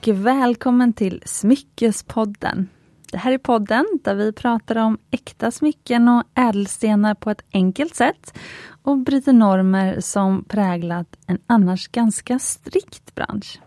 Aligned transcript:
och 0.00 0.08
välkommen 0.08 0.92
till 0.92 1.22
Smyckespodden. 1.26 2.68
Det 3.12 3.18
här 3.18 3.32
är 3.32 3.38
podden 3.38 3.86
där 4.04 4.14
vi 4.14 4.32
pratar 4.32 4.76
om 4.76 4.98
äkta 5.10 5.50
smycken 5.50 6.08
och 6.08 6.22
ädelstenar 6.34 7.14
på 7.14 7.30
ett 7.30 7.42
enkelt 7.52 7.94
sätt 7.94 8.38
och 8.82 8.98
bryter 8.98 9.32
normer 9.32 10.00
som 10.00 10.44
präglat 10.44 11.16
en 11.26 11.38
annars 11.46 11.88
ganska 11.88 12.38
strikt 12.38 13.14
bransch. 13.14 13.60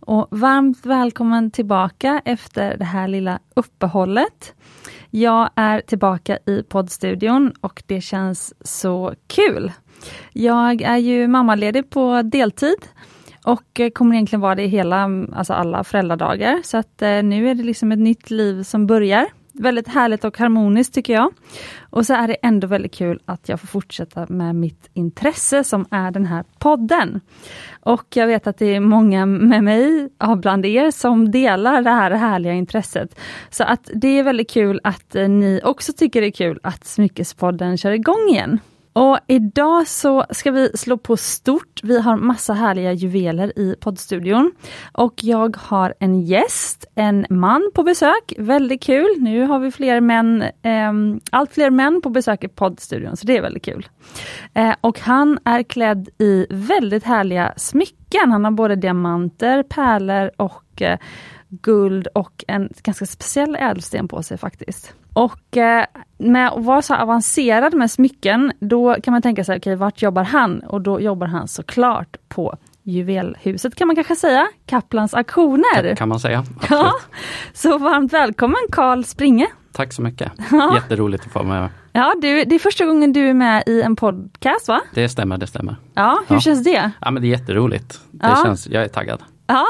Och 0.00 0.28
varmt 0.30 0.86
välkommen 0.86 1.50
tillbaka 1.50 2.22
efter 2.24 2.76
det 2.76 2.84
här 2.84 3.08
lilla 3.08 3.38
uppehållet. 3.54 4.54
Jag 5.10 5.50
är 5.54 5.80
tillbaka 5.80 6.38
i 6.46 6.62
poddstudion 6.62 7.52
och 7.60 7.82
det 7.86 8.00
känns 8.00 8.54
så 8.60 9.14
kul. 9.26 9.72
Jag 10.32 10.82
är 10.82 10.96
ju 10.96 11.28
mammaledig 11.28 11.90
på 11.90 12.22
deltid 12.22 12.78
och 13.48 13.80
eh, 13.80 13.90
kommer 13.90 14.14
egentligen 14.14 14.40
vara 14.40 14.54
det 14.54 14.66
hela, 14.66 15.00
mm, 15.00 15.32
alltså 15.36 15.52
alla 15.52 15.84
föräldradagar. 15.84 16.60
Så 16.64 16.76
att 16.76 17.02
eh, 17.02 17.22
nu 17.22 17.50
är 17.50 17.54
det 17.54 17.62
liksom 17.62 17.92
ett 17.92 17.98
nytt 17.98 18.30
liv 18.30 18.62
som 18.62 18.86
börjar. 18.86 19.26
Väldigt 19.52 19.88
härligt 19.88 20.24
och 20.24 20.38
harmoniskt 20.38 20.94
tycker 20.94 21.12
jag. 21.12 21.32
Och 21.90 22.06
så 22.06 22.14
är 22.14 22.28
det 22.28 22.34
ändå 22.42 22.66
väldigt 22.66 22.94
kul 22.94 23.20
att 23.24 23.48
jag 23.48 23.60
får 23.60 23.66
fortsätta 23.66 24.26
med 24.28 24.56
mitt 24.56 24.90
intresse 24.94 25.64
som 25.64 25.86
är 25.90 26.10
den 26.10 26.26
här 26.26 26.44
podden. 26.58 27.20
Och 27.80 28.06
jag 28.14 28.26
vet 28.26 28.46
att 28.46 28.58
det 28.58 28.66
är 28.66 28.80
många 28.80 29.26
med 29.26 29.64
mig, 29.64 30.08
ja, 30.18 30.34
bland 30.36 30.66
er, 30.66 30.90
som 30.90 31.30
delar 31.30 31.82
det 31.82 31.90
här 31.90 32.10
härliga 32.10 32.52
intresset. 32.52 33.20
Så 33.50 33.64
att 33.64 33.90
det 33.94 34.08
är 34.08 34.22
väldigt 34.22 34.50
kul 34.50 34.80
att 34.84 35.14
eh, 35.14 35.28
ni 35.28 35.60
också 35.64 35.92
tycker 35.92 36.20
det 36.20 36.26
är 36.26 36.30
kul 36.30 36.60
att 36.62 36.84
Smyckespodden 36.84 37.78
kör 37.78 37.90
igång 37.90 38.28
igen. 38.30 38.60
Och 38.98 39.18
idag 39.26 39.88
så 39.88 40.24
ska 40.30 40.50
vi 40.50 40.70
slå 40.74 40.96
på 40.96 41.16
stort. 41.16 41.80
Vi 41.82 42.00
har 42.00 42.16
massa 42.16 42.52
härliga 42.52 42.92
juveler 42.92 43.58
i 43.58 43.74
poddstudion. 43.80 44.52
Och 44.92 45.14
jag 45.24 45.56
har 45.56 45.94
en 46.00 46.20
gäst, 46.20 46.84
en 46.94 47.26
man 47.30 47.70
på 47.74 47.82
besök. 47.82 48.34
Väldigt 48.38 48.82
kul. 48.82 49.08
Nu 49.18 49.42
har 49.42 49.58
vi 49.58 49.70
fler 49.70 50.00
män, 50.00 50.42
eh, 50.42 50.92
allt 51.30 51.54
fler 51.54 51.70
män 51.70 52.00
på 52.02 52.10
besök 52.10 52.44
i 52.44 52.48
poddstudion, 52.48 53.16
så 53.16 53.26
det 53.26 53.36
är 53.36 53.42
väldigt 53.42 53.64
kul. 53.64 53.88
Eh, 54.54 54.74
och 54.80 55.00
han 55.00 55.38
är 55.44 55.62
klädd 55.62 56.08
i 56.18 56.46
väldigt 56.50 57.04
härliga 57.04 57.52
smycken. 57.56 58.32
Han 58.32 58.44
har 58.44 58.50
både 58.50 58.76
diamanter, 58.76 59.62
pärlor 59.62 60.30
och 60.36 60.82
eh, 60.82 60.98
guld 61.48 62.06
och 62.06 62.44
en 62.48 62.68
ganska 62.82 63.06
speciell 63.06 63.56
ädelsten 63.56 64.08
på 64.08 64.22
sig 64.22 64.38
faktiskt. 64.38 64.94
Och 65.12 65.56
eh, 65.56 65.84
med 66.18 66.48
att 66.48 66.64
vara 66.64 66.82
så 66.82 66.94
avancerad 66.94 67.74
med 67.74 67.90
smycken, 67.90 68.52
då 68.60 68.96
kan 69.02 69.12
man 69.12 69.22
tänka 69.22 69.44
sig, 69.44 69.56
okej, 69.56 69.72
okay, 69.72 69.74
vart 69.74 70.02
jobbar 70.02 70.24
han? 70.24 70.60
Och 70.60 70.80
då 70.80 71.00
jobbar 71.00 71.26
han 71.26 71.48
såklart 71.48 72.16
på 72.28 72.56
Juvelhuset 72.82 73.74
kan 73.74 73.86
man 73.86 73.96
kanske 73.96 74.16
säga, 74.16 74.48
Kaplans 74.66 75.14
auktioner. 75.14 75.82
Kan, 75.82 75.96
kan 75.96 76.08
man 76.08 76.20
säga. 76.20 76.38
Absolut. 76.60 76.70
Ja, 76.70 76.92
så 77.52 77.78
varmt 77.78 78.12
välkommen 78.12 78.60
Karl 78.72 79.04
Springe. 79.04 79.46
Tack 79.72 79.92
så 79.92 80.02
mycket. 80.02 80.32
Ja. 80.50 80.74
Jätteroligt 80.74 81.26
att 81.26 81.32
få 81.32 81.42
vara 81.42 81.60
med. 81.60 81.70
Ja, 81.92 82.14
du, 82.22 82.44
det 82.44 82.54
är 82.54 82.58
första 82.58 82.86
gången 82.86 83.12
du 83.12 83.28
är 83.28 83.34
med 83.34 83.62
i 83.66 83.82
en 83.82 83.96
podcast 83.96 84.68
va? 84.68 84.80
Det 84.94 85.08
stämmer, 85.08 85.38
det 85.38 85.46
stämmer. 85.46 85.76
Ja, 85.94 86.22
hur 86.28 86.36
ja. 86.36 86.40
känns 86.40 86.64
det? 86.64 86.90
Ja, 87.00 87.10
men 87.10 87.22
det 87.22 87.28
är 87.28 87.30
jätteroligt. 87.30 88.00
Det 88.10 88.26
ja. 88.26 88.42
känns, 88.44 88.66
jag 88.66 88.82
är 88.84 88.88
taggad. 88.88 89.22
Ja, 89.48 89.66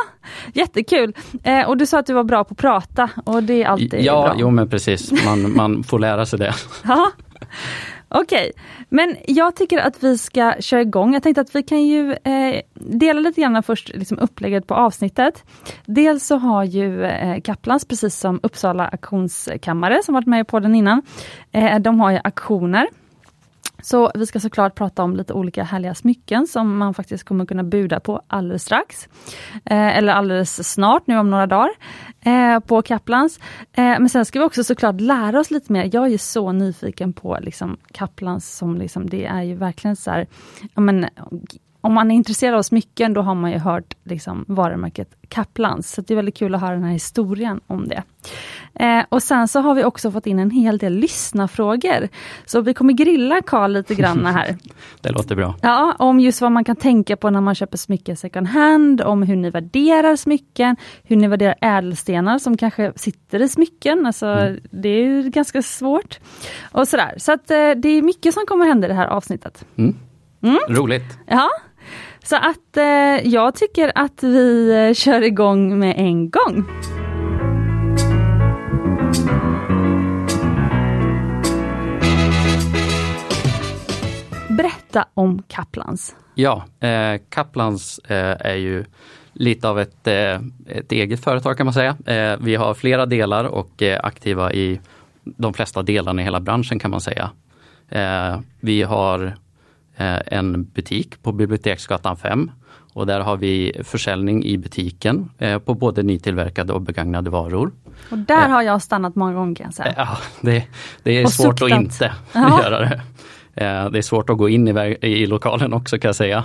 jättekul. 0.53 1.15
Eh, 1.43 1.69
och 1.69 1.77
du 1.77 1.87
sa 1.87 1.98
att 1.98 2.07
du 2.07 2.12
var 2.12 2.25
bra 2.25 2.45
på 2.45 2.53
att 2.53 2.59
prata 2.59 3.11
och 3.25 3.43
det 3.43 3.62
är 3.62 3.67
alltid 3.67 4.05
ja, 4.05 4.23
bra. 4.23 4.34
jo 4.39 4.51
men 4.51 4.69
precis, 4.69 5.25
man, 5.25 5.57
man 5.57 5.84
får 5.84 5.98
lära 5.98 6.27
sig 6.27 6.39
det. 6.39 6.55
Ja. 6.84 7.11
Okej, 8.11 8.51
okay. 8.51 8.62
men 8.89 9.17
jag 9.27 9.56
tycker 9.56 9.79
att 9.79 10.03
vi 10.03 10.19
ska 10.19 10.55
köra 10.61 10.81
igång. 10.81 11.15
Jag 11.15 11.22
tänkte 11.22 11.41
att 11.41 11.55
vi 11.55 11.62
kan 11.62 11.83
ju 11.83 12.12
eh, 12.12 12.61
dela 12.75 13.21
lite 13.21 13.41
grann 13.41 13.62
först 13.62 13.88
liksom 13.94 14.19
upplägget 14.19 14.67
på 14.67 14.75
avsnittet. 14.75 15.44
Dels 15.87 16.27
så 16.27 16.37
har 16.37 16.65
ju 16.65 17.05
eh, 17.05 17.41
Kaplans, 17.41 17.84
precis 17.84 18.17
som 18.17 18.41
Uppsala 18.43 18.88
auktionskammare 18.88 20.03
som 20.05 20.15
varit 20.15 20.27
med 20.27 20.49
på 20.49 20.61
den 20.61 20.75
innan, 20.75 21.03
eh, 21.53 21.78
de 21.78 22.00
har 22.00 22.11
ju 22.11 22.19
auktioner 22.25 22.87
så 23.88 24.10
vi 24.15 24.26
ska 24.26 24.41
såklart 24.41 24.75
prata 24.75 25.03
om 25.03 25.16
lite 25.16 25.32
olika 25.32 25.65
härliga 25.65 25.94
smycken 25.94 26.47
som 26.47 26.76
man 26.78 26.94
faktiskt 26.94 27.25
kommer 27.25 27.47
kunna 27.47 27.62
buda 27.62 28.00
på 28.00 28.22
alldeles 28.26 28.62
strax. 28.62 29.09
Eh, 29.65 29.99
eller 29.99 30.12
alldeles 30.12 30.72
snart, 30.72 31.06
nu 31.06 31.19
om 31.19 31.31
några 31.31 31.47
dagar, 31.47 31.71
eh, 32.21 32.60
på 32.60 32.82
Kaplans. 32.82 33.41
Eh, 33.72 33.82
men 33.82 34.09
sen 34.09 34.25
ska 34.25 34.38
vi 34.38 34.44
också 34.44 34.65
såklart 34.65 35.00
lära 35.00 35.41
oss 35.41 35.50
lite 35.50 35.72
mer. 35.72 35.91
Jag 35.93 36.04
är 36.04 36.09
ju 36.09 36.19
så 36.19 36.53
nyfiken 36.53 37.12
på 37.12 37.38
liksom, 37.41 37.76
Kaplans 37.93 38.56
som 38.56 38.78
liksom, 38.78 39.10
det 39.10 39.26
är 39.26 39.43
ju 39.43 39.54
verkligen 39.54 39.97
så 39.97 40.10
här, 40.10 40.26
men, 40.75 41.06
om 41.81 41.94
man 41.94 42.11
är 42.11 42.15
intresserad 42.15 42.55
av 42.55 42.62
smycken, 42.62 43.12
då 43.12 43.22
har 43.22 43.34
man 43.34 43.53
ju 43.53 43.59
hört 43.59 43.94
liksom, 44.05 44.44
varumärket 44.49 45.15
Kaplans. 45.28 45.93
Så 45.93 46.00
det 46.00 46.15
är 46.15 46.16
väldigt 46.16 46.37
kul 46.37 46.55
att 46.55 46.61
höra 46.61 46.72
den 46.72 46.84
här 46.84 46.93
historien 46.93 47.61
om 47.66 47.89
det. 47.89 48.03
Eh, 48.75 49.05
och 49.09 49.22
sen 49.22 49.49
så 49.49 49.61
har 49.61 49.75
vi 49.75 49.84
också 49.84 50.11
fått 50.11 50.27
in 50.27 50.38
en 50.38 50.50
hel 50.50 50.78
del 50.78 50.93
lyssnarfrågor. 50.93 52.09
Så 52.44 52.61
vi 52.61 52.75
kommer 52.75 52.93
grilla 52.93 53.43
Karl 53.43 53.72
lite 53.72 53.94
grann 53.94 54.27
här. 54.27 54.56
det 55.00 55.11
låter 55.11 55.37
bra. 55.37 55.55
Ja, 55.62 55.97
om 55.99 56.21
just 56.21 56.41
vad 56.41 56.53
man 56.53 56.65
kan 56.65 56.77
tänka 56.77 57.17
på 57.17 57.31
när 57.31 57.41
man 57.41 57.55
köper 57.55 57.78
smycken 57.78 58.17
second 58.17 58.47
hand, 58.47 59.00
om 59.00 59.22
hur 59.22 59.37
ni 59.37 59.50
värderar 59.50 60.17
smycken, 60.17 60.77
hur 61.03 61.17
ni 61.17 61.28
värderar 61.28 61.55
ädelstenar 61.61 62.38
som 62.38 62.56
kanske 62.56 62.93
sitter 62.97 63.43
i 63.43 63.49
smycken. 63.49 64.06
Alltså, 64.06 64.27
mm. 64.27 64.61
Det 64.71 64.88
är 64.88 65.05
ju 65.05 65.31
ganska 65.31 65.62
svårt. 65.62 66.19
Och 66.72 66.88
sådär. 66.88 67.15
Så 67.17 67.33
att, 67.33 67.50
eh, 67.50 67.71
det 67.77 67.88
är 67.88 68.03
mycket 68.03 68.34
som 68.34 68.44
kommer 68.47 68.67
hända 68.67 68.87
i 68.87 68.88
det 68.88 68.97
här 68.97 69.06
avsnittet. 69.06 69.65
Mm. 69.77 69.97
Mm. 70.43 70.59
Roligt! 70.69 71.19
Ja, 71.27 71.50
så 72.28 72.37
att 72.37 72.77
eh, 72.77 73.28
jag 73.28 73.55
tycker 73.55 73.93
att 73.94 74.22
vi 74.22 74.71
eh, 74.71 74.94
kör 74.94 75.22
igång 75.22 75.78
med 75.78 75.94
en 75.99 76.31
gång. 76.31 76.65
Berätta 84.49 85.06
om 85.15 85.43
Kaplans. 85.49 86.17
Ja, 86.34 86.65
eh, 86.81 87.21
Kaplans 87.28 87.99
eh, 87.99 88.37
är 88.41 88.56
ju 88.56 88.84
lite 89.33 89.69
av 89.69 89.81
ett, 89.81 90.06
eh, 90.06 90.41
ett 90.67 90.93
eget 90.93 91.25
företag 91.25 91.56
kan 91.56 91.67
man 91.67 91.75
säga. 91.75 91.97
Eh, 92.06 92.38
vi 92.41 92.55
har 92.55 92.75
flera 92.75 93.06
delar 93.06 93.44
och 93.44 93.83
är 93.83 94.06
aktiva 94.06 94.53
i 94.53 94.81
de 95.25 95.55
flesta 95.55 95.83
delarna 95.83 96.22
i 96.22 96.25
hela 96.25 96.41
branschen 96.41 96.78
kan 96.78 96.91
man 96.91 97.00
säga. 97.00 97.31
Eh, 97.88 98.41
vi 98.61 98.83
har 98.83 99.37
en 100.26 100.64
butik 100.64 101.22
på 101.22 101.32
Biblioteksgatan 101.32 102.16
5. 102.16 102.50
Och 102.98 103.06
där 103.06 103.20
har 103.20 103.36
vi 103.36 103.81
försäljning 103.84 104.44
i 104.44 104.59
butiken 104.59 105.31
eh, 105.38 105.59
på 105.59 105.75
både 105.75 106.03
nytillverkade 106.03 106.72
och 106.72 106.81
begagnade 106.81 107.31
varor. 107.31 107.72
Och 108.10 108.19
där 108.19 108.44
eh, 108.44 108.50
har 108.50 108.62
jag 108.62 108.82
stannat 108.82 109.14
många 109.14 109.32
gånger 109.32 109.56
jag 109.60 109.75
säga. 109.75 109.94
Ja, 109.97 110.19
det, 110.41 110.64
det 111.03 111.19
är 111.19 111.25
och 111.25 111.32
svårt 111.32 111.58
suktat. 111.58 111.78
att 111.78 111.84
inte 111.84 112.12
Aha. 112.34 112.62
göra 112.64 112.81
det. 112.81 113.03
Det 113.91 113.98
är 113.98 114.03
svårt 114.03 114.31
att 114.31 114.38
gå 114.38 114.48
in 114.48 114.69
i, 114.69 114.97
i 115.00 115.26
lokalen 115.26 115.72
också 115.72 115.98
kan 115.98 116.08
jag 116.08 116.16
säga. 116.16 116.44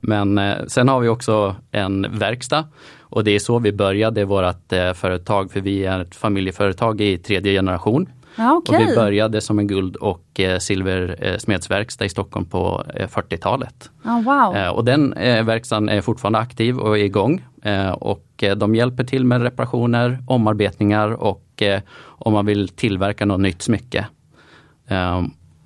Men 0.00 0.40
sen 0.68 0.88
har 0.88 1.00
vi 1.00 1.08
också 1.08 1.56
en 1.70 2.18
verkstad 2.18 2.64
och 3.00 3.24
det 3.24 3.30
är 3.30 3.38
så 3.38 3.58
vi 3.58 3.72
började 3.72 4.24
vårt 4.24 4.72
företag 4.94 5.52
för 5.52 5.60
vi 5.60 5.84
är 5.84 6.00
ett 6.00 6.14
familjeföretag 6.14 7.00
i 7.00 7.18
tredje 7.18 7.52
generation. 7.52 8.08
Ja, 8.36 8.52
okay. 8.52 8.84
och 8.84 8.90
vi 8.90 8.94
började 8.94 9.40
som 9.40 9.58
en 9.58 9.66
guld 9.66 9.96
och 9.96 10.40
eh, 10.40 10.58
silversmedsverkstad 10.58 12.04
i 12.04 12.08
Stockholm 12.08 12.46
på 12.46 12.84
40-talet. 12.94 13.90
Oh, 14.04 14.22
wow. 14.22 14.56
eh, 14.56 14.68
och 14.68 14.84
den 14.84 15.12
eh, 15.12 15.44
verkstaden 15.44 15.88
är 15.88 16.00
fortfarande 16.00 16.38
aktiv 16.38 16.78
och 16.78 16.98
är 16.98 17.04
igång. 17.04 17.44
Eh, 17.62 17.90
och 17.90 18.26
eh, 18.42 18.56
de 18.56 18.74
hjälper 18.74 19.04
till 19.04 19.24
med 19.24 19.42
reparationer, 19.42 20.18
omarbetningar 20.26 21.08
och 21.08 21.62
eh, 21.62 21.80
om 22.04 22.32
man 22.32 22.46
vill 22.46 22.68
tillverka 22.68 23.26
något 23.26 23.40
nytt 23.40 23.62
smycke. 23.62 24.06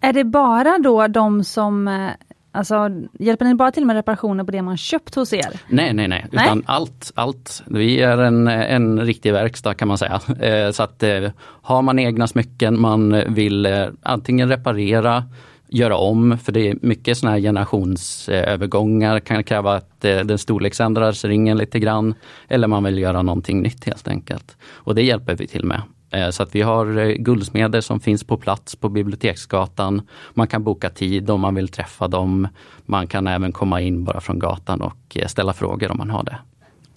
Är 0.01 0.13
det 0.13 0.25
bara 0.25 0.79
då 0.79 1.07
de 1.07 1.45
som 1.45 2.09
Alltså, 2.57 2.91
hjälper 3.19 3.45
ni 3.45 3.55
bara 3.55 3.71
till 3.71 3.87
med 3.87 3.97
reparationer 3.97 4.45
på 4.45 4.51
det 4.51 4.63
man 4.63 4.77
köpt 4.77 5.15
hos 5.15 5.33
er? 5.33 5.61
Nej, 5.69 5.93
nej, 5.93 6.09
nej, 6.09 6.27
nej? 6.33 6.45
utan 6.45 6.63
allt, 6.67 7.13
allt. 7.15 7.63
Vi 7.67 8.01
är 8.01 8.19
en, 8.19 8.49
en 8.49 9.01
riktig 9.01 9.33
verkstad 9.33 9.75
kan 9.75 9.89
man 9.89 9.99
säga. 9.99 10.21
Eh, 10.41 10.71
så 10.71 10.83
att 10.83 11.03
eh, 11.03 11.31
har 11.63 11.83
man 11.83 11.99
egna 11.99 12.27
smycken 12.27 12.81
man 12.81 13.23
vill 13.35 13.67
eh, 13.67 13.87
antingen 14.03 14.49
reparera, 14.49 15.25
göra 15.69 15.97
om, 15.97 16.39
för 16.39 16.53
det 16.53 16.69
är 16.71 16.77
mycket 16.83 17.19
sådana 17.19 17.35
här 17.35 17.43
generationsövergångar, 17.43 19.21
kan 19.21 19.45
kräva 19.45 19.75
att 19.75 20.01
den 20.01 20.39
storleksändras 20.39 21.25
ringen 21.25 21.59
lite 21.59 21.79
grann, 21.79 22.15
eller 22.49 22.69
man 22.69 22.85
vill 22.85 22.99
göra 22.99 23.23
någonting 23.23 23.63
nytt 23.63 23.85
helt 23.85 24.09
enkelt. 24.09 24.57
Och 24.75 24.95
det 24.95 25.03
hjälper 25.03 25.35
vi 25.35 25.47
till 25.47 25.65
med. 25.65 25.83
Eh, 26.17 26.31
så 26.31 26.43
att 26.43 26.55
vi 26.55 26.63
har 26.63 26.99
eh, 26.99 27.09
guldsmeder 27.09 27.81
som 27.81 28.01
finns 28.01 28.25
på 28.25 28.37
plats 28.37 28.77
på 28.77 28.89
Biblioteksgatan. 28.89 30.03
Man 30.35 30.47
kan 30.47 30.65
boka 30.65 30.91
tid 30.91 31.31
om 31.31 31.41
man 31.41 31.55
vill 31.55 31.69
träffa 31.69 32.09
dem. 32.09 32.49
Man 32.87 33.07
kan 33.07 33.27
även 33.27 33.53
komma 33.53 33.81
in 33.81 34.05
bara 34.05 34.21
från 34.21 34.39
gatan 34.39 34.81
och 34.81 35.17
eh, 35.17 35.27
ställa 35.27 35.53
frågor 35.53 35.91
om 35.91 35.99
man 35.99 36.11
har 36.11 36.25
det. 36.25 36.39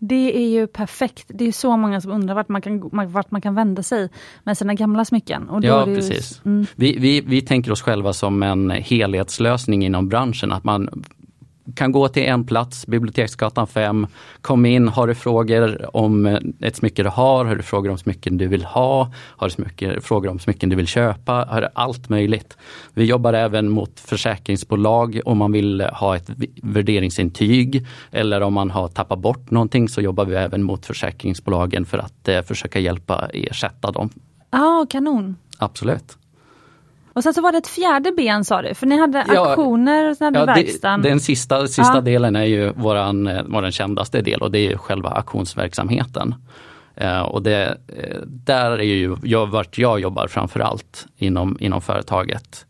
Det 0.01 0.37
är 0.37 0.49
ju 0.49 0.67
perfekt. 0.67 1.25
Det 1.27 1.47
är 1.47 1.51
så 1.51 1.77
många 1.77 2.01
som 2.01 2.11
undrar 2.11 2.35
vart 2.35 2.49
man 2.49 2.61
kan, 2.61 2.89
vart 3.11 3.31
man 3.31 3.41
kan 3.41 3.55
vända 3.55 3.83
sig 3.83 4.09
med 4.43 4.57
sina 4.57 4.73
gamla 4.73 5.05
smycken. 5.05 5.49
ja, 5.61 5.85
precis. 5.85 6.41
Ju, 6.45 6.51
mm. 6.51 6.65
vi, 6.75 6.97
vi, 6.97 7.21
vi 7.21 7.41
tänker 7.41 7.71
oss 7.71 7.81
själva 7.81 8.13
som 8.13 8.43
en 8.43 8.69
helhetslösning 8.71 9.85
inom 9.85 10.09
branschen. 10.09 10.51
Att 10.51 10.63
man 10.63 11.03
kan 11.75 11.91
gå 11.91 12.07
till 12.07 12.23
en 12.23 12.45
plats, 12.45 12.87
Biblioteksgatan 12.87 13.67
5, 13.67 14.07
kom 14.41 14.65
in, 14.65 14.87
har 14.87 15.07
du 15.07 15.15
frågor 15.15 15.95
om 15.95 16.25
ett 16.61 16.75
smycke 16.75 17.03
du 17.03 17.09
har, 17.09 17.45
har 17.45 17.55
du 17.55 17.63
frågor 17.63 17.89
om 17.89 17.97
smycken 17.97 18.37
du 18.37 18.47
vill 18.47 18.65
ha, 18.65 19.11
har 19.15 19.47
du 19.47 19.53
smycken, 19.53 20.01
frågor 20.01 20.29
om 20.29 20.39
smycken 20.39 20.69
du 20.69 20.75
vill 20.75 20.87
köpa, 20.87 21.47
har 21.49 21.61
du 21.61 21.67
allt 21.73 22.09
möjligt. 22.09 22.57
Vi 22.93 23.03
jobbar 23.03 23.33
även 23.33 23.69
mot 23.69 23.99
försäkringsbolag 23.99 25.19
om 25.25 25.37
man 25.37 25.51
vill 25.51 25.81
ha 25.81 26.15
ett 26.15 26.29
värderingsintyg 26.63 27.87
eller 28.11 28.41
om 28.41 28.53
man 28.53 28.71
har 28.71 28.87
tappat 28.87 29.19
bort 29.19 29.51
någonting 29.51 29.89
så 29.89 30.01
jobbar 30.01 30.25
vi 30.25 30.35
även 30.35 30.63
mot 30.63 30.85
försäkringsbolagen 30.85 31.85
för 31.85 31.97
att 31.97 32.27
eh, 32.27 32.41
försöka 32.41 32.79
hjälpa 32.79 33.29
ersätta 33.33 33.91
dem. 33.91 34.09
Ja, 34.51 34.81
ah, 34.81 34.85
kanon. 34.89 35.35
Absolut. 35.57 36.18
Och 37.19 37.23
sen 37.23 37.33
så 37.33 37.41
var 37.41 37.51
det 37.51 37.57
ett 37.57 37.67
fjärde 37.67 38.11
ben 38.11 38.45
sa 38.45 38.61
du, 38.61 38.73
för 38.73 38.87
ni 38.87 38.99
hade 38.99 39.25
ja, 39.27 39.49
auktioner 39.49 40.09
och 40.09 40.17
sen 40.17 40.25
hade 40.25 40.39
ja, 40.39 40.45
verkstaden. 40.45 41.01
Den 41.01 41.19
sista, 41.19 41.67
sista 41.67 41.95
ja. 41.95 42.01
delen 42.01 42.35
är 42.35 42.43
ju 42.43 42.71
våran, 42.71 43.27
eh, 43.27 43.43
våran 43.43 43.71
kändaste 43.71 44.21
del 44.21 44.41
och 44.41 44.51
det 44.51 44.59
är 44.59 44.77
själva 44.77 45.09
auktionsverksamheten. 45.09 46.35
Uh, 47.01 47.21
och 47.21 47.43
det, 47.43 47.77
uh, 47.97 48.21
där 48.25 48.71
är 48.71 48.83
ju 48.83 49.17
jag, 49.23 49.47
vart 49.47 49.77
jag 49.77 49.99
jobbar 49.99 50.27
framförallt 50.27 51.07
inom, 51.17 51.57
inom 51.59 51.81
företaget. 51.81 52.65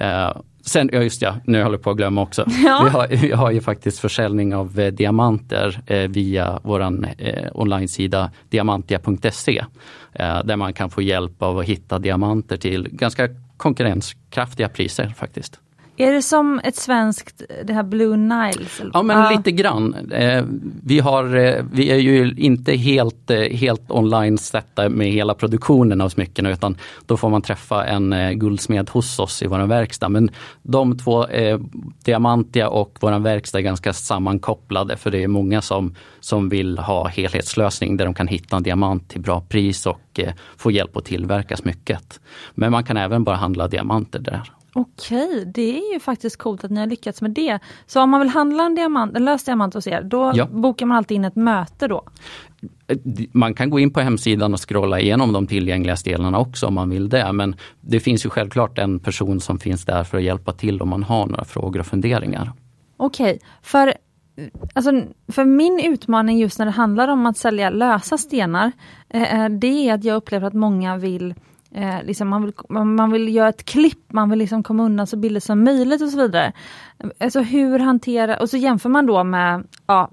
Uh, 0.00 0.42
Sen, 0.66 0.90
ja 0.92 1.02
just 1.02 1.22
ja, 1.22 1.36
nu 1.44 1.62
håller 1.62 1.76
jag 1.76 1.82
på 1.82 1.90
att 1.90 1.96
glömma 1.96 2.22
också. 2.22 2.44
Ja. 2.64 2.82
Vi, 2.84 2.90
har, 2.90 3.08
vi 3.08 3.32
har 3.32 3.50
ju 3.50 3.60
faktiskt 3.60 3.98
försäljning 3.98 4.54
av 4.54 4.80
eh, 4.80 4.92
diamanter 4.92 5.80
eh, 5.86 6.08
via 6.08 6.60
våran 6.62 7.04
eh, 7.18 7.48
online-sida 7.54 8.30
diamantia.se. 8.48 9.64
Eh, 10.12 10.44
där 10.44 10.56
man 10.56 10.72
kan 10.72 10.90
få 10.90 11.02
hjälp 11.02 11.42
av 11.42 11.58
att 11.58 11.64
hitta 11.64 11.98
diamanter 11.98 12.56
till 12.56 12.88
ganska 12.92 13.28
konkurrenskraftiga 13.64 14.68
priser 14.68 15.14
faktiskt. 15.16 15.60
Är 15.96 16.12
det 16.12 16.22
som 16.22 16.60
ett 16.64 16.76
svenskt, 16.76 17.42
det 17.64 17.72
här 17.72 17.82
Blue 17.82 18.16
Niles? 18.16 18.80
Ja 18.92 19.02
men 19.02 19.18
ah. 19.18 19.30
lite 19.30 19.50
grann. 19.50 20.10
Eh, 20.10 20.44
vi, 20.82 21.00
har, 21.00 21.36
eh, 21.36 21.64
vi 21.72 21.90
är 21.90 21.96
ju 21.96 22.34
inte 22.36 22.72
helt, 22.72 23.30
eh, 23.30 23.38
helt 23.38 23.90
online 23.90 24.38
sätta 24.38 24.88
med 24.88 25.06
hela 25.06 25.34
produktionen 25.34 26.00
av 26.00 26.08
smycken 26.08 26.46
utan 26.46 26.76
då 27.06 27.16
får 27.16 27.30
man 27.30 27.42
träffa 27.42 27.86
en 27.86 28.38
guldsmed 28.38 28.90
hos 28.90 29.18
oss 29.18 29.42
i 29.42 29.46
vår 29.46 29.58
verkstad. 29.58 30.08
Men 30.08 30.30
de 30.62 30.98
två, 30.98 31.26
Diamantia 32.04 32.68
och 32.68 32.98
vår 33.00 33.18
verkstad 33.18 33.58
är 33.58 33.62
ganska 33.62 33.92
sammankopplade 33.92 34.96
för 34.96 35.10
det 35.10 35.22
är 35.22 35.28
många 35.28 35.62
som, 35.62 35.94
som 36.20 36.48
vill 36.48 36.78
ha 36.78 37.08
helhetslösning 37.08 37.96
där 37.96 38.04
de 38.04 38.14
kan 38.14 38.28
hitta 38.28 38.56
en 38.56 38.62
diamant 38.62 39.08
till 39.08 39.20
bra 39.20 39.40
pris 39.40 39.86
och 39.86 40.20
få 40.56 40.70
hjälp 40.70 40.96
att 40.96 41.04
tillverka 41.04 41.56
smycket. 41.56 42.20
Men 42.54 42.72
man 42.72 42.84
kan 42.84 42.96
även 42.96 43.24
bara 43.24 43.36
handla 43.36 43.68
diamanter 43.68 44.18
där. 44.18 44.50
Okej, 44.76 45.52
det 45.54 45.78
är 45.78 45.92
ju 45.94 46.00
faktiskt 46.00 46.36
coolt 46.36 46.64
att 46.64 46.70
ni 46.70 46.80
har 46.80 46.86
lyckats 46.86 47.22
med 47.22 47.30
det. 47.30 47.58
Så 47.86 48.02
om 48.02 48.10
man 48.10 48.20
vill 48.20 48.28
handla 48.28 48.66
en, 48.66 48.74
diamant, 48.74 49.16
en 49.16 49.24
lös 49.24 49.44
diamant 49.44 49.74
hos 49.74 49.86
er, 49.86 50.02
då 50.02 50.32
ja. 50.34 50.46
bokar 50.46 50.86
man 50.86 50.96
alltid 50.96 51.14
in 51.14 51.24
ett 51.24 51.36
möte 51.36 51.88
då? 51.88 52.02
Man 53.32 53.54
kan 53.54 53.70
gå 53.70 53.78
in 53.78 53.92
på 53.92 54.00
hemsidan 54.00 54.54
och 54.54 54.68
scrolla 54.68 55.00
igenom 55.00 55.32
de 55.32 55.46
tillgängliga 55.46 55.96
delarna 56.04 56.38
också 56.38 56.66
om 56.66 56.74
man 56.74 56.90
vill 56.90 57.08
det. 57.08 57.32
Men 57.32 57.56
det 57.80 58.00
finns 58.00 58.26
ju 58.26 58.30
självklart 58.30 58.78
en 58.78 58.98
person 58.98 59.40
som 59.40 59.58
finns 59.58 59.84
där 59.84 60.04
för 60.04 60.18
att 60.18 60.24
hjälpa 60.24 60.52
till 60.52 60.82
om 60.82 60.88
man 60.88 61.02
har 61.02 61.26
några 61.26 61.44
frågor 61.44 61.80
och 61.80 61.86
funderingar. 61.86 62.52
Okej, 62.96 63.40
för 63.62 63.94
Alltså, 64.72 64.92
för 65.28 65.44
min 65.44 65.80
utmaning 65.80 66.38
just 66.38 66.58
när 66.58 66.66
det 66.66 66.72
handlar 66.72 67.08
om 67.08 67.26
att 67.26 67.36
sälja 67.36 67.70
lösa 67.70 68.18
stenar, 68.18 68.72
eh, 69.08 69.44
eh 69.44 69.48
det 69.48 69.88
är 69.88 69.94
att 69.94 70.04
jag 70.04 70.16
upplever 70.16 70.46
att 70.46 70.54
många 70.54 70.96
vill 70.96 71.34
Eh, 71.74 72.02
liksom 72.04 72.28
man, 72.28 72.44
vill, 72.44 72.52
man, 72.68 73.10
vill 73.10 73.34
göra 73.34 73.48
ett 73.48 73.64
klipp, 73.64 74.12
man 74.12 74.30
vill 74.30 74.38
liksom 74.38 74.62
komma 74.62 74.82
undan 74.82 75.06
så 75.06 75.16
billigt 75.16 75.44
som 75.44 75.64
möjligt 75.64 76.02
och 76.02 76.08
så 76.08 76.18
vidare. 76.18 76.52
Alltså 77.20 77.40
hur 77.40 77.78
hanterar, 77.78 78.42
och 78.42 78.50
så 78.50 78.56
jämför 78.56 78.88
man 78.88 79.06
då 79.06 79.24
med 79.24 79.66
ja, 79.86 80.10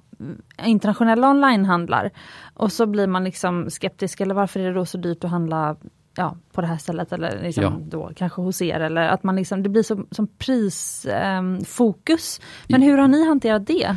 internationella 0.66 1.30
onlinehandlar. 1.30 2.12
Och 2.54 2.72
så 2.72 2.86
blir 2.86 3.08
man 3.08 3.24
liksom 3.24 3.70
skeptisk, 3.70 4.22
eller 4.22 4.36
varför 4.36 4.60
är 4.60 4.68
det 4.68 4.74
då 4.74 4.86
så 4.86 4.98
dyrt 4.98 5.24
att 5.24 5.32
handla 5.32 5.76
ja, 6.18 6.36
på 6.54 6.62
det 6.62 6.68
här 6.68 6.78
stället 6.78 7.14
eller 7.14 7.44
liksom 7.44 7.64
ja. 7.64 7.74
då, 7.84 8.12
kanske 8.16 8.42
hos 8.42 8.62
er. 8.62 8.80
Eller 8.80 9.02
att 9.02 9.24
man 9.24 9.36
liksom, 9.36 9.64
det 9.64 9.70
blir 9.70 9.84
som, 9.84 10.08
som 10.12 10.28
prisfokus. 10.28 12.40
Eh, 12.40 12.44
Men 12.68 12.82
hur 12.82 12.98
har 12.98 13.08
ni 13.08 13.28
hanterat 13.28 13.68
det? 13.68 13.96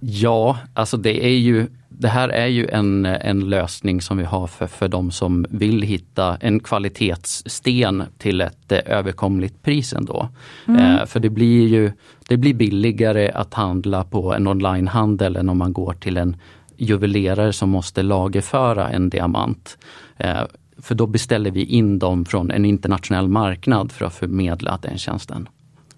Ja, 0.00 0.58
alltså 0.74 0.96
det 0.96 1.24
är 1.24 1.38
ju 1.38 1.68
det 2.02 2.08
här 2.08 2.28
är 2.28 2.46
ju 2.46 2.68
en, 2.68 3.06
en 3.06 3.40
lösning 3.40 4.00
som 4.00 4.16
vi 4.18 4.24
har 4.24 4.46
för, 4.46 4.66
för 4.66 4.88
de 4.88 5.10
som 5.10 5.46
vill 5.50 5.82
hitta 5.82 6.36
en 6.40 6.60
kvalitetssten 6.60 8.02
till 8.18 8.40
ett 8.40 8.72
eh, 8.72 8.78
överkomligt 8.86 9.62
pris 9.62 9.92
ändå. 9.92 10.28
Mm. 10.68 10.80
Eh, 10.80 11.06
för 11.06 11.20
det 11.20 11.30
blir 11.30 11.68
ju 11.68 11.92
det 12.28 12.36
blir 12.36 12.54
billigare 12.54 13.30
att 13.30 13.54
handla 13.54 14.04
på 14.04 14.34
en 14.34 14.46
onlinehandel 14.46 15.36
än 15.36 15.48
om 15.48 15.58
man 15.58 15.72
går 15.72 15.92
till 15.92 16.16
en 16.16 16.36
juvelerare 16.76 17.52
som 17.52 17.70
måste 17.70 18.02
lagerföra 18.02 18.90
en 18.90 19.10
diamant. 19.10 19.78
Eh, 20.16 20.42
för 20.78 20.94
då 20.94 21.06
beställer 21.06 21.50
vi 21.50 21.64
in 21.64 21.98
dem 21.98 22.24
från 22.24 22.50
en 22.50 22.64
internationell 22.64 23.28
marknad 23.28 23.92
för 23.92 24.04
att 24.04 24.14
förmedla 24.14 24.78
den 24.82 24.98
tjänsten. 24.98 25.48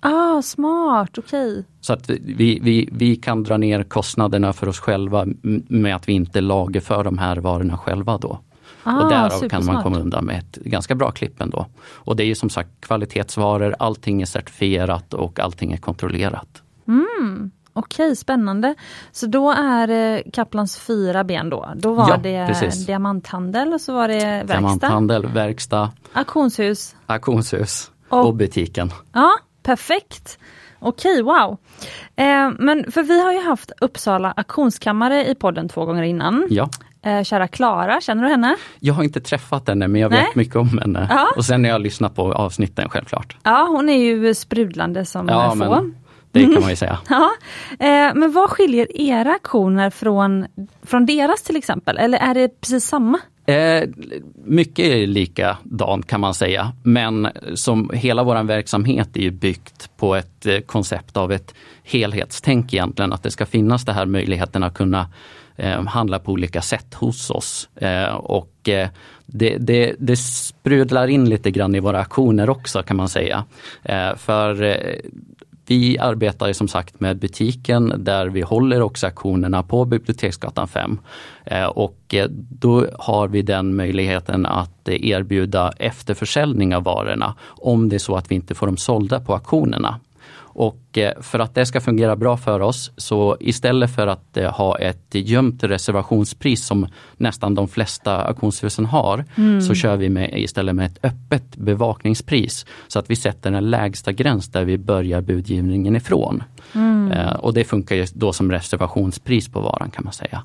Ah, 0.06 0.42
smart, 0.42 1.18
okej. 1.18 1.50
Okay. 1.50 1.64
Så 1.80 1.92
att 1.92 2.10
vi, 2.10 2.58
vi, 2.62 2.88
vi 2.92 3.16
kan 3.16 3.42
dra 3.42 3.56
ner 3.56 3.82
kostnaderna 3.82 4.52
för 4.52 4.68
oss 4.68 4.78
själva 4.78 5.26
med 5.68 5.96
att 5.96 6.08
vi 6.08 6.12
inte 6.12 6.40
lagerför 6.40 7.04
de 7.04 7.18
här 7.18 7.36
varorna 7.36 7.78
själva 7.78 8.18
då. 8.18 8.38
Ah, 8.82 9.02
och 9.02 9.10
därav 9.10 9.48
kan 9.48 9.64
man 9.64 9.82
komma 9.82 9.98
undan 9.98 10.24
med 10.24 10.38
ett 10.38 10.56
ganska 10.56 10.94
bra 10.94 11.10
klipp 11.10 11.40
ändå. 11.40 11.66
Och 11.92 12.16
det 12.16 12.22
är 12.22 12.26
ju 12.26 12.34
som 12.34 12.50
sagt 12.50 12.70
kvalitetsvaror, 12.80 13.76
allting 13.78 14.22
är 14.22 14.26
certifierat 14.26 15.14
och 15.14 15.40
allting 15.40 15.72
är 15.72 15.76
kontrollerat. 15.76 16.62
Mm. 16.88 17.50
Okej, 17.72 18.06
okay, 18.06 18.16
spännande. 18.16 18.74
Så 19.12 19.26
då 19.26 19.50
är 19.50 19.86
det 19.86 20.22
Kaplans 20.32 20.78
fyra 20.78 21.24
ben 21.24 21.50
då. 21.50 21.72
Då 21.76 21.94
var 21.94 22.08
ja, 22.08 22.16
det 22.16 22.46
precis. 22.46 22.86
diamanthandel 22.86 23.72
och 23.72 23.80
så 23.80 23.92
var 23.92 24.08
det 24.08 24.14
verkstad. 24.14 24.54
Diamanthandel, 24.54 25.26
verkstad. 25.26 25.90
Auktionshus. 26.12 26.96
Auktionshus 27.06 27.90
och, 28.08 28.26
och 28.26 28.34
butiken. 28.34 28.90
Ja, 29.12 29.30
Perfekt! 29.64 30.38
Okej, 30.78 31.22
wow. 31.22 31.56
Eh, 32.16 32.50
men 32.58 32.92
för 32.92 33.02
vi 33.02 33.22
har 33.22 33.32
ju 33.32 33.40
haft 33.40 33.72
Uppsala 33.80 34.32
auktionskammare 34.36 35.26
i 35.26 35.34
podden 35.34 35.68
två 35.68 35.84
gånger 35.84 36.02
innan. 36.02 36.46
Ja. 36.50 36.70
Eh, 37.02 37.22
kära 37.22 37.48
Klara, 37.48 38.00
känner 38.00 38.22
du 38.22 38.28
henne? 38.28 38.56
Jag 38.80 38.94
har 38.94 39.04
inte 39.04 39.20
träffat 39.20 39.68
henne 39.68 39.88
men 39.88 40.00
jag 40.00 40.08
vet 40.08 40.18
Nej. 40.18 40.32
mycket 40.34 40.56
om 40.56 40.78
henne. 40.78 41.06
Ja. 41.10 41.28
Och 41.36 41.44
sen 41.44 41.64
har 41.64 41.70
jag 41.70 41.80
lyssnat 41.80 42.14
på 42.16 42.32
avsnitten 42.32 42.88
självklart. 42.88 43.36
Ja, 43.42 43.66
hon 43.70 43.88
är 43.88 43.98
ju 43.98 44.34
sprudlande 44.34 45.04
som 45.04 45.28
ja, 45.28 45.50
få. 45.50 45.56
Men 45.56 45.94
det 46.32 46.42
kan 46.42 46.60
man 46.60 46.70
ju 46.70 46.76
säga. 46.76 46.98
ja. 47.08 47.30
Eh, 47.70 48.14
men 48.14 48.32
vad 48.32 48.50
skiljer 48.50 49.00
era 49.00 49.32
aktioner 49.34 49.90
från, 49.90 50.46
från 50.82 51.06
deras 51.06 51.42
till 51.42 51.56
exempel? 51.56 51.98
Eller 51.98 52.18
är 52.18 52.34
det 52.34 52.60
precis 52.60 52.84
samma? 52.84 53.18
Eh, 53.46 53.88
mycket 54.44 54.84
är 54.84 55.06
likadant 55.06 56.06
kan 56.06 56.20
man 56.20 56.34
säga, 56.34 56.72
men 56.82 57.28
som 57.54 57.90
hela 57.94 58.22
vår 58.22 58.42
verksamhet 58.42 59.16
är 59.16 59.20
ju 59.20 59.30
byggt 59.30 59.90
på 59.96 60.14
ett 60.14 60.46
eh, 60.46 60.58
koncept 60.58 61.16
av 61.16 61.32
ett 61.32 61.54
helhetstänk 61.82 62.74
egentligen, 62.74 63.12
att 63.12 63.22
det 63.22 63.30
ska 63.30 63.46
finnas 63.46 63.84
den 63.84 63.94
här 63.94 64.06
möjligheten 64.06 64.62
att 64.62 64.74
kunna 64.74 65.08
eh, 65.56 65.84
handla 65.84 66.18
på 66.18 66.32
olika 66.32 66.62
sätt 66.62 66.94
hos 66.94 67.30
oss. 67.30 67.68
Eh, 67.74 68.14
och 68.14 68.68
eh, 68.68 68.88
det, 69.26 69.56
det, 69.58 69.94
det 69.98 70.16
sprudlar 70.16 71.08
in 71.08 71.28
lite 71.28 71.50
grann 71.50 71.74
i 71.74 71.80
våra 71.80 72.00
aktioner 72.00 72.50
också 72.50 72.82
kan 72.82 72.96
man 72.96 73.08
säga. 73.08 73.44
Eh, 73.82 74.16
för 74.16 74.62
eh, 74.62 74.96
vi 75.66 75.98
arbetar 75.98 76.52
som 76.52 76.68
sagt 76.68 77.00
med 77.00 77.18
butiken 77.18 77.92
där 77.96 78.26
vi 78.26 78.42
håller 78.42 78.82
också 78.82 79.06
aktionerna 79.06 79.62
på 79.62 79.84
Biblioteksgatan 79.84 80.68
5. 80.68 80.98
Eh, 81.44 81.66
och 81.66 82.14
eh, 82.14 82.26
då 82.50 82.86
har 82.98 83.28
vi 83.28 83.42
den 83.42 83.76
möjligheten 83.76 84.46
att 84.46 84.88
eh, 84.88 84.94
erbjuda 85.10 85.72
efterförsäljning 85.78 86.76
av 86.76 86.82
varorna 86.82 87.34
om 87.44 87.88
det 87.88 87.96
är 87.96 87.98
så 87.98 88.16
att 88.16 88.30
vi 88.30 88.34
inte 88.34 88.54
får 88.54 88.66
dem 88.66 88.76
sålda 88.76 89.20
på 89.20 89.34
auktionerna. 89.34 90.00
Och 90.54 90.98
eh, 90.98 91.20
för 91.20 91.38
att 91.38 91.54
det 91.54 91.66
ska 91.66 91.80
fungera 91.80 92.16
bra 92.16 92.36
för 92.36 92.60
oss 92.60 92.90
så 92.96 93.36
istället 93.40 93.94
för 93.94 94.06
att 94.06 94.36
eh, 94.36 94.50
ha 94.52 94.78
ett 94.78 95.06
gömt 95.10 95.64
reservationspris 95.64 96.66
som 96.66 96.86
nästan 97.16 97.54
de 97.54 97.68
flesta 97.68 98.22
auktionshusen 98.22 98.86
har, 98.86 99.24
mm. 99.34 99.60
så 99.60 99.74
kör 99.74 99.96
vi 99.96 100.08
med, 100.08 100.38
istället 100.38 100.74
med 100.74 100.86
ett 100.86 100.98
öppet 101.04 101.56
bevakningspris. 101.56 102.66
Så 102.88 102.98
att 102.98 103.10
vi 103.10 103.16
sätter 103.16 103.52
en 103.52 103.70
lägsta 103.70 104.12
gräns 104.12 104.48
där 104.48 104.64
vi 104.64 104.78
börjar 104.78 105.20
budgivningen 105.20 105.96
ifrån. 105.96 106.42
Mm. 106.74 107.12
Eh, 107.12 107.32
och 107.32 107.54
det 107.54 107.64
funkar 107.64 108.18
då 108.18 108.32
som 108.32 108.52
reservationspris 108.52 109.48
på 109.48 109.60
varan 109.60 109.90
kan 109.90 110.04
man 110.04 110.12
säga. 110.12 110.42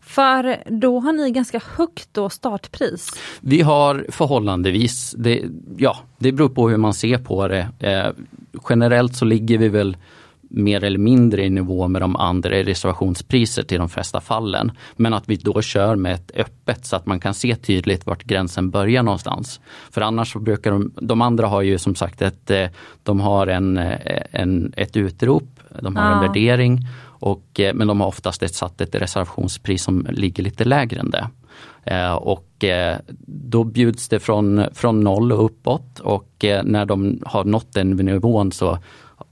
För 0.00 0.56
då 0.66 1.00
har 1.00 1.12
ni 1.12 1.30
ganska 1.30 1.60
högt 1.76 2.08
då 2.12 2.30
startpris? 2.30 3.10
Vi 3.40 3.60
har 3.60 4.06
förhållandevis, 4.08 5.14
det, 5.18 5.42
ja, 5.76 5.96
det 6.18 6.32
beror 6.32 6.48
på 6.48 6.68
hur 6.68 6.76
man 6.76 6.94
ser 6.94 7.18
på 7.18 7.48
det. 7.48 7.68
Generellt 8.68 9.16
så 9.16 9.24
ligger 9.24 9.58
vi 9.58 9.68
väl 9.68 9.96
mer 10.52 10.84
eller 10.84 10.98
mindre 10.98 11.44
i 11.44 11.50
nivå 11.50 11.88
med 11.88 12.02
de 12.02 12.16
andra 12.16 12.50
reservationspriser 12.50 13.62
till 13.62 13.78
de 13.78 13.88
flesta 13.88 14.20
fallen. 14.20 14.72
Men 14.96 15.14
att 15.14 15.28
vi 15.28 15.36
då 15.36 15.62
kör 15.62 15.96
med 15.96 16.14
ett 16.14 16.30
öppet 16.34 16.86
så 16.86 16.96
att 16.96 17.06
man 17.06 17.20
kan 17.20 17.34
se 17.34 17.56
tydligt 17.56 18.06
vart 18.06 18.24
gränsen 18.24 18.70
börjar 18.70 19.02
någonstans. 19.02 19.60
För 19.90 20.00
annars 20.00 20.32
så 20.32 20.38
brukar 20.38 20.70
de, 20.70 20.92
de 21.00 21.22
andra 21.22 21.46
har 21.46 21.62
ju 21.62 21.78
som 21.78 21.94
sagt 21.94 22.22
ett, 22.22 22.50
eh, 22.50 22.66
de 23.02 23.20
har 23.20 23.46
en, 23.46 23.78
eh, 23.78 24.22
en, 24.30 24.72
ett 24.76 24.96
utrop, 24.96 25.60
de 25.80 25.96
har 25.96 26.10
ja. 26.10 26.14
en 26.14 26.20
värdering 26.20 26.78
och, 27.04 27.60
eh, 27.60 27.74
men 27.74 27.86
de 27.86 28.00
har 28.00 28.08
oftast 28.08 28.42
ett, 28.42 28.54
satt 28.54 28.80
ett 28.80 28.94
reservationspris 28.94 29.82
som 29.82 30.06
ligger 30.10 30.42
lite 30.42 30.64
lägre 30.64 31.00
än 31.00 31.10
det. 31.10 31.28
Eh, 31.84 32.12
och 32.12 32.64
eh, 32.64 32.98
då 33.26 33.64
bjuds 33.64 34.08
det 34.08 34.20
från, 34.20 34.64
från 34.72 35.00
noll 35.00 35.32
och 35.32 35.44
uppåt 35.44 36.00
och 36.00 36.44
eh, 36.44 36.64
när 36.64 36.86
de 36.86 37.22
har 37.26 37.44
nått 37.44 37.72
den 37.72 37.90
nivån 37.90 38.52
så 38.52 38.78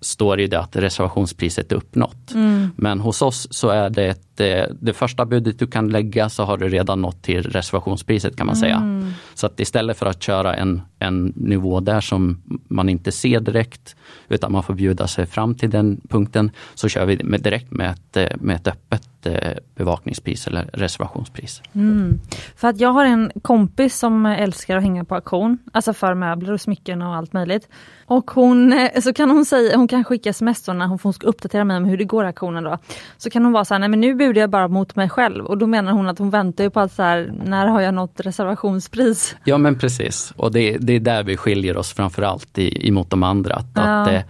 står 0.00 0.36
det 0.36 0.54
att 0.54 0.76
reservationspriset 0.76 1.72
är 1.72 1.76
uppnått. 1.76 2.32
Mm. 2.34 2.70
Men 2.76 3.00
hos 3.00 3.22
oss 3.22 3.48
så 3.50 3.68
är 3.68 3.90
det 3.90 4.06
ett, 4.06 4.36
det 4.80 4.92
första 4.92 5.26
budet 5.26 5.58
du 5.58 5.66
kan 5.66 5.88
lägga 5.88 6.28
så 6.28 6.44
har 6.44 6.56
du 6.56 6.68
redan 6.68 7.02
nått 7.02 7.22
till 7.22 7.42
reservationspriset 7.42 8.36
kan 8.36 8.46
man 8.46 8.56
säga. 8.56 8.76
Mm. 8.76 9.12
Så 9.34 9.46
att 9.46 9.60
istället 9.60 9.98
för 9.98 10.06
att 10.06 10.22
köra 10.22 10.54
en, 10.54 10.82
en 11.00 11.32
nivå 11.36 11.80
där 11.80 12.00
som 12.00 12.42
man 12.68 12.88
inte 12.88 13.12
ser 13.12 13.40
direkt 13.40 13.96
utan 14.28 14.52
man 14.52 14.62
får 14.62 14.74
bjuda 14.74 15.06
sig 15.06 15.26
fram 15.26 15.54
till 15.54 15.70
den 15.70 16.00
punkten 16.08 16.50
så 16.74 16.88
kör 16.88 17.06
vi 17.06 17.24
med, 17.24 17.40
direkt 17.40 17.70
med 17.70 17.90
ett, 17.90 18.16
eh, 18.16 18.36
med 18.40 18.56
ett 18.56 18.66
öppet 18.66 19.26
eh, 19.26 19.52
bevakningspris 19.74 20.46
eller 20.46 20.70
reservationspris. 20.72 21.62
Mm. 21.72 22.20
För 22.56 22.68
att 22.68 22.80
jag 22.80 22.92
har 22.92 23.04
en 23.04 23.32
kompis 23.42 23.98
som 23.98 24.26
älskar 24.26 24.76
att 24.76 24.82
hänga 24.82 25.04
på 25.04 25.14
auktion, 25.14 25.58
alltså 25.72 25.92
för 25.92 26.14
möbler 26.14 26.52
och 26.52 26.60
smycken 26.60 27.02
och 27.02 27.14
allt 27.14 27.32
möjligt. 27.32 27.68
Och 28.06 28.30
hon, 28.30 28.88
så 29.02 29.12
kan 29.12 29.30
hon 29.30 29.44
säga, 29.44 29.76
hon 29.76 29.88
kan 29.88 30.04
skicka 30.04 30.30
sms 30.30 30.66
när 30.66 30.86
hon, 30.86 30.98
hon 31.02 31.12
ska 31.12 31.26
uppdatera 31.26 31.64
mig 31.64 31.76
om 31.76 31.84
hur 31.84 31.96
det 31.96 32.04
går 32.04 32.24
auktionen 32.24 32.64
då. 32.64 32.78
Så 33.16 33.30
kan 33.30 33.44
hon 33.44 33.52
vara 33.52 33.64
så 33.64 33.74
här, 33.74 33.78
nej 33.78 33.88
men 33.88 34.00
nu 34.00 34.14
budar 34.14 34.40
jag 34.40 34.50
bara 34.50 34.68
mot 34.68 34.96
mig 34.96 35.08
själv 35.08 35.44
och 35.44 35.58
då 35.58 35.66
menar 35.66 35.92
hon 35.92 36.08
att 36.08 36.18
hon 36.18 36.30
väntar 36.30 36.68
på 36.68 36.80
att 36.80 36.92
så 36.92 37.02
här, 37.02 37.32
när 37.44 37.66
har 37.66 37.80
jag 37.80 37.94
nått 37.94 38.20
reservationspris? 38.20 39.36
Ja 39.44 39.58
men 39.58 39.78
precis 39.78 40.32
och 40.36 40.52
det, 40.52 40.78
det 40.80 40.89
är 40.92 41.00
där 41.00 41.22
vi 41.22 41.36
skiljer 41.36 41.76
oss 41.76 41.92
framförallt 41.92 42.58
i, 42.58 42.88
emot 42.88 43.10
de 43.10 43.22
andra. 43.22 43.54
Att, 43.54 43.66
ja. 43.74 43.82
att 43.82 44.08
eh, 44.08 44.22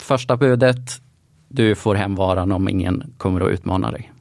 första 0.00 0.36
budet, 0.36 0.78
du 1.48 1.74
får 1.74 1.94
hem 1.94 2.14
varan 2.14 2.52
om 2.52 2.68
ingen 2.68 3.14
kommer 3.16 3.40
att 3.40 3.50
utmana 3.50 3.90
dig. 3.90 4.12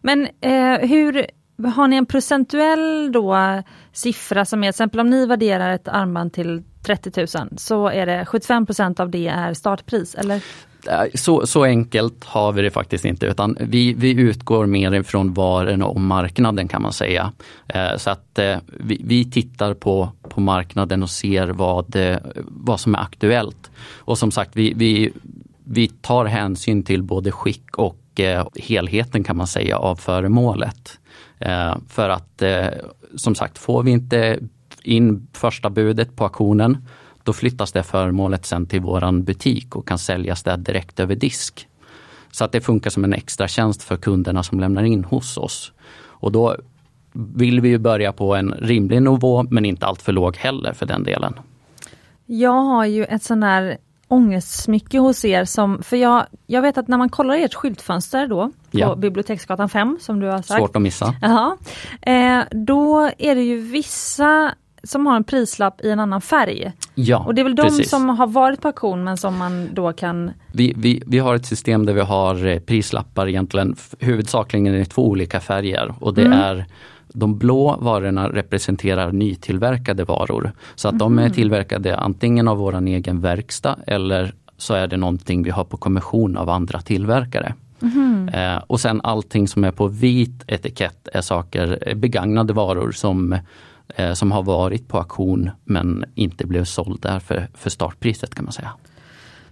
Men 0.00 0.28
eh, 0.40 0.88
hur 0.88 1.26
har 1.64 1.88
ni 1.88 1.96
en 1.96 2.06
procentuell 2.06 3.12
då 3.12 3.62
siffra 3.92 4.44
som 4.44 4.58
är, 4.58 4.62
till 4.62 4.68
exempel 4.68 5.00
om 5.00 5.10
ni 5.10 5.26
värderar 5.26 5.70
ett 5.70 5.88
armband 5.88 6.32
till 6.32 6.62
30 6.86 7.26
000 7.38 7.48
så 7.56 7.88
är 7.88 8.06
det 8.06 8.24
75% 8.24 9.00
av 9.00 9.10
det 9.10 9.28
är 9.28 9.54
startpris 9.54 10.14
eller? 10.14 10.42
Eh, 10.88 11.04
så, 11.14 11.46
så 11.46 11.64
enkelt 11.64 12.24
har 12.24 12.52
vi 12.52 12.62
det 12.62 12.70
faktiskt 12.70 13.04
inte 13.04 13.26
utan 13.26 13.56
vi, 13.60 13.92
vi 13.92 14.10
utgår 14.10 14.66
mer 14.66 14.94
ifrån 14.94 15.32
varorna 15.32 15.86
och 15.86 16.00
marknaden 16.00 16.68
kan 16.68 16.82
man 16.82 16.92
säga. 16.92 17.32
Eh, 17.68 17.96
så 17.96 18.10
att 18.10 18.38
eh, 18.38 18.56
vi, 18.66 19.00
vi, 19.04 19.30
tittar 19.30 19.74
på, 19.74 20.08
på 20.28 20.40
marknaden 20.40 21.02
och 21.02 21.10
ser 21.10 21.48
vad, 21.48 21.96
eh, 21.96 22.18
vad 22.46 22.80
som 22.80 22.94
är 22.94 22.98
aktuellt. 22.98 23.70
Och 23.94 24.18
som 24.18 24.30
sagt 24.30 24.50
vi, 24.56 24.72
vi, 24.76 25.12
vi 25.64 25.88
tar 25.88 26.24
hänsyn 26.24 26.82
till 26.82 27.02
både 27.02 27.32
skick 27.32 27.78
och 27.78 28.20
eh, 28.20 28.46
helheten 28.54 29.24
kan 29.24 29.36
man 29.36 29.46
säga 29.46 29.78
av 29.78 29.96
föremålet. 29.96 30.98
Eh, 31.38 31.76
för 31.88 32.08
att 32.08 32.42
som 33.16 33.34
sagt 33.34 33.58
får 33.58 33.82
vi 33.82 33.90
inte 33.90 34.38
in 34.82 35.26
första 35.32 35.70
budet 35.70 36.16
på 36.16 36.24
auktionen 36.24 36.86
då 37.26 37.32
flyttas 37.32 37.72
det 37.72 37.82
föremålet 37.82 38.46
sen 38.46 38.66
till 38.66 38.80
våran 38.80 39.24
butik 39.24 39.76
och 39.76 39.88
kan 39.88 39.98
säljas 39.98 40.42
där 40.42 40.56
direkt 40.56 41.00
över 41.00 41.14
disk. 41.14 41.68
Så 42.30 42.44
att 42.44 42.52
det 42.52 42.60
funkar 42.60 42.90
som 42.90 43.04
en 43.04 43.12
extra 43.12 43.48
tjänst 43.48 43.82
för 43.82 43.96
kunderna 43.96 44.42
som 44.42 44.60
lämnar 44.60 44.82
in 44.82 45.04
hos 45.04 45.36
oss. 45.36 45.72
Och 45.98 46.32
då 46.32 46.56
vill 47.12 47.60
vi 47.60 47.68
ju 47.68 47.78
börja 47.78 48.12
på 48.12 48.34
en 48.34 48.52
rimlig 48.52 49.02
nivå 49.02 49.46
men 49.50 49.64
inte 49.64 49.86
allt 49.86 50.02
för 50.02 50.12
låg 50.12 50.36
heller 50.36 50.72
för 50.72 50.86
den 50.86 51.02
delen. 51.02 51.34
Jag 52.26 52.62
har 52.62 52.84
ju 52.84 53.04
ett 53.04 53.22
sån 53.22 53.40
där 53.40 53.78
ångestsmycke 54.08 54.98
hos 54.98 55.24
er 55.24 55.44
som, 55.44 55.82
för 55.82 55.96
jag, 55.96 56.26
jag 56.46 56.62
vet 56.62 56.78
att 56.78 56.88
när 56.88 56.98
man 56.98 57.08
kollar 57.08 57.36
ert 57.36 57.54
skyltfönster 57.54 58.26
då 58.26 58.46
på 58.46 58.78
ja. 58.78 58.96
Biblioteksgatan 58.96 59.68
5 59.68 59.98
som 60.00 60.20
du 60.20 60.26
har 60.26 60.42
sagt. 60.42 60.60
Svårt 60.60 60.76
att 60.76 60.82
missa. 60.82 61.14
Jaha. 61.22 61.56
Eh, 62.02 62.44
då 62.50 63.10
är 63.18 63.34
det 63.34 63.42
ju 63.42 63.60
vissa 63.60 64.54
som 64.86 65.06
har 65.06 65.16
en 65.16 65.24
prislapp 65.24 65.80
i 65.84 65.90
en 65.90 66.00
annan 66.00 66.20
färg. 66.20 66.72
Ja, 66.94 67.18
och 67.18 67.34
det 67.34 67.42
är 67.42 67.44
väl 67.44 67.54
de 67.54 67.62
precis. 67.62 67.90
som 67.90 68.08
har 68.08 68.26
varit 68.26 68.60
på 68.60 68.68
auktion 68.68 69.04
men 69.04 69.16
som 69.16 69.36
man 69.36 69.68
då 69.72 69.92
kan... 69.92 70.30
Vi, 70.52 70.74
vi, 70.76 71.02
vi 71.06 71.18
har 71.18 71.34
ett 71.34 71.46
system 71.46 71.86
där 71.86 71.92
vi 71.92 72.00
har 72.00 72.46
eh, 72.46 72.58
prislappar 72.58 73.28
egentligen 73.28 73.76
huvudsakligen 73.98 74.74
i 74.74 74.84
två 74.84 75.08
olika 75.08 75.40
färger 75.40 75.94
och 76.00 76.14
det 76.14 76.26
mm. 76.26 76.38
är 76.38 76.66
de 77.08 77.38
blå 77.38 77.76
varorna 77.80 78.28
representerar 78.28 79.12
nytillverkade 79.12 80.04
varor. 80.04 80.52
Så 80.74 80.88
att 80.88 80.92
mm. 80.92 80.98
de 80.98 81.18
är 81.18 81.22
mm. 81.22 81.34
tillverkade 81.34 81.96
antingen 81.96 82.48
av 82.48 82.56
våran 82.56 82.88
egen 82.88 83.20
verkstad 83.20 83.76
eller 83.86 84.34
så 84.56 84.74
är 84.74 84.86
det 84.86 84.96
någonting 84.96 85.42
vi 85.42 85.50
har 85.50 85.64
på 85.64 85.76
kommission 85.76 86.36
av 86.36 86.50
andra 86.50 86.80
tillverkare. 86.80 87.54
Mm. 87.82 88.28
Eh, 88.28 88.62
och 88.66 88.80
sen 88.80 89.00
allting 89.04 89.48
som 89.48 89.64
är 89.64 89.70
på 89.70 89.86
vit 89.86 90.44
etikett 90.46 91.08
är 91.12 91.20
saker, 91.20 91.78
eh, 91.86 91.94
begagnade 91.94 92.52
varor 92.52 92.92
som 92.92 93.38
eh, 93.88 94.12
som 94.12 94.32
har 94.32 94.42
varit 94.42 94.88
på 94.88 94.98
auktion 94.98 95.50
men 95.64 96.04
inte 96.14 96.46
blev 96.46 96.64
såld 96.64 97.02
där 97.02 97.18
för, 97.18 97.48
för 97.54 97.70
startpriset 97.70 98.34
kan 98.34 98.44
man 98.44 98.52
säga. 98.52 98.72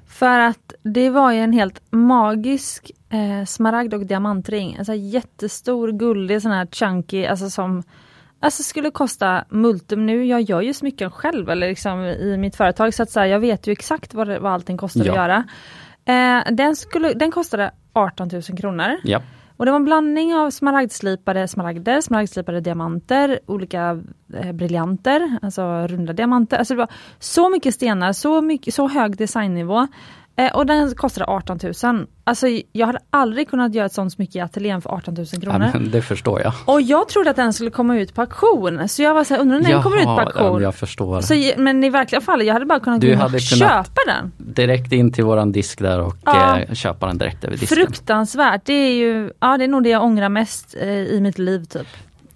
För 0.06 0.40
att 0.40 0.74
det 0.82 1.10
var 1.10 1.32
ju 1.32 1.38
en 1.38 1.52
helt 1.52 1.80
magisk 1.90 2.90
eh, 3.08 3.44
smaragd 3.46 3.94
och 3.94 4.06
diamantring. 4.06 4.74
En 4.74 4.84
sån 4.84 5.08
jättestor 5.08 5.92
guldig 5.92 6.42
sån 6.42 6.50
här 6.50 6.66
chunky, 6.66 7.26
alltså 7.26 7.50
som 7.50 7.82
Alltså 8.40 8.62
skulle 8.62 8.90
kosta 8.90 9.44
multum 9.48 10.06
nu, 10.06 10.24
jag 10.24 10.40
gör 10.40 10.60
ju 10.60 10.74
smycken 10.74 11.10
själv 11.10 11.50
eller 11.50 11.68
liksom 11.68 12.00
i 12.04 12.36
mitt 12.36 12.56
företag 12.56 12.94
så 12.94 13.02
att 13.02 13.10
så 13.10 13.20
här, 13.20 13.26
jag 13.26 13.40
vet 13.40 13.66
ju 13.66 13.72
exakt 13.72 14.14
vad, 14.14 14.28
det, 14.28 14.38
vad 14.38 14.52
allting 14.52 14.76
kostar 14.76 15.04
ja. 15.04 15.12
att 15.12 15.16
göra. 15.16 15.44
Eh, 16.04 16.52
den, 16.52 16.76
skulle, 16.76 17.12
den 17.12 17.30
kostade 17.30 17.70
18 17.92 18.28
000 18.32 18.42
kronor. 18.42 18.96
Ja. 19.04 19.22
Och 19.56 19.64
det 19.64 19.70
var 19.70 19.76
en 19.76 19.84
blandning 19.84 20.34
av 20.34 20.50
smaragdslipade 20.50 21.48
smaragder, 21.48 22.00
smaragdslipade 22.00 22.60
diamanter, 22.60 23.40
olika 23.46 24.02
eh, 24.34 24.52
briljanter, 24.52 25.38
alltså 25.42 25.86
runda 25.86 26.12
diamanter. 26.12 26.58
Alltså 26.58 26.74
det 26.74 26.78
var 26.78 26.92
så 27.18 27.50
mycket 27.50 27.74
stenar, 27.74 28.12
så, 28.12 28.40
mycket, 28.40 28.74
så 28.74 28.88
hög 28.88 29.16
designnivå. 29.16 29.86
Eh, 30.36 30.52
och 30.52 30.66
den 30.66 30.94
kostade 30.94 31.26
18 31.26 31.58
000. 31.82 32.06
Alltså 32.24 32.46
jag 32.72 32.86
hade 32.86 32.98
aldrig 33.10 33.48
kunnat 33.48 33.74
göra 33.74 33.86
ett 33.86 33.92
sånt 33.92 34.12
smycke 34.12 34.38
i 34.38 34.40
ateljén 34.40 34.82
för 34.82 34.90
18 34.90 35.14
000 35.14 35.26
kronor. 35.26 35.70
Ja, 35.74 35.78
det 35.78 36.02
förstår 36.02 36.40
jag. 36.40 36.52
Och 36.64 36.82
jag 36.82 37.08
trodde 37.08 37.30
att 37.30 37.36
den 37.36 37.52
skulle 37.52 37.70
komma 37.70 37.96
ut 37.96 38.14
på 38.14 38.20
auktion. 38.20 38.88
Så 38.88 39.02
jag 39.02 39.14
var 39.14 39.24
såhär, 39.24 39.40
undrar 39.40 39.60
när 39.60 39.70
den 39.70 39.82
kommer 39.82 39.96
ut 39.96 40.04
på 40.04 40.10
auktion? 40.10 40.62
jag 40.62 40.74
förstår. 40.74 41.20
Så, 41.20 41.52
men 41.56 41.84
i 41.84 41.90
verkliga 41.90 42.20
fall, 42.20 42.46
jag 42.46 42.52
hade 42.52 42.66
bara 42.66 42.80
kunnat 42.80 43.00
du 43.00 43.14
hade 43.14 43.40
köpa 43.40 44.00
den. 44.06 44.32
Direkt 44.36 44.92
in 44.92 45.12
till 45.12 45.24
våran 45.24 45.52
disk 45.52 45.78
där 45.78 46.00
och 46.00 46.16
ja. 46.24 46.58
eh, 46.58 46.74
köpa 46.74 47.06
den 47.06 47.18
direkt 47.18 47.44
över 47.44 47.56
disken. 47.56 47.76
Fruktansvärt. 47.76 48.60
Det 48.64 48.72
är 48.72 48.94
ju, 48.94 49.30
ja 49.40 49.58
det 49.58 49.64
är 49.64 49.68
nog 49.68 49.82
det 49.82 49.88
jag 49.88 50.02
ångrar 50.02 50.28
mest 50.28 50.74
eh, 50.80 50.88
i 50.88 51.20
mitt 51.20 51.38
liv 51.38 51.64
typ. 51.64 51.86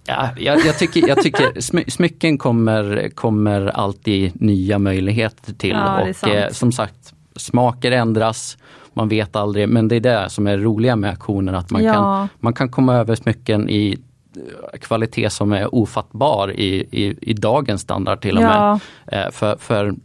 Ja, 0.05 0.29
jag, 0.37 0.65
jag, 0.65 0.77
tycker, 0.77 1.07
jag 1.07 1.21
tycker 1.21 1.61
smy, 1.61 1.83
smycken 1.87 2.37
kommer, 2.37 3.09
kommer 3.15 3.65
alltid 3.65 4.41
nya 4.41 4.79
möjligheter 4.79 5.53
till. 5.53 5.69
Ja, 5.69 6.01
och 6.21 6.27
eh, 6.27 6.51
som 6.51 6.71
sagt, 6.71 7.13
smaker 7.39 7.91
ändras, 7.91 8.57
man 8.93 9.09
vet 9.09 9.35
aldrig, 9.35 9.69
men 9.69 9.87
det 9.87 9.95
är 9.95 9.99
det 9.99 10.29
som 10.29 10.47
är 10.47 10.57
roliga 10.57 10.95
med 10.95 11.09
auktionen, 11.09 11.55
att 11.55 11.71
man, 11.71 11.83
ja. 11.83 11.93
kan, 11.93 12.27
man 12.39 12.53
kan 12.53 12.69
komma 12.69 12.95
över 12.95 13.15
smycken 13.15 13.69
i 13.69 13.97
eh, 14.35 14.79
kvalitet 14.79 15.29
som 15.29 15.53
är 15.53 15.75
ofattbar 15.75 16.51
i, 16.51 16.87
i, 16.91 17.17
i 17.21 17.33
dagens 17.33 17.81
standard 17.81 18.21
till 18.21 18.37
och 18.37 18.43
med. 18.43 18.79
Eh, 19.07 19.31
för, 19.31 19.57
för 19.57 19.95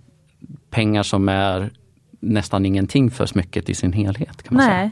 pengar 0.70 1.02
som 1.02 1.28
är 1.28 1.70
nästan 2.20 2.66
ingenting 2.66 3.10
för 3.10 3.26
smycket 3.26 3.68
i 3.68 3.74
sin 3.74 3.92
helhet. 3.92 4.42
kan 4.42 4.56
man 4.56 4.66
Nej. 4.66 4.78
säga. 4.78 4.90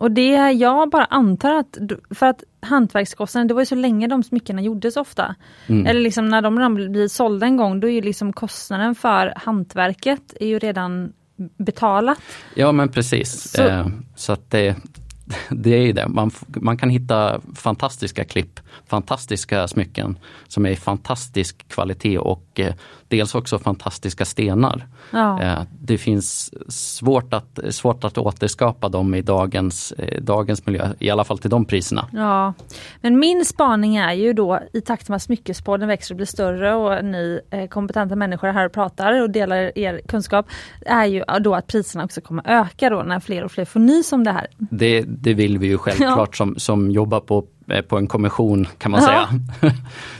Och 0.00 0.10
det, 0.10 0.52
jag 0.52 0.90
bara 0.90 1.04
antar 1.04 1.54
att, 1.54 1.78
för 2.10 2.26
att 2.26 2.44
hantverkskostnaden, 2.60 3.48
det 3.48 3.54
var 3.54 3.62
ju 3.62 3.66
så 3.66 3.74
länge 3.74 4.06
de 4.06 4.22
smyckena 4.22 4.62
gjordes 4.62 4.96
ofta. 4.96 5.34
Mm. 5.66 5.86
Eller 5.86 6.00
liksom 6.00 6.28
när 6.28 6.42
de 6.42 6.74
blir 6.74 7.08
sålda 7.08 7.46
en 7.46 7.56
gång, 7.56 7.80
då 7.80 7.88
är 7.88 7.92
ju 7.92 8.00
liksom 8.00 8.32
kostnaden 8.32 8.94
för 8.94 9.32
hantverket 9.36 10.34
är 10.40 10.46
ju 10.46 10.58
redan 10.58 11.12
betalat. 11.58 12.18
Ja 12.54 12.72
men 12.72 12.88
precis. 12.88 13.50
Så, 13.50 13.62
eh, 13.62 13.86
så 14.16 14.32
att 14.32 14.50
det, 14.50 14.76
det 15.50 15.70
är 15.70 15.92
det. 15.92 16.08
Man, 16.08 16.30
man 16.46 16.78
kan 16.78 16.90
hitta 16.90 17.40
fantastiska 17.54 18.24
klipp, 18.24 18.60
fantastiska 18.86 19.68
smycken 19.68 20.18
som 20.48 20.66
är 20.66 20.70
i 20.70 20.76
fantastisk 20.76 21.68
kvalitet 21.68 22.18
och 22.18 22.60
eh, 22.60 22.74
dels 23.08 23.34
också 23.34 23.58
fantastiska 23.58 24.24
stenar. 24.24 24.86
Ja. 25.10 25.42
Eh, 25.42 25.62
det 25.80 25.98
finns 25.98 26.50
svårt 26.68 27.34
att, 27.34 27.58
svårt 27.70 28.04
att 28.04 28.18
återskapa 28.18 28.88
dem 28.88 29.14
i 29.14 29.22
dagens, 29.22 29.92
eh, 29.92 30.22
dagens 30.22 30.66
miljö, 30.66 30.88
i 30.98 31.10
alla 31.10 31.24
fall 31.24 31.38
till 31.38 31.50
de 31.50 31.64
priserna. 31.64 32.06
Ja, 32.12 32.52
men 33.00 33.18
min 33.18 33.44
spaning 33.44 33.96
är 33.96 34.12
ju 34.12 34.32
då 34.32 34.60
i 34.72 34.80
takt 34.80 35.08
med 35.08 35.16
att 35.16 35.22
smyckespodden 35.22 35.88
växer 35.88 36.14
och 36.14 36.16
blir 36.16 36.26
större 36.26 36.74
och 36.74 37.04
ni 37.04 37.40
kompetenta 37.70 38.16
människor 38.16 38.48
är 38.48 38.52
här 38.52 38.66
och 38.66 38.72
pratar 38.72 39.22
och 39.22 39.30
delar 39.30 39.78
er 39.78 40.00
kunskap, 40.08 40.46
är 40.86 41.04
ju 41.04 41.24
då 41.40 41.54
att 41.54 41.66
priserna 41.66 42.04
också 42.04 42.20
kommer 42.20 42.42
öka 42.46 42.90
då 42.90 43.02
när 43.02 43.20
fler 43.20 43.44
och 43.44 43.52
fler 43.52 43.64
får 43.64 43.80
nys 43.80 44.12
om 44.12 44.24
det 44.24 44.32
här. 44.32 44.46
Det, 44.58 45.00
det 45.02 45.34
vill 45.34 45.58
vi 45.58 45.66
ju 45.66 45.78
självklart 45.78 46.36
som, 46.36 46.54
som 46.58 46.90
jobbar 46.90 47.20
på, 47.20 47.46
på 47.88 47.98
en 47.98 48.06
kommission 48.06 48.66
kan 48.78 48.90
man 48.92 49.02
säga. 49.02 49.28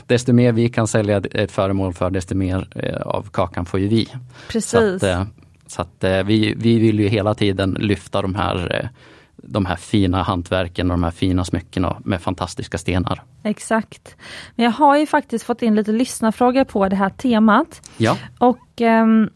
desto 0.07 0.33
mer 0.33 0.51
vi 0.51 0.69
kan 0.69 0.87
sälja 0.87 1.17
ett 1.17 1.51
föremål 1.51 1.93
för, 1.93 2.09
desto 2.09 2.35
mer 2.35 2.67
eh, 2.75 3.01
av 3.01 3.29
kakan 3.31 3.65
får 3.65 3.79
ju 3.79 3.87
vi. 3.87 4.07
Precis. 4.47 4.69
Så 4.71 4.95
att, 4.95 5.03
eh, 5.03 5.23
så 5.67 5.81
att 5.81 6.03
eh, 6.03 6.23
vi, 6.23 6.53
vi 6.57 6.79
vill 6.79 6.99
ju 6.99 7.07
hela 7.07 7.33
tiden 7.33 7.77
lyfta 7.79 8.21
de 8.21 8.35
här, 8.35 8.79
eh, 8.83 8.89
de 9.35 9.65
här 9.65 9.75
fina 9.75 10.23
hantverken 10.23 10.91
och 10.91 10.97
de 10.97 11.03
här 11.03 11.11
fina 11.11 11.45
smyckena 11.45 12.01
med 12.05 12.21
fantastiska 12.21 12.77
stenar. 12.77 13.23
Exakt. 13.43 14.15
Men 14.55 14.63
jag 14.65 14.71
har 14.71 14.97
ju 14.97 15.05
faktiskt 15.05 15.45
fått 15.45 15.61
in 15.61 15.75
lite 15.75 15.91
lyssnarfrågor 15.91 16.63
på 16.63 16.87
det 16.89 16.95
här 16.95 17.09
temat. 17.09 17.89
Ja, 17.97 18.17
Och 18.37 18.81
ehm, 18.81 19.29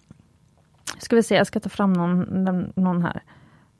ska 1.00 1.15
vi 1.15 1.24
se, 1.24 1.36
jag 1.36 1.48
ska 1.48 1.60
ta 1.60 1.69
fram 1.69 1.93
någon, 1.93 2.19
någon- 2.22 2.72
någon 2.75 3.01
här. 3.01 3.22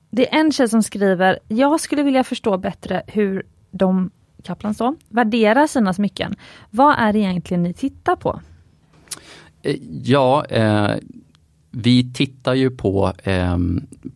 Det 0.09 0.33
är 0.33 0.39
en 0.39 0.51
tjej 0.51 0.69
som 0.69 0.83
skriver, 0.83 1.39
jag 1.47 1.79
skulle 1.81 2.03
vilja 2.03 2.23
förstå 2.23 2.57
bättre 2.57 3.03
hur 3.07 3.43
de, 3.71 4.11
Kaplans 4.45 4.77
då, 4.77 4.95
värderar 5.09 5.67
sina 5.67 5.93
smycken. 5.93 6.35
Vad 6.69 6.95
är 6.97 7.13
det 7.13 7.19
egentligen 7.19 7.63
ni 7.63 7.73
tittar 7.73 8.15
på? 8.15 8.39
Eh, 9.61 9.75
ja 10.03 10.45
eh, 10.45 10.91
vi 11.71 12.13
tittar 12.13 12.53
ju 12.53 12.71
på, 12.71 13.13
eh, 13.23 13.57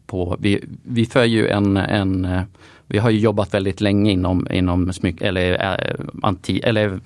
på 0.05 0.37
vi, 0.39 0.63
vi 0.83 1.05
för 1.05 1.23
ju 1.23 1.47
en, 1.47 1.77
en 1.77 2.25
eh, 2.25 2.41
vi 2.87 2.97
har 2.97 3.09
ju 3.09 3.19
jobbat 3.19 3.53
väldigt 3.53 3.81
länge 3.81 4.11
inom, 4.11 4.47
inom 4.51 4.93
smyck, 4.93 5.21
eller, 5.21 5.73
eh, 5.73 6.05
anti, 6.23 6.59
eller 6.59 6.99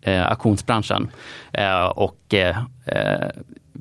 eh, 0.00 0.26
auktionsbranschen. 0.26 1.08
Eh, 1.52 1.86
och 1.86 2.34
eh, 2.34 2.58
eh 2.86 3.28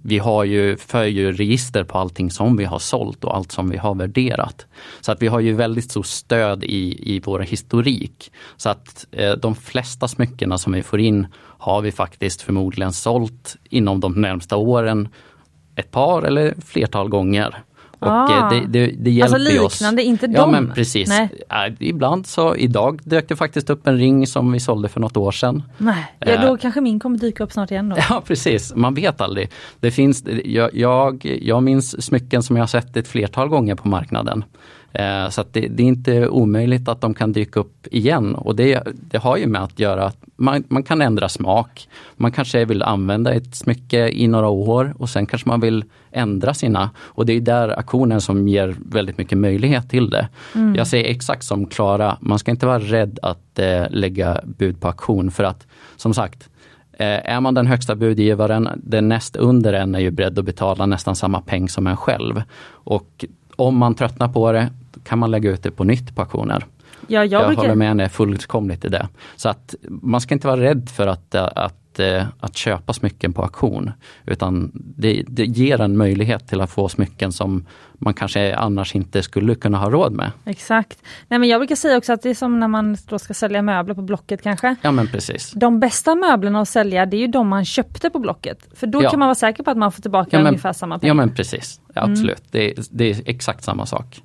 vi 0.03 0.17
har 0.17 0.43
ju, 0.43 0.77
för 0.77 1.03
ju 1.03 1.31
register 1.31 1.83
på 1.83 1.97
allting 1.97 2.31
som 2.31 2.57
vi 2.57 2.65
har 2.65 2.79
sålt 2.79 3.23
och 3.23 3.35
allt 3.35 3.51
som 3.51 3.69
vi 3.69 3.77
har 3.77 3.95
värderat. 3.95 4.65
Så 5.01 5.11
att 5.11 5.21
vi 5.21 5.27
har 5.27 5.39
ju 5.39 5.53
väldigt 5.53 5.91
stort 5.91 6.05
stöd 6.05 6.63
i, 6.63 7.15
i 7.15 7.19
vår 7.19 7.39
historik. 7.39 8.31
Så 8.57 8.69
att 8.69 9.05
eh, 9.11 9.31
de 9.31 9.55
flesta 9.55 10.07
smyckena 10.07 10.57
som 10.57 10.73
vi 10.73 10.83
får 10.83 10.99
in 10.99 11.27
har 11.37 11.81
vi 11.81 11.91
faktiskt 11.91 12.41
förmodligen 12.41 12.93
sålt 12.93 13.55
inom 13.69 13.99
de 13.99 14.21
närmsta 14.21 14.55
åren 14.55 15.07
ett 15.75 15.91
par 15.91 16.23
eller 16.23 16.55
flertal 16.65 17.09
gånger. 17.09 17.63
Och 17.99 18.07
Ah. 18.07 18.37
eh, 18.37 18.49
det, 18.49 18.65
det, 18.67 18.93
det 18.99 19.11
hjälper 19.11 19.35
Alltså 19.35 19.51
ju 19.51 19.59
oss. 19.59 19.81
liknande, 19.81 20.03
inte 20.03 20.25
Ja 20.25 20.41
dem? 20.41 20.51
men 20.51 20.71
precis. 20.73 21.09
Äh, 21.09 21.27
Ibland 21.79 22.27
så, 22.27 22.55
idag 22.55 22.99
dök 23.03 23.29
det 23.29 23.35
faktiskt 23.35 23.69
upp 23.69 23.87
en 23.87 23.97
ring 23.97 24.27
som 24.27 24.51
vi 24.51 24.59
sålde 24.59 24.89
för 24.89 24.99
något 24.99 25.17
år 25.17 25.31
sedan. 25.31 25.63
Nej, 25.77 26.15
ja, 26.19 26.27
Eh. 26.31 26.41
då 26.41 26.57
kanske 26.57 26.81
min 26.81 26.99
kommer 26.99 27.17
dyka 27.17 27.43
upp 27.43 27.51
snart 27.51 27.71
igen 27.71 27.89
då. 27.89 27.95
Ja 28.09 28.21
precis, 28.27 28.75
man 28.75 28.93
vet 28.93 29.21
aldrig. 29.21 29.49
Det 29.79 29.91
finns, 29.91 30.23
jag, 30.45 30.69
jag, 30.75 31.39
jag 31.41 31.63
minns 31.63 32.05
smycken 32.05 32.43
som 32.43 32.55
jag 32.55 32.61
har 32.63 32.67
sett 32.67 32.97
ett 32.97 33.07
flertal 33.07 33.47
gånger 33.49 33.75
på 33.75 33.87
marknaden. 33.87 34.43
Eh, 34.99 35.29
så 35.29 35.41
att 35.41 35.53
det, 35.53 35.67
det 35.67 35.83
är 35.83 35.87
inte 35.87 36.27
omöjligt 36.27 36.87
att 36.87 37.01
de 37.01 37.13
kan 37.13 37.31
dyka 37.31 37.59
upp 37.59 37.87
igen 37.91 38.35
och 38.35 38.55
det, 38.55 38.83
det 38.93 39.17
har 39.17 39.37
ju 39.37 39.47
med 39.47 39.63
att 39.63 39.79
göra 39.79 40.05
att 40.05 40.17
man, 40.35 40.63
man 40.67 40.83
kan 40.83 41.01
ändra 41.01 41.29
smak. 41.29 41.87
Man 42.15 42.31
kanske 42.31 42.65
vill 42.65 42.83
använda 42.83 43.33
ett 43.33 43.55
smycke 43.55 44.09
i 44.09 44.27
några 44.27 44.47
år 44.47 44.93
och 44.97 45.09
sen 45.09 45.25
kanske 45.25 45.49
man 45.49 45.61
vill 45.61 45.83
ändra 46.11 46.53
sina. 46.53 46.89
Och 46.97 47.25
det 47.25 47.33
är 47.33 47.41
där 47.41 47.69
auktionen 47.69 48.21
som 48.21 48.47
ger 48.47 48.75
väldigt 48.85 49.17
mycket 49.17 49.37
möjlighet 49.37 49.89
till 49.89 50.09
det. 50.09 50.27
Jag 50.75 50.87
säger 50.87 51.09
exakt 51.09 51.43
som 51.43 51.65
Klara, 51.65 52.17
man 52.21 52.39
ska 52.39 52.51
inte 52.51 52.65
vara 52.65 52.79
rädd 52.79 53.19
att 53.21 53.59
eh, 53.59 53.83
lägga 53.89 54.41
bud 54.43 54.81
på 54.81 54.87
auktion 54.87 55.31
för 55.31 55.43
att 55.43 55.67
som 55.95 56.13
sagt 56.13 56.49
Eh, 56.97 57.33
Är 57.33 57.39
man 57.39 57.53
den 57.53 57.67
högsta 57.67 57.95
budgivaren, 57.95 58.69
den 58.83 59.09
näst 59.09 59.35
under 59.35 59.73
en 59.73 59.95
är 59.95 59.99
ju 59.99 60.11
beredd 60.11 60.39
att 60.39 60.45
betala 60.45 60.85
nästan 60.85 61.15
samma 61.15 61.41
peng 61.41 61.69
som 61.69 61.87
en 61.87 61.97
själv. 61.97 62.43
Och 62.67 63.25
om 63.55 63.77
man 63.77 63.95
tröttnar 63.95 64.27
på 64.27 64.51
det 64.51 64.69
kan 65.05 65.19
man 65.19 65.31
lägga 65.31 65.49
ut 65.51 65.63
det 65.63 65.71
på 65.71 65.83
nytt 65.83 66.15
på 66.15 66.21
auktioner. 66.21 66.65
Ja, 67.07 67.25
jag, 67.25 67.41
Jag, 67.41 67.47
brukar, 67.47 67.61
håller 67.61 67.75
med 67.75 67.87
henne 67.87 68.09
fullkomligt 68.09 68.85
i 68.85 68.89
det. 68.89 69.07
Så 69.35 69.49
att 69.49 69.75
man 69.89 70.21
ska 70.21 70.33
inte 70.33 70.47
vara 70.47 70.61
rädd 70.61 70.89
för 70.89 71.07
att, 71.07 71.35
eh, 71.35 71.47
att, 71.55 71.99
eh, 71.99 72.23
att 72.39 72.57
köpa 72.57 72.93
smycken 72.93 73.33
på 73.33 73.41
auktion. 73.43 73.91
Utan 74.25 74.71
det, 74.73 75.23
det 75.27 75.45
ger 75.45 75.81
en 75.81 75.97
möjlighet 75.97 76.47
till 76.47 76.61
att 76.61 76.69
få 76.71 76.89
smycken 76.89 77.31
som 77.31 77.65
man 77.93 78.13
kanske 78.13 78.55
annars 78.55 78.95
inte 78.95 79.23
skulle 79.23 79.55
kunna 79.55 79.77
ha 79.77 79.89
råd 79.89 80.13
med. 80.13 80.31
Exakt. 80.45 80.97
Nej, 81.27 81.39
men 81.39 81.49
jag 81.49 81.59
brukar 81.59 81.75
säga 81.75 81.97
också 81.97 82.13
att 82.13 82.21
det 82.21 82.29
är 82.29 82.33
som 82.35 82.59
när 82.59 82.67
man 82.67 82.97
då 83.09 83.19
ska 83.19 83.33
sälja 83.33 83.61
möbler 83.61 83.95
på 83.95 84.01
Blocket 84.01 84.41
kanske. 84.41 84.75
Ja 84.81 84.91
men 84.91 85.07
precis. 85.07 85.51
De 85.51 85.79
bästa 85.79 86.15
möblerna 86.15 86.61
att 86.61 86.69
sälja 86.69 87.05
det 87.05 87.17
är 87.17 87.21
ju 87.21 87.27
de 87.27 87.47
man 87.47 87.65
köpte 87.65 88.09
på 88.09 88.19
Blocket. 88.19 88.67
För 88.75 88.87
då 88.87 89.03
Ja. 89.03 89.09
kan 89.09 89.19
man 89.19 89.27
vara 89.27 89.35
säker 89.35 89.63
på 89.63 89.71
att 89.71 89.77
man 89.77 89.91
får 89.91 90.01
tillbaka 90.01 90.29
Ja, 90.31 90.39
men- 90.39 90.47
ungefär 90.47 90.73
samma 90.73 90.99
pengar. 90.99 91.09
Ja 91.09 91.13
men 91.13 91.35
precis, 91.35 91.81
ja, 91.93 92.01
Mm. 92.01 92.11
absolut. 92.13 92.43
Det, 92.51 92.71
är- 92.71 92.83
det 92.91 93.05
är 93.11 93.21
exakt 93.25 93.63
samma 93.63 93.85
sak. 93.85 94.21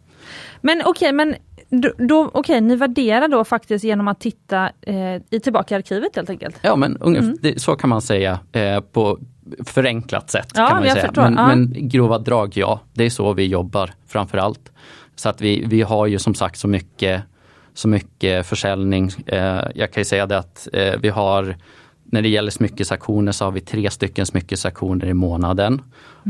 Men 0.60 0.82
okej, 0.84 1.12
men 1.12 1.34
då, 1.68 1.92
då, 1.98 2.30
okej, 2.34 2.60
ni 2.60 2.76
värderar 2.76 3.28
då 3.28 3.44
faktiskt 3.44 3.84
genom 3.84 4.08
att 4.08 4.20
titta 4.20 4.70
eh, 4.82 5.16
i 5.30 5.40
tillbaka 5.42 5.74
i 5.74 5.78
arkivet 5.78 6.16
helt 6.16 6.30
enkelt? 6.30 6.56
Ja 6.62 6.76
men 6.76 6.96
ungefär, 6.96 7.34
det, 7.40 7.62
så 7.62 7.74
kan 7.76 7.90
man 7.90 8.02
säga 8.02 8.38
eh, 8.52 8.80
på 8.80 9.18
förenklat 9.66 10.30
sätt. 10.30 10.48
Ja, 10.54 10.66
kan 10.68 10.76
man 10.76 10.90
säga. 10.90 11.06
förstår. 11.06 11.22
Men, 11.22 11.34
Ja. 11.36 11.46
men 11.46 11.72
grova 11.88 12.18
drag, 12.18 12.52
ja. 12.56 12.80
Det 12.92 13.04
är 13.04 13.10
så 13.10 13.32
vi 13.32 13.46
jobbar 13.46 13.90
framför 14.08 14.38
allt. 14.38 14.72
Så 15.16 15.28
att 15.28 15.40
vi, 15.40 15.64
vi 15.66 15.82
har 15.82 16.06
ju 16.06 16.18
som 16.18 16.34
sagt 16.34 16.58
så 16.58 16.68
mycket, 16.68 17.22
så 17.74 17.88
mycket 17.88 18.46
försäljning. 18.46 19.10
Eh, 19.26 19.60
jag 19.74 19.92
kan 19.92 20.00
ju 20.00 20.04
säga 20.04 20.26
det 20.26 20.38
att 20.38 20.68
eh, 20.72 20.94
vi 21.00 21.08
har 21.08 21.56
när 22.04 22.22
det 22.22 22.28
gäller 22.28 22.50
smyckesaktioner 22.50 23.32
så 23.32 23.44
har 23.44 23.52
vi 23.52 23.60
tre 23.60 23.90
stycken 23.90 24.26
smyckesaktioner 24.26 25.06
i 25.06 25.14
månaden. 25.14 25.82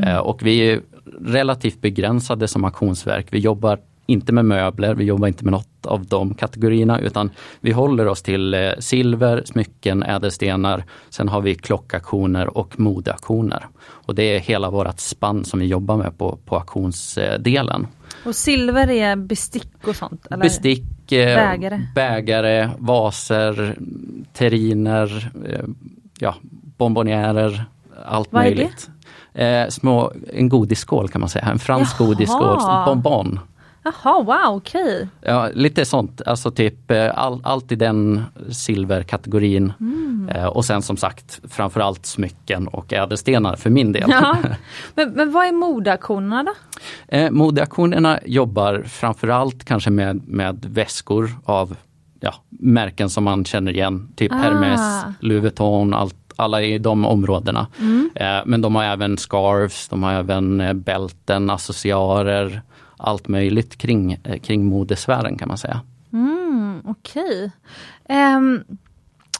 Eh, 0.02 0.16
och 0.16 0.42
vi 0.42 0.70
är 0.70 0.80
relativt 1.20 1.80
begränsade 1.80 2.48
som 2.48 2.64
auktionsverk. 2.64 3.26
Vi 3.30 3.38
jobbar 3.38 3.78
inte 4.10 4.32
med 4.32 4.44
möbler, 4.44 4.94
vi 4.94 5.04
jobbar 5.04 5.28
inte 5.28 5.44
med 5.44 5.52
något 5.52 5.86
av 5.86 6.06
de 6.06 6.34
kategorierna 6.34 6.98
utan 7.00 7.30
vi 7.60 7.72
håller 7.72 8.06
oss 8.08 8.22
till 8.22 8.54
eh, 8.54 8.70
silver, 8.78 9.42
smycken, 9.44 10.02
ädelstenar. 10.02 10.84
Sen 11.10 11.28
har 11.28 11.40
vi 11.40 11.54
klockaktioner 11.54 12.56
och 12.58 12.80
modeaktioner. 12.80 13.66
Och 14.06 14.14
det 14.14 14.22
är 14.22 14.38
hela 14.40 14.70
vårt 14.70 15.00
spann 15.00 15.44
som 15.44 15.60
vi 15.60 15.66
jobbar 15.66 15.96
med 15.96 16.18
på, 16.18 16.38
på 16.44 16.56
auktionsdelen. 16.56 17.86
Och 18.24 18.34
silver 18.34 18.90
är 18.90 19.16
bestick 19.16 19.88
och 19.88 19.96
sånt? 19.96 20.26
Eller? 20.30 20.42
Bestick, 20.42 21.12
eh, 21.12 21.36
Bägare. 21.36 21.80
bägare, 21.94 22.70
vaser, 22.78 23.76
terriner, 24.32 25.30
eh, 25.48 25.64
ja, 26.18 26.34
bonbonjärer, 26.78 27.64
allt 28.04 28.28
Vad 28.32 28.42
är 28.46 28.50
det? 28.50 28.56
möjligt. 28.56 28.90
Eh, 29.34 29.68
små, 29.68 30.12
en 30.34 30.48
godisskål 30.48 31.08
kan 31.08 31.20
man 31.20 31.28
säga, 31.30 31.44
en 31.44 31.58
fransk 31.58 31.96
Jaha. 32.00 32.06
godisskål, 32.08 32.58
bonbon. 32.86 33.40
Jaha, 33.82 34.22
wow, 34.22 34.56
okej. 34.56 35.08
Ja, 35.20 35.48
lite 35.54 35.84
sånt, 35.84 36.22
alltså 36.26 36.50
typ 36.50 36.90
eh, 36.90 37.18
all, 37.18 37.40
allt 37.44 37.72
i 37.72 37.76
den 37.76 38.22
silverkategorin. 38.50 39.72
Mm. 39.80 40.28
Eh, 40.34 40.46
och 40.46 40.64
sen 40.64 40.82
som 40.82 40.96
sagt 40.96 41.40
framförallt 41.48 42.06
smycken 42.06 42.68
och 42.68 42.92
ädelstenar 42.92 43.56
för 43.56 43.70
min 43.70 43.92
del. 43.92 44.10
Ja. 44.10 44.36
Men, 44.94 45.10
men 45.10 45.32
vad 45.32 45.46
är 45.46 45.52
modeaktionerna 45.52 46.42
då? 46.42 46.52
Eh, 47.16 47.30
modeaktionerna 47.30 48.20
jobbar 48.24 48.82
framförallt 48.86 49.64
kanske 49.64 49.90
med, 49.90 50.28
med 50.28 50.64
väskor 50.68 51.30
av 51.44 51.76
ja, 52.20 52.34
märken 52.48 53.10
som 53.10 53.24
man 53.24 53.44
känner 53.44 53.72
igen. 53.72 54.12
Typ 54.16 54.32
Ah. 54.32 54.36
Hermes, 54.36 55.04
Louis 55.20 55.42
Vuitton, 55.42 55.94
allt, 55.94 56.16
alla 56.36 56.62
i 56.62 56.78
de 56.78 57.04
områdena. 57.06 57.66
Eh, 58.14 58.38
men 58.46 58.60
de 58.60 58.74
har 58.74 58.84
även 58.84 59.16
scarves, 59.16 59.88
de 59.88 60.02
har 60.02 60.12
även 60.12 60.60
eh, 60.60 60.72
bälten, 60.72 61.50
accessoarer, 61.50 62.62
allt 63.00 63.28
möjligt 63.28 63.76
kring, 63.76 64.12
eh, 64.24 64.38
kring 64.40 64.64
modesfären 64.64 65.38
kan 65.38 65.48
man 65.48 65.58
säga. 65.58 65.80
Mm, 66.12 66.82
Okej. 66.84 67.50
Ehm, 68.08 68.64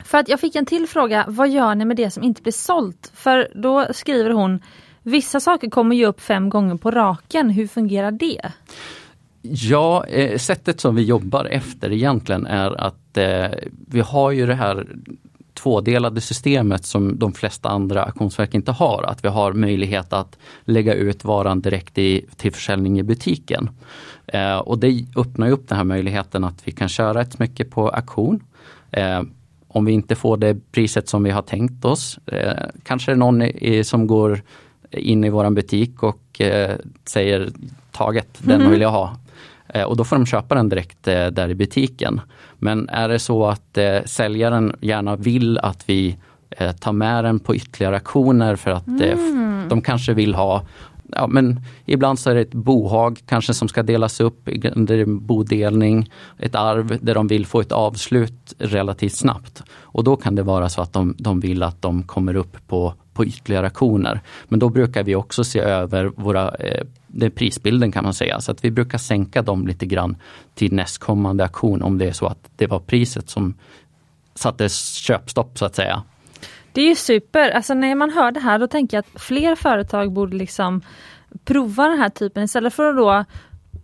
för 0.04 0.18
att 0.18 0.28
jag 0.28 0.40
fick 0.40 0.56
en 0.56 0.66
till 0.66 0.86
fråga, 0.86 1.24
vad 1.28 1.48
gör 1.48 1.74
ni 1.74 1.84
med 1.84 1.96
det 1.96 2.10
som 2.10 2.22
inte 2.22 2.42
blir 2.42 2.52
sålt? 2.52 3.12
För 3.14 3.48
då 3.54 3.86
skriver 3.92 4.30
hon, 4.30 4.60
vissa 5.02 5.40
saker 5.40 5.70
kommer 5.70 5.96
ju 5.96 6.06
upp 6.06 6.20
fem 6.20 6.48
gånger 6.48 6.76
på 6.76 6.90
raken, 6.90 7.50
hur 7.50 7.66
fungerar 7.66 8.10
det? 8.10 8.52
Ja, 9.42 10.06
eh, 10.06 10.38
sättet 10.38 10.80
som 10.80 10.94
vi 10.94 11.02
jobbar 11.02 11.44
efter 11.44 11.92
egentligen 11.92 12.46
är 12.46 12.80
att 12.80 13.16
eh, 13.16 13.46
vi 13.88 14.00
har 14.00 14.30
ju 14.30 14.46
det 14.46 14.54
här 14.54 14.86
tvådelade 15.62 16.20
systemet 16.20 16.84
som 16.84 17.18
de 17.18 17.32
flesta 17.32 17.68
andra 17.68 18.02
auktionsverk 18.04 18.54
inte 18.54 18.72
har. 18.72 19.02
Att 19.02 19.24
vi 19.24 19.28
har 19.28 19.52
möjlighet 19.52 20.12
att 20.12 20.38
lägga 20.64 20.94
ut 20.94 21.24
varan 21.24 21.60
direkt 21.60 21.98
i, 21.98 22.26
till 22.36 22.52
försäljning 22.52 22.98
i 22.98 23.02
butiken. 23.02 23.70
Eh, 24.26 24.56
och 24.56 24.78
det 24.78 25.06
öppnar 25.16 25.50
upp 25.50 25.68
den 25.68 25.76
här 25.76 25.84
möjligheten 25.84 26.44
att 26.44 26.68
vi 26.68 26.72
kan 26.72 26.88
köra 26.88 27.20
ett 27.20 27.32
smycke 27.32 27.64
på 27.64 27.88
auktion. 27.88 28.40
Eh, 28.90 29.22
om 29.68 29.84
vi 29.84 29.92
inte 29.92 30.14
får 30.14 30.36
det 30.36 30.72
priset 30.72 31.08
som 31.08 31.22
vi 31.22 31.30
har 31.30 31.42
tänkt 31.42 31.84
oss. 31.84 32.18
Eh, 32.26 32.66
kanske 32.82 33.12
är 33.12 33.14
det 33.14 33.18
någon 33.18 33.42
i, 33.42 33.84
som 33.84 34.06
går 34.06 34.42
in 34.90 35.24
i 35.24 35.30
våran 35.30 35.54
butik 35.54 36.02
och 36.02 36.40
eh, 36.40 36.76
säger 37.04 37.50
taget, 37.92 38.38
den 38.38 38.60
mm. 38.60 38.72
vill 38.72 38.80
jag 38.80 38.90
ha. 38.90 39.16
Eh, 39.74 39.83
och 39.83 39.96
då 39.96 40.04
får 40.04 40.16
de 40.16 40.26
köpa 40.26 40.54
den 40.54 40.68
direkt 40.68 41.09
eh, 41.09 41.26
där 41.26 41.48
i 41.48 41.54
butiken. 41.54 42.20
Men 42.59 42.88
är 42.88 43.09
det 43.09 43.18
så 43.18 43.46
att 43.46 43.78
eh, 43.78 43.98
säljaren 44.04 44.76
gärna 44.80 45.16
vill 45.16 45.59
att 45.59 45.83
vi 45.87 46.16
tar 46.80 46.92
med 46.92 47.24
den 47.24 47.38
på 47.38 47.54
ytterligare 47.54 47.94
auktioner 47.94 48.56
för 48.56 48.70
att 48.70 48.87
mm. 48.87 49.68
de 49.68 49.83
kanske 49.83 50.14
vill 50.14 50.35
ha 50.35 50.62
Ja, 51.12 51.26
men 51.26 51.60
ibland 51.84 52.18
så 52.18 52.30
är 52.30 52.34
det 52.34 52.40
ett 52.40 52.54
bohag 52.54 53.20
kanske 53.26 53.54
som 53.54 53.68
ska 53.68 53.82
delas 53.82 54.20
upp, 54.20 54.48
det 54.74 54.94
är 54.94 55.02
en 55.02 55.26
bodelning, 55.26 56.10
ett 56.38 56.54
arv 56.54 56.98
där 57.02 57.14
de 57.14 57.26
vill 57.26 57.46
få 57.46 57.60
ett 57.60 57.72
avslut 57.72 58.54
relativt 58.58 59.16
snabbt. 59.16 59.62
Och 59.72 60.04
då 60.04 60.16
kan 60.16 60.34
det 60.34 60.42
vara 60.42 60.68
så 60.68 60.82
att 60.82 60.92
de, 60.92 61.14
de 61.18 61.40
vill 61.40 61.62
att 61.62 61.82
de 61.82 62.02
kommer 62.02 62.34
upp 62.34 62.56
på, 62.68 62.94
på 63.12 63.24
ytterligare 63.24 63.66
auktioner. 63.66 64.20
Men 64.48 64.58
då 64.58 64.68
brukar 64.68 65.02
vi 65.02 65.14
också 65.14 65.44
se 65.44 65.60
över 65.60 66.04
våra 66.16 66.48
eh, 66.48 66.84
det 67.06 67.30
prisbilden 67.30 67.92
kan 67.92 68.04
man 68.04 68.14
säga. 68.14 68.40
Så 68.40 68.52
att 68.52 68.64
vi 68.64 68.70
brukar 68.70 68.98
sänka 68.98 69.42
dem 69.42 69.66
lite 69.66 69.86
grann 69.86 70.16
till 70.54 70.72
nästkommande 70.72 71.44
auktion 71.44 71.82
om 71.82 71.98
det 71.98 72.08
är 72.08 72.12
så 72.12 72.26
att 72.26 72.50
det 72.56 72.66
var 72.66 72.78
priset 72.78 73.30
som 73.30 73.54
satte 74.34 74.68
köpstopp 74.68 75.58
så 75.58 75.64
att 75.64 75.74
säga. 75.74 76.02
Det 76.72 76.80
är 76.80 76.88
ju 76.88 76.94
super, 76.94 77.50
alltså 77.50 77.74
när 77.74 77.94
man 77.94 78.11
hör 78.11 78.33
det 78.33 78.40
här 78.40 78.59
då 78.59 78.66
tänker 78.66 78.96
jag 78.96 79.02
att 79.02 79.22
fler 79.22 79.54
företag 79.54 80.12
borde 80.12 80.37
liksom 80.37 80.83
prova 81.44 81.88
den 81.88 81.98
här 81.98 82.09
typen 82.09 82.42
istället 82.42 82.74
för 82.74 82.90
att 82.90 82.96
då 82.96 83.24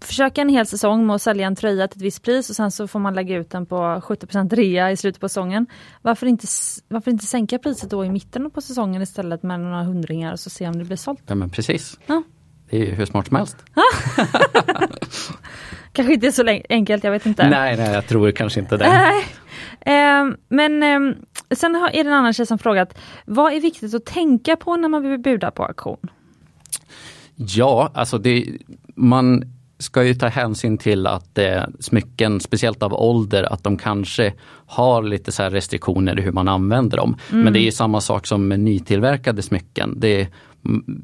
försöka 0.00 0.40
en 0.40 0.48
hel 0.48 0.66
säsong 0.66 1.06
med 1.06 1.16
att 1.16 1.22
sälja 1.22 1.46
en 1.46 1.56
tröja 1.56 1.88
till 1.88 1.98
ett 1.98 2.02
visst 2.02 2.22
pris 2.22 2.50
och 2.50 2.56
sen 2.56 2.70
så 2.70 2.88
får 2.88 2.98
man 2.98 3.14
lägga 3.14 3.36
ut 3.36 3.50
den 3.50 3.66
på 3.66 3.76
70% 3.76 4.56
rea 4.56 4.90
i 4.90 4.96
slutet 4.96 5.20
på 5.20 5.28
säsongen. 5.28 5.66
Varför 6.02 6.26
inte, 6.26 6.46
varför 6.88 7.10
inte 7.10 7.26
sänka 7.26 7.58
priset 7.58 7.90
då 7.90 8.04
i 8.04 8.10
mitten 8.10 8.50
på 8.50 8.60
säsongen 8.60 9.02
istället 9.02 9.42
med 9.42 9.60
några 9.60 9.82
hundringar 9.82 10.32
och 10.32 10.40
så 10.40 10.50
se 10.50 10.68
om 10.68 10.78
det 10.78 10.84
blir 10.84 10.96
sålt? 10.96 11.22
Ja 11.26 11.34
men 11.34 11.50
precis. 11.50 11.98
Ja. 12.06 12.22
Det 12.70 12.76
är 12.76 12.80
ju 12.80 12.94
hur 12.94 13.06
smart 13.06 13.26
som 13.26 13.36
helst. 13.36 13.56
kanske 15.92 16.14
inte 16.14 16.32
så 16.32 16.60
enkelt, 16.68 17.04
jag 17.04 17.10
vet 17.10 17.26
inte. 17.26 17.48
Nej, 17.48 17.76
nej 17.76 17.92
jag 17.92 18.06
tror 18.06 18.30
kanske 18.30 18.60
inte 18.60 18.76
det. 18.76 18.88
Nej. 18.88 19.24
Eh, 19.80 20.24
men 20.48 20.82
eh, 20.82 21.00
sen 21.54 21.74
är 21.74 21.92
det 21.92 22.00
en 22.00 22.12
annan 22.12 22.32
tjej 22.32 22.46
som 22.46 22.58
frågat, 22.58 22.98
vad 23.24 23.52
är 23.52 23.60
viktigt 23.60 23.94
att 23.94 24.04
tänka 24.04 24.56
på 24.56 24.76
när 24.76 24.88
man 24.88 25.02
vill 25.02 25.18
buda 25.18 25.50
på 25.50 25.64
auktion? 25.64 25.98
Ja, 27.34 27.90
alltså 27.94 28.18
det, 28.18 28.44
man 28.94 29.44
ska 29.78 30.04
ju 30.04 30.14
ta 30.14 30.26
hänsyn 30.26 30.78
till 30.78 31.06
att 31.06 31.38
eh, 31.38 31.62
smycken, 31.80 32.40
speciellt 32.40 32.82
av 32.82 32.94
ålder, 32.94 33.52
att 33.52 33.64
de 33.64 33.78
kanske 33.78 34.34
har 34.66 35.02
lite 35.02 35.32
så 35.32 35.42
restriktioner 35.42 36.18
i 36.18 36.22
hur 36.22 36.32
man 36.32 36.48
använder 36.48 36.96
dem. 36.96 37.16
Mm. 37.30 37.44
Men 37.44 37.52
det 37.52 37.60
är 37.60 37.70
samma 37.70 38.00
sak 38.00 38.26
som 38.26 38.48
med 38.48 38.60
nytillverkade 38.60 39.42
smycken. 39.42 39.94
Det, 40.00 40.28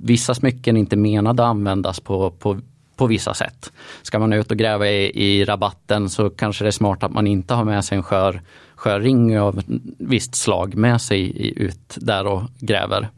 vissa 0.01 0.35
smycken 0.35 0.77
är 0.77 0.81
inte 0.81 0.97
menade 0.97 1.43
att 1.43 1.49
användas 1.49 2.01
på, 2.01 2.31
på, 2.31 2.61
på 2.97 3.07
vissa 3.07 3.35
sätt. 3.35 3.73
Ska 4.03 4.19
man 4.19 4.33
ut 4.33 4.51
och 4.51 4.57
gräva 4.57 4.89
i, 4.89 5.25
i 5.25 5.45
rabatten 5.45 6.09
så 6.09 6.31
kanske 6.31 6.65
det 6.65 6.69
är 6.69 6.73
smart 6.73 7.03
att 7.03 7.13
man 7.13 7.27
inte 7.27 7.55
har 7.55 7.65
med 7.65 7.85
sig 7.85 7.97
en 7.97 8.03
skör, 8.03 8.43
skör 8.83 9.01
ring 9.01 9.41
av 9.41 9.63
visst 9.99 10.35
slag 10.35 10.75
med 10.75 11.01
sig 11.01 11.53
ut 11.57 11.97
där 12.01 12.27
och 12.27 12.43
gräver. 12.61 13.09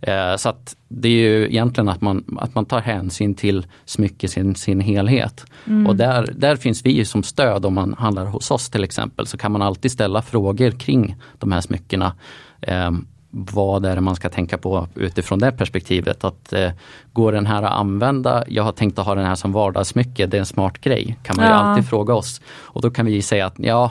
Eh, 0.00 0.36
så 0.36 0.48
att 0.48 0.76
det 0.88 1.08
är 1.08 1.12
ju 1.12 1.46
egentligen 1.46 1.88
att 1.88 2.00
man, 2.00 2.38
att 2.40 2.54
man 2.54 2.64
tar 2.64 2.80
hänsyn 2.80 3.34
till 3.34 3.66
smycket 3.84 4.30
sin, 4.30 4.54
sin 4.54 4.80
helhet. 4.80 5.44
Mm. 5.66 5.86
Och 5.86 5.96
där, 5.96 6.28
där 6.36 6.56
finns 6.56 6.86
vi 6.86 7.04
som 7.04 7.22
stöd 7.22 7.66
om 7.66 7.74
man 7.74 7.94
handlar 7.98 8.26
hos 8.26 8.50
oss 8.50 8.70
till 8.70 8.84
exempel 8.84 9.26
så 9.26 9.38
kan 9.38 9.52
man 9.52 9.62
alltid 9.62 9.92
ställa 9.92 10.22
frågor 10.22 10.70
kring 10.70 11.16
de 11.38 11.52
här 11.52 11.60
smyckena. 11.60 12.14
Eh, 12.60 12.90
vad 13.30 13.86
är 13.86 13.94
det 13.94 14.00
man 14.00 14.16
ska 14.16 14.28
tänka 14.28 14.58
på 14.58 14.88
utifrån 14.94 15.38
det 15.38 15.52
perspektivet. 15.52 16.24
Att 16.24 16.52
eh, 16.52 16.70
Går 17.12 17.32
den 17.32 17.46
här 17.46 17.62
att 17.62 17.72
använda, 17.72 18.44
jag 18.48 18.62
har 18.62 18.72
tänkt 18.72 18.98
att 18.98 19.06
ha 19.06 19.14
den 19.14 19.26
här 19.26 19.34
som 19.34 19.52
vardagssmycke, 19.52 20.26
det 20.26 20.36
är 20.36 20.38
en 20.38 20.46
smart 20.46 20.80
grej. 20.80 21.18
Kan 21.22 21.36
man 21.36 21.44
ja. 21.44 21.50
ju 21.50 21.56
alltid 21.56 21.88
fråga 21.88 22.14
oss. 22.14 22.40
Och 22.46 22.82
då 22.82 22.90
kan 22.90 23.06
vi 23.06 23.22
säga 23.22 23.46
att 23.46 23.54
ja, 23.58 23.90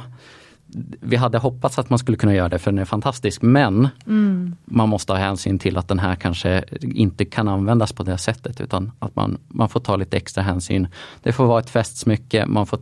vi 1.01 1.15
hade 1.15 1.38
hoppats 1.38 1.79
att 1.79 1.89
man 1.89 1.99
skulle 1.99 2.17
kunna 2.17 2.36
göra 2.36 2.49
det 2.49 2.60
för 2.60 2.71
den 2.71 2.79
är 2.79 2.86
fantastisk 2.86 3.41
men 3.41 3.89
mm. 4.07 4.55
man 4.65 4.89
måste 4.89 5.13
ha 5.13 5.19
hänsyn 5.19 5.60
till 5.60 5.77
att 5.77 5.88
den 5.88 5.99
här 5.99 6.15
kanske 6.15 6.63
inte 6.81 7.25
kan 7.25 7.47
användas 7.47 7.93
på 7.93 8.03
det 8.03 8.17
sättet 8.17 8.62
utan 8.62 8.91
att 8.99 9.15
man, 9.15 9.38
man 9.47 9.69
får 9.69 9.79
ta 9.79 9.95
lite 9.95 10.17
extra 10.17 10.43
hänsyn. 10.43 10.88
Det 11.23 11.34
får 11.34 11.45
vara 11.45 11.60
ett 11.60 11.69
fästsmycke, 11.69 12.45
man 12.45 12.65
får 12.65 12.79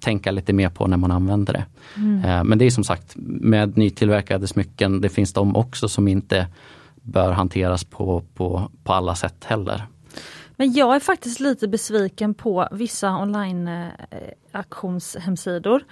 tänka 0.00 0.30
lite 0.30 0.52
mer 0.52 0.68
på 0.68 0.86
när 0.86 0.96
man 0.96 1.10
använder 1.10 1.52
det. 1.52 1.64
Mm. 1.96 2.24
Eh, 2.24 2.44
men 2.44 2.58
det 2.58 2.64
är 2.64 2.70
som 2.70 2.84
sagt 2.84 3.14
med 3.16 3.76
nytillverkade 3.76 4.46
smycken, 4.46 5.00
det 5.00 5.08
finns 5.08 5.32
de 5.32 5.56
också 5.56 5.88
som 5.88 6.08
inte 6.08 6.46
bör 7.02 7.32
hanteras 7.32 7.84
på, 7.84 8.22
på, 8.34 8.70
på 8.84 8.92
alla 8.92 9.14
sätt 9.14 9.44
heller. 9.44 9.86
Men 10.56 10.72
jag 10.72 10.96
är 10.96 11.00
faktiskt 11.00 11.40
lite 11.40 11.68
besviken 11.68 12.34
på 12.34 12.68
vissa 12.72 13.18
online 13.18 13.68
eh, 13.68 13.88
auktionshemsidor. 14.52 15.84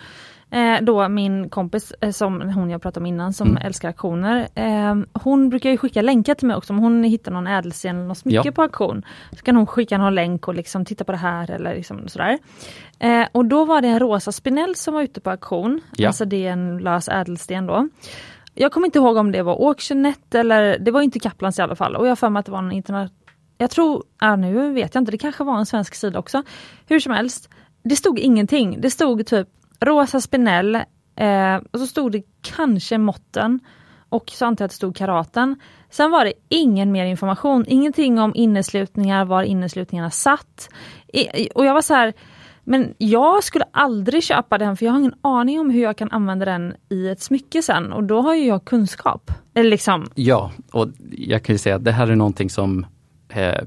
Eh, 0.50 0.82
då 0.82 1.08
min 1.08 1.48
kompis, 1.48 1.92
eh, 2.00 2.10
som 2.10 2.40
hon 2.40 2.70
jag 2.70 2.82
pratade 2.82 3.02
om 3.02 3.06
innan, 3.06 3.32
som 3.32 3.48
mm. 3.48 3.62
älskar 3.66 3.88
auktioner. 3.88 4.48
Eh, 4.54 4.94
hon 5.12 5.48
brukar 5.48 5.70
ju 5.70 5.76
skicka 5.76 6.02
länkar 6.02 6.34
till 6.34 6.46
mig 6.46 6.56
också, 6.56 6.72
om 6.72 6.78
hon 6.78 7.04
hittar 7.04 7.32
någon 7.32 7.46
ädelsten 7.46 7.96
eller 7.96 8.06
något 8.06 8.18
smycke 8.18 8.42
ja. 8.44 8.52
på 8.52 8.62
auktion. 8.62 9.02
Så 9.32 9.42
kan 9.42 9.56
hon 9.56 9.66
skicka 9.66 9.98
någon 9.98 10.14
länk 10.14 10.48
och 10.48 10.54
liksom 10.54 10.84
titta 10.84 11.04
på 11.04 11.12
det 11.12 11.18
här 11.18 11.50
eller 11.50 11.74
liksom 11.74 12.08
sådär. 12.08 12.38
Eh, 12.98 13.26
och 13.32 13.44
då 13.44 13.64
var 13.64 13.80
det 13.80 13.88
en 13.88 13.98
rosa 13.98 14.32
spinell 14.32 14.76
som 14.76 14.94
var 14.94 15.02
ute 15.02 15.20
på 15.20 15.30
auktion, 15.30 15.80
ja. 15.96 16.06
alltså 16.06 16.24
det 16.24 16.46
är 16.46 16.52
en 16.52 16.78
lös 16.78 17.08
ädelsten 17.08 17.66
då. 17.66 17.88
Jag 18.54 18.72
kommer 18.72 18.86
inte 18.86 18.98
ihåg 18.98 19.16
om 19.16 19.32
det 19.32 19.42
var 19.42 19.68
Auctionet 19.68 20.34
eller 20.34 20.78
det 20.78 20.90
var 20.90 21.02
inte 21.02 21.18
Kaplans 21.18 21.58
i 21.58 21.62
alla 21.62 21.76
fall 21.76 21.96
och 21.96 22.06
jag 22.06 22.10
har 22.10 22.16
för 22.16 22.28
mig 22.28 22.40
att 22.40 22.46
det 22.46 22.52
var 22.52 22.58
en 22.58 22.72
internet 22.72 23.12
jag 23.58 23.70
tror, 23.70 24.04
ja, 24.20 24.36
nu 24.36 24.72
vet 24.72 24.94
jag 24.94 25.02
inte, 25.02 25.12
det 25.12 25.18
kanske 25.18 25.44
var 25.44 25.58
en 25.58 25.66
svensk 25.66 25.94
sida 25.94 26.18
också. 26.18 26.42
Hur 26.86 27.00
som 27.00 27.12
helst, 27.12 27.48
det 27.82 27.96
stod 27.96 28.18
ingenting. 28.18 28.80
Det 28.80 28.90
stod 28.90 29.26
typ 29.26 29.48
rosa 29.80 30.20
spinell 30.20 30.74
eh, 31.16 31.56
och 31.72 31.80
så 31.80 31.86
stod 31.86 32.12
det 32.12 32.22
kanske 32.42 32.98
måtten 32.98 33.60
och 34.08 34.30
så 34.30 34.46
antar 34.46 34.62
jag 34.62 34.66
att 34.66 34.70
det 34.70 34.76
stod 34.76 34.96
karaten. 34.96 35.56
Sen 35.90 36.10
var 36.10 36.24
det 36.24 36.32
ingen 36.48 36.92
mer 36.92 37.04
information, 37.04 37.64
ingenting 37.68 38.18
om 38.18 38.32
inneslutningar, 38.34 39.24
var 39.24 39.42
inneslutningarna 39.42 40.10
satt. 40.10 40.70
I, 41.12 41.48
och 41.54 41.64
jag 41.64 41.74
var 41.74 41.82
så 41.82 41.94
här, 41.94 42.12
men 42.64 42.94
jag 42.98 43.44
skulle 43.44 43.64
aldrig 43.70 44.24
köpa 44.24 44.58
den 44.58 44.76
för 44.76 44.84
jag 44.84 44.92
har 44.92 44.98
ingen 44.98 45.14
aning 45.20 45.60
om 45.60 45.70
hur 45.70 45.82
jag 45.82 45.96
kan 45.96 46.10
använda 46.10 46.44
den 46.44 46.74
i 46.88 47.08
ett 47.08 47.22
smycke 47.22 47.62
sen 47.62 47.92
och 47.92 48.04
då 48.04 48.20
har 48.20 48.34
ju 48.34 48.46
jag 48.46 48.64
kunskap. 48.64 49.30
Eller 49.54 49.70
liksom. 49.70 50.06
Ja, 50.14 50.52
och 50.72 50.88
jag 51.10 51.42
kan 51.42 51.54
ju 51.54 51.58
säga 51.58 51.76
att 51.76 51.84
det 51.84 51.92
här 51.92 52.08
är 52.08 52.16
någonting 52.16 52.50
som 52.50 52.86
eh, 53.28 53.62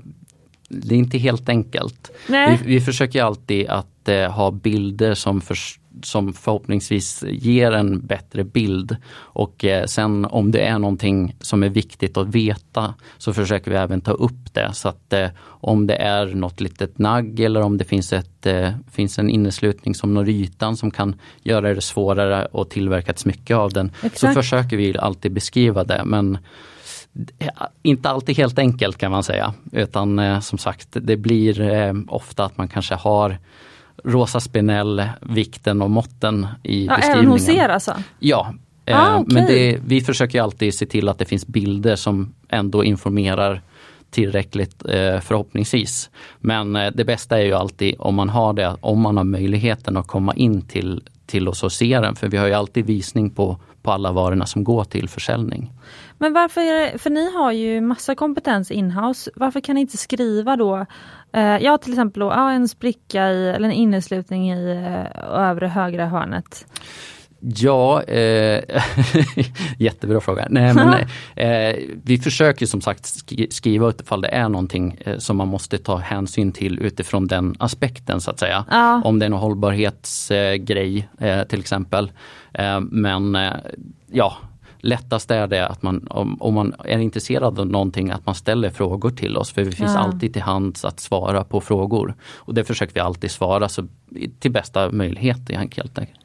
det 0.69 0.95
är 0.95 1.00
inte 1.00 1.17
helt 1.17 1.50
enkelt. 1.50 2.12
Vi, 2.28 2.60
vi, 2.65 2.82
försöker 2.82 3.24
alltid 3.24 3.67
att 3.67 4.10
eh, 4.10 4.32
ha 4.32 4.52
bilder 4.52 5.13
som 5.13 5.41
för, 5.41 5.58
som 6.06 6.34
förhoppningsvis 6.34 7.24
ger 7.28 7.72
en 7.72 8.06
bättre 8.06 8.44
bild. 8.44 8.98
Och 9.14 9.66
eh, 9.66 9.86
sen 9.86 10.26
om 10.26 10.52
det 10.52 10.60
är 10.60 10.80
någonting 10.80 11.36
som 11.40 11.64
är 11.64 11.70
viktigt 11.70 12.18
att 12.18 12.28
veta 12.28 12.94
så 13.18 13.34
försöker 13.34 13.72
vi 13.72 13.78
även 13.78 14.02
ta 14.02 14.12
upp 14.12 14.54
det. 14.54 14.74
Så 14.74 14.90
att 14.90 15.14
eh, 15.14 15.30
om 15.44 15.88
det 15.88 15.96
är 15.96 16.26
något 16.26 16.62
litet 16.62 17.00
nagg 17.00 17.40
eller 17.40 17.62
om 17.62 17.78
det 17.78 17.86
finns, 17.86 18.14
ett, 18.14 18.46
eh, 18.46 18.70
finns 18.92 19.20
en 19.20 19.30
inneslutning 19.30 19.96
som 19.96 20.14
når 20.14 20.30
ytan 20.30 20.78
som 20.78 20.92
kan 20.92 21.16
göra 21.44 21.74
det 21.74 21.82
svårare 21.82 22.48
att 22.54 22.70
tillverka 22.70 23.12
ett 23.12 23.20
smycke 23.20 23.56
av 23.56 23.74
den. 23.74 23.92
Exakt. 24.04 24.20
Så 24.20 24.42
försöker 24.42 24.78
vi 24.78 24.98
alltid 24.98 25.32
beskriva 25.32 25.84
det 25.84 26.02
men 26.06 26.38
inte 27.84 28.10
alltid 28.10 28.38
helt 28.38 28.60
enkelt 28.60 28.98
kan 28.98 29.12
man 29.12 29.24
säga. 29.24 29.54
Utan 29.72 30.20
eh, 30.20 30.40
som 30.40 30.58
sagt 30.58 30.88
det 30.92 31.18
blir 31.18 31.62
eh, 31.62 31.94
ofta 32.08 32.46
att 32.46 32.58
man 32.58 32.68
kanske 32.68 32.96
har 32.96 33.38
rosa 34.04 34.40
spinell, 34.40 35.04
vikten 35.22 35.82
och 35.82 35.92
måtten 35.92 36.48
i 36.64 36.86
ja, 36.86 36.96
beskrivningen. 36.96 37.28
Även 37.28 37.32
hos 37.32 37.50
er 37.50 37.70
alltså? 37.70 37.94
Ja, 38.20 38.54
eh, 38.86 39.00
ah, 39.00 39.20
okay. 39.20 39.36
men 39.36 39.48
det, 39.48 39.80
vi 39.86 40.02
försöker 40.02 40.42
alltid 40.42 40.74
se 40.74 40.86
till 40.86 41.10
att 41.10 41.20
det 41.20 41.26
finns 41.26 41.48
bilder 41.48 41.96
som 41.96 42.34
ändå 42.50 42.84
informerar 42.84 43.62
tillräckligt 44.12 44.86
eh, 44.86 45.20
förhoppningsvis. 45.20 46.10
Men 46.40 46.76
eh, 46.76 46.92
det 46.94 47.06
bästa 47.06 47.40
är 47.40 47.46
ju 47.46 47.54
alltid 47.54 47.96
om 48.00 48.16
man 48.16 48.30
har 48.30 48.54
det, 48.54 48.78
om 48.82 49.02
man 49.02 49.18
har 49.18 49.24
möjligheten 49.24 49.98
att 49.98 50.08
komma 50.08 50.34
in 50.34 50.62
till, 50.62 51.04
till 51.26 51.48
oss 51.48 51.64
och 51.64 51.72
se 51.72 52.00
den. 52.00 52.16
För 52.16 52.28
vi 52.28 52.38
har 52.38 52.48
ju 52.48 52.54
alltid 52.54 52.86
visning 52.86 53.30
på, 53.30 53.58
på 53.82 53.92
alla 53.92 54.12
varorna 54.12 54.46
som 54.46 54.64
går 54.64 54.84
till 54.84 55.10
försäljning. 55.10 55.72
Men 56.18 56.34
varför, 56.34 56.98
för 56.98 57.10
ni 57.10 57.34
har 57.34 57.52
ju 57.52 57.82
massa 57.82 58.16
kompetens 58.16 58.72
inhouse, 58.72 59.32
varför 59.36 59.62
kan 59.62 59.76
ni 59.76 59.82
inte 59.82 59.98
skriva 59.98 60.56
då, 60.56 60.86
eh, 61.34 61.58
ja 61.58 61.78
till 61.78 61.91
exempel 61.91 62.22
ja, 62.22 62.52
en 62.52 62.67
spricka 62.67 63.32
i, 63.32 63.50
eller 63.50 63.70
en 63.70 63.76
inneslutning 63.76 64.52
i 64.52 64.72
eh, 64.72 65.24
övre 65.50 65.67
högra 65.67 66.06
hörnet? 66.06 66.65
Ja, 67.44 68.04
eh, 68.04 68.63
jättebra 69.78 70.22
fråga. 70.22 70.48
Nej, 70.50 70.74
men, 70.74 70.94
eh, 71.36 71.76
vi 72.04 72.17
försöker 72.17 72.65
som 72.65 72.82
sagt 72.82 73.06
skriva 73.50 73.89
ut 73.89 74.02
ifall 74.02 74.22
det 74.22 74.28
är 74.28 74.50
någonting 74.50 74.98
eh, 75.06 75.17
som 75.17 75.38
man 75.38 75.48
måste 75.48 75.78
ta 75.78 75.98
hänsyn 75.98 76.52
till 76.52 76.80
utifrån 76.80 77.28
den 77.28 77.56
aspekten 77.60 78.22
så 78.22 78.32
att 78.32 78.39
säga. 78.39 78.65
Ja. 78.70 79.02
Om 79.04 79.20
det 79.20 79.26
är 79.26 79.30
någon 79.30 79.39
hållbarhetsgrej 79.39 81.10
eh, 81.20 81.44
till 81.44 81.60
exempel. 81.60 82.12
Men 82.89 83.38
ja, 84.12 84.38
lättast 84.82 85.32
är 85.32 85.48
det 85.48 85.67
att 85.67 85.82
man, 85.82 86.08
om, 86.10 86.41
om, 86.41 86.54
man 86.54 86.74
är 86.86 87.00
intresserad 87.00 87.60
av 87.60 87.67
någonting, 87.67 88.12
att 88.12 88.26
man 88.26 88.36
ställer 88.36 88.70
frågor 88.70 89.10
till 89.10 89.38
oss. 89.38 89.52
För 89.52 89.63
vi 89.63 89.72
finns 89.72 89.91
Ja. 89.96 90.00
alltid 90.00 90.34
till 90.34 90.41
hands 90.41 90.86
att 90.86 91.00
svara 91.00 91.44
på 91.44 91.62
frågor. 91.62 92.15
Och 92.36 92.54
det 92.54 92.63
försöker 92.63 92.94
vi 92.94 93.00
alltid 93.00 93.32
svara 93.32 93.70
så, 93.70 93.88
till 94.39 94.52
bästa 94.52 94.91
möjlighet 94.91 95.38
helt 95.50 95.98
enkelt. 95.98 96.21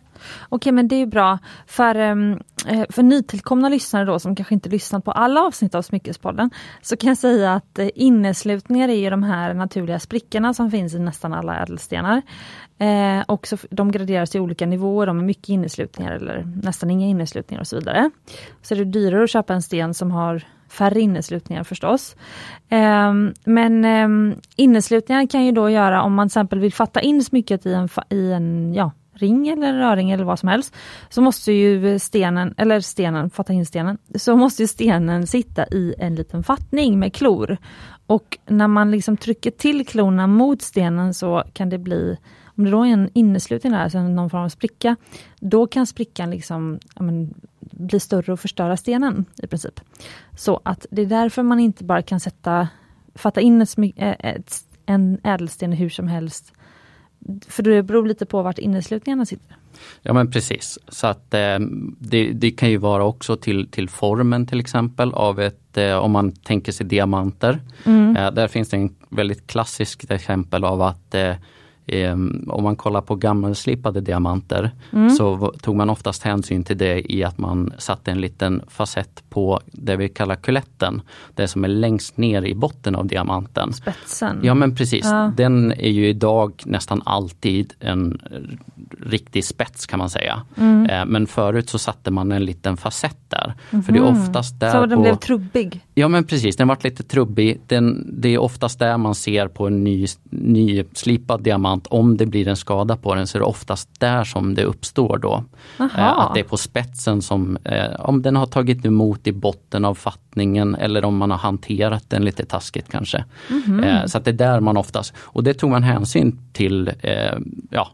Okej 0.48 0.72
men 0.72 0.88
det 0.88 0.96
är 0.96 1.06
bra 1.06 1.38
för, 1.66 1.94
ehm, 1.94 2.38
eh, 2.66 2.84
för 2.90 3.02
nytillkomna 3.02 3.68
lyssnare 3.68 4.04
då 4.04 4.18
som 4.18 4.36
kanske 4.36 4.54
inte 4.54 4.68
lyssnat 4.68 5.04
på 5.04 5.12
alla 5.12 5.40
avsnitt 5.40 5.74
av 5.74 5.82
Smyckespodden 5.82 6.50
så 6.82 6.96
kan 6.96 7.08
jag 7.08 7.18
säga 7.18 7.54
att 7.54 7.78
eh, 7.78 7.88
inneslutningar 7.94 8.88
är 8.88 8.96
ju 8.96 9.10
de 9.10 9.22
här 9.22 9.54
naturliga 9.54 9.98
sprickorna 9.98 10.54
som 10.54 10.70
finns 10.70 10.94
i 10.94 10.98
nästan 10.98 11.32
alla 11.32 11.62
ädelstenar. 11.62 12.22
Eh, 12.78 13.24
och 13.26 13.46
så, 13.46 13.56
de 13.70 13.92
graderas 13.92 14.34
i 14.34 14.40
olika 14.40 14.66
nivåer, 14.66 15.06
de 15.06 15.18
är 15.18 15.24
mycket 15.24 15.48
inneslutningar 15.48 16.12
eller 16.12 16.48
nästan 16.62 16.90
inga 16.90 17.06
inneslutningar 17.06 17.60
och 17.60 17.66
så 17.66 17.76
vidare. 17.76 18.10
Så 18.62 18.74
är 18.74 18.78
det 18.78 18.84
dyrare 18.84 19.24
att 19.24 19.30
köpa 19.30 19.54
en 19.54 19.62
sten 19.62 19.94
som 19.94 20.10
har 20.10 20.42
färre 20.68 21.00
inneslutningar 21.00 21.64
förstås. 21.64 22.16
Eh, 22.68 23.12
men 23.44 23.84
eh, 23.84 24.36
inneslutningar 24.56 25.26
kan 25.26 25.44
ju 25.44 25.52
då 25.52 25.70
göra 25.70 26.02
om 26.02 26.14
man 26.14 26.28
till 26.28 26.30
exempel 26.30 26.58
vill 26.58 26.72
fatta 26.72 27.00
in 27.00 27.24
smycket 27.24 27.66
i 27.66 27.72
en, 27.72 27.88
i 28.10 28.32
en 28.32 28.74
ja, 28.74 28.90
ring 29.16 29.48
eller 29.48 29.72
röring 29.72 30.10
eller 30.10 30.24
vad 30.24 30.38
som 30.38 30.48
helst, 30.48 30.74
så 31.08 31.20
måste 31.20 31.52
ju 31.52 31.98
stenen, 31.98 32.54
eller 32.56 32.80
stenen, 32.80 33.30
fatta 33.30 33.52
in 33.52 33.66
stenen, 33.66 33.98
så 34.14 34.36
måste 34.36 34.62
ju 34.62 34.68
stenen 34.68 35.26
sitta 35.26 35.66
i 35.66 35.94
en 35.98 36.14
liten 36.14 36.44
fattning 36.44 36.98
med 36.98 37.14
klor. 37.14 37.56
Och 38.06 38.38
när 38.46 38.68
man 38.68 38.90
liksom 38.90 39.16
trycker 39.16 39.50
till 39.50 39.86
klorna 39.86 40.26
mot 40.26 40.62
stenen 40.62 41.14
så 41.14 41.44
kan 41.52 41.68
det 41.68 41.78
bli, 41.78 42.16
om 42.44 42.64
det 42.64 42.70
då 42.70 42.82
är 42.82 42.88
en 42.88 43.10
inneslutning 43.12 43.72
där, 43.72 43.80
alltså 43.80 44.02
någon 44.02 44.30
form 44.30 44.44
av 44.44 44.48
spricka, 44.48 44.96
då 45.40 45.66
kan 45.66 45.86
sprickan 45.86 46.30
liksom 46.30 46.78
ja, 46.94 47.02
men, 47.02 47.34
bli 47.60 48.00
större 48.00 48.32
och 48.32 48.40
förstöra 48.40 48.76
stenen 48.76 49.24
i 49.42 49.46
princip. 49.46 49.80
Så 50.36 50.60
att 50.64 50.86
det 50.90 51.02
är 51.02 51.06
därför 51.06 51.42
man 51.42 51.60
inte 51.60 51.84
bara 51.84 52.02
kan 52.02 52.20
sätta, 52.20 52.68
fatta 53.14 53.40
in 53.40 53.62
ett, 53.62 53.78
eh, 53.78 54.16
ett, 54.18 54.54
en 54.86 55.20
ädelsten 55.24 55.72
hur 55.72 55.88
som 55.88 56.08
helst 56.08 56.52
för 57.48 57.62
det 57.62 57.82
beror 57.82 58.06
lite 58.06 58.26
på 58.26 58.42
vart 58.42 58.58
inneslutningarna 58.58 59.26
sitter. 59.26 59.56
Ja 60.02 60.12
men 60.12 60.30
precis. 60.30 60.78
Så 60.88 61.06
att 61.06 61.34
eh, 61.34 61.58
det, 61.98 62.32
det 62.32 62.50
kan 62.50 62.70
ju 62.70 62.76
vara 62.76 63.04
också 63.04 63.36
till, 63.36 63.70
till 63.70 63.88
formen 63.88 64.46
till 64.46 64.60
exempel 64.60 65.12
av 65.12 65.40
ett, 65.40 65.76
eh, 65.76 65.96
om 65.96 66.12
man 66.12 66.32
tänker 66.32 66.72
sig 66.72 66.86
diamanter. 66.86 67.60
Eh, 68.16 68.30
där 68.30 68.48
finns 68.48 68.68
det 68.68 68.76
en 68.76 68.94
väldigt 69.08 69.46
klassiskt 69.46 70.10
exempel 70.10 70.64
av 70.64 70.82
att 70.82 71.14
eh, 71.14 71.34
om 72.48 72.62
man 72.62 72.76
kollar 72.76 73.00
på 73.00 73.14
gammelslipade 73.14 74.00
diamanter 74.00 74.70
så 75.18 75.34
v- 75.34 75.58
tog 75.62 75.76
man 75.76 75.90
oftast 75.90 76.22
hänsyn 76.22 76.64
till 76.64 76.78
det 76.78 77.12
i 77.12 77.24
att 77.24 77.38
man 77.38 77.72
satte 77.78 78.10
en 78.10 78.20
liten 78.20 78.62
facett 78.68 79.22
på 79.30 79.60
det 79.66 79.96
vi 79.96 80.08
kallar 80.08 80.34
kuletten. 80.36 81.02
Det 81.34 81.48
som 81.48 81.64
är 81.64 81.68
längst 81.68 82.16
ner 82.16 82.42
i 82.42 82.54
botten 82.54 82.94
av 82.94 83.06
diamanten. 83.06 83.72
Spetsen. 83.72 84.40
Ja 84.42 84.54
men 84.54 84.74
precis, 84.76 85.04
Ja. 85.04 85.32
den 85.36 85.72
är 85.72 85.90
ju 85.90 86.08
idag 86.08 86.62
nästan 86.66 87.02
alltid 87.04 87.72
en 87.80 88.18
riktig 89.00 89.44
spets 89.44 89.86
kan 89.86 89.98
man 89.98 90.10
säga. 90.10 90.42
Mm. 90.56 90.86
Eh, 90.90 91.04
Men 91.06 91.26
förut 91.26 91.68
så 91.68 91.78
satte 91.78 92.10
man 92.10 92.32
en 92.32 92.44
liten 92.44 92.76
facett 92.76 93.16
där. 93.28 93.54
För 93.82 93.92
det 93.92 93.98
är 93.98 94.04
oftast 94.04 94.60
där 94.60 94.70
så 94.72 94.86
den 94.86 94.96
på... 94.98 95.02
blev 95.02 95.14
trubbig. 95.16 95.80
Ja 95.94 96.08
men 96.08 96.24
precis, 96.24 96.56
den 96.56 96.68
varit 96.68 96.84
lite 96.84 97.02
trubbig. 97.02 97.60
Den, 97.66 98.10
det 98.12 98.28
är 98.28 98.38
oftast 98.38 98.78
där 98.78 98.98
man 98.98 99.14
ser 99.14 99.48
på 99.48 99.66
en 99.66 99.84
ny, 99.84 100.06
nyslipad 100.30 101.42
diamant, 101.42 101.75
om 101.90 102.16
det 102.16 102.26
blir 102.26 102.48
en 102.48 102.56
skada 102.56 102.96
på 102.96 103.14
den 103.14 103.26
så 103.26 103.38
är 103.38 103.40
det 103.40 103.46
oftast 103.46 104.00
där 104.00 104.24
som 104.24 104.54
det 104.54 104.64
uppstår 104.64 105.18
då. 105.18 105.44
Eh, 105.80 105.84
Att 106.20 106.34
det 106.34 106.40
är 106.40 106.44
på 106.44 106.56
spetsen 106.56 107.22
som, 107.22 107.56
eh, 107.64 108.00
om 108.00 108.22
den 108.22 108.36
har 108.36 108.46
tagit 108.46 108.84
emot 108.84 109.26
i 109.26 109.32
botten 109.32 109.84
av 109.84 109.94
fattningen 109.94 110.74
eller 110.74 111.04
om 111.04 111.16
man 111.16 111.30
har 111.30 111.38
hanterat 111.38 112.04
den 112.10 112.24
lite 112.24 112.44
taskigt 112.44 112.88
kanske. 112.90 113.24
Mhm. 113.50 113.84
Eh, 113.84 114.04
Så 114.06 114.18
att 114.18 114.24
det 114.24 114.30
är 114.30 114.32
där 114.32 114.60
man 114.60 114.76
oftast, 114.76 115.14
och 115.18 115.42
det 115.44 115.54
tog 115.54 115.70
man 115.70 115.82
hänsyn 115.82 116.38
till, 116.52 116.90
eh, 117.00 117.38
ja, 117.70 117.88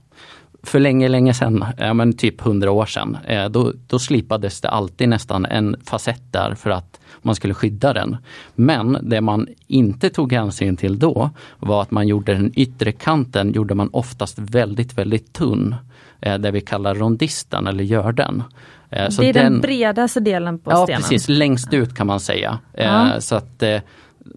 för 0.62 0.80
länge, 0.80 1.08
länge 1.08 1.34
sedan, 1.34 1.64
ja, 1.78 1.94
men 1.94 2.12
typ 2.12 2.40
hundra 2.40 2.70
år 2.70 2.86
sedan, 2.86 3.18
eh, 3.26 3.48
då, 3.48 3.72
då 3.86 3.98
slipades 3.98 4.60
det 4.60 4.68
alltid 4.68 5.08
nästan 5.08 5.46
en 5.46 5.76
facett 5.84 6.22
där 6.30 6.54
för 6.54 6.70
att 6.70 7.00
man 7.22 7.34
skulle 7.34 7.54
skydda 7.54 7.92
den. 7.92 8.16
Men 8.54 8.98
det 9.02 9.20
man 9.20 9.48
inte 9.66 10.10
tog 10.10 10.32
hänsyn 10.32 10.76
till 10.76 10.98
då 10.98 11.30
var 11.58 11.82
att 11.82 11.90
man 11.90 12.08
gjorde 12.08 12.34
den 12.34 12.52
yttre 12.56 12.92
kanten, 12.92 13.52
gjorde 13.52 13.74
man 13.74 13.88
oftast 13.92 14.38
väldigt, 14.38 14.98
väldigt 14.98 15.32
tunn. 15.32 15.74
Eh, 16.20 16.38
det 16.38 16.50
vi 16.50 16.60
kallar 16.60 16.94
rondisten 16.94 17.66
eller 17.66 17.84
görden. 17.84 18.42
Eh, 18.90 19.08
så 19.08 19.22
det 19.22 19.28
är 19.28 19.32
den, 19.32 19.60
bredaste 19.60 20.20
delen 20.20 20.58
på 20.58 20.70
Ja 20.70 20.84
stenen. 20.84 21.02
precis, 21.02 21.28
längst 21.28 21.74
ut 21.74 21.94
kan 21.94 22.06
man 22.06 22.20
säga. 22.20 22.58
Ja. 22.76 23.20
Så 23.20 23.34
att 23.34 23.62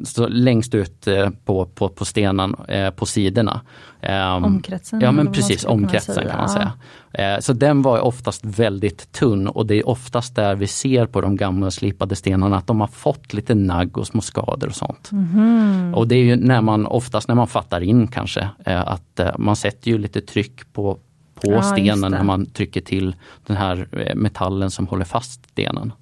så 0.03 0.27
längst 0.27 0.75
ut 0.75 1.07
eh, 1.07 1.29
på, 1.45 1.65
på, 1.65 1.89
på 1.89 2.05
stenen 2.05 2.55
eh, 2.67 2.89
på 2.89 3.05
sidorna. 3.05 3.61
Ehm, 4.01 4.43
Omkretsen, 4.43 5.01
Ja 5.01 5.11
men 5.11 5.31
precis, 5.31 5.65
omkretsen 5.65 6.27
kan 6.27 6.37
man 6.37 6.49
säga. 6.49 6.71
Eh, 7.13 7.39
Så 7.39 7.53
den 7.53 7.81
var 7.81 7.99
oftast 7.99 8.45
väldigt 8.45 9.11
tunn 9.11 9.47
och 9.47 9.65
det 9.65 9.75
är 9.75 9.87
oftast 9.87 10.35
där 10.35 10.55
vi 10.55 10.67
ser 10.67 11.05
på 11.05 11.21
de 11.21 11.35
gamla 11.35 11.71
slipade 11.71 12.15
stenarna 12.15 12.57
att 12.57 12.67
de 12.67 12.81
har 12.81 12.87
fått 12.87 13.33
lite 13.33 13.55
nagg 13.55 13.97
och 13.97 14.07
små 14.07 14.21
skador 14.21 14.67
och 14.67 14.75
sånt. 14.75 15.11
Mhm. 15.11 15.93
Och 15.95 16.07
det 16.07 16.15
är 16.15 16.23
ju 16.23 16.35
när 16.35 16.61
man 16.61 16.85
oftast 16.85 17.27
när 17.27 17.35
man 17.35 17.47
fattar 17.47 17.81
in 17.81 18.07
kanske 18.07 18.49
att 18.65 19.19
man 19.37 19.55
sätter 19.55 19.91
ju 19.91 19.97
lite 19.97 20.21
tryck 20.21 20.73
på 20.73 20.97
på 21.35 21.51
Ja, 21.51 21.61
stenen 21.61 22.11
när 22.11 22.23
man 22.23 22.45
trycker 22.45 22.81
till 22.81 23.15
den 23.47 23.57
här 23.57 23.87
eh, 23.91 24.15
metallen 24.15 24.71
som 24.71 24.87
håller 24.87 25.05
fast 25.05 25.49
stenen. 25.51 25.93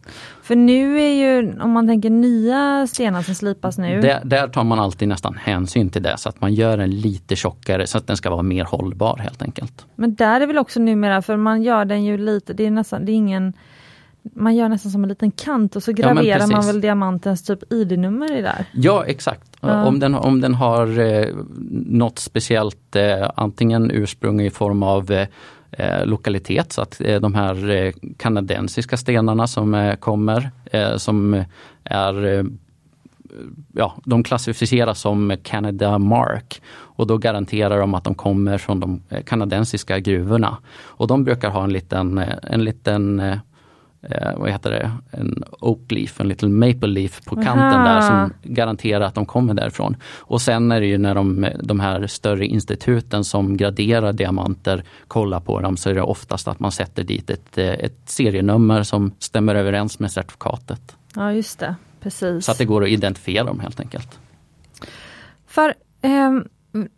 För 0.44 0.56
nu 0.56 1.00
är 1.00 1.14
ju, 1.14 1.60
om 1.62 1.72
man 1.72 1.88
tänker 1.88 2.10
nya 2.10 2.88
stenar 2.88 3.22
som 3.22 3.36
slipas 3.36 3.78
nu, 3.78 4.02
Där, 4.02 4.22
där 4.26 4.48
tar 4.48 4.64
man 4.64 4.80
alltid 4.80 5.08
nästan 5.08 5.38
hänsyn 5.42 5.90
till 5.90 6.04
det 6.04 6.18
så 6.18 6.30
att 6.30 6.42
man 6.42 6.54
gör 6.54 6.78
den 6.78 6.92
lite 6.92 7.36
tjockare 7.36 7.88
så 7.88 7.98
att 7.98 8.08
den 8.08 8.18
ska 8.18 8.30
vara 8.30 8.42
mer 8.42 8.64
hållbar 8.64 9.18
helt 9.18 9.42
enkelt. 9.42 9.86
men 9.96 10.16
där 10.16 10.42
är 10.42 10.48
väl 10.48 10.58
också 10.58 10.80
numera, 10.80 11.22
för 11.22 11.38
man 11.38 11.64
gör 11.64 11.86
den 11.86 12.04
ju 12.04 12.18
lite, 12.18 12.54
det 12.54 12.66
är 12.66 12.72
nästan, 12.72 13.06
det 13.06 13.12
är 13.12 13.16
ingen 13.16 13.54
man 14.36 14.56
gör 14.56 14.70
nästan 14.70 14.92
som 14.92 15.04
en 15.04 15.10
liten 15.10 15.32
kant 15.32 15.76
och 15.76 15.84
så 15.84 15.92
Ja, 15.92 15.96
graverar 15.96 16.40
man 16.40 16.50
precis. 16.50 16.70
väl 16.70 16.82
diamantens 16.82 17.44
typ 17.44 17.74
ID-nummer 17.74 18.38
i 18.38 18.42
där. 18.42 18.66
Ja 18.72 19.06
exakt. 19.06 19.58
Ja. 19.62 19.86
Om, 19.86 20.00
den, 20.00 20.16
om 20.16 20.42
den 20.42 20.54
har 20.54 21.00
eh, 21.00 21.28
något 21.72 22.20
speciellt, 22.20 22.96
eh, 22.96 23.30
antingen 23.36 23.92
ursprung 23.92 24.42
i 24.42 24.50
form 24.50 24.84
av 24.84 25.12
eh, 25.12 25.28
eh, 25.72 26.06
lokalitet 26.06 26.74
så 26.74 26.82
att 26.82 27.02
eh, 27.02 27.20
de 27.20 27.34
här 27.34 27.70
eh, 27.70 27.94
kanadensiska 28.18 28.98
stenarna 28.98 29.48
som 29.48 29.96
kommer 30.00 30.50
som 30.98 31.44
är 31.84 32.46
Ja, 33.74 33.94
de 34.06 34.24
klassificeras 34.24 35.00
som 35.00 35.38
Canada 35.44 35.98
Mark 35.98 36.62
och 36.76 37.08
då 37.08 37.18
garanterar 37.18 37.80
de 37.80 37.94
att 37.94 38.04
de 38.04 38.16
kommer 38.16 38.58
från 38.58 38.80
de 38.80 39.02
kanadensiska 39.26 40.00
gruvorna. 40.00 40.58
Och 40.76 41.08
de 41.08 41.24
brukar 41.24 41.50
ha 41.50 41.64
en 41.64 41.74
liten, 41.74 42.18
en 42.44 42.64
liten 42.64 43.22
eh, 44.04 44.38
vad 44.38 44.52
heter 44.52 44.72
det, 44.72 44.92
en 45.12 45.44
oak 45.60 45.92
leaf, 45.92 46.20
en 46.20 46.28
liten 46.28 46.60
maple 46.60 46.88
leaf 46.88 47.22
på 47.26 47.36
kanten 47.36 47.60
Aha. 47.60 47.94
där 47.94 48.02
som 48.02 48.34
garanterar 48.44 49.06
att 49.06 49.16
de 49.16 49.26
kommer 49.26 49.54
därifrån. 49.54 49.96
Och 50.20 50.42
sen 50.42 50.72
är 50.72 50.80
det 50.80 50.88
ju 50.88 50.98
när 50.98 51.16
de, 51.16 51.48
de 51.64 51.80
här 51.80 52.08
större 52.08 52.46
instituten 52.46 53.24
som 53.24 53.58
graderar 53.58 54.14
diamanter 54.14 54.84
kollar 55.08 55.40
på 55.40 55.62
dem 55.62 55.78
så 55.78 55.90
är 55.90 55.94
det 55.94 56.02
oftast 56.02 56.48
att 56.48 56.60
man 56.60 56.72
sätter 56.72 57.04
dit 57.04 57.30
ett, 57.30 57.58
eh, 57.58 57.70
ett 57.70 58.00
serienummer 58.06 58.84
som 58.84 59.12
stämmer 59.20 59.56
överens 59.56 60.00
med 60.00 60.12
certifikatet. 60.12 60.96
Ja 61.16 61.34
just 61.34 61.60
det, 61.60 61.76
precis. 62.02 62.46
Så 62.46 62.52
att 62.52 62.58
det 62.58 62.66
går 62.66 62.84
att 62.84 62.90
identifiera 62.90 63.44
dem 63.44 63.60
helt 63.60 63.80
enkelt. 63.80 64.20
För 65.48 65.74
ehm, 66.02 66.48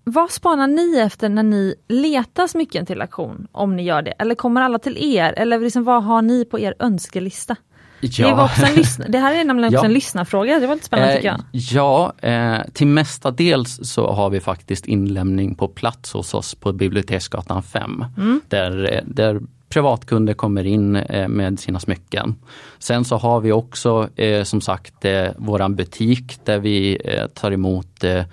vad 0.04 0.32
spanar 0.32 0.68
ni 0.68 1.00
efter 1.00 1.30
när 1.30 1.44
ni 1.44 1.76
letar 1.88 2.48
smycken 2.48 2.86
till 2.86 3.02
auktion? 3.02 3.48
Om 3.52 3.76
ni 3.76 3.84
gör 3.84 4.02
det, 4.02 4.12
eller 4.12 4.36
kommer 4.36 4.62
alla 4.62 4.80
till 4.80 4.98
er? 5.16 5.34
Eller 5.38 5.60
liksom, 5.60 5.84
vad 5.84 6.04
har 6.04 6.22
ni 6.22 6.46
på 6.46 6.60
er 6.60 6.74
önskelista? 6.80 7.56
Det, 8.02 8.24
var 8.24 8.44
också 8.44 8.66
en 8.66 8.76
lyssna- 8.76 9.06
det 9.10 9.18
här 9.18 9.36
är 9.36 9.44
nämligen 9.46 9.74
också 9.76 9.84
Ja. 9.84 9.88
en 9.88 9.94
lyssnarfråga, 9.94 10.60
det 10.60 10.68
var 10.68 10.74
lite 10.76 10.86
spännande 10.88 11.14
tycker 11.16 11.28
jag. 11.28 11.40
Eh, 11.40 11.46
ja, 11.52 12.14
eh, 12.22 12.72
till 12.74 12.88
mestadels 12.88 13.80
så 13.84 14.12
har 14.12 14.30
vi 14.30 14.40
faktiskt 14.40 14.86
inlämning 14.86 15.56
på 15.56 15.68
plats 15.68 16.14
hos 16.14 16.34
oss 16.34 16.56
på 16.56 16.74
Biblioteksgatan 16.74 17.64
5. 17.64 18.06
Mm. 18.18 18.42
Där, 18.48 18.94
eh, 18.94 19.02
där 19.06 19.42
privatkunder 19.70 20.34
kommer 20.34 20.66
in 20.66 20.96
eh, 20.96 21.28
med 21.28 21.60
sina 21.60 21.80
smycken. 21.80 22.36
Sen 22.80 23.06
så 23.06 23.18
har 23.18 23.40
vi 23.42 23.52
också 23.52 24.10
eh, 24.16 24.44
som 24.44 24.62
sagt 24.62 25.06
eh, 25.06 25.28
våran 25.38 25.76
butik 25.76 26.40
där 26.46 26.60
vi 26.60 26.98
eh, 27.06 27.28
tar 27.28 27.52
emot 27.52 28.04
eh, 28.04 28.24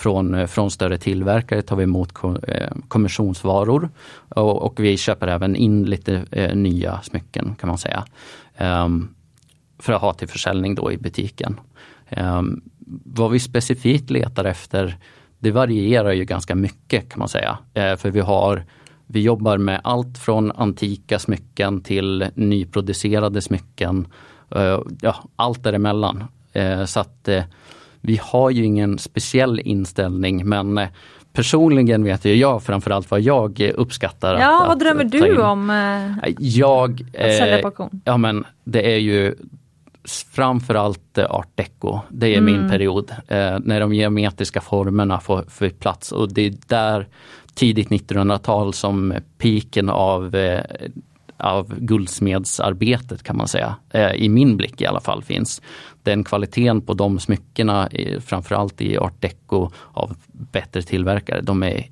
från, 0.00 0.34
eh, 0.34 0.46
från 0.46 0.70
större 0.70 0.98
tillverkare 0.98 1.62
tar 1.62 1.76
vi 1.76 1.84
emot 1.84 2.12
eh, 2.48 2.70
kommissionsvaror 2.88 3.88
och, 4.28 4.62
och 4.62 4.80
vi 4.80 4.96
köper 4.96 5.26
även 5.26 5.56
in 5.56 5.84
lite 5.84 6.24
eh, 6.30 6.54
nya 6.54 7.00
smycken 7.02 7.54
kan 7.60 7.68
man 7.68 7.78
säga. 7.78 8.04
Um, 8.58 9.14
för 9.78 9.92
att 9.92 10.00
ha 10.00 10.12
till 10.12 10.28
försäljning 10.28 10.74
då 10.74 10.92
i 10.92 10.98
butiken. 10.98 11.60
Um, 12.16 12.60
vad 13.04 13.30
vi 13.30 13.40
specifikt 13.40 14.10
letar 14.10 14.44
efter, 14.44 14.96
det 15.38 15.50
varierar 15.50 16.12
ju 16.12 16.24
ganska 16.24 16.54
mycket 16.54 17.08
kan 17.08 17.18
man 17.18 17.28
säga. 17.28 17.58
Uh, 17.78 17.96
för 17.96 18.10
vi 18.10 18.20
har 18.20 18.64
vi 19.06 19.22
jobbar 19.22 19.58
med 19.58 19.80
allt 19.84 20.18
från 20.18 20.52
antika 20.52 21.18
smycken 21.18 21.80
till 21.80 22.26
nyproducerade 22.34 23.42
smycken. 23.42 24.06
Uh, 24.56 24.80
ja, 25.00 25.16
allt 25.36 25.62
däremellan. 25.62 26.24
Uh, 26.56 26.84
så 26.84 27.00
att 27.00 27.28
vi 28.00 28.20
har 28.22 28.50
ju 28.50 28.64
ingen 28.64 28.98
speciell 28.98 29.60
inställning 29.60 30.48
men 30.48 30.80
personligen 31.32 32.04
vet 32.04 32.24
ju 32.24 32.34
jag 32.34 32.62
framförallt 32.62 33.10
vad 33.10 33.20
jag 33.20 33.60
uppskattar. 33.60 34.38
Ja, 34.38 34.62
att, 34.62 34.68
vad 34.68 34.78
drömmer 34.78 35.04
att 35.04 35.12
du 35.12 35.42
om? 35.42 35.70
Jag, 36.38 37.06
att 37.14 37.36
sälja 37.36 37.58
på 37.58 37.68
auktion? 37.68 38.00
Ja 38.04 38.16
men 38.16 38.44
det 38.64 38.94
är 38.94 38.98
ju 38.98 39.34
framförallt 40.32 41.18
eh, 41.18 41.30
art 41.30 41.48
deco. 41.54 42.00
Det 42.08 42.34
är 42.34 42.38
mm. 42.38 42.54
min 42.54 42.70
period. 42.70 43.10
Eh, 43.28 43.58
när 43.64 43.80
de 43.80 43.94
geometriska 43.94 44.60
formerna 44.60 45.20
får, 45.20 45.44
får 45.48 45.68
plats 45.68 46.12
och 46.12 46.32
det 46.32 46.46
är 46.46 46.54
där 46.66 47.06
tidigt 47.54 47.88
1900-tal 47.88 48.74
som 48.74 49.14
piken 49.38 49.88
av, 49.88 50.34
eh, 50.34 50.64
av 51.40 51.74
guldsmedsarbetet 51.78 53.22
kan 53.22 53.36
man 53.36 53.48
säga, 53.48 53.76
eh, 53.90 54.12
i 54.12 54.28
min 54.28 54.56
blick 54.56 54.80
i 54.80 54.86
alla 54.86 55.00
fall 55.00 55.22
finns. 55.22 55.62
Den 56.02 56.24
kvaliteten 56.24 56.80
på 56.80 56.94
de 56.94 57.20
smyckena, 57.20 57.88
framförallt 58.20 58.80
i 58.80 58.98
art 58.98 59.20
deco 59.20 59.70
av 59.92 60.16
bättre 60.32 60.82
tillverkare, 60.82 61.40
de 61.40 61.62
är, 61.62 61.86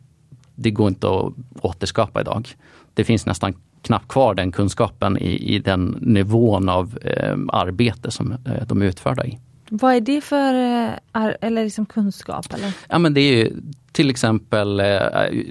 det 0.54 0.70
går 0.70 0.88
inte 0.88 1.06
att 1.06 1.32
återskapa 1.60 2.20
idag. 2.20 2.48
Det 2.94 3.04
finns 3.04 3.26
nästan 3.26 3.54
knappt 3.82 4.08
kvar 4.08 4.34
den 4.34 4.52
kunskapen 4.52 5.18
i, 5.18 5.54
i 5.54 5.58
den 5.58 5.98
nivån 6.00 6.68
av 6.68 6.98
eh, 7.02 7.36
arbete 7.48 8.10
som 8.10 8.32
eh, 8.32 8.66
de 8.66 8.82
är 8.82 8.86
utförda 8.86 9.26
i. 9.26 9.38
Vad 9.70 9.94
är 9.94 10.00
det 10.00 10.20
för 10.20 10.54
eh, 10.54 11.34
eller 11.40 11.64
liksom 11.64 11.86
kunskap? 11.86 12.54
Eller? 12.54 12.72
Ja 12.88 12.98
men 12.98 13.14
det 13.14 13.20
är 13.20 13.36
ju 13.36 13.52
till 13.92 14.10
exempel, 14.10 14.80
eh, 14.80 14.86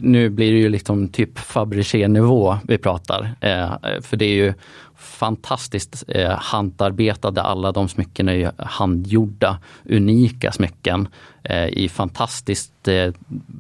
nu 0.02 0.30
blir 0.30 0.52
det 0.52 0.60
ju 0.60 0.70
liksom 0.70 1.08
typ 1.08 1.40
Fabergé-nivå 1.40 2.58
vi 2.64 2.78
pratar. 2.78 3.36
Eh, 3.42 3.72
för 4.02 4.18
det 4.18 4.26
är 4.26 4.36
ju 4.36 4.54
fantastiskt 4.98 6.04
hantarbetade, 6.08 6.38
handarbetade, 6.42 7.42
alla 7.42 7.72
de 7.72 7.90
smycken 7.90 8.30
är 8.30 8.34
ju 8.34 8.50
handgjorda, 8.58 9.60
unika 9.86 10.52
smycken 10.52 11.08
i 11.70 11.90
fantastiskt 11.90 12.90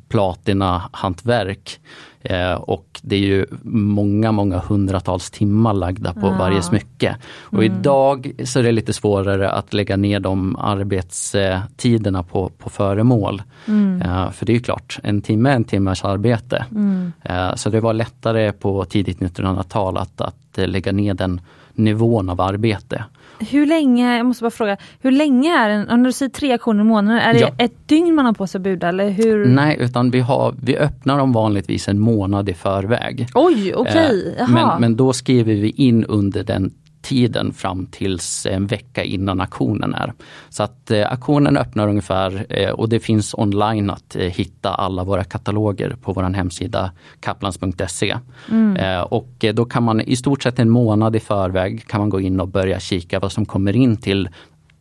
platina-hantverk. 0.09 1.79
Eh, 2.21 2.53
och 2.53 2.99
det 3.01 3.15
är 3.15 3.19
ju 3.19 3.45
många, 3.71 4.31
många 4.31 4.57
hundratals 4.57 5.29
timmar 5.29 5.73
lagda 5.73 6.13
på 6.13 6.27
ja. 6.27 6.37
varje 6.39 6.61
smycke. 6.61 7.15
Och 7.41 7.63
mm. 7.63 7.73
idag 7.73 8.31
så 8.43 8.59
är 8.59 8.63
det 8.63 8.71
lite 8.71 8.93
svårare 8.93 9.51
att 9.51 9.73
lägga 9.73 9.97
ner 9.97 10.19
de 10.19 10.55
arbetstiderna 10.55 12.23
på, 12.23 12.49
på 12.49 12.69
föremål. 12.69 13.41
Mm. 13.67 14.01
Eh, 14.01 14.31
för 14.31 14.45
det 14.45 14.55
är 14.55 14.59
klart, 14.59 14.99
en 15.03 15.21
timme 15.21 15.49
är 15.49 15.55
en 15.55 15.63
timmes 15.63 16.03
arbete. 16.03 16.65
Mm. 16.71 17.11
Eh, 17.23 17.55
så 17.55 17.69
det 17.69 17.79
var 17.79 17.93
lättare 17.93 18.51
på 18.51 18.85
tidigt 18.85 19.19
1900-tal 19.19 19.97
att, 19.97 20.21
att 20.21 20.35
lägga 20.55 20.91
ner 20.91 21.13
den 21.13 21.41
nivån 21.73 22.29
av 22.29 22.41
arbete. 22.41 23.03
Hur 23.39 23.65
länge, 23.65 24.17
jag 24.17 24.25
måste 24.25 24.43
bara 24.43 24.51
fråga, 24.51 24.77
hur 25.01 25.11
länge 25.11 25.57
är 25.57 25.69
en, 25.69 25.89
om 25.89 26.03
du 26.03 26.11
säger 26.11 26.29
tre 26.29 26.51
aktioner 26.51 26.81
i 26.81 26.87
månaden, 26.87 27.21
är 27.21 27.33
det 27.33 27.39
ja. 27.39 27.51
ett 27.57 27.87
dygn 27.87 28.15
man 28.15 28.25
har 28.25 28.33
på 28.33 28.47
sig 28.47 28.59
att 28.59 28.63
buda 28.63 28.89
eller 28.89 29.09
hur? 29.09 29.45
Nej, 29.45 29.77
utan 29.79 30.11
vi, 30.11 30.19
har, 30.19 30.55
vi 30.61 30.77
öppnar 30.77 31.17
dem 31.17 31.33
vanligtvis 31.33 31.87
en 31.87 31.99
månad 31.99 32.49
i 32.49 32.53
förväg. 32.53 33.27
Oj, 33.33 33.73
okej. 33.73 33.75
Okay. 33.75 34.33
Eh, 34.37 34.49
men, 34.49 34.81
men 34.81 34.95
då 34.95 35.13
skriver 35.13 35.53
vi 35.53 35.69
in 35.69 36.03
under 36.03 36.43
den 36.43 36.71
tiden 37.07 37.53
fram 37.53 37.85
tills 37.85 38.45
en 38.45 38.67
vecka 38.67 39.03
innan 39.03 39.41
auktionen 39.41 39.93
är. 39.93 40.13
Så 40.49 40.63
att 40.63 40.91
eh, 40.91 41.11
auktionen 41.11 41.57
öppnar 41.57 41.87
ungefär 41.87 42.45
eh, 42.49 42.69
och 42.69 42.89
det 42.89 42.99
finns 42.99 43.33
online 43.33 43.89
att 43.89 44.15
eh, 44.15 44.21
hitta 44.21 44.73
alla 44.73 45.03
våra 45.03 45.23
kataloger 45.23 45.95
på 46.01 46.13
vår 46.13 46.23
hemsida 46.23 46.91
kaplans.se. 47.19 48.17
Mm. 48.49 48.75
Eh, 48.75 49.01
och 49.01 49.43
eh, 49.43 49.53
då 49.53 49.65
kan 49.65 49.83
man 49.83 50.01
i 50.01 50.15
stort 50.15 50.43
sett 50.43 50.59
en 50.59 50.69
månad 50.69 51.15
i 51.15 51.19
förväg 51.19 51.87
kan 51.87 51.99
man 51.99 52.09
gå 52.09 52.21
in 52.21 52.39
och 52.39 52.47
börja 52.47 52.79
kika 52.79 53.19
vad 53.19 53.31
som 53.31 53.45
kommer 53.45 53.75
in 53.75 53.97
till 53.97 54.29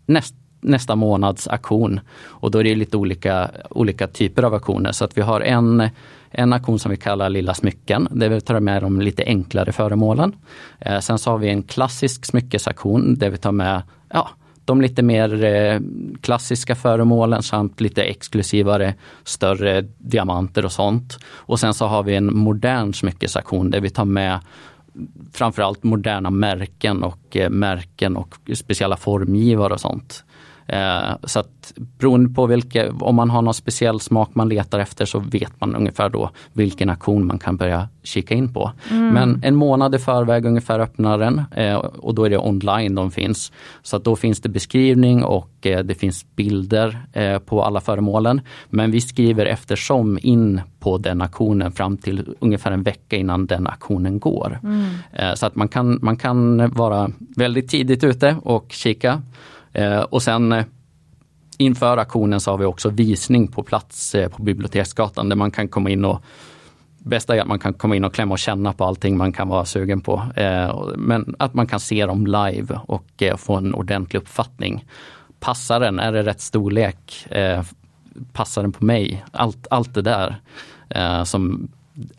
näst, 0.07 0.35
nästa 0.67 0.97
månads 0.97 1.49
auktion. 1.49 2.01
Och 2.25 2.51
då 2.51 2.59
är 2.59 2.65
det 2.65 2.75
lite 2.75 2.97
olika, 2.97 3.51
olika 3.71 4.07
typer 4.07 4.43
av 4.43 4.55
auktioner. 4.55 4.93
Så 4.93 5.05
att 5.05 5.19
vi 5.19 5.23
har 5.23 5.41
en 5.41 5.89
en 6.31 6.53
auktion 6.53 6.79
som 6.79 6.91
vi 6.91 6.97
kallar 6.97 7.29
Lilla 7.29 7.55
smycken, 7.55 8.09
där 8.11 8.29
vi 8.29 8.41
tar 8.41 8.61
med 8.61 8.83
de 8.83 9.01
lite 9.01 9.25
enklare 9.25 9.73
föremålen. 9.73 10.33
Eh, 10.79 11.01
sen 11.01 11.19
så 11.19 11.31
har 11.31 11.39
vi 11.39 11.49
en 11.49 11.63
klassisk 11.63 12.25
smyckesaktion 12.25 13.15
där 13.15 13.31
vi 13.31 13.37
tar 13.37 13.53
med 13.53 13.83
ja, 14.09 14.29
de 14.65 14.81
lite 14.81 15.03
mer 15.03 15.45
eh, 15.45 15.81
klassiska 16.21 16.75
föremålen 16.75 17.43
samt 17.43 17.81
lite 17.81 18.03
exklusivare 18.03 18.95
större 19.25 19.85
diamanter 19.99 20.65
och 20.65 20.73
sånt. 20.73 21.19
Och 21.27 21.61
sen 21.61 21.75
så 21.75 21.87
har 21.87 22.03
vi 22.03 22.15
en 22.15 22.37
modern 22.37 22.93
smyckesaktion 22.93 23.71
där 23.71 23.81
vi 23.81 23.91
tar 23.91 24.05
med 24.05 24.41
framförallt 25.33 25.83
moderna 25.83 26.31
märken 26.31 27.03
och 27.03 27.37
eh, 27.37 27.51
märken 27.51 28.17
och 28.17 28.35
speciella 28.55 28.97
formgivare 28.97 29.73
och 29.73 29.81
sånt. 29.81 30.25
Eh, 30.69 31.17
så 31.25 31.41
att 31.41 31.73
beroende 31.77 32.35
på 32.35 32.47
vilka, 32.47 32.93
om 32.93 33.15
man 33.15 33.31
har 33.31 33.43
någon 33.43 33.55
speciell 33.55 34.01
smak 34.01 34.31
man 34.33 34.49
letar 34.49 34.79
efter 34.79 35.05
så 35.05 35.19
vet 35.19 35.61
man 35.61 35.77
ungefär 35.77 36.09
då 36.09 36.31
vilken 36.53 36.91
auktion 36.91 37.27
man 37.27 37.39
kan 37.39 37.57
börja 37.57 37.89
kika 38.03 38.35
in 38.35 38.53
på. 38.53 38.73
Mm. 38.91 39.09
Men 39.09 39.41
en 39.45 39.55
månad 39.55 39.95
i 39.95 39.99
förväg 39.99 40.45
ungefär 40.45 40.81
öppnar 40.81 41.19
den 41.19 41.43
eh, 41.57 41.75
och 41.77 42.15
då 42.15 42.25
är 42.25 42.31
det 42.31 42.39
online 42.39 42.95
de 42.95 43.11
finns. 43.11 43.53
Så 43.83 43.97
att 43.97 44.05
då 44.05 44.17
finns 44.17 44.41
det 44.41 44.49
beskrivning 44.49 45.25
och 45.25 45.67
eh, 45.67 45.85
det 45.85 45.95
finns 45.95 46.27
bilder 46.37 47.01
på 47.39 47.65
alla 47.65 47.81
föremålen. 47.81 48.41
Men 48.71 48.91
vi 48.91 49.01
skriver 49.01 49.47
eftersom 49.47 50.19
in 50.23 50.61
på 50.81 50.99
den 50.99 51.23
auktionen 51.23 51.73
fram 51.73 51.97
till 51.97 52.35
ungefär 52.41 52.73
en 52.73 52.83
vecka 52.83 53.17
innan 53.17 53.47
den 53.47 53.67
auktionen 53.67 54.21
går. 54.21 54.59
Mm. 54.63 55.37
Så 55.37 55.47
att 55.47 55.57
man 55.57 55.69
kan, 55.69 55.99
man 56.03 56.17
kan 56.17 56.71
vara 56.71 57.11
väldigt 57.37 57.69
tidigt 57.69 58.05
ute 58.05 58.37
och 58.43 58.67
kika. 58.69 59.23
Eh, 59.77 60.01
och 60.01 60.23
sen 60.23 60.53
eh, 60.53 60.65
inför 61.59 61.97
auktionen 61.97 62.41
så 62.41 62.51
har 62.51 62.59
vi 62.59 62.65
också 62.65 62.89
visning 62.89 63.49
på 63.49 63.63
plats 63.63 64.15
eh, 64.15 64.29
på 64.29 64.43
Biblioteksgatan 64.43 65.29
där 65.29 65.37
man 65.37 65.51
kan 65.51 65.69
komma 65.69 65.91
in 65.91 66.05
och 66.05 66.23
Bästa 66.99 67.37
är 67.37 67.41
att 67.41 67.47
man 67.47 67.59
kan 67.59 67.75
komma 67.75 67.97
in 67.97 68.05
och 68.05 68.15
klämma 68.15 68.33
och 68.33 68.39
känna 68.39 68.73
på 68.73 68.85
allting 68.85 69.17
man 69.17 69.33
kan 69.33 69.49
vara 69.49 69.65
sugen 69.65 70.01
på. 70.01 70.23
Men 70.97 71.37
att 71.39 71.55
man 71.55 71.67
kan 71.67 71.81
se 71.81 72.07
dem 72.07 72.27
live 72.27 72.81
och 72.87 73.23
få 73.37 73.57
en 73.57 73.75
ordentlig 73.75 74.21
uppfattning. 74.21 74.85
Passar 75.41 75.81
den? 75.81 75.99
Är 75.99 76.13
det 76.13 76.23
rätt 76.23 76.41
storlek? 76.41 77.27
Passar 78.33 78.63
den 78.63 78.73
på 78.73 78.85
mig? 78.85 79.25
Allt, 79.33 79.67
allt 79.71 79.95
det 79.95 80.03
där 80.03 80.37
som 81.25 81.69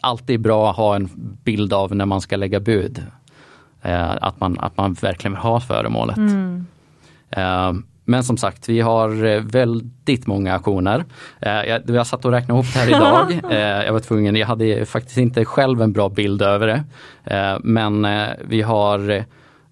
alltid 0.01 0.33
är 0.33 0.37
bra 0.37 0.69
att 0.69 0.77
ha 0.77 0.95
en 0.95 1.09
bild 1.43 1.73
av 1.73 1.95
när 1.95 2.05
man 2.05 2.21
ska 2.21 2.35
lägga 2.35 2.59
bud. 2.59 3.03
Att 3.81 4.39
man, 4.39 4.59
att 4.59 4.77
man 4.77 4.93
verkligen 4.93 5.33
vill 5.33 5.41
ha 5.41 5.59
föremålet. 5.59 6.17
Mm. 6.17 6.65
Eh, 7.31 7.73
men 8.05 8.23
som 8.23 8.37
sagt, 8.37 8.69
vi 8.69 8.79
har 8.79 9.25
eh, 9.25 9.41
väldigt 9.41 10.27
många 10.27 10.55
aktioner. 10.55 11.05
Eh, 11.41 11.51
jag, 11.51 11.81
jag 11.89 12.07
satt 12.07 12.25
och 12.25 12.31
räknade 12.31 12.59
ihop 12.59 12.73
det 12.73 12.79
här 12.79 12.87
idag. 12.87 13.41
Jag 13.85 13.93
var 13.93 13.99
tvungen, 13.99 14.35
jag 14.35 14.47
hade 14.47 14.85
faktiskt 14.85 15.17
inte 15.17 15.45
själv 15.45 15.81
en 15.81 15.93
bra 15.93 16.09
bild 16.09 16.41
över 16.41 16.67
det. 16.67 16.83
Men 17.63 18.07
vi 18.47 18.61
har 18.61 19.25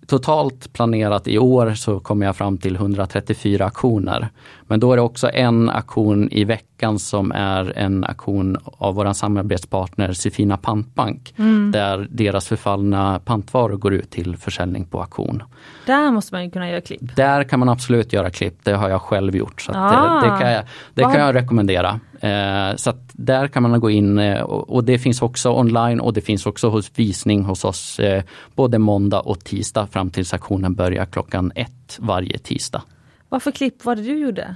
totalt 0.07 0.73
planerat 0.73 1.27
i 1.27 1.37
år 1.37 1.73
så 1.73 1.99
kommer 1.99 2.25
jag 2.25 2.35
fram 2.35 2.57
till 2.57 2.75
134 2.75 3.65
aktioner. 3.65 4.29
Men 4.67 4.79
då 4.79 4.91
är 4.91 4.95
det 4.95 5.01
också 5.01 5.29
en 5.33 5.69
aktion 5.69 6.29
i 6.31 6.43
veckan 6.43 6.99
som 6.99 7.31
är 7.31 7.77
en 7.77 8.03
aktion 8.03 8.57
av 8.65 8.95
vår 8.95 9.13
samarbetspartner 9.13 10.13
Sefina 10.13 10.57
Pantbank. 10.57 11.33
Mm. 11.37 11.71
Där 11.71 12.07
deras 12.09 12.47
förfallna 12.47 13.19
pantvaror 13.25 13.77
går 13.77 13.93
ut 13.93 14.09
till 14.09 14.37
försäljning 14.37 14.85
på 14.85 15.01
auktion. 15.01 15.43
Där 15.85 16.11
måste 16.11 16.35
man 16.35 16.51
kunna 16.51 16.69
göra 16.69 16.81
klipp. 16.81 17.15
Där 17.15 17.43
kan 17.43 17.59
man 17.59 17.69
absolut 17.69 18.13
göra 18.13 18.29
klipp, 18.29 18.59
det 18.63 18.73
har 18.73 18.89
jag 18.89 19.01
själv 19.01 19.35
gjort. 19.35 19.61
Så 19.61 19.71
ah. 19.75 20.21
det, 20.21 20.29
det, 20.29 20.39
kan 20.39 20.51
jag, 20.51 20.63
det 20.93 21.01
kan 21.01 21.19
jag 21.19 21.35
rekommendera. 21.35 21.99
Eh, 22.19 22.75
så 22.75 22.93
där 23.17 23.47
kan 23.47 23.63
man 23.63 23.80
gå 23.80 23.89
in 23.89 24.19
eh, 24.19 24.41
och, 24.41 24.84
det 24.84 24.99
finns 24.99 25.21
också 25.21 25.51
online 25.51 25.99
och 25.99 26.13
det 26.13 26.21
finns 26.21 26.45
också 26.45 26.69
hos 26.69 26.91
visning 26.95 27.43
hos 27.43 27.65
oss 27.65 27.99
eh, 27.99 28.23
både 28.56 28.80
måndag 28.80 29.19
och 29.19 29.43
tisdag 29.43 29.88
fram 29.88 30.10
tills 30.10 30.34
auktionen 30.34 30.75
börjar 30.75 31.06
klockan 31.06 31.51
ett 31.56 31.97
varje 31.99 32.38
tisdag. 32.38 32.82
Vad 33.30 33.43
för 33.43 33.51
klipp 33.51 33.86
var 33.86 33.95
det 33.95 34.01
du 34.01 34.19
gjorde? 34.19 34.56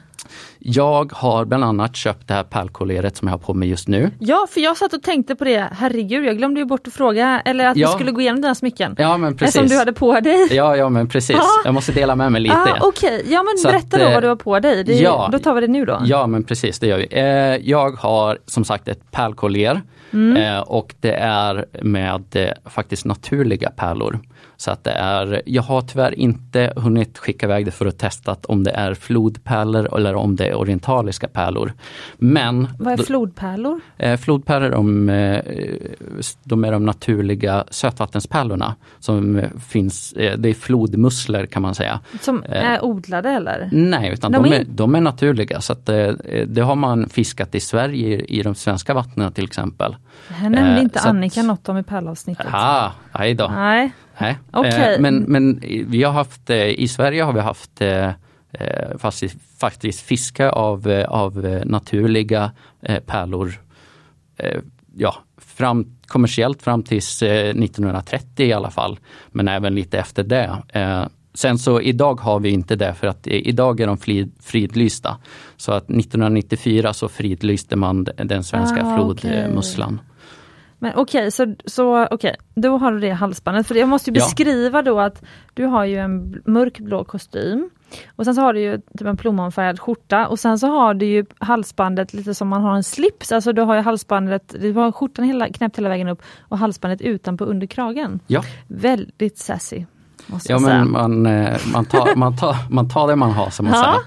Jag 0.59 1.11
har 1.13 1.45
bland 1.45 1.63
annat 1.63 1.95
köpt 1.95 2.27
det 2.27 2.33
här 2.33 2.43
pärlkolleret 2.43 3.17
som 3.17 3.27
jag 3.27 3.33
har 3.33 3.39
på 3.39 3.53
mig 3.53 3.69
just 3.69 3.87
nu. 3.87 4.11
Ja, 4.19 4.47
för 4.49 4.61
jag 4.61 4.77
satt 4.77 4.93
och 4.93 5.03
tänkte 5.03 5.35
på 5.35 5.43
det. 5.43 5.67
Herregud, 5.71 6.25
jag 6.25 6.37
glömde 6.37 6.59
ju 6.59 6.65
bort 6.65 6.87
att 6.87 6.93
fråga, 6.93 7.41
eller 7.45 7.67
att 7.67 7.77
Ja. 7.77 7.87
vi 7.87 7.93
skulle 7.93 8.11
gå 8.11 8.21
igenom 8.21 8.41
dina 8.41 8.55
smycken. 8.55 8.95
Ja 8.97 9.17
men 9.17 9.37
precis. 9.37 9.55
Som 9.55 9.67
du 9.67 9.77
hade 9.77 9.93
på 9.93 10.19
dig. 10.19 10.47
Ja, 10.55 10.75
ja 10.75 10.89
men 10.89 11.07
precis. 11.09 11.35
Ja. 11.35 11.45
Jag 11.65 11.73
måste 11.73 11.91
dela 11.91 12.15
med 12.15 12.31
mig 12.31 12.41
lite. 12.41 12.55
Ah, 12.55 12.77
Okej, 12.81 13.25
ja 13.29 13.43
men 13.43 13.57
Så 13.57 13.67
berätta 13.67 13.97
att, 13.97 14.01
då 14.01 14.07
eh, 14.07 14.13
vad 14.13 14.23
du 14.23 14.27
har 14.27 14.35
på 14.35 14.59
dig. 14.59 14.83
Det, 14.83 14.93
ja. 14.93 15.29
då 15.31 15.39
tar 15.39 15.53
vi 15.53 15.61
det 15.61 15.67
nu 15.67 15.85
då. 15.85 16.01
Ja 16.05 16.27
men 16.27 16.43
precis, 16.43 16.79
det 16.79 16.87
gör 16.87 16.97
vi. 16.97 17.07
Eh, 17.11 17.69
jag 17.69 17.91
har 17.91 18.37
som 18.45 18.63
sagt 18.65 18.87
ett 18.87 19.11
pärlkollier 19.11 19.81
Mm. 20.13 20.37
eh, 20.55 20.59
och 20.59 20.95
det 20.99 21.13
är 21.13 21.65
med 21.81 22.23
eh, 22.35 22.49
faktiskt 22.69 23.05
naturliga 23.05 23.69
pärlor. 23.69 24.19
Så 24.61 24.71
att 24.71 24.83
det 24.83 24.91
är, 24.91 25.41
jag 25.45 25.61
har 25.63 25.81
tyvärr 25.81 26.19
inte 26.19 26.73
hunnit 26.75 27.17
skicka 27.17 27.45
iväg 27.45 27.65
det 27.65 27.71
för 27.71 27.85
att 27.85 27.97
testa 27.97 28.35
om 28.47 28.63
det 28.63 28.71
är 28.71 28.93
flodpärlor 28.93 29.95
eller 29.97 30.15
om 30.15 30.35
det 30.35 30.47
är 30.47 30.55
orientaliska 30.55 31.27
pärlor. 31.27 31.73
Men 32.17 32.67
Vad 32.79 32.93
är 32.99 33.03
flodpärlor? 33.03 33.81
Eh, 33.97 34.17
flodpärlor 34.17 34.69
de, 34.69 35.09
eh, 35.09 35.41
de 36.43 36.63
är 36.65 36.71
de 36.71 36.85
naturliga 36.85 37.63
sötvattenspärlorna 37.69 38.75
som 38.99 39.41
finns, 39.69 40.13
eh, 40.13 40.37
det 40.37 40.49
är 40.49 40.53
flodmusslor 40.53 41.45
kan 41.45 41.61
man 41.61 41.75
säga. 41.75 41.99
Som 42.21 42.43
Eh. 42.43 42.65
är 42.71 42.83
odlade 42.85 43.29
eller? 43.29 43.69
Nej, 43.71 44.09
utan 44.13 44.31
De 44.31 44.43
de, 44.43 44.53
är- 44.53 44.65
de 44.69 44.95
är 44.95 45.01
naturliga 45.01 45.61
så 45.61 45.73
att 45.73 45.89
eh, 45.89 46.07
det 46.47 46.61
har 46.61 46.75
man 46.75 47.09
fiskat 47.09 47.55
i 47.55 47.59
Sverige 47.59 48.17
i, 48.19 48.41
de 48.43 48.55
svenska 48.55 48.93
vattnen 48.93 49.31
till 49.31 49.43
exempel. 49.43 49.95
Här 50.29 50.49
nämnde 50.49 50.81
inte 50.81 50.99
så 50.99 51.07
att- 51.07 51.15
Annika 51.15 51.43
något 51.43 51.69
om 51.69 51.77
i 51.77 51.83
pärlavsnittet. 51.83 52.47
Ah, 52.51 52.91
aj 53.11 53.33
då. 53.33 53.47
Nej. 53.47 53.91
Nej. 54.19 54.37
Okej. 54.51 54.93
Eh, 54.95 55.01
men, 55.01 55.23
men 55.23 55.59
vi 55.87 56.03
har 56.03 56.11
haft, 56.11 56.49
eh, 56.49 56.67
i 56.67 56.87
Sverige 56.87 57.23
har 57.23 57.33
vi 57.33 57.39
haft 57.39 57.81
eh, 57.81 58.11
faktiskt, 58.97 59.37
faktiskt 59.59 60.01
fiske 60.01 60.49
av, 60.49 61.05
av 61.07 61.61
naturliga 61.65 62.51
pärlor 63.05 63.61
ja, 64.95 65.15
fram, 65.37 65.85
kommersiellt 66.07 66.61
fram 66.61 66.83
tills 66.83 67.21
eh, 67.21 67.49
1930 67.49 68.45
i 68.45 68.53
alla 68.53 68.71
fall. 68.71 68.99
Men 69.31 69.47
även 69.47 69.75
lite 69.75 69.99
efter 69.99 70.23
det. 70.23 70.57
Sen 71.33 71.57
så 71.57 71.81
idag 71.81 72.19
har 72.19 72.39
vi 72.39 72.49
inte 72.49 72.75
det 72.75 72.93
för 72.93 73.07
att 73.07 73.27
idag 73.27 73.79
är 73.79 73.87
de 73.87 73.97
fri, 73.97 74.31
fridlysta. 74.39 75.17
Så 75.57 75.71
att 75.71 75.83
1994 75.83 76.93
så 76.93 77.07
fridlyste 77.07 77.75
man 77.75 78.03
den 78.03 78.43
svenska 78.43 78.83
Ah, 78.83 78.95
flodmusslan. 78.95 80.01
Men 80.79 80.93
okej, 80.95 81.31
så, 81.31 81.55
så 81.65 82.05
okej, 82.11 82.35
då 82.55 82.77
har 82.77 82.91
du 82.91 82.99
det 82.99 83.09
halsbandet. 83.11 83.67
För 83.67 83.75
jag 83.75 83.89
måste 83.89 84.09
ju 84.11 84.17
Ja. 84.17 84.25
beskriva 84.25 84.81
då 84.81 84.99
att 84.99 85.23
du 85.53 85.65
har 85.65 85.85
ju 85.85 85.97
en 85.97 86.21
bl- 86.33 86.41
mörkblå 86.45 87.03
kostym. 87.03 87.69
Och 88.15 88.25
sen 88.25 88.35
så 88.35 88.41
har 88.41 88.53
du 88.53 88.59
ju 88.61 88.77
typ 88.77 89.07
en 89.07 89.17
plommonfärgad 89.17 89.79
skjorta 89.79 90.27
och 90.27 90.39
sen 90.39 90.59
så 90.59 90.67
har 90.67 90.93
du 90.93 91.05
ju 91.05 91.25
halsbandet 91.39 92.13
lite 92.13 92.33
som 92.33 92.47
man 92.47 92.61
har 92.61 92.75
en 92.75 92.83
slips. 92.83 93.31
Alltså 93.31 93.53
du 93.53 93.61
har 93.61 93.75
ju 93.75 93.81
halsbandet, 93.81 94.55
du 94.61 94.73
har 94.73 94.91
skjortan 94.91 95.25
hela, 95.25 95.47
knäppt 95.49 95.77
hela 95.77 95.89
vägen 95.89 96.07
upp 96.07 96.21
och 96.41 96.57
halsbandet 96.57 97.01
utanpå 97.01 97.43
under 97.45 97.67
kragen. 97.67 98.19
Ja. 98.27 98.43
Väldigt 98.67 99.37
sassy. 99.37 99.85
Måste 100.27 100.51
Ja 100.53 100.59
men 100.59 100.91
man, 100.91 101.25
eh, 101.25 101.57
man, 101.73 101.85
tar, 101.85 102.15
man, 102.15 102.37
tar, 102.37 102.55
man 102.69 102.89
tar 102.89 103.07
det 103.07 103.15
man 103.15 103.31
har 103.31 103.49
som 103.49 103.65
man 103.65 103.73
Ja. 103.75 103.83
säger. 103.83 103.99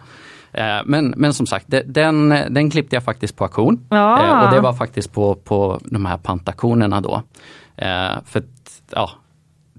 Eh, 0.52 0.80
Men, 0.84 1.14
men 1.16 1.34
som 1.34 1.46
sagt, 1.46 1.66
den, 1.86 2.28
den 2.28 2.70
klippte 2.70 2.96
jag 2.96 3.02
faktiskt 3.04 3.36
på 3.36 3.44
auktion. 3.44 3.86
Ja. 3.90 4.24
Eh, 4.40 4.44
Och 4.46 4.54
det 4.54 4.60
var 4.60 4.72
faktiskt 4.72 5.12
på, 5.12 5.34
på 5.34 5.80
de 5.84 6.06
här 6.06 6.16
pantakonerna 6.18 7.00
då. 7.00 7.22
Eh, 7.76 8.10
För 8.24 8.42
ja, 8.90 9.10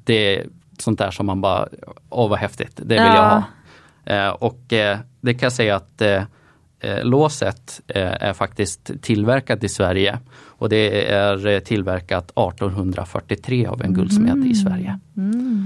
det 0.05 0.37
är 0.37 0.45
sånt 0.79 0.99
där 0.99 1.11
som 1.11 1.25
man 1.25 1.41
bara, 1.41 1.67
åh 2.09 2.29
vad 2.29 2.39
häftigt, 2.39 2.75
det 2.75 2.83
vill 2.83 2.97
Ja. 2.97 3.43
jag 4.05 4.23
ha. 4.25 4.31
Och 4.31 4.59
det 5.21 5.33
kan 5.33 5.45
jag 5.45 5.53
säga 5.53 5.75
att 5.75 6.01
låset 7.03 7.81
är 7.87 8.33
faktiskt 8.33 8.91
tillverkat 9.01 9.63
i 9.63 9.69
Sverige. 9.69 10.19
Och 10.57 10.69
det 10.69 11.11
är 11.11 11.59
tillverkat 11.59 12.23
1843 12.31 13.65
av 13.65 13.81
en 13.81 13.93
guldsmed 13.93 14.45
i 14.45 14.55
Sverige. 14.55 14.99
Eh, 15.17 15.65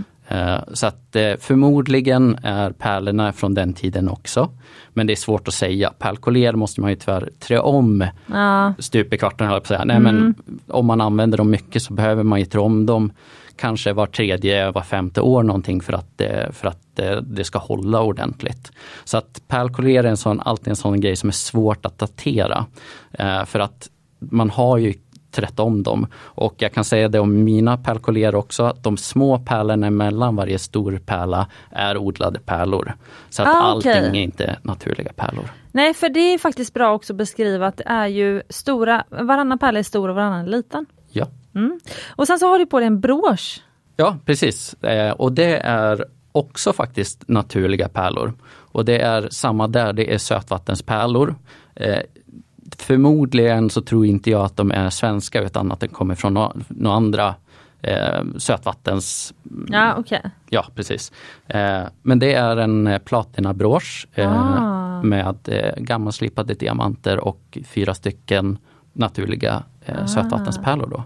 Så 0.74 0.88
att 0.88 1.16
eh, 1.16 1.34
förmodligen 1.40 2.38
är 2.44 2.72
pärlorna 2.72 3.34
från 3.34 3.54
den 3.54 3.74
tiden 3.74 4.10
också. 4.10 4.50
Men 4.94 5.08
det 5.08 5.14
är 5.14 5.16
svårt 5.16 5.48
att 5.48 5.54
säga. 5.54 5.94
Pärlkollier 6.00 6.54
måste 6.54 6.82
man 6.82 6.90
ju 6.90 6.96
tyvärr 6.96 7.30
trä 7.40 7.60
om 7.60 8.08
Ja, 8.26 8.74
stup 8.80 9.14
i 9.14 9.18
kvarten, 9.18 9.48
höll 9.48 9.62
på 9.62 9.68
säga. 9.68 9.86
Nej, 9.86 10.00
men 10.00 10.36
om 10.68 10.86
man 10.86 11.02
använder 11.02 11.38
dem 11.38 11.50
mycket 11.52 11.82
så 11.84 11.94
behöver 11.94 12.24
man 12.24 12.40
ju 12.40 12.46
trä 12.46 12.60
om 12.60 12.86
dem 12.86 13.12
kanske 13.56 13.94
var 13.94 14.08
tredje, 14.08 14.72
var 14.72 14.82
femte 14.82 15.22
år 15.22 15.44
någonting 15.44 15.82
för 15.82 15.94
att, 15.94 16.22
eh, 16.22 16.52
för 16.52 16.68
att 16.68 17.00
eh, 17.00 17.16
det 17.16 17.44
ska 17.44 17.60
hålla 17.60 18.02
ordentligt. 18.02 18.72
Så 19.04 19.18
att 19.18 19.42
pärlkollier 19.48 20.04
är 20.04 20.08
en 20.08 20.18
sån, 20.18 20.40
alltid 20.40 20.68
en 20.68 20.76
sån 20.76 21.02
grej 21.02 21.16
som 21.16 21.30
är 21.30 21.34
svårt 21.34 21.86
att 21.86 21.98
datera. 21.98 22.66
Eh, 23.12 23.46
För 23.46 23.60
att 23.60 23.90
man 24.20 24.50
har 24.50 24.78
ju 24.78 24.94
trätt 25.32 25.60
om 25.60 25.84
dem. 25.84 26.08
Och 26.16 26.56
jag 26.58 26.74
kan 26.74 26.84
säga 26.84 27.08
det 27.10 27.20
om 27.20 27.44
mina 27.44 27.78
pärlkollier 27.78 28.36
också, 28.36 28.64
att 28.64 28.84
de 28.84 28.98
små 28.98 29.40
pärlorna 29.40 29.90
mellan 29.90 30.36
varje 30.36 30.60
stor 30.60 31.00
pärla 31.06 31.48
är 31.72 31.98
odlade 31.98 32.40
pärlor. 32.40 32.94
Så 33.30 33.42
att 33.42 33.48
Ah, 33.48 33.52
allting 33.52 33.92
okej. 33.92 34.08
är 34.10 34.14
inte 34.16 34.58
naturliga 34.62 35.14
pärlor. 35.14 35.46
nej 35.72 35.94
för 35.94 36.10
det 36.10 36.20
är 36.34 36.38
faktiskt 36.38 36.74
bra 36.74 36.94
också 36.94 37.14
att 37.14 37.18
beskriva 37.18 37.68
att 37.68 37.78
det 37.78 37.84
är 37.88 38.08
ju 38.08 38.42
stora, 38.50 39.04
varannan 39.10 39.60
pärla 39.60 39.80
är 39.80 39.84
stor 39.84 40.10
och 40.10 40.16
varannan 40.16 40.46
är 40.46 40.48
liten. 40.50 40.86
Ja. 41.12 41.26
Mm. 41.56 41.80
Och 42.16 42.28
sen 42.28 42.40
så 42.40 42.48
har 42.48 42.60
du 42.60 42.66
på 42.66 42.80
dig 42.80 42.88
en 42.88 43.00
brosch. 43.00 43.62
Ja, 43.96 44.18
precis. 44.26 44.74
Eh, 44.74 45.12
och 45.12 45.32
det 45.34 45.58
är 45.58 46.06
också 46.32 46.74
faktiskt 46.74 47.24
naturliga 47.28 47.90
pärlor. 47.90 48.34
Och 48.50 48.86
det 48.86 49.00
är 49.02 49.28
samma 49.32 49.68
där, 49.68 49.94
det 49.94 50.14
är 50.14 50.18
sötvattenspärlor. 50.18 51.36
Eh, 51.76 52.00
förmodligen 52.78 53.70
så 53.70 53.82
tror 53.82 54.06
inte 54.06 54.30
jag 54.30 54.46
att 54.46 54.58
de 54.58 54.72
är 54.72 54.90
svenska 54.90 55.42
utan 55.42 55.72
att 55.72 55.80
de 55.80 55.88
kommer 55.88 56.16
från 56.16 56.34
några 56.34 56.52
nå 56.68 56.92
andra 56.92 57.36
eh, 57.82 58.24
sötvattens... 58.38 59.34
Ja, 59.68 59.96
okej. 59.98 60.22
Ja, 60.50 60.66
precis. 60.76 61.12
Eh, 61.48 61.82
men 62.02 62.20
det 62.20 62.34
är 62.34 62.58
en 62.58 62.88
eh, 62.88 63.00
platinabrosch 63.00 64.08
eh, 64.14 64.34
Ah. 64.34 65.04
med 65.04 65.36
eh, 65.48 65.74
gammalslipade 65.78 66.54
diamanter 66.54 67.20
och 67.20 67.58
fyra 67.66 67.94
stycken 67.94 68.58
naturliga 68.94 69.64
eh, 69.86 70.06
sötvattenspärlor. 70.06 70.88
Då. 70.88 71.04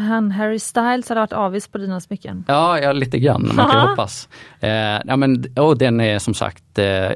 Han 0.00 0.30
Harry 0.30 0.58
Styles 0.58 1.08
hade 1.08 1.20
varit 1.20 1.32
avis 1.32 1.68
på 1.68 1.78
dina 1.78 2.00
smycken. 2.00 2.44
Ja, 2.48 2.80
ja 2.80 2.92
lite 2.92 3.18
grann, 3.18 3.50
man 3.56 3.70
kan 3.70 3.88
hoppas. 3.88 4.28
Eh, 4.60 4.70
ja, 5.04 5.16
men, 5.16 5.44
och 5.56 5.78
den 5.78 6.00
är 6.00 6.18
som 6.18 6.34
sagt 6.34 6.78
eh, 6.78 7.10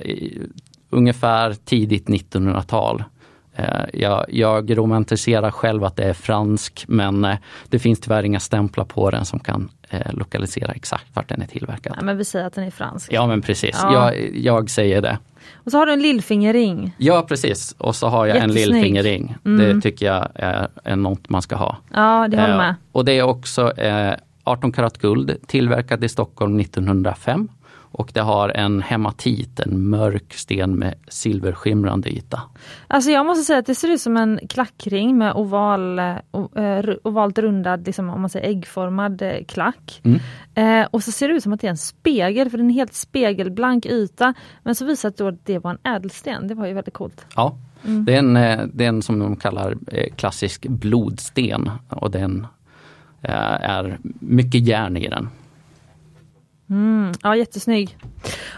ungefär 0.90 1.54
tidigt 1.64 2.08
1900-tal. 2.08 3.04
Eh, 3.56 3.66
jag, 3.92 4.24
jag 4.28 4.78
romantiserar 4.78 5.50
själv 5.50 5.84
att 5.84 5.96
det 5.96 6.04
är 6.04 6.12
fransk 6.12 6.84
men 6.88 7.24
eh, 7.24 7.36
det 7.68 7.78
finns 7.78 8.00
tyvärr 8.00 8.22
inga 8.22 8.40
stämplar 8.40 8.84
på 8.84 9.10
den 9.10 9.24
som 9.24 9.38
kan 9.38 9.68
eh, 9.90 10.12
lokalisera 10.12 10.72
exakt 10.72 11.04
vart 11.14 11.28
den 11.28 11.42
är 11.42 11.46
tillverkad. 11.46 11.92
Nej, 11.96 12.04
men 12.04 12.16
vi 12.16 12.24
säger 12.24 12.46
att 12.46 12.52
den 12.54 12.64
är 12.64 12.70
fransk. 12.70 13.12
Ja 13.12 13.26
men 13.26 13.42
precis, 13.42 13.78
Ja. 13.82 14.12
jag, 14.14 14.30
jag 14.36 14.70
säger 14.70 15.02
det. 15.02 15.18
Och 15.54 15.70
så 15.70 15.78
har 15.78 15.86
du 15.86 15.92
en 15.92 16.02
lillfingerring. 16.02 16.94
Ja 16.98 17.24
precis, 17.28 17.74
och 17.78 17.96
så 17.96 18.06
har 18.08 18.26
jag 18.26 18.36
en 18.36 18.52
lillfingerring. 18.52 19.34
Det 19.42 19.80
tycker 19.80 20.06
jag 20.06 20.28
är, 20.34 20.68
är 20.84 20.96
något 20.96 21.28
man 21.28 21.42
ska 21.42 21.56
ha. 21.56 21.76
Ja, 21.94 22.28
det 22.30 22.36
håller 22.40 22.52
Eh, 22.52 22.56
med. 22.58 22.74
Och 22.92 23.04
det 23.04 23.12
är 23.18 23.22
också 23.22 23.72
eh, 23.78 24.14
18 24.44 24.72
karat 24.72 24.98
guld, 24.98 25.36
tillverkad 25.46 26.04
i 26.04 26.08
Stockholm 26.08 26.60
1905. 26.60 27.48
Och 27.92 28.10
det 28.14 28.20
har 28.20 28.48
en 28.48 28.82
hematit, 28.82 29.60
en 29.60 29.88
mörk 29.88 30.34
sten 30.34 30.78
med 30.78 30.94
silverskimrande 31.08 32.10
yta. 32.10 32.42
Alltså 32.86 33.10
jag 33.10 33.26
måste 33.26 33.44
säga 33.44 33.58
att 33.58 33.66
det 33.66 33.74
ser 33.74 33.90
ut 33.90 34.00
som 34.00 34.16
en 34.16 34.40
klackring 34.48 35.18
med 35.18 35.34
oval, 35.34 35.98
eh, 35.98 36.16
eh, 36.56 36.84
ovalt 37.04 37.38
rundad, 37.38 37.86
liksom, 37.86 38.10
om 38.10 38.20
man 38.20 38.30
säger 38.30 38.48
äggformad 38.48 39.22
eh, 39.22 39.44
klack. 39.48 40.00
Mm. 40.02 40.20
Eh, 40.54 40.88
och 40.90 41.02
så 41.02 41.12
ser 41.12 41.28
det 41.28 41.34
ut 41.34 41.42
som 41.42 41.52
att 41.52 41.60
det 41.60 41.66
är 41.66 41.70
en 41.70 41.76
spegel, 41.76 42.50
för 42.50 42.58
det 42.58 42.62
är 42.62 42.64
en 42.64 42.70
helt 42.70 42.94
spegelblank 42.94 43.86
yta. 43.86 44.34
Men 44.62 44.74
så 44.74 44.84
visar 44.84 45.12
det 45.16 45.28
att 45.28 45.46
det 45.46 45.58
var 45.58 45.70
en 45.70 45.94
ädelsten, 45.94 46.48
det 46.48 46.54
var 46.54 46.66
ju 46.66 46.72
väldigt 46.72 46.94
coolt. 46.94 47.26
Ja, 47.36 47.56
det, 47.82 48.14
är 48.14 48.18
en, 48.18 48.34
det 48.74 48.84
är 48.84 48.88
en 48.88 49.02
som 49.02 49.18
de 49.18 49.36
kallar 49.36 49.76
klassisk 50.16 50.66
blodsten 50.66 51.70
och 51.88 52.10
den 52.10 52.46
är 53.22 53.98
mycket 54.20 54.60
järn 54.60 54.96
i 54.96 55.08
den. 55.08 55.28
Mm, 56.72 57.12
ja, 57.22 57.36
jättesnygg. 57.36 57.96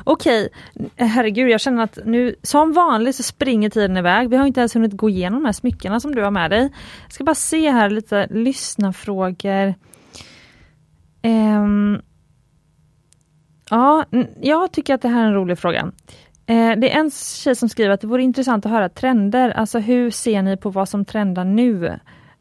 Okej, 0.04 0.48
herregud 0.96 1.50
jag 1.50 1.60
känner 1.60 1.82
att 1.82 1.98
nu 2.04 2.34
som 2.42 2.72
vanligt 2.72 3.16
så 3.16 3.22
springer 3.22 3.70
tiden 3.70 3.96
iväg. 3.96 4.30
Vi 4.30 4.36
har 4.36 4.46
inte 4.46 4.60
ens 4.60 4.76
hunnit 4.76 4.92
gå 4.92 5.10
igenom 5.10 5.42
de 5.42 5.46
här 5.46 5.52
smyckena 5.52 6.00
som 6.00 6.14
du 6.14 6.22
har 6.22 6.30
med 6.30 6.50
dig. 6.50 6.72
Jag 7.02 7.12
ska 7.12 7.24
bara 7.24 7.34
se 7.34 7.70
här 7.70 7.90
lite 7.90 8.26
lyssnarfrågor. 8.30 9.74
Um, 11.22 12.02
ja, 13.70 14.04
jag 14.40 14.72
tycker 14.72 14.94
att 14.94 15.02
det 15.02 15.08
här 15.08 15.22
är 15.22 15.26
en 15.26 15.34
rolig 15.34 15.58
fråga. 15.58 15.92
Eh, 16.46 16.72
det 16.76 16.94
är 16.94 17.00
en 17.00 17.10
tjej 17.10 17.56
som 17.56 17.68
skriver 17.68 17.90
att 17.90 18.00
det 18.00 18.06
vore 18.06 18.22
intressant 18.22 18.66
att 18.66 18.72
höra 18.72 18.88
trender. 18.88 19.50
Alltså 19.50 19.78
hur 19.78 20.10
ser 20.10 20.42
ni 20.42 20.56
på 20.56 20.70
vad 20.70 20.88
som 20.88 21.04
trendar 21.04 21.44
nu? 21.44 21.98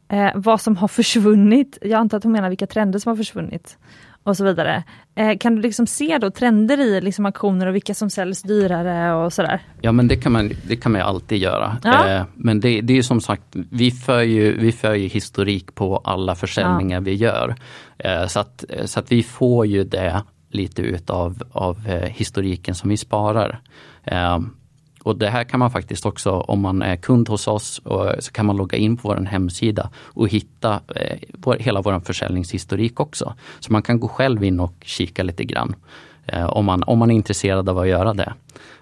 Eh, 0.08 0.30
vad 0.34 0.60
som 0.60 0.76
har 0.76 0.88
försvunnit? 0.88 1.78
Jag 1.82 1.92
antar 2.00 2.18
att 2.18 2.24
hon 2.24 2.32
menar 2.32 2.48
vilka 2.48 2.66
trender 2.66 2.98
som 2.98 3.10
har 3.10 3.16
försvunnit 3.16 3.78
och 4.24 4.36
så 4.36 4.44
vidare. 4.44 4.84
Eh, 5.14 5.38
kan 5.38 5.56
du 5.56 5.62
liksom 5.62 5.86
se 5.86 6.18
då 6.18 6.30
trender 6.30 6.80
i 6.80 7.00
liksom 7.00 7.26
auktioner 7.26 7.66
och 7.66 7.74
vilka 7.74 7.94
som 7.94 8.10
säljs 8.10 8.42
dyrare 8.42 9.14
och 9.14 9.32
sådär? 9.32 9.60
Ja 9.80 9.92
men 9.92 10.08
det 10.08 10.16
kan 10.16 10.32
man, 10.32 10.50
det 10.66 10.76
kan 10.76 10.92
man 10.92 11.00
alltid 11.00 11.38
göra. 11.38 11.76
Ja. 11.84 12.08
Eh, 12.08 12.24
men 12.34 12.60
det, 12.60 12.80
det 12.80 12.98
är 12.98 13.02
som 13.02 13.20
sagt, 13.20 13.44
vi 13.52 13.90
för, 13.90 14.22
ju, 14.22 14.56
vi 14.58 14.72
för 14.72 14.94
ju 14.94 15.08
historik 15.08 15.74
på 15.74 15.96
alla 15.96 16.34
försäljningar 16.34 17.00
vi 17.00 17.14
gör. 17.14 17.54
Eh, 17.98 18.26
så, 18.26 18.40
att, 18.40 18.64
så 18.84 19.00
att 19.00 19.12
vi 19.12 19.22
får 19.22 19.66
ju 19.66 19.84
det 19.84 20.22
lite 20.50 20.82
utav 20.82 21.42
av, 21.52 21.88
historiken 22.08 22.74
som 22.74 22.90
vi 22.90 22.96
sparar. 22.96 23.60
Och 25.04 25.16
det 25.16 25.30
här 25.30 25.44
kan 25.44 25.60
man 25.60 25.70
faktiskt 25.70 26.06
också, 26.06 26.30
om 26.30 26.60
man 26.60 26.82
är 26.82 26.96
kund 26.96 27.28
hos 27.28 27.48
oss, 27.48 27.80
så 28.18 28.32
kan 28.32 28.46
man 28.46 28.56
logga 28.56 28.78
in 28.78 28.96
på 28.96 29.08
vår 29.08 29.16
hemsida 29.16 29.90
och 29.96 30.28
hitta 30.28 30.80
eh, 30.96 31.52
hela 31.58 31.82
vår 31.82 32.00
försäljningshistorik 32.00 33.00
också. 33.00 33.34
Så 33.60 33.72
man 33.72 33.82
kan 33.82 34.00
gå 34.00 34.08
själv 34.08 34.44
in 34.44 34.60
och 34.60 34.74
kika 34.82 35.22
lite 35.22 35.44
grann. 35.44 35.74
Eh, 36.26 36.46
om, 36.46 36.64
man, 36.64 36.82
om 36.82 36.98
man 36.98 37.10
är 37.10 37.14
intresserad 37.14 37.68
av 37.68 37.78
att 37.78 37.88
göra 37.88 38.14
det. 38.14 38.32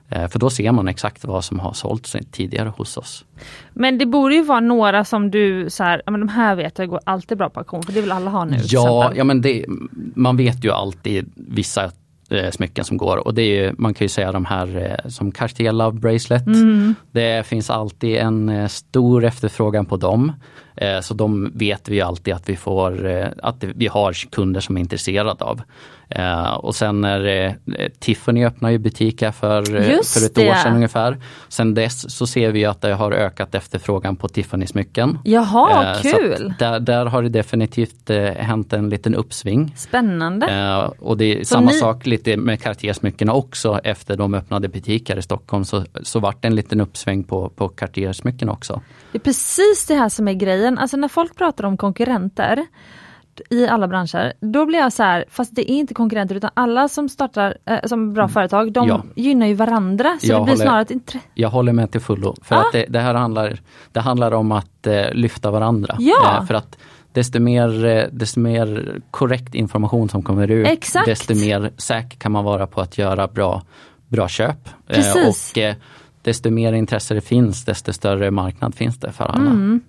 Eh, 0.08 0.28
för 0.28 0.38
då 0.38 0.50
ser 0.50 0.72
man 0.72 0.88
exakt 0.88 1.24
vad 1.24 1.44
som 1.44 1.60
har 1.60 1.72
sålts 1.72 2.16
tidigare 2.30 2.68
hos 2.68 2.96
oss. 2.96 3.24
Men 3.72 3.98
det 3.98 4.06
borde 4.06 4.34
ju 4.34 4.42
vara 4.42 4.60
några 4.60 5.04
som 5.04 5.30
du, 5.30 5.70
så 5.70 5.84
här, 5.84 6.02
ja, 6.06 6.10
men 6.10 6.20
de 6.20 6.28
här 6.28 6.54
vet 6.54 6.78
jag 6.78 6.88
går 6.88 7.00
alltid 7.04 7.38
bra 7.38 7.50
på 7.50 7.60
auktion, 7.60 7.82
för 7.82 7.92
det 7.92 8.00
vill 8.00 8.12
alla 8.12 8.30
ha 8.30 8.44
nu. 8.44 8.56
Ja, 8.64 9.12
ja 9.14 9.24
men 9.24 9.40
det, 9.40 9.64
man 10.14 10.36
vet 10.36 10.64
ju 10.64 10.70
alltid 10.70 11.32
vissa 11.34 11.90
eh, 12.32 12.50
smycken 12.50 12.84
som 12.84 12.96
går 12.96 13.16
och 13.16 13.34
det 13.34 13.42
är 13.42 13.64
ju, 13.64 13.74
man 13.78 13.94
kan 13.94 14.04
ju 14.04 14.08
säga 14.08 14.32
de 14.32 14.44
här 14.44 14.98
eh, 15.04 15.10
som 15.10 15.32
Cartier 15.32 15.72
Love 15.72 15.98
Bracelet. 15.98 16.46
Mm. 16.46 16.94
Det 17.10 17.46
finns 17.46 17.70
alltid 17.70 18.16
en 18.16 18.48
eh, 18.48 18.68
stor 18.68 19.24
efterfrågan 19.24 19.86
på 19.86 19.96
dem. 19.96 20.32
Eh, 20.76 21.00
så 21.00 21.14
de 21.14 21.52
vet 21.54 21.88
vi 21.88 22.00
alltid 22.00 22.34
att 22.34 22.48
vi 22.48 22.56
får, 22.56 23.06
eh, 23.06 23.26
att 23.42 23.64
vi 23.64 23.86
har 23.86 24.12
kunder 24.30 24.60
som 24.60 24.76
är 24.76 24.80
intresserade 24.80 25.44
av. 25.44 25.62
Eh, 26.08 26.52
och 26.52 26.74
sen 26.74 27.04
är 27.04 27.20
det, 27.20 27.56
eh, 27.78 27.90
Tiffany 27.98 28.44
öppnar 28.44 28.70
ju 28.70 28.78
butik 28.78 29.22
här 29.22 29.32
för, 29.32 29.90
Just 29.90 30.18
för 30.18 30.26
ett 30.26 30.34
det. 30.34 30.50
år 30.50 30.54
sedan 30.54 30.74
ungefär. 30.74 31.16
Sen 31.48 31.74
dess 31.74 32.16
så 32.16 32.26
ser 32.26 32.50
vi 32.52 32.64
att 32.64 32.80
det 32.80 32.94
har 32.94 33.12
ökat 33.12 33.54
efterfrågan 33.54 34.16
på 34.16 34.28
Tiffany-smycken. 34.28 35.18
Jaha, 35.24 35.94
så 35.94 36.08
kul! 36.16 36.54
Där, 36.58 36.80
där 36.80 37.06
har 37.06 37.22
det 37.22 37.28
definitivt 37.28 38.10
hänt 38.36 38.72
en 38.72 38.88
liten 38.88 39.14
uppsving. 39.14 39.72
Spännande. 39.76 40.46
Och 40.98 41.16
det 41.16 41.40
är 41.40 41.44
samma 41.44 41.70
ni- 41.70 41.76
sak 41.78 42.06
lite 42.06 42.36
med 42.36 42.60
Cartier-smyckena 42.62 43.32
också. 43.32 43.80
Efter 43.84 44.16
de 44.16 44.34
öppnade 44.34 44.68
butiker 44.68 45.16
i 45.18 45.22
Stockholm 45.22 45.64
så, 45.64 45.84
så 46.02 46.20
vart 46.20 46.42
det 46.42 46.48
en 46.48 46.54
liten 46.56 46.80
uppsving 46.80 47.24
på, 47.24 47.48
på 47.48 47.68
Cartier-smycken 47.68 48.48
också. 48.48 48.80
Det 49.12 49.18
är 49.18 49.20
precis 49.20 49.86
det 49.88 49.94
här 49.94 50.08
som 50.08 50.28
är 50.28 50.32
grejen. 50.32 50.78
Alltså 50.78 50.96
när 50.96 51.08
folk 51.08 51.36
pratar 51.36 51.64
om 51.64 51.76
konkurrenter 51.76 52.66
i 53.50 53.66
alla 53.68 53.88
branscher, 53.88 54.32
då 54.40 54.66
blir 54.66 54.78
jag 54.78 54.92
så 54.92 55.02
här, 55.02 55.24
fast 55.30 55.54
det 55.54 55.70
är 55.72 55.74
inte 55.74 55.94
konkurrenter 55.94 56.34
utan 56.34 56.50
alla 56.54 56.88
som 56.88 57.08
startar 57.08 57.56
eh, 57.66 57.78
som 57.84 58.12
bra 58.12 58.28
företag, 58.28 58.72
de 58.72 58.84
Mm. 58.90 58.96
Ja. 59.14 59.22
gynnar 59.22 59.46
ju 59.46 59.54
varandra. 59.54 60.18
Så 60.20 60.26
Jag 60.26 60.40
det 60.40 60.44
blir 60.44 60.52
håller- 60.52 60.64
snarare 60.64 60.82
ett 60.82 60.90
intresse. 60.90 61.26
Jag 61.34 61.48
håller 61.48 61.72
med 61.72 61.90
till 61.92 62.00
fullo. 62.00 62.34
För 62.42 62.54
Ah. 62.56 62.58
att 62.60 62.72
det, 62.72 62.86
det 62.88 62.98
här 63.00 63.14
handlar, 63.14 63.58
det 63.92 64.00
handlar 64.00 64.32
om 64.32 64.52
att 64.52 64.86
eh, 64.86 65.12
lyfta 65.12 65.50
varandra. 65.50 65.96
Ja. 65.98 66.36
Eh, 66.40 66.44
för 66.46 66.54
att 66.54 66.78
desto 67.12 67.40
mer, 67.40 67.84
eh, 67.84 68.04
desto 68.12 68.40
mer 68.40 69.00
korrekt 69.10 69.54
information 69.54 70.08
som 70.08 70.22
kommer 70.22 70.50
ut, 70.50 70.66
Exakt. 70.68 71.06
desto 71.06 71.34
mer 71.34 71.72
säker 71.76 72.16
kan 72.18 72.32
man 72.32 72.44
vara 72.44 72.66
på 72.66 72.80
att 72.80 72.98
göra 72.98 73.28
bra, 73.28 73.62
bra 74.08 74.28
köp. 74.28 74.68
Eh, 74.88 74.94
Precis. 74.94 75.52
och 75.52 75.58
eh, 75.58 75.74
desto 76.22 76.50
mer 76.50 76.72
intresse 76.72 77.14
det 77.14 77.20
finns, 77.20 77.64
desto 77.64 77.92
större 77.92 78.30
marknad 78.30 78.74
finns 78.74 78.98
det 79.00 79.12
för 79.12 79.24
alla. 79.24 79.50
Mm. 79.50 79.80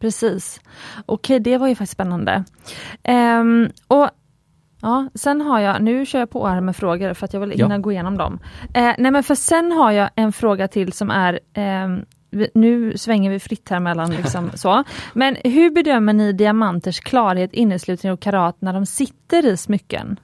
Precis. 0.00 0.60
Okej, 1.06 1.40
det 1.40 1.58
var 1.58 1.68
ju 1.68 1.74
faktiskt 1.74 1.92
spännande. 1.92 2.44
Ehm, 3.02 3.68
och 3.88 4.08
Ja, 4.80 5.08
sen 5.14 5.40
har 5.40 5.60
jag, 5.60 5.82
nu 5.82 6.06
kör 6.06 6.18
jag 6.18 6.30
på 6.30 6.46
här 6.46 6.60
med 6.60 6.76
frågor 6.76 7.14
för 7.14 7.24
att 7.24 7.32
jag 7.32 7.40
vill 7.40 7.52
Ja. 7.56 7.64
hinna 7.66 7.78
gå 7.78 7.92
igenom 7.92 8.16
dem. 8.18 8.38
Eh, 8.74 8.92
nej 8.98 9.10
men 9.10 9.22
för 9.22 9.34
sen 9.34 9.72
har 9.72 9.90
jag 9.92 10.10
en 10.14 10.32
fråga 10.32 10.68
till 10.68 10.92
som 10.92 11.10
är, 11.10 11.40
vi- 12.30 12.50
nu 12.54 12.96
svänger 12.98 13.30
vi 13.30 13.38
fritt 13.40 13.68
här 13.68 13.80
mellan 13.80 14.10
liksom 14.10 14.50
så. 14.54 14.84
Men 15.12 15.36
hur 15.44 15.70
bedömer 15.70 16.12
ni 16.12 16.32
diamanters 16.32 17.00
klarhet, 17.00 17.52
inneslutning 17.52 18.12
och 18.12 18.20
karat 18.20 18.56
när 18.58 18.72
de 18.72 18.86
sitter 18.86 19.46
i 19.46 19.56
smycken? 19.56 20.16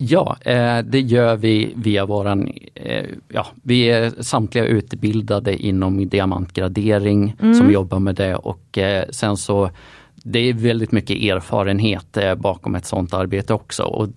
Ja, 0.00 0.36
eh, 0.40 0.78
det 0.78 1.00
gör 1.00 1.36
vi 1.36 1.72
via 1.76 2.06
våran, 2.06 2.52
eh, 2.74 3.06
ja, 3.28 3.46
vi 3.62 3.90
är 3.90 4.22
samtliga 4.22 4.64
utbildade 4.64 5.56
inom 5.56 6.08
diamantgradering 6.08 7.36
som 7.38 7.72
jobbar 7.72 7.98
med 7.98 8.14
det 8.14 8.34
och 8.34 8.78
eh, 8.78 9.04
sen 9.10 9.36
så 9.36 9.70
det 10.14 10.38
är 10.38 10.52
väldigt 10.52 10.92
mycket 10.92 11.16
erfarenhet 11.16 12.18
bakom 12.36 12.74
ett 12.74 12.86
sådant 12.86 13.14
arbete 13.14 13.54
också 13.54 13.82
och 13.82 14.08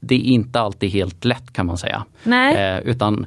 det 0.00 0.14
är 0.14 0.20
inte 0.20 0.60
alltid 0.60 0.90
helt 0.90 1.24
lätt 1.24 1.52
kan 1.52 1.66
man 1.66 1.78
säga. 1.78 2.04
Nej. 2.22 2.82
Utan 2.84 3.26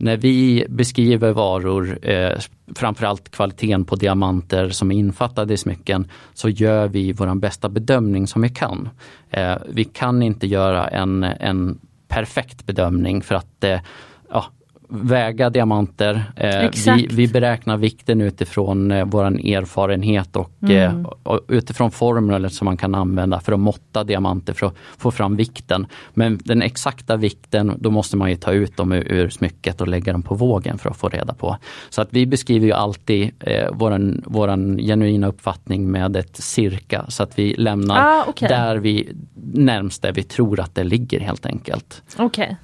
när 0.00 0.16
vi 0.16 0.66
beskriver 0.68 1.32
varor, 1.32 1.98
eh, 2.02 2.38
framförallt 2.74 3.30
kvaliteten 3.30 3.84
på 3.84 3.96
diamanter 3.96 4.68
som 4.68 4.90
är 4.90 4.96
infattade 4.96 5.54
i 5.54 5.56
smycken, 5.56 6.08
så 6.34 6.48
gör 6.48 6.88
vi 6.88 7.12
vår 7.12 7.34
bästa 7.34 7.68
bedömning 7.68 8.26
som 8.26 8.42
vi 8.42 8.48
kan. 8.48 8.88
Eh, 9.30 9.56
vi 9.68 9.84
kan 9.84 10.22
inte 10.22 10.46
göra 10.46 10.88
en, 10.88 11.22
en 11.22 11.78
perfekt 12.08 12.66
bedömning 12.66 13.22
för 13.22 13.34
att 13.34 13.64
eh, 13.64 13.80
ja, 14.30 14.44
väga 14.90 15.50
diamanter. 15.50 16.32
Eh, 16.36 16.70
vi, 16.94 17.06
vi 17.10 17.28
beräknar 17.28 17.76
vikten 17.76 18.20
utifrån 18.20 18.90
eh, 18.90 19.04
vår 19.04 19.24
erfarenhet 19.24 20.36
och, 20.36 20.70
eh, 20.70 21.02
och 21.22 21.40
utifrån 21.48 21.90
formler 21.90 22.48
som 22.48 22.64
man 22.64 22.76
kan 22.76 22.94
använda 22.94 23.40
för 23.40 23.52
att 23.52 23.60
måtta 23.60 24.04
diamanter 24.04 24.52
för 24.52 24.66
att 24.66 24.74
få 24.98 25.10
fram 25.10 25.36
vikten. 25.36 25.86
Men 26.14 26.38
den 26.44 26.62
exakta 26.62 27.16
vikten, 27.16 27.72
då 27.78 27.90
måste 27.90 28.16
man 28.16 28.30
ju 28.30 28.36
ta 28.36 28.52
ut 28.52 28.76
dem 28.76 28.92
ur, 28.92 29.12
ur 29.12 29.28
smycket 29.28 29.80
och 29.80 29.88
lägga 29.88 30.12
dem 30.12 30.22
på 30.22 30.34
vågen 30.34 30.78
för 30.78 30.90
att 30.90 30.96
få 30.96 31.08
reda 31.08 31.34
på. 31.34 31.56
Så 31.90 32.02
att 32.02 32.08
vi 32.10 32.26
beskriver 32.26 32.66
ju 32.66 32.72
alltid 32.72 33.30
eh, 33.40 33.70
våran, 33.72 34.22
våran 34.26 34.78
genuina 34.78 35.26
uppfattning 35.26 35.90
med 35.90 36.16
ett 36.16 36.36
cirka 36.36 37.04
så 37.08 37.22
att 37.22 37.38
vi 37.38 37.54
lämnar 37.54 37.98
Ah, 37.98 38.24
okej. 38.28 38.48
där 38.48 38.76
vi 38.76 39.12
närmst 39.54 40.02
där 40.02 40.12
vi 40.12 40.22
tror 40.22 40.60
att 40.60 40.74
det 40.74 40.84
ligger 40.84 41.20
helt 41.20 41.46
enkelt. 41.46 42.02
Okej. 42.16 42.56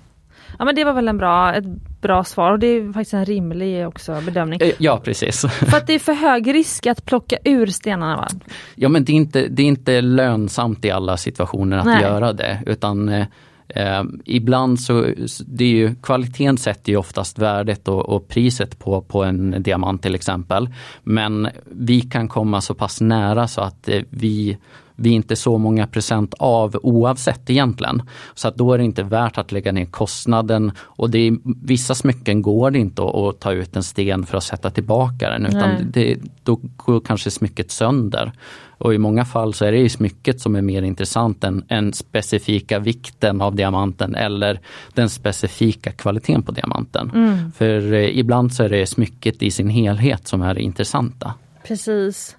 Ja 0.59 0.65
men 0.65 0.75
det 0.75 0.85
var 0.85 0.93
väl 0.93 1.09
en 1.09 1.19
bra, 1.19 1.55
ett 1.55 1.65
bra 2.01 2.25
svar 2.25 2.53
och 2.53 2.59
det 2.59 2.67
är 2.67 2.93
faktiskt 2.93 3.15
en 3.15 3.25
rimlig 3.25 3.87
också 3.87 4.21
bedömning. 4.27 4.61
Eh, 4.63 4.71
Ja 4.79 5.01
precis. 5.05 5.41
För 5.41 5.77
att 5.77 5.87
det 5.87 5.93
är 5.95 5.99
för 5.99 6.13
hög 6.13 6.55
risk 6.55 6.87
att 6.87 7.05
plocka 7.05 7.37
ur 7.45 7.67
stenarna 7.67 8.17
va? 8.17 8.29
Ja 8.75 8.89
men 8.89 9.05
det 9.05 9.13
är 9.13 9.17
inte, 9.17 9.49
det 9.49 9.63
är 9.63 9.67
inte 9.67 10.01
lönsamt 10.01 10.85
i 10.85 10.91
alla 10.91 11.17
situationer 11.17 11.79
att 11.79 11.85
Nej. 11.87 12.03
göra 12.03 12.33
det 12.33 12.63
utan 12.67 13.09
eh, 13.09 13.27
eh, 13.69 14.05
ibland 14.25 14.81
så, 14.81 15.07
det 15.47 15.65
är 15.65 15.69
ju, 15.69 15.95
kvaliteten 15.95 16.59
sätter 16.59 16.93
ju 16.93 16.99
oftast 16.99 17.39
värdet 17.39 17.89
och, 17.89 18.09
och 18.09 18.29
priset 18.29 18.79
på, 18.79 19.01
på 19.01 19.25
en 19.25 19.63
diamant 19.63 20.03
till 20.03 20.15
exempel. 20.15 20.69
Men 21.03 21.49
vi 21.65 22.01
kan 22.01 22.29
komma 22.29 22.61
så 22.61 22.75
pass 22.75 23.01
nära 23.01 23.49
så 23.49 23.61
att 23.61 23.89
eh, 23.89 24.03
vi 24.11 24.59
vi 24.97 25.11
är 25.11 25.15
inte 25.15 25.37
så 25.37 25.59
många 25.59 25.87
procent 25.87 26.35
av 26.39 26.77
oavsett 26.83 27.51
egentligen. 27.51 28.03
Så 28.35 28.49
att 28.49 28.57
då 28.57 28.73
är 28.73 28.79
det 28.79 28.85
inte 28.85 29.03
värt 29.03 29.39
att 29.39 29.53
lägga 29.53 29.73
ner 29.73 29.85
kostnaden 29.85 30.73
och 30.79 31.11
det 31.11 31.19
är, 31.19 31.37
vissa 31.67 31.95
smycken 31.95 32.43
går 32.43 32.71
det 32.71 32.79
inte 32.79 33.03
att, 33.03 33.41
ta 33.41 33.53
ut 33.53 33.77
en 33.77 33.83
sten 33.83 34.27
för 34.27 34.39
att 34.39 34.45
sätta 34.45 34.71
tillbaka 34.71 35.31
den 35.31 35.47
utan 35.47 35.71
det, 35.93 36.19
då 36.43 36.61
går 36.77 37.01
kanske 37.01 37.31
smycket 37.31 37.71
sönder. 37.71 38.33
Och 38.79 38.95
i 38.95 38.99
många 38.99 39.25
fall 39.25 39.55
så 39.55 39.65
är 39.65 39.73
det 39.73 39.79
ju 39.79 39.89
smycket 39.89 40.41
som 40.41 40.57
är 40.57 40.63
mer 40.63 40.83
intressant 40.83 41.45
än, 41.45 41.65
än 41.69 41.93
specifika 41.93 42.79
vikten 42.79 43.41
av 43.41 43.55
diamanten 43.55 44.15
eller 44.15 44.61
den 44.95 45.11
specifika 45.11 45.93
kvaliteten 45.93 46.43
på 46.43 46.53
diamanten. 46.53 47.11
För 47.57 47.93
eh, 47.93 48.19
ibland 48.19 48.55
så 48.55 48.63
är 48.63 48.69
det 48.69 48.87
smycket 48.87 49.43
i 49.43 49.51
sin 49.51 49.71
helhet 49.71 50.29
som 50.29 50.43
är 50.43 50.55
det 50.55 50.61
intressanta. 50.61 51.35
Precis. 51.67 52.37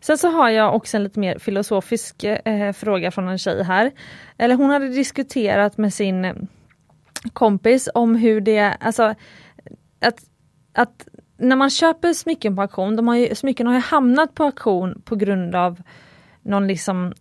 Sen 0.00 0.18
så 0.18 0.30
har 0.30 0.50
jag 0.50 0.74
också 0.74 0.96
en 0.96 1.02
lite 1.02 1.20
mer 1.20 1.38
filosofisk 1.38 2.24
eh, 2.24 2.72
fråga 2.72 3.10
från 3.10 3.28
en 3.28 3.38
tjej 3.38 3.64
här. 3.64 3.92
Eller 4.38 4.54
hon 4.54 4.70
hade 4.70 4.88
diskuterat 4.88 5.78
med 5.78 5.94
sin 5.94 6.24
eh, 6.24 6.34
kompis 7.32 7.88
om 7.94 8.14
hur 8.14 8.40
det, 8.40 8.76
alltså 8.80 9.14
att, 10.00 10.20
att 10.74 11.08
när 11.36 11.56
man 11.56 11.70
köper 11.70 12.12
smycken 12.12 12.56
på 12.56 12.62
auktion, 12.62 12.96
de 12.96 13.08
har 13.08 13.16
ju, 13.16 13.34
smycken 13.34 13.66
har 13.66 13.74
ju 13.74 13.80
hamnat 13.80 14.34
på 14.34 14.44
auktion 14.44 15.02
på 15.04 15.16
grund 15.16 15.54
av 15.54 15.82
någon 16.42 16.66
liksom 16.66 17.12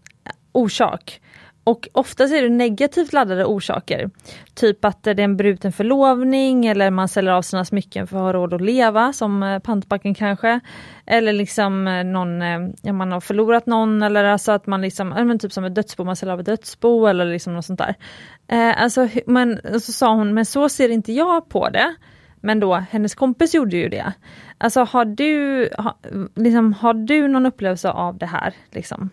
orsak. 0.52 1.22
Och 1.64 1.90
oftast 1.94 2.34
är 2.34 2.42
det 2.42 2.50
negativt 2.50 3.14
laddade 3.14 3.46
orsaker. 3.46 4.10
Typ 4.54 4.86
att 4.86 5.04
det 5.04 5.12
är 5.12 5.20
en 5.20 5.38
bruten 5.38 5.72
förlovning 5.72 6.66
eller 6.66 6.92
man 6.92 7.08
säljer 7.08 7.34
av 7.34 7.42
sina 7.42 7.66
smycken 7.66 8.08
för 8.08 8.18
att 8.18 8.24
ha 8.24 8.34
råd 8.34 8.54
att 8.54 8.62
leva, 8.62 9.14
som 9.14 9.44
eh, 9.44 9.60
pantbacken 9.60 10.16
kanske. 10.16 10.60
Eller 11.06 11.34
liksom 11.34 11.88
eh, 11.88 12.04
någon, 12.04 12.42
eh, 12.42 12.60
ja, 12.82 12.94
man 12.94 13.12
har 13.12 13.20
förlorat 13.20 13.66
någon 13.66 14.02
eller 14.02 14.24
alltså 14.24 14.52
att 14.52 14.68
man 14.68 14.82
liksom, 14.82 15.14
ja, 15.18 15.24
men 15.24 15.40
typ 15.40 15.54
som 15.54 15.64
ett 15.66 15.76
dödsbo, 15.76 16.04
man 16.04 16.16
säljer 16.16 16.34
av 16.34 16.40
ett 16.40 16.46
dödsbo 16.46 17.06
eller 17.06 17.26
liksom 17.26 17.54
något 17.54 17.66
sånt 17.66 17.80
där. 17.80 17.96
Eh, 18.48 18.84
alltså, 18.84 19.10
men 19.26 19.60
så 19.74 19.92
sa 19.92 20.14
hon, 20.14 20.34
men 20.34 20.46
så 20.46 20.70
ser 20.70 20.90
inte 20.90 21.14
jag 21.14 21.50
på 21.50 21.70
det. 21.70 21.96
Men 22.42 22.60
då, 22.60 22.74
hennes 22.76 23.16
kompis 23.16 23.56
gjorde 23.56 23.78
ju 23.78 23.90
det. 23.90 24.14
Alltså 24.58 24.84
har 24.84 25.06
du, 25.06 25.70
ha, 25.78 25.98
liksom, 26.36 26.74
har 26.74 26.94
du 26.94 27.28
någon 27.28 27.46
upplevelse 27.46 27.90
av 27.90 28.18
det 28.18 28.26
här? 28.26 28.54
Liksom? 28.72 29.10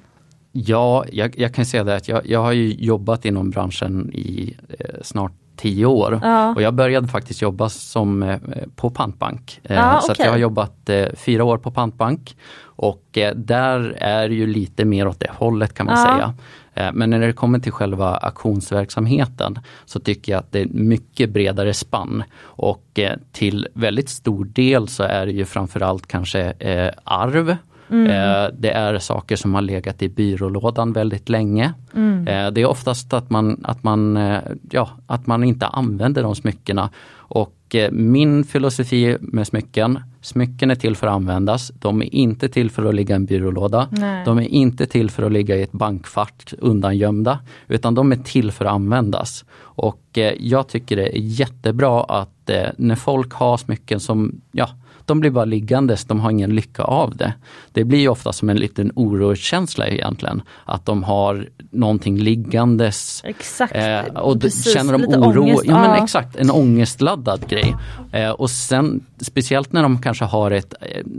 Ja, 0.59 1.05
jag, 1.13 1.39
jag 1.39 1.55
kan 1.55 1.65
säga 1.65 1.85
det 1.85 1.97
att 1.97 2.09
jag, 2.09 2.27
jag 2.27 2.43
har 2.43 2.53
jobbat 2.53 3.25
inom 3.25 3.51
branschen 3.51 4.11
i 4.15 4.57
eh, 4.79 5.03
snart 5.03 5.33
tio 5.57 5.87
år. 5.87 6.21
Ja. 6.23 6.55
Och 6.55 6.63
jag 6.63 6.75
började 6.75 7.09
faktiskt 7.09 7.43
jobba 7.43 7.69
som, 7.69 8.23
eh, 8.23 8.39
på 8.77 8.91
pantbank. 8.91 9.61
Eh, 9.63 9.77
ja, 9.77 10.01
så 10.03 10.13
okay. 10.13 10.27
jag 10.27 10.33
har 10.33 10.39
jobbat 10.39 10.89
eh, 10.89 11.07
fyra 11.17 11.45
år 11.45 11.59
på 11.59 11.71
pantbank. 11.71 12.37
Och 12.59 13.19
eh, 13.19 13.35
där 13.35 13.97
är 14.01 14.29
ju 14.29 14.47
lite 14.47 14.85
mer 14.85 15.09
åt 15.09 15.21
det 15.21 15.31
hållet 15.31 15.75
kan 15.75 15.87
man 15.87 15.99
ja. 15.99 16.07
säga. 16.07 16.35
Eh, 16.75 16.93
men 16.95 17.11
när 17.11 17.21
det 17.21 17.33
kommer 17.33 17.59
till 17.59 17.73
själva 17.73 18.17
auktionsverksamheten 18.17 19.59
så 19.85 20.01
tycker 20.01 20.33
jag 20.33 20.39
att 20.39 20.53
det 20.53 20.61
är 20.61 20.67
mycket 20.67 21.31
bredare 21.31 21.75
spann. 21.75 22.23
Och 22.39 23.01
till 23.33 23.69
väldigt 23.75 24.09
stor 24.09 24.45
del 24.45 24.89
så 24.89 25.03
är 25.03 25.27
det 25.27 25.33
ju 25.33 25.45
framförallt 25.45 26.07
kanske 26.07 26.53
arv 27.05 27.57
Mm. 27.91 28.07
Eh, 28.07 28.51
det 28.59 28.71
är 28.71 28.99
saker 28.99 29.37
som 29.37 29.55
har 29.55 29.63
legat 29.63 30.03
i 30.03 30.09
byrålådan 30.09 30.93
väldigt 30.93 31.29
länge. 31.29 31.73
Mm. 31.95 32.29
Eh, 32.29 32.51
det 32.51 32.61
är 32.61 32.67
oftast 32.67 33.13
att 33.13 33.31
man, 33.31 33.61
att, 33.65 33.83
man, 33.83 34.17
eh, 34.17 34.41
ja, 34.71 34.91
att 35.07 35.27
man 35.27 35.45
inte 35.45 35.67
använder 35.67 36.23
de 36.23 36.35
smyckena. 36.35 36.91
Och 37.29 37.53
min 37.91 38.45
filosofi 38.45 39.17
med 39.21 39.47
smycken, 39.47 40.01
smycken 40.21 40.71
är 40.71 40.75
till 40.75 40.97
för 40.97 41.07
att 41.07 41.13
användas. 41.13 41.73
De 41.75 42.03
är 42.03 42.15
inte 42.15 42.49
till 42.49 42.71
för 42.71 42.85
att 42.85 42.95
ligga 42.95 43.15
i 43.15 43.17
en 43.17 43.25
byrålåda. 43.25 43.89
Nej. 43.91 44.25
De 44.25 44.39
är 44.39 44.49
inte 44.49 44.87
till 44.87 45.11
för 45.11 45.23
att 45.23 45.33
ligga 45.33 45.57
i 45.57 45.63
ett 45.63 45.73
bankfack 45.73 46.55
undangömda. 46.59 47.39
Utan 47.69 47.95
de 47.95 48.13
är 48.13 48.17
till 48.17 48.53
för 48.53 48.65
att 48.65 48.73
användas. 48.73 49.45
Och 49.59 50.19
jag 50.39 50.69
tycker 50.69 50.97
det 50.97 51.17
är 51.19 51.21
jättebra 51.21 52.05
att 52.05 52.51
när 52.77 52.95
folk 52.95 53.33
har 53.33 53.57
smycken 53.57 54.01
som, 54.01 54.41
ja, 54.53 54.69
de 55.07 55.21
blir 55.21 55.31
bara 55.31 55.45
liggandes, 55.45 56.05
de 56.05 56.21
har 56.21 56.31
ingen 56.31 56.55
lycka 56.55 56.83
av 56.83 57.17
det. 57.17 57.33
Det 57.73 57.85
blir 57.85 58.09
ofta 58.09 58.33
som 58.33 58.49
en 58.49 58.57
liten 58.57 58.93
oroskänsla 58.95 59.87
egentligen. 59.87 60.43
Att 60.65 60.87
de 60.87 61.03
har 61.03 61.49
någonting 61.71 62.19
liggandes. 62.19 63.23
Exakt, 63.25 63.77
eh, 63.77 64.01
och 64.01 64.41
precis, 64.41 64.75
känner 64.75 64.93
de 64.93 65.05
oro. 65.05 65.43
Ångest, 65.43 65.65
ja, 65.65 65.81
men 65.81 66.03
exakt, 66.03 66.37
en 66.37 66.51
ångestladdad 66.51 67.49
grej. 67.49 67.77
Eh, 68.13 68.31
och 68.31 68.51
sen 68.51 69.05
speciellt 69.21 69.73
när 69.73 69.83
de 69.83 70.03
kanske 70.03 70.25
har 70.25 70.51
ett, 70.51 70.75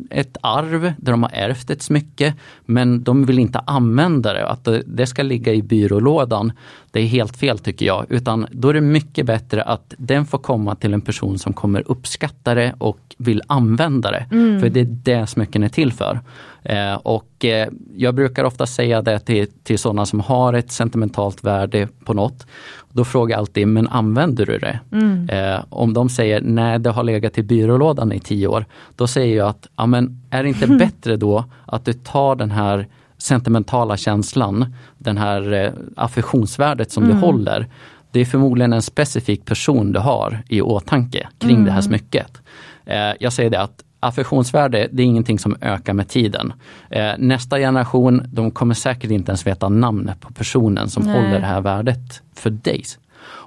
ett 0.09 0.37
arv 0.41 0.93
där 0.97 1.11
de 1.11 1.23
har 1.23 1.31
ärvt 1.33 1.69
ett 1.69 1.81
smycke 1.81 2.33
men 2.65 3.03
de 3.03 3.25
vill 3.25 3.39
inte 3.39 3.59
använda 3.59 4.33
det, 4.33 4.47
att 4.47 4.67
det 4.85 5.07
ska 5.07 5.23
ligga 5.23 5.53
i 5.53 5.61
byrålådan. 5.61 6.51
Det 6.97 7.01
är 7.01 7.07
helt 7.07 7.37
fel 7.37 7.59
tycker 7.59 7.85
jag, 7.85 8.05
utan 8.09 8.47
då 8.51 8.69
är 8.69 8.73
det 8.73 8.81
mycket 8.81 9.25
bättre 9.25 9.63
att 9.63 9.93
den 9.97 10.25
får 10.25 10.37
komma 10.37 10.75
till 10.75 10.93
en 10.93 11.01
person 11.01 11.39
som 11.39 11.53
kommer 11.53 11.83
uppskatta 11.91 12.55
det 12.55 12.73
och 12.77 12.99
vill 13.17 13.41
använda 13.47 14.11
det. 14.11 14.25
Mm. 14.31 14.61
För 14.61 14.69
det 14.69 14.79
är 14.79 14.85
det 15.03 15.27
smycken 15.27 15.63
är 15.63 15.69
till 15.69 15.93
för. 15.93 16.19
Eh, 16.63 16.93
och 16.93 17.45
eh, 17.45 17.67
jag 17.95 18.15
brukar 18.15 18.43
ofta 18.43 18.65
säga 18.65 19.01
det 19.01 19.19
till, 19.19 19.47
till 19.63 19.79
sådana 19.79 20.05
som 20.05 20.19
har 20.19 20.53
ett 20.53 20.71
sentimentalt 20.71 21.43
värde 21.43 21.87
på 22.05 22.13
något. 22.13 22.45
Då 22.91 23.05
frågar 23.05 23.33
jag 23.33 23.39
alltid, 23.39 23.67
men 23.67 23.87
använder 23.87 24.45
du 24.45 24.57
det? 24.57 24.79
Mm. 24.91 25.29
Eh, 25.29 25.63
om 25.69 25.93
de 25.93 26.09
säger, 26.09 26.41
nej 26.41 26.79
det 26.79 26.89
har 26.89 27.03
legat 27.03 27.37
i 27.37 27.43
byrålådan 27.43 28.11
i 28.11 28.19
tio 28.19 28.47
år. 28.47 28.65
Då 28.95 29.07
säger 29.07 29.37
jag 29.37 29.47
att, 29.47 29.67
ja 29.75 29.85
men 29.85 30.21
är 30.29 30.43
det 30.43 30.49
inte 30.49 30.67
bättre 30.79 31.17
då 31.17 31.45
att 31.65 31.85
du 31.85 31.93
tar 31.93 32.35
den 32.35 32.51
här 32.51 32.87
sentimentala 33.17 33.97
känslan, 33.97 34.75
den 34.97 35.17
här 35.17 35.53
eh, 35.53 35.71
affektionsvärdet 35.95 36.91
som 36.91 37.03
mm. 37.03 37.15
du 37.15 37.21
håller. 37.21 37.67
Det 38.11 38.19
är 38.19 38.25
förmodligen 38.25 38.73
en 38.73 38.81
specifik 38.81 39.45
person 39.45 39.91
du 39.91 39.99
har 39.99 40.43
i 40.49 40.61
åtanke 40.61 41.27
kring 41.39 41.55
mm. 41.55 41.65
det 41.65 41.71
här 41.71 41.79
mm. 41.79 41.89
smycket. 41.89 42.41
Eh, 42.85 43.13
jag 43.19 43.33
säger 43.33 43.49
det 43.49 43.61
att 43.61 43.83
affektionsvärde, 43.99 44.87
det 44.91 45.03
är 45.03 45.05
ingenting 45.05 45.39
som 45.39 45.55
ökar 45.61 45.93
med 45.93 46.07
tiden. 46.09 46.53
Eh, 46.89 47.11
nästa 47.17 47.57
generation, 47.57 48.23
de 48.33 48.51
kommer 48.51 48.73
säkert 48.73 49.11
inte 49.11 49.31
ens 49.31 49.47
veta 49.47 49.69
namnet 49.69 50.19
på 50.19 50.33
personen 50.33 50.89
som 50.89 51.03
Nej. 51.03 51.15
håller 51.15 51.39
det 51.39 51.45
här 51.45 51.61
värdet 51.61 52.21
för 52.35 52.49
dig. 52.49 52.83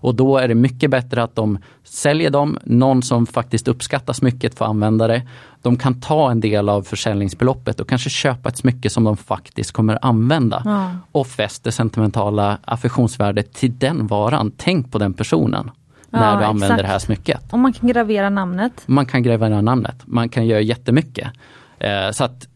Och 0.02 0.14
då 0.14 0.38
är 0.38 0.48
det 0.48 0.54
mycket 0.54 0.90
bättre 0.90 1.22
att 1.22 1.36
de 1.36 1.58
säljer 1.84 2.30
dem, 2.30 2.58
någon 2.64 3.02
som 3.02 3.26
faktiskt 3.26 3.68
uppskattar 3.68 4.12
smycket 4.12 4.58
får 4.58 4.64
använda 4.64 5.06
det. 5.06 5.22
De 5.62 5.76
kan 5.76 6.00
ta 6.00 6.30
en 6.30 6.40
del 6.40 6.68
av 6.68 6.82
försäljningsbeloppet 6.82 7.80
och 7.80 7.88
kanske 7.88 8.10
köpa 8.10 8.48
ett 8.48 8.56
smycke 8.56 8.90
som 8.90 9.04
de 9.04 9.16
faktiskt 9.16 9.72
kommer 9.72 9.98
använda. 10.02 10.62
Ja. 10.64 10.90
Och 11.12 11.26
fäster 11.26 11.70
sentimentala 11.70 12.58
affektionsvärdet 12.64 13.52
till 13.52 13.78
den 13.78 14.06
varan. 14.06 14.52
Tänk 14.56 14.92
på 14.92 14.98
den 14.98 15.14
personen 15.14 15.70
när 16.10 16.32
ja, 16.32 16.38
du 16.38 16.44
använder 16.44 16.66
exakt. 16.66 16.82
det 16.82 16.88
här 16.88 16.98
smycket. 16.98 17.52
Och 17.52 17.58
man 17.58 17.72
kan 17.72 17.88
gravera 17.88 18.30
namnet? 18.30 18.82
Man 18.86 19.06
kan 19.06 19.22
gravera 19.22 19.60
namnet. 19.60 19.96
Man 20.04 20.28
kan 20.28 20.46
göra 20.46 20.60
jättemycket. 20.60 21.28
Eh, 21.78 22.10
så 22.12 22.24
att 22.24 22.48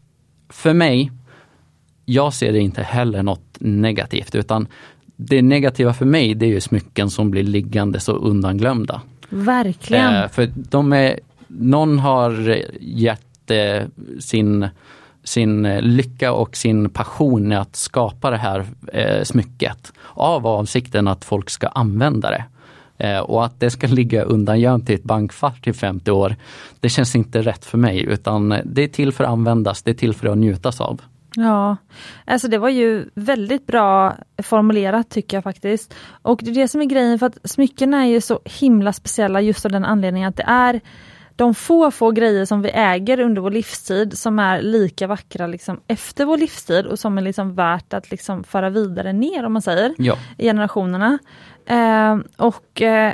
för 0.49 0.73
mig, 0.73 1.11
jag 2.05 2.33
ser 2.33 2.51
det 2.51 2.59
inte 2.59 2.83
heller 2.83 3.23
något 3.23 3.57
negativt 3.59 4.35
utan 4.35 4.67
det 5.15 5.41
negativa 5.41 5.93
för 5.93 6.05
mig 6.05 6.33
det 6.33 6.45
är 6.45 6.49
ju 6.49 6.61
smycken 6.61 7.09
som 7.09 7.31
blir 7.31 7.43
liggande 7.43 7.99
så 7.99 8.11
undanglömda. 8.11 9.01
Verkligen. 9.29 10.15
Eh, 10.15 10.27
för 10.27 10.51
de 10.55 10.93
är, 10.93 11.19
någon 11.47 11.99
har 11.99 12.61
gett 12.79 13.51
eh, 13.51 13.83
sin 14.19 14.67
sin 15.23 15.63
lycka 15.79 16.33
och 16.33 16.55
sin 16.55 16.89
passion 16.89 17.51
i 17.51 17.55
att 17.55 17.75
skapa 17.75 18.31
det 18.31 18.37
här 18.37 18.65
eh, 18.93 19.23
smycket 19.23 19.93
av 20.13 20.47
avsikten 20.47 21.07
att 21.07 21.25
folk 21.25 21.49
ska 21.49 21.67
använda 21.67 22.29
det. 22.29 22.45
Eh, 22.97 23.19
och 23.19 23.45
att 23.45 23.59
det 23.59 23.69
ska 23.69 23.87
ligga 23.87 24.23
undangömt 24.23 24.89
i 24.89 24.93
ett 24.93 25.03
bankfack 25.03 25.67
i 25.67 25.73
50 25.73 26.11
år, 26.11 26.35
det 26.79 26.89
känns 26.89 27.15
inte 27.15 27.41
rätt 27.41 27.65
för 27.65 27.77
mig 27.77 28.03
utan 28.03 28.49
det 28.65 28.83
är 28.83 28.87
till 28.87 29.11
för 29.11 29.23
att 29.23 29.29
användas, 29.29 29.83
det 29.83 29.91
är 29.91 29.95
till 29.95 30.13
för 30.13 30.27
att 30.27 30.37
njutas 30.37 30.81
av. 30.81 31.01
Ja, 31.35 31.77
alltså 32.25 32.47
det 32.47 32.57
var 32.57 32.69
ju 32.69 33.09
väldigt 33.13 33.67
bra 33.67 34.15
formulerat 34.43 35.09
tycker 35.09 35.37
jag 35.37 35.43
faktiskt. 35.43 35.93
Och 36.21 36.39
det 36.43 36.51
är 36.51 36.55
det 36.55 36.67
som 36.67 36.81
är 36.81 36.85
grejen 36.85 37.19
för 37.19 37.25
att 37.25 37.37
smycken 37.43 37.93
är 37.93 38.05
ju 38.05 38.21
så 38.21 38.39
himla 38.45 38.93
speciella 38.93 39.41
just 39.41 39.65
av 39.65 39.71
den 39.71 39.85
anledningen 39.85 40.29
att 40.29 40.37
det 40.37 40.45
är 40.47 40.81
de 41.35 41.55
få, 41.55 41.91
få 41.91 42.11
grejer 42.11 42.45
som 42.45 42.61
vi 42.61 42.69
äger 42.69 43.19
under 43.19 43.41
vår 43.41 43.51
livstid 43.51 44.17
som 44.17 44.39
är 44.39 44.61
lika 44.61 45.07
vackra 45.07 45.47
liksom 45.47 45.81
efter 45.87 46.25
vår 46.25 46.37
livstid 46.37 46.85
och 46.85 46.99
som 46.99 47.17
är 47.17 47.21
liksom 47.21 47.55
värt 47.55 47.93
att 47.93 48.11
liksom 48.11 48.43
föra 48.43 48.69
vidare 48.69 49.13
ner 49.13 49.45
om 49.45 49.53
man 49.53 49.61
säger, 49.61 49.93
ja. 49.97 50.17
i 50.37 50.43
generationerna. 50.43 51.19
Eh, 51.65 52.17
och 52.37 52.81
eh, 52.81 53.13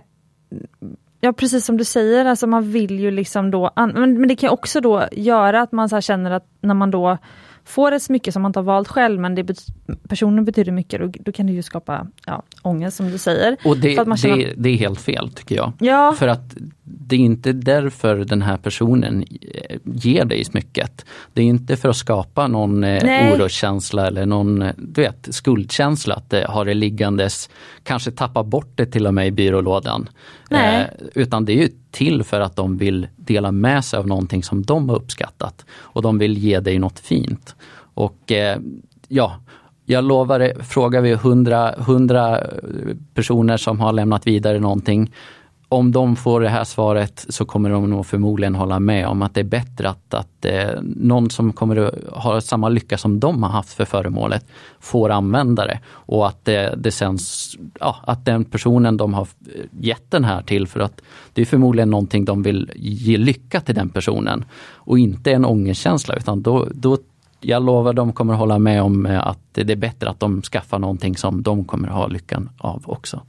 Ja 1.23 1.33
precis 1.33 1.65
som 1.65 1.77
du 1.77 1.83
säger, 1.83 2.25
alltså 2.25 2.47
man 2.47 2.71
vill 2.71 2.99
ju 2.99 3.11
liksom 3.11 3.51
då, 3.51 3.71
men, 3.75 4.19
men 4.19 4.27
det 4.27 4.35
kan 4.35 4.49
också 4.49 4.81
då 4.81 5.07
göra 5.11 5.61
att 5.61 5.71
man 5.71 5.89
så 5.89 6.01
känner 6.01 6.31
att 6.31 6.47
när 6.61 6.73
man 6.73 6.91
då 6.91 7.17
får 7.65 7.91
ett 7.91 8.03
smycke 8.03 8.31
som 8.31 8.41
man 8.41 8.49
inte 8.49 8.59
har 8.59 8.63
valt 8.63 8.87
själv 8.87 9.19
men 9.19 9.35
det 9.35 9.43
bet 9.43 9.65
personen 10.07 10.45
betyder 10.45 10.71
mycket, 10.71 11.01
och 11.01 11.17
då 11.19 11.31
kan 11.31 11.47
det 11.47 11.53
ju 11.53 11.61
skapa 11.61 12.07
ja, 12.25 12.43
ångest 12.61 12.97
som 12.97 13.11
du 13.11 13.17
säger. 13.17 13.57
Och 13.65 13.77
det, 13.77 13.95
känner... 14.17 14.37
det, 14.37 14.53
det, 14.57 14.69
är 14.69 14.77
helt 14.77 15.01
fel 15.01 15.31
tycker 15.31 15.55
jag. 15.55 15.73
Ja. 15.79 16.15
För 16.19 16.27
att 16.27 16.55
det 16.99 17.15
är 17.15 17.19
inte 17.19 17.53
därför 17.53 18.15
den 18.15 18.41
här 18.41 18.57
personen 18.57 19.25
eh, 19.41 19.77
ger 19.83 20.25
dig 20.25 20.45
smycket. 20.45 21.05
Det 21.33 21.41
är 21.41 21.45
inte 21.45 21.77
för 21.77 21.89
att 21.89 21.95
skapa 21.95 22.47
någon 22.47 22.83
eh, 22.83 23.33
oroskänsla 23.33 24.07
eller 24.07 24.25
någon 24.25 24.61
eh, 24.61 24.73
du 24.77 25.01
vet, 25.01 25.27
skuldkänsla 25.31 26.15
att 26.15 26.33
har 26.47 26.65
det 26.65 26.73
liggandes, 26.73 27.49
kanske 27.83 28.11
tappa 28.11 28.43
bort 28.43 28.71
det 28.75 28.85
till 28.85 29.07
och 29.07 29.13
med 29.13 29.27
i 29.27 29.31
byrålådan. 29.31 30.09
Eh, 30.51 30.83
utan 31.15 31.45
det 31.45 31.53
är 31.53 31.57
ju 31.57 31.69
till 31.91 32.23
för 32.23 32.39
att 32.39 32.55
de 32.55 32.77
vill 32.77 33.07
dela 33.15 33.51
med 33.51 33.85
sig 33.85 33.99
av 33.99 34.07
någonting 34.07 34.43
som 34.43 34.63
de 34.63 34.89
har 34.89 34.95
uppskattat 34.95 35.65
och 35.71 36.01
de 36.01 36.17
vill 36.17 36.37
ge 36.37 36.59
dig 36.59 36.79
något 36.79 36.99
fint. 36.99 37.55
Och 37.93 38.31
eh, 38.31 38.59
ja, 39.07 39.39
jag 39.85 40.03
lovar 40.03 40.63
frågar 40.63 41.01
vi 41.01 41.13
hundra 41.77 42.43
personer 43.13 43.57
som 43.57 43.79
har 43.79 43.93
lämnat 43.93 44.27
vidare 44.27 44.59
någonting 44.59 45.11
om 45.71 45.91
de 45.91 46.15
får 46.15 46.41
det 46.41 46.49
här 46.49 46.63
svaret 46.63 47.25
så 47.29 47.45
kommer 47.45 47.69
de 47.69 47.89
nog 47.89 48.05
förmodligen 48.05 48.55
hålla 48.55 48.79
med 48.79 49.07
om 49.07 49.21
att 49.21 49.33
det 49.33 49.39
är 49.39 49.45
bättre 49.45 49.89
att, 49.89 50.13
att 50.13 50.45
eh, 50.45 50.69
någon 50.81 51.29
som 51.29 51.53
kommer 51.53 51.75
att 51.75 52.23
ha 52.23 52.41
samma 52.41 52.69
lycka 52.69 52.97
som 52.97 53.19
de 53.19 53.43
har 53.43 53.49
haft 53.49 53.73
för 53.73 53.85
föremålet 53.85 54.45
får 54.79 55.09
använda 55.09 55.65
det 55.65 55.79
och 55.87 56.27
att 56.27 56.45
det, 56.45 56.75
det 56.77 56.91
sen, 56.91 57.17
ja, 57.79 57.95
att 58.03 58.25
den 58.25 58.45
personen 58.45 58.97
de 58.97 59.13
har 59.13 59.27
gett 59.79 60.11
den 60.11 60.23
här 60.23 60.41
till 60.41 60.67
för 60.67 60.79
att 60.79 61.01
det 61.33 61.41
är 61.41 61.45
förmodligen 61.45 61.89
någonting 61.89 62.25
de 62.25 62.43
vill 62.43 62.71
ge 62.75 63.17
lycka 63.17 63.61
till 63.61 63.75
den 63.75 63.89
personen 63.89 64.45
och 64.73 64.99
inte 64.99 65.31
en 65.31 65.45
ångestkänsla 65.45 66.15
utan 66.15 66.41
då, 66.41 66.67
då 66.73 66.97
jag 67.41 67.65
lovar 67.65 67.93
de 67.93 68.13
kommer 68.13 68.33
hålla 68.33 68.59
med 68.59 68.83
om 68.83 69.05
eh, 69.05 69.27
att 69.27 69.39
det 69.51 69.71
är 69.71 69.75
bättre 69.75 70.09
att 70.09 70.19
de 70.19 70.41
skaffar 70.41 70.79
någonting 70.79 71.17
som 71.17 71.43
de 71.43 71.65
kommer 71.65 71.87
ha 71.87 72.07
lyckan 72.07 72.49
av 72.57 72.83
också. 72.85 73.21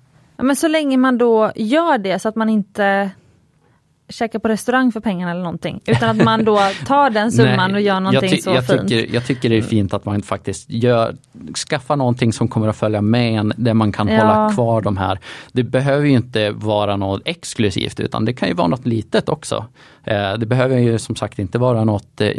Men 0.43 0.57
så 0.57 0.69
länge 0.69 0.97
man 0.97 1.19
då 1.19 1.53
gör 1.55 1.99
det 1.99 2.19
så 2.19 2.29
att 2.29 2.37
man 2.37 2.49
inte 2.49 3.11
käka 4.13 4.41
på 4.41 4.49
restaurang 4.49 4.93
för 4.93 5.01
pengarna 5.01 5.31
eller 5.33 5.43
någonting. 5.43 5.81
Utan 5.87 6.09
att 6.21 6.25
man 6.25 6.45
då 6.45 6.61
tar 6.87 7.11
den 7.11 7.33
summan 7.33 7.71
Nej, 7.71 7.75
och 7.75 7.81
gör 7.81 8.01
någonting 8.01 8.31
jag 8.31 8.43
så 8.43 8.51
jag 8.51 8.67
fint. 8.67 8.89
Tycker, 8.89 9.15
jag 9.15 9.27
tycker 9.27 9.49
det 9.49 9.57
är 9.59 9.63
fint 9.63 9.95
att 9.95 10.05
man 10.05 10.23
faktiskt 10.23 10.71
gör, 10.71 11.17
skaffar 11.69 11.97
någonting 11.97 12.33
som 12.33 12.49
kommer 12.49 12.69
att 12.69 12.77
följa 12.77 13.01
med 13.01 13.39
en, 13.39 13.53
där 13.57 13.75
man 13.75 13.93
kan 13.93 14.09
Ja. 14.09 14.19
hålla 14.21 14.53
kvar 14.55 14.83
de 14.83 14.97
här. 14.97 15.19
Det 15.53 15.63
behöver 15.63 16.07
ju 16.07 16.13
inte 16.13 16.51
vara 16.51 16.97
något 16.97 17.23
exklusivt 17.25 18.01
utan 18.01 18.25
det 18.25 18.33
kan 18.33 18.49
ju 18.49 18.55
vara 18.55 18.69
något 18.69 18.87
litet 18.87 19.29
också. 19.29 19.67
Eh, 20.05 20.33
det 20.35 20.47
behöver 20.47 20.79
ju 20.79 20.99
som 20.99 21.17
sagt 21.17 21.39
inte 21.39 21.59
vara 21.59 21.85
något, 21.85 22.21
eh, 22.21 22.31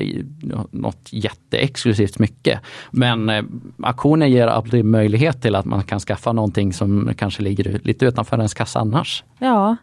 något 0.71 1.07
jätteexklusivt 1.11 2.19
mycket. 2.19 2.59
Men 2.91 3.30
eh, 3.30 3.43
auktioner 3.84 4.26
ger 4.26 4.47
alltid 4.47 4.86
möjlighet 4.86 5.41
till 5.41 5.55
att 5.55 5.65
man 5.65 5.84
kan 5.84 5.99
skaffa 5.99 6.34
någonting 6.34 6.74
som 6.74 7.11
kanske 7.17 7.43
ligger 7.43 7.80
lite 7.84 8.05
utanför 8.05 8.38
ens 8.38 8.53
kassa 8.53 8.80
annars. 8.80 9.24
Ja, 9.39 9.76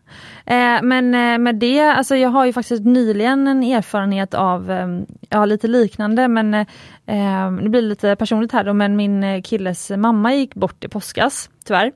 men 0.83 1.11
med 1.43 1.57
det, 1.57 1.80
alltså 1.83 2.17
jag 2.17 2.29
har 2.29 2.47
ju 2.47 2.53
faktiskt 2.53 2.85
nyligen 2.85 3.47
en 3.47 3.63
erfarenhet 3.63 4.35
av, 4.35 4.71
ehm, 4.71 5.07
ja 5.29 5.45
lite 5.45 5.69
liknande 5.69 6.29
men 6.29 6.55
eh, 6.55 7.51
det 7.63 7.69
blir 7.69 7.83
lite 7.83 8.17
personligt 8.17 8.53
här 8.53 8.65
då, 8.65 8.73
men 8.73 8.97
min 8.97 9.25
eh, 9.25 9.43
killes 9.43 9.91
mamma 9.91 10.35
gick 10.35 10.55
bort 10.55 10.85
i 10.85 10.89
påskas, 10.89 11.51
tyvärr. 11.65 11.93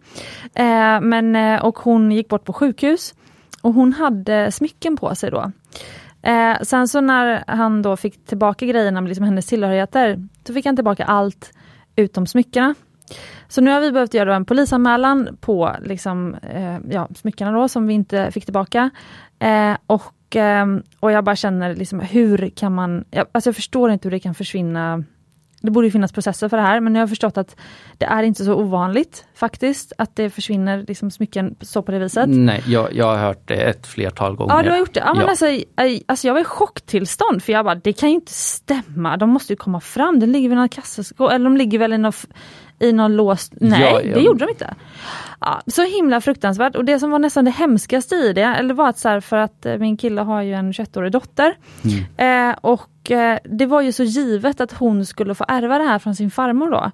Eh, 0.54 1.00
men, 1.00 1.36
eh, 1.36 1.64
och 1.64 1.78
hon 1.78 2.12
gick 2.12 2.28
bort 2.28 2.44
på 2.44 2.52
sjukhus 2.52 3.14
och 3.62 3.74
hon 3.74 3.92
hade 3.92 4.52
smycken 4.52 4.96
på 4.96 5.14
sig 5.14 5.30
då. 5.30 5.52
Eh, 6.22 6.56
sen 6.62 6.88
så 6.88 7.00
när 7.00 7.44
han 7.46 7.82
då 7.82 7.96
fick 7.96 8.26
tillbaka 8.26 8.66
grejerna 8.66 9.00
med 9.00 9.08
liksom 9.08 9.24
hennes 9.24 9.46
tillhörigheter, 9.46 10.28
då 10.42 10.52
fick 10.52 10.66
han 10.66 10.76
tillbaka 10.76 11.04
allt 11.04 11.52
utom 11.96 12.26
smyckena. 12.26 12.74
Så 13.54 13.60
nu 13.60 13.70
har 13.70 13.80
vi 13.80 13.92
behövt 13.92 14.14
göra 14.14 14.36
en 14.36 14.44
polisanmälan 14.44 15.36
på 15.40 15.76
liksom, 15.82 16.34
eh, 16.34 16.78
ja, 16.90 17.08
smyckena 17.14 17.52
då 17.52 17.68
som 17.68 17.86
vi 17.86 17.94
inte 17.94 18.30
fick 18.30 18.44
tillbaka. 18.44 18.90
Eh, 19.38 19.76
och, 19.86 20.36
eh, 20.36 20.66
och 21.00 21.12
jag 21.12 21.24
bara 21.24 21.36
känner, 21.36 21.74
liksom, 21.74 22.00
hur 22.00 22.50
kan 22.56 22.74
man... 22.74 23.04
Jag, 23.10 23.26
alltså 23.32 23.48
jag 23.48 23.56
förstår 23.56 23.90
inte 23.90 24.08
hur 24.08 24.10
det 24.10 24.18
kan 24.18 24.34
försvinna. 24.34 25.04
Det 25.60 25.70
borde 25.70 25.86
ju 25.86 25.90
finnas 25.90 26.12
processer 26.12 26.48
för 26.48 26.56
det 26.56 26.62
här, 26.62 26.80
men 26.80 26.92
nu 26.92 26.98
har 26.98 27.02
jag 27.02 27.08
förstått 27.08 27.38
att 27.38 27.56
det 27.98 28.04
är 28.04 28.22
inte 28.22 28.44
så 28.44 28.54
ovanligt 28.54 29.26
faktiskt, 29.34 29.92
att 29.98 30.16
det 30.16 30.30
försvinner 30.30 30.84
liksom, 30.88 31.10
smycken 31.10 31.56
så 31.60 31.82
på 31.82 31.92
det 31.92 31.98
viset. 31.98 32.28
Nej, 32.28 32.62
jag, 32.66 32.92
jag 32.92 33.06
har 33.06 33.16
hört 33.16 33.48
det 33.48 33.54
ett 33.54 33.86
flertal 33.86 34.36
gånger. 34.36 34.54
Ja, 34.54 34.62
du 34.62 34.70
har 34.70 34.78
gjort 34.78 34.94
det. 34.94 35.00
Ja, 35.00 35.14
men 35.14 35.22
Ja. 35.22 35.30
Alltså, 35.30 35.46
alltså, 36.06 36.26
jag 36.26 36.34
var 36.34 36.40
i 36.40 36.44
chocktillstånd 36.44 37.42
för 37.42 37.52
jag 37.52 37.64
bara, 37.64 37.74
det 37.74 37.92
kan 37.92 38.08
ju 38.08 38.14
inte 38.14 38.32
stämma. 38.32 39.16
De 39.16 39.30
måste 39.30 39.52
ju 39.52 39.56
komma 39.56 39.80
fram. 39.80 40.20
Den 40.20 40.32
ligger 40.32 40.48
vid 40.48 40.58
någon 40.58 40.68
kassaskåp, 40.68 41.30
eller 41.30 41.44
de 41.44 41.56
ligger 41.56 41.78
väl 41.78 41.92
i 41.92 41.98
någon, 41.98 42.12
i 42.78 42.92
någon 42.92 43.16
låst... 43.16 43.52
Nej, 43.56 43.80
Ja, 43.82 44.00
ja. 44.02 44.14
det 44.14 44.20
gjorde 44.20 44.44
de 44.44 44.50
inte. 44.50 44.74
Ja, 45.40 45.60
så 45.66 45.82
himla 45.82 46.20
fruktansvärt. 46.20 46.76
Och 46.76 46.84
det 46.84 46.98
som 46.98 47.10
var 47.10 47.18
nästan 47.18 47.44
det 47.44 47.50
hemskaste 47.50 48.14
i 48.14 48.32
det, 48.32 48.42
eller 48.42 48.74
var 48.74 48.88
att 48.88 48.98
så 48.98 49.08
här, 49.08 49.20
för 49.20 49.36
att 49.36 49.66
eh, 49.66 49.78
min 49.78 49.96
kille 49.96 50.20
har 50.20 50.42
ju 50.42 50.52
en 50.54 50.72
21-årig 50.72 51.12
dotter. 51.12 51.56
Eh, 52.16 52.54
och 52.60 53.10
eh, 53.10 53.38
det 53.44 53.66
var 53.66 53.80
ju 53.80 53.92
så 53.92 54.02
givet 54.04 54.60
att 54.60 54.72
hon 54.72 55.06
skulle 55.06 55.34
få 55.34 55.44
ärva 55.48 55.78
det 55.78 55.84
här 55.84 55.98
från 55.98 56.14
sin 56.14 56.30
farmor 56.30 56.70
då. 56.70 56.90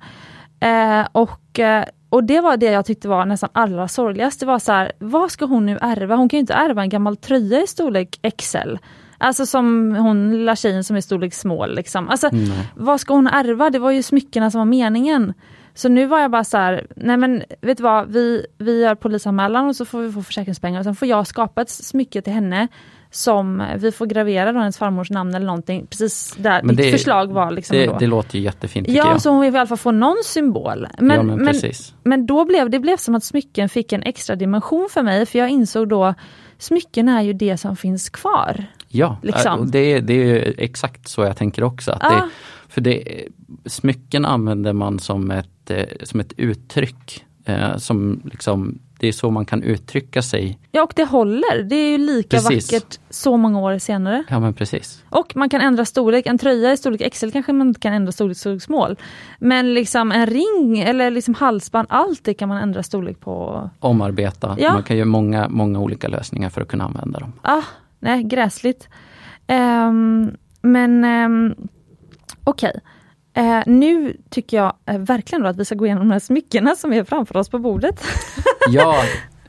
Eh, 0.66 1.06
och, 1.12 1.58
eh, 1.58 1.84
och 2.08 2.24
det 2.24 2.40
var 2.40 2.56
det 2.56 2.66
jag 2.70 2.84
tyckte 2.84 3.08
var 3.08 3.24
nästan 3.24 3.50
allra 3.52 3.88
sorgligast. 3.88 4.40
Det 4.40 4.46
var 4.46 4.58
så 4.58 4.72
här, 4.72 4.92
vad 4.98 5.30
ska 5.30 5.44
hon 5.44 5.66
nu 5.66 5.78
ärva? 5.82 6.16
Hon 6.16 6.28
kan 6.28 6.36
ju 6.36 6.40
inte 6.40 6.54
ärva 6.54 6.82
en 6.82 6.88
gammal 6.88 7.16
tröja 7.16 7.62
i 7.62 7.66
storlek 7.66 8.20
XL. 8.38 8.76
Alltså 9.18 9.46
som 9.46 9.96
hon 9.96 10.30
lilla 10.30 10.56
tjejen 10.56 10.84
som 10.84 10.96
är 10.96 11.00
storlek 11.00 11.34
small. 11.34 11.74
Liksom. 11.74 12.08
Alltså, 12.08 12.30
vad 12.74 13.00
ska 13.00 13.14
hon 13.14 13.26
ärva? 13.26 13.70
Det 13.70 13.78
var 13.78 13.90
ju 13.90 14.02
smyckena 14.02 14.50
som 14.50 14.58
var 14.58 14.64
meningen. 14.64 15.34
Så 15.74 15.88
nu 15.88 16.06
var 16.06 16.20
jag 16.20 16.30
bara 16.30 16.44
så 16.44 16.56
här, 16.56 16.86
nej 16.96 17.16
men 17.16 17.42
vet 17.60 17.76
du 17.76 17.82
vad, 17.82 18.12
vi, 18.12 18.46
vi 18.58 18.80
gör 18.82 18.94
polisanmälan 18.94 19.66
och 19.68 19.76
så 19.76 19.84
får 19.84 20.00
vi 20.00 20.12
få 20.12 20.22
försäkringspengar 20.22 20.78
och 20.80 20.84
sen 20.84 20.94
får 20.96 21.08
jag 21.08 21.26
skapa 21.26 21.62
ett 21.62 21.70
smycke 21.70 22.22
till 22.22 22.32
henne 22.32 22.68
som 23.12 23.62
vi 23.78 23.92
får 23.92 24.06
gravera 24.06 24.52
då 24.52 24.58
hennes 24.58 24.78
farmors 24.78 25.10
namn 25.10 25.34
eller 25.34 25.46
någonting. 25.46 25.86
Precis 25.86 26.34
där 26.38 26.62
Men 26.62 26.76
det- 26.76 26.90
förslag 26.92 27.32
var 27.32 27.50
liksom 27.50 27.76
det, 27.76 27.96
det 27.98 28.06
låter 28.06 28.38
ju 28.38 28.44
jättefint 28.44 28.88
Ja, 28.88 28.94
jag. 29.12 29.22
så 29.22 29.30
hon 29.30 29.40
vill 29.40 29.54
i 29.54 29.58
alla 29.58 29.66
fall 29.66 29.76
få 29.78 29.90
någon 29.90 30.16
symbol. 30.24 30.86
Men, 30.98 31.16
ja, 31.16 31.22
men 31.22 31.44
men, 31.44 31.54
men 32.02 32.26
då 32.26 32.44
blev 32.44 32.70
det 32.70 32.78
blev 32.78 32.96
som 32.96 33.14
att 33.14 33.24
smycken 33.24 33.68
fick 33.68 33.92
en 33.92 34.02
extra 34.02 34.36
dimension 34.36 34.88
för 34.90 35.02
mig, 35.02 35.26
för 35.26 35.38
jag 35.38 35.48
insåg 35.50 35.88
då 35.88 36.14
smycken 36.58 37.08
är 37.08 37.22
ju 37.22 37.32
det 37.32 37.56
som 37.56 37.76
finns 37.76 38.10
kvar. 38.10 38.64
Ja, 38.88 39.16
liksom. 39.22 39.70
det, 39.70 40.00
det 40.00 40.12
är 40.12 40.24
ju 40.24 40.54
exakt 40.58 41.08
så 41.08 41.22
jag 41.22 41.36
tänker 41.36 41.64
också. 41.64 41.92
Att 41.92 41.98
Ja. 42.02 42.08
det, 42.10 42.28
för 42.70 42.80
det, 42.80 43.24
smycken 43.64 44.24
använder 44.24 44.72
man 44.72 44.98
som 44.98 45.30
ett, 45.30 45.70
eh, 45.70 45.84
som 46.02 46.20
ett 46.20 46.32
uttryck. 46.36 47.24
Eh, 47.44 47.76
som 47.76 48.20
liksom, 48.24 48.78
det 48.98 49.08
är 49.08 49.12
så 49.12 49.30
man 49.30 49.46
kan 49.46 49.62
uttrycka 49.62 50.22
sig. 50.22 50.58
Ja, 50.70 50.82
och 50.82 50.92
det 50.96 51.04
håller. 51.04 51.62
Det 51.62 51.76
är 51.76 51.90
ju 51.90 51.98
lika 51.98 52.36
Precis. 52.36 52.72
vackert 52.72 52.98
så 53.10 53.36
många 53.36 53.60
år 53.60 53.78
senare. 53.78 54.24
Ja 54.28 54.40
men 54.40 54.54
precis. 54.54 55.04
Och 55.10 55.36
man 55.36 55.48
kan 55.48 55.60
ändra 55.60 55.84
storlek. 55.84 56.26
En 56.26 56.38
tröja 56.38 56.72
i 56.72 56.76
storlek 56.76 57.12
XL 57.12 57.30
kanske 57.30 57.52
man 57.52 57.68
inte 57.68 57.80
kan 57.80 57.92
ändra 57.92 58.12
storlek 58.12 58.36
storlek 58.36 58.62
small. 58.62 58.96
Men 59.38 59.74
liksom 59.74 60.12
en 60.12 60.26
ring 60.26 60.78
eller 60.78 61.10
liksom 61.10 61.34
halsband, 61.34 61.88
allt 61.90 62.24
det 62.24 62.34
kan 62.34 62.48
man 62.48 62.62
ändra 62.62 62.82
storlek 62.82 63.20
på. 63.20 63.70
Omarbeta. 63.78 64.56
Ja. 64.58 64.72
Man 64.72 64.82
kan 64.82 64.96
göra 64.96 65.08
många, 65.08 65.48
många 65.48 65.78
olika 65.78 66.08
lösningar 66.08 66.50
för 66.50 66.60
att 66.60 66.68
kunna 66.68 66.84
använda 66.84 67.18
dem. 67.18 67.32
Ah, 67.42 67.62
nej, 67.98 68.22
gräsligt. 68.22 68.88
Ehm, 69.46 70.36
men 70.62 71.04
um, 71.04 71.54
okej. 72.44 72.80
Eh, 73.34 73.60
nu 73.66 74.16
tycker 74.30 74.56
jag 74.56 74.72
eh, 74.86 74.98
verkligen 74.98 75.46
att 75.46 75.56
vi 75.56 75.64
ska 75.64 75.74
gå 75.74 75.86
igenom 75.86 76.08
de 76.08 76.12
här 76.12 76.20
smyckena 76.20 76.76
som 76.76 76.92
är 76.92 77.04
framför 77.04 77.36
oss 77.36 77.48
på 77.48 77.58
bordet. 77.58 78.04
Ja, 78.70 79.02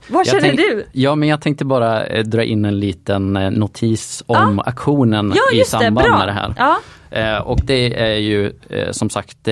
Vad 0.09 0.27
känner 0.27 0.41
tänk- 0.41 0.57
du? 0.57 0.85
Ja, 0.91 1.15
men 1.15 1.29
jag 1.29 1.41
tänkte 1.41 1.65
bara 1.65 2.05
eh, 2.05 2.23
dra 2.23 2.43
in 2.43 2.65
en 2.65 2.79
liten 2.79 3.37
eh, 3.37 3.51
notis 3.51 4.23
om 4.27 4.59
aktionen 4.59 5.33
Ja, 5.35 5.55
i 5.55 5.59
det. 5.59 5.65
samband 5.65 6.07
Bra. 6.07 6.17
med 6.17 6.27
det 6.27 6.31
här. 6.31 6.53
Ja, 6.57 6.79
Eh, 7.13 7.37
och 7.37 7.59
det 7.65 8.01
är 8.01 8.17
ju 8.17 8.51
eh, 8.69 8.91
som 8.91 9.09
sagt, 9.09 9.47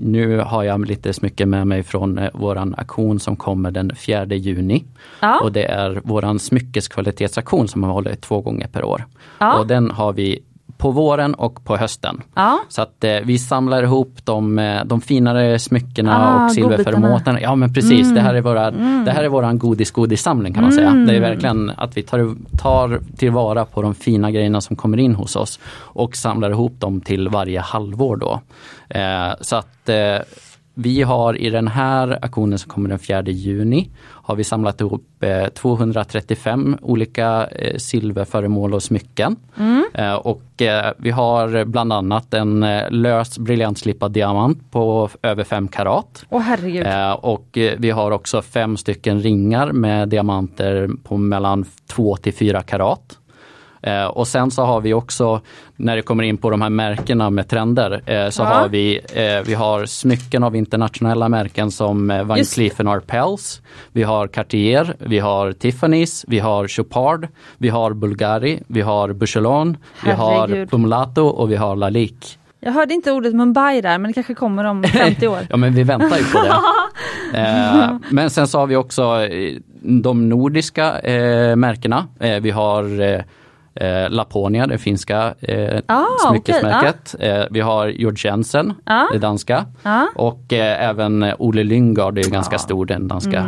nu 0.00 0.38
har 0.38 0.62
jag 0.64 0.86
lite 0.86 1.12
smycken 1.12 1.50
med 1.50 1.66
mig 1.66 1.82
från 1.82 2.20
våran 2.34 2.74
aktion 2.78 3.20
som 3.20 3.36
kommer 3.36 3.70
den 3.70 3.96
4 3.96 4.24
juni. 4.24 4.84
ja, 5.20 5.40
Och 5.40 5.52
det 5.52 5.64
är 5.64 6.00
våran 6.04 6.38
smyckeskvalitetsaktion 6.38 7.68
som 7.68 7.82
har 7.82 7.92
hållit 7.92 8.20
två 8.20 8.40
gånger 8.40 8.66
per 8.68 8.84
år. 8.84 9.04
Ja. 9.38 9.58
Och 9.58 9.66
den 9.66 9.90
har 9.90 10.12
vi 10.12 10.42
på 10.78 10.90
våren 10.90 11.34
och 11.34 11.64
på 11.64 11.76
hösten. 11.76 12.22
ja. 12.34 12.58
Så 12.68 12.82
att 12.82 13.04
eh, 13.04 13.16
vi 13.24 13.38
samlar 13.38 13.82
ihop 13.82 14.16
de, 14.24 14.58
eh, 14.58 14.84
de 14.84 15.00
finare 15.00 15.58
smyckena 15.58 16.18
Ah, 16.18 16.44
och 16.44 16.52
silverföremålen. 16.52 17.38
Ja 17.42 17.54
men 17.54 17.74
precis, 17.74 18.14
det 18.14 18.20
här 18.20 18.34
är, 18.34 18.40
våra, 18.40 18.70
det 19.04 19.10
här 19.10 19.24
är 19.24 19.28
våran 19.28 19.58
godis-godis-samling 19.58 20.54
kan 20.54 20.62
man 20.62 20.72
säga. 20.72 20.90
Det 20.90 21.16
är 21.16 21.20
verkligen 21.20 21.70
att 21.76 21.96
vi 21.96 22.02
tar, 22.02 22.34
tar 22.58 23.00
tillvara 23.16 23.64
på 23.64 23.82
de 23.82 23.94
fina 23.94 24.30
grejerna 24.30 24.60
som 24.60 24.76
kommer 24.76 24.98
in 24.98 25.14
hos 25.14 25.36
oss 25.36 25.60
och 25.76 26.16
samlar 26.16 26.50
ihop 26.50 26.80
dem 26.80 27.00
till 27.00 27.28
varje 27.28 27.60
halvår 27.60 28.16
då. 28.16 28.40
Eh, 28.88 29.32
så 29.40 29.56
att 29.56 29.88
eh, 29.88 30.18
vi 30.78 31.02
har 31.02 31.40
i 31.40 31.50
den 31.50 31.68
här 31.68 32.18
aktionen 32.22 32.58
som 32.58 32.70
kommer 32.70 32.88
den 32.88 32.98
4 32.98 33.22
juni 33.22 33.90
har 34.00 34.36
vi 34.36 34.44
samlat 34.44 34.80
ihop 34.80 35.04
eh, 35.20 35.48
235 35.48 36.78
olika 36.82 37.46
eh, 37.46 37.76
silverföremål 37.76 38.74
och 38.74 38.82
smycken. 38.82 39.36
Eh, 39.94 40.14
och 40.14 40.62
eh, 40.62 40.92
vi 40.98 41.10
har 41.10 41.64
bland 41.64 41.92
annat 41.92 42.34
en 42.34 42.62
eh, 42.62 42.90
lös 42.90 43.38
briljantslipad 43.38 44.12
diamant 44.12 44.70
på 44.70 45.08
över 45.22 45.44
5 45.44 45.68
karat. 45.68 46.24
Åh 46.28 46.40
herregud. 46.40 46.86
Eh, 46.86 47.12
och 47.12 47.58
eh, 47.58 47.74
vi 47.78 47.90
har 47.90 48.10
också 48.10 48.42
fem 48.42 48.76
stycken 48.76 49.20
ringar 49.20 49.72
med 49.72 50.08
diamanter 50.08 50.88
på 51.04 51.16
mellan 51.16 51.64
2 51.86 52.16
till 52.16 52.34
4 52.34 52.62
karat. 52.62 53.17
Eh, 53.82 54.04
och 54.04 54.28
sen 54.28 54.50
så 54.50 54.62
har 54.62 54.80
vi 54.80 54.94
också, 54.94 55.40
när 55.76 55.96
det 55.96 56.02
kommer 56.02 56.22
in 56.24 56.36
på 56.36 56.50
de 56.50 56.62
här 56.62 56.70
märkena 56.70 57.30
med 57.30 57.48
trender, 57.48 58.02
eh, 58.06 58.30
så 58.30 58.42
Ja. 58.42 58.46
har 58.46 58.68
vi, 58.68 59.00
eh, 59.14 59.46
vi 59.46 59.54
har 59.54 59.86
smycken 59.86 60.44
av 60.44 60.56
internationella 60.56 61.28
märken 61.28 61.70
som 61.70 62.10
eh, 62.10 62.24
Van. 62.24 62.38
Cleef 62.44 62.80
Arpels, 62.80 63.62
vi 63.92 64.02
har 64.02 64.26
Cartier, 64.28 64.94
vi 64.98 65.18
har 65.18 65.52
Tiffany's, 65.52 66.24
vi 66.28 66.38
har 66.38 66.68
Chopard, 66.68 67.28
vi 67.58 67.68
har 67.68 67.92
Bulgari, 67.92 68.62
vi 68.66 68.80
har 68.80 69.12
Bouchelon, 69.12 69.76
vi 70.04 70.10
har. 70.10 70.66
Pumlato 70.66 71.22
och 71.26 71.50
vi 71.50 71.56
har 71.56 71.76
Lalique. 71.76 72.28
Jag 72.60 72.72
hörde 72.72 72.94
inte 72.94 73.12
ordet 73.12 73.34
Mumbai 73.34 73.80
där, 73.80 73.98
men 73.98 74.10
det 74.10 74.12
kanske 74.14 74.34
kommer 74.34 74.64
om 74.64 74.82
50 74.84 75.28
år. 75.28 75.38
Ja 75.50 75.56
men 75.56 75.74
vi 75.74 75.82
väntar 75.82 76.16
ju 76.18 76.24
på 76.24 76.38
det. 76.42 76.54
eh, 77.38 77.96
men 78.10 78.30
sen 78.30 78.48
så 78.48 78.58
har 78.58 78.66
vi 78.66 78.76
också 78.76 79.02
eh, 79.22 79.56
de 79.80 80.28
nordiska 80.28 80.98
eh, 81.00 81.56
märkena. 81.56 82.06
Eh, 82.20 82.40
vi 82.40 82.50
har 82.50 82.84
eh, 83.74 84.10
Laponia, 84.10 84.66
det 84.66 84.78
finska 84.78 85.34
eh, 85.40 85.80
Ah, 85.86 86.04
smyckesmärket. 86.28 87.14
Eh, 87.20 87.44
vi 87.50 87.60
har 87.60 87.86
Georg 87.88 88.16
Jensen, 88.24 88.74
Ja. 88.84 89.08
det 89.12 89.18
danska. 89.18 89.66
Ja. 89.82 90.08
Och 90.14 90.52
eh, 90.52 90.88
även 90.88 91.32
Ole 91.38 91.64
Lyngard, 91.64 92.14
det 92.14 92.20
är 92.20 92.30
ganska 92.30 92.58
stor, 92.58 92.86
den 92.86 93.08
danska 93.08 93.46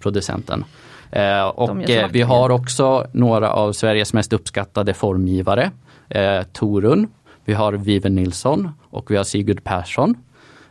producenten. 0.00 0.64
Eh, 1.12 1.20
Mm. 1.22 1.50
Och 1.50 1.90
eh, 1.90 2.08
vi 2.12 2.22
har 2.22 2.50
också 2.50 3.06
några 3.12 3.50
av 3.52 3.72
Sveriges 3.72 4.12
mest 4.12 4.32
uppskattade 4.32 4.94
formgivare. 4.94 5.70
Eh, 6.08 6.42
Torun, 6.52 7.08
vi 7.44 7.52
har 7.54 7.72
Viven 7.72 8.14
Nilsson 8.14 8.68
och 8.90 9.10
vi 9.10 9.16
har 9.16 9.24
Sigurd 9.24 9.64
Persson. 9.64 10.14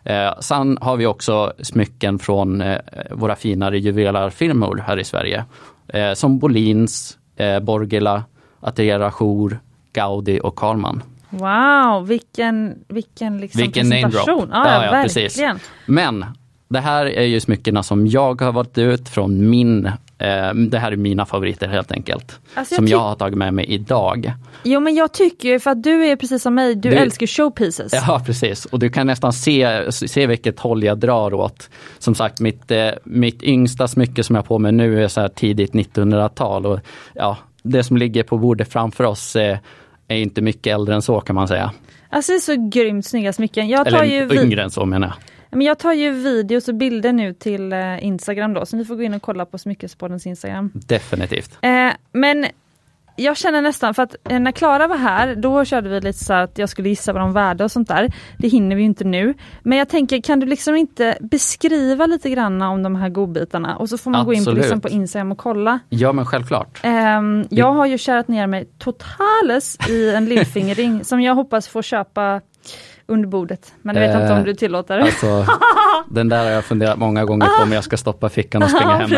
Eh, 0.04 0.40
sen 0.40 0.78
har 0.82 0.98
vi 0.98 1.06
också 1.06 1.54
smycken 1.62 2.20
från 2.20 2.62
eh, 2.62 2.78
våra 3.12 3.36
finare 3.36 3.80
juvelerarfirmor 3.80 4.84
här 4.88 5.00
i 5.00 5.04
Sverige. 5.04 5.46
Eh, 5.88 6.14
som 6.14 6.40
Bolins, 6.40 7.18
eh, 7.36 7.60
Borgela, 7.60 8.24
Atelier 8.62 9.10
Jour, 9.12 9.60
Gaudi 9.94 10.40
och 10.44 10.56
Karlman. 10.56 11.04
Wow, 11.30 12.08
vilken, 12.08 12.76
vilken, 12.88 13.38
liksom 13.38 13.62
Vilken 13.62 13.90
presentation. 13.90 14.50
Ja, 14.52 14.66
Ja, 14.68 14.86
ja, 14.86 14.98
ja, 14.98 15.04
precis. 15.04 15.24
verkligen. 15.38 15.60
Men 15.86 16.26
det 16.68 16.80
här 16.80 17.06
är 17.06 17.24
ju 17.24 17.40
smyckena 17.40 17.84
som 17.84 18.08
jag 18.08 18.42
har 18.42 18.52
valt 18.52 18.78
ut 18.78 19.10
från 19.10 19.50
min, 19.50 19.86
eh, 19.86 20.54
det 20.54 20.80
här 20.80 20.92
är 20.92 20.96
mina 20.96 21.26
favoriter 21.26 21.68
helt 21.68 21.92
enkelt. 21.92 22.40
Alltså, 22.54 22.74
jag 22.74 22.78
som 22.78 22.88
jag 22.88 23.00
har 23.00 23.16
tagit 23.16 23.38
med 23.38 23.54
mig 23.54 23.66
idag. 23.66 24.34
Jo 24.64 24.80
men 24.80 24.96
jag 24.96 25.12
tycker 25.14 25.50
ju, 25.50 25.60
för 25.60 25.72
att 25.72 25.84
du 25.84 26.06
är 26.06 26.16
precis 26.16 26.42
som 26.44 26.56
mig, 26.56 26.76
du, 26.76 26.90
Du- 26.90 26.96
älskar 26.96 27.28
showpieces. 27.28 27.94
Ja 27.94 28.22
precis, 28.26 28.66
och 28.66 28.80
du 28.80 28.90
kan 28.90 29.08
nästan 29.08 29.34
se, 29.34 29.92
se 29.92 30.28
vilket 30.28 30.60
håll 30.60 30.84
jag 30.84 30.98
drar 30.98 31.34
åt. 31.34 31.70
Som 32.00 32.16
sagt, 32.16 32.40
mitt, 32.40 32.72
eh, 32.72 32.90
mitt 33.04 33.44
yngsta 33.44 33.88
smycke 33.88 34.24
som 34.24 34.36
jag 34.36 34.44
har 34.44 34.48
på 34.48 34.60
mig 34.60 34.72
nu 34.72 35.04
är 35.04 35.08
så 35.08 35.22
här 35.22 35.28
tidigt 35.28 35.74
1900-tal. 35.74 36.66
Och, 36.66 36.80
ja, 37.16 37.38
det 37.64 37.84
som 37.84 37.98
ligger 37.98 38.24
på 38.24 38.38
bordet 38.38 38.72
framför 38.72 39.04
oss 39.04 39.36
eh, 39.36 39.58
är 40.08 40.18
inte 40.18 40.42
mycket 40.42 40.74
äldre 40.74 40.96
än 40.96 41.02
så 41.02 41.20
kan 41.22 41.36
man 41.36 41.48
säga. 41.48 41.74
Alltså 42.10 42.32
det 42.32 42.36
är 42.36 42.40
så 42.40 42.70
grymt 42.70 43.06
snygga 43.06 43.34
smycken. 43.34 43.70
Jag 43.70 43.90
tar, 43.90 44.04
Eller 44.04 44.30
ju 44.32 44.42
yngre 44.44 44.64
än 44.64 44.72
så 44.72 44.86
menar 44.86 45.08
jag. 45.08 45.58
men 45.58 45.68
jag 45.68 45.80
tar 45.80 45.94
ju 45.94 46.12
videos 46.12 46.68
och 46.68 46.76
bilder 46.76 47.14
nu 47.14 47.34
till 47.34 47.74
eh, 47.74 48.06
Instagram 48.06 48.54
då, 48.54 48.66
så 48.66 48.76
ni 48.78 48.86
får 48.86 48.96
gå 48.96 49.04
in 49.04 49.14
och 49.14 49.22
kolla 49.22 49.46
på 49.46 49.58
Smyckespoddens 49.58 50.28
Instagram. 50.28 50.72
Definitivt. 50.74 51.58
Eh, 51.62 51.90
men 52.12 52.46
jag 53.24 53.38
känner 53.38 53.62
nästan, 53.62 53.94
för 53.94 54.04
att 54.04 54.16
eh, 54.30 54.40
när 54.40 54.52
Klara 54.52 54.88
var 54.88 54.98
här, 54.98 55.36
då 55.36 55.66
körde 55.66 55.90
vi 55.90 56.02
lite 56.02 56.24
så 56.24 56.34
att 56.34 56.58
jag 56.58 56.70
skulle 56.70 56.90
gissa 56.90 57.14
vad 57.14 57.22
de 57.22 57.34
värde 57.34 57.64
och 57.64 57.72
sånt 57.72 57.88
där. 57.88 58.14
Det 58.38 58.48
hinner 58.48 58.76
vi 58.76 58.84
inte 58.84 59.04
nu. 59.04 59.34
Men 59.64 59.78
jag 59.78 59.90
tänker, 59.90 60.22
kan 60.22 60.40
du 60.40 60.46
liksom 60.46 60.76
inte 60.76 61.18
beskriva 61.22 62.06
lite 62.06 62.30
grann 62.30 62.62
om 62.62 62.84
de 62.84 62.96
här 62.96 63.10
godbitarna? 63.10 63.76
Och 63.78 63.90
så 63.90 63.98
får 63.98 64.12
man 64.12 64.26
gå 64.26 64.34
in 64.34 64.38
på, 64.38 64.42
Absolut. 64.42 64.64
liksom, 64.64 64.82
på 64.82 64.90
Instagram 64.90 65.32
och 65.32 65.38
kolla. 65.38 65.80
Ja 65.90 66.12
men 66.14 66.26
självklart. 66.26 66.80
Ehm, 66.84 67.48
jag 67.50 67.74
har 67.74 67.86
ju 67.86 67.98
kärat 67.98 68.28
ner 68.28 68.48
mig 68.48 68.66
totales 68.78 69.78
i 69.90 70.16
en 70.16 70.26
lillfingerring 70.30 71.06
som 71.06 71.22
jag 71.22 71.36
hoppas 71.36 71.68
få 71.68 71.82
köpa 71.82 72.42
under 73.10 73.28
bordet. 73.28 73.74
Men 73.82 73.96
jag 73.96 74.08
vet 74.08 74.16
inte 74.22 74.34
Eh, 74.34 74.38
om 74.38 74.44
du 74.44 74.54
tillåter. 74.54 75.00
Alltså, 75.10 75.46
den 76.10 76.30
där 76.30 76.44
har 76.44 76.52
jag 76.52 76.64
funderat 76.66 76.98
många 76.98 77.26
gånger 77.26 77.46
på 77.58 77.64
om 77.64 77.72
jag 77.72 77.84
ska 77.84 77.98
stoppa 77.98 78.30
fickan 78.30 78.64
och 78.64 78.70
springa 78.70 78.98
hem. 78.98 79.12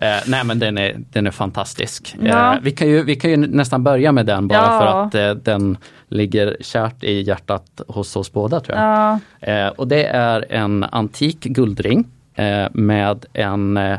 Eh, 0.00 0.08
nej 0.26 0.44
men 0.44 0.58
den 0.58 0.78
är, 0.78 0.96
den 1.12 1.26
är 1.26 1.30
fantastisk. 1.30 2.16
Ja. 2.20 2.54
Eh, 2.54 2.60
vi, 2.62 2.70
kan 2.72 2.88
ju, 2.88 3.02
vi 3.04 3.16
kan 3.16 3.30
ju 3.30 3.36
nästan 3.36 3.84
börja 3.84 4.12
med 4.12 4.26
den 4.26 4.48
bara 4.48 4.58
Ja. 4.58 4.80
för 4.80 4.86
att 4.86 5.14
eh, 5.36 5.42
den 5.44 5.78
ligger 6.08 6.56
kärt 6.60 7.04
i 7.04 7.20
hjärtat 7.22 7.80
hos 7.88 8.16
oss 8.16 8.32
båda 8.32 8.60
tror 8.60 8.78
jag. 8.78 8.86
Ja, 8.86 9.18
Eh, 9.40 9.68
och 9.68 9.88
det 9.88 10.04
är 10.04 10.52
en 10.52 10.84
antik 10.84 11.40
guldring 11.40 12.04
eh, 12.34 12.66
med, 12.72 13.26
en, 13.32 13.76
eh, 13.76 13.98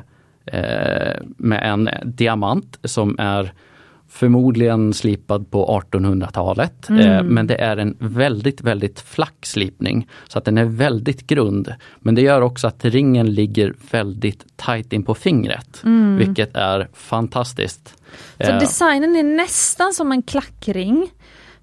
med 1.37 1.63
en 1.71 1.89
diamant 2.03 2.79
som 2.83 3.15
är 3.19 3.51
förmodligen 4.17 4.93
slipad 4.93 5.51
på 5.51 5.81
1800-talet. 5.91 6.89
Eh, 6.89 7.23
men 7.23 7.47
det 7.47 7.55
är 7.55 7.77
en 7.77 7.95
väldigt, 7.99 8.61
väldigt 8.61 8.99
flack 8.99 9.45
slipning. 9.45 10.07
Så 10.27 10.37
att 10.37 10.45
den 10.45 10.57
är 10.57 10.65
väldigt 10.65 11.27
grund. 11.27 11.73
Men 11.99 12.15
det 12.15 12.21
gör 12.21 12.41
också 12.41 12.67
att 12.67 12.85
ringen 12.85 13.33
ligger 13.33 13.73
väldigt 13.91 14.57
tight 14.57 14.93
in 14.93 15.03
på 15.03 15.15
fingret. 15.15 15.81
Vilket 16.17 16.55
är 16.55 16.87
fantastiskt. 16.93 17.93
så 18.37 18.51
Eh, 18.51 18.59
designen 18.59 19.15
är 19.15 19.23
nästan 19.23 19.93
som 19.93 20.11
en 20.11 20.23
klackring. 20.23 21.09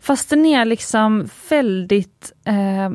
Fast 0.01 0.31
den 0.31 0.47
är 0.47 0.65
liksom 0.65 1.29
väldigt 1.49 2.33
eh, 2.45 2.91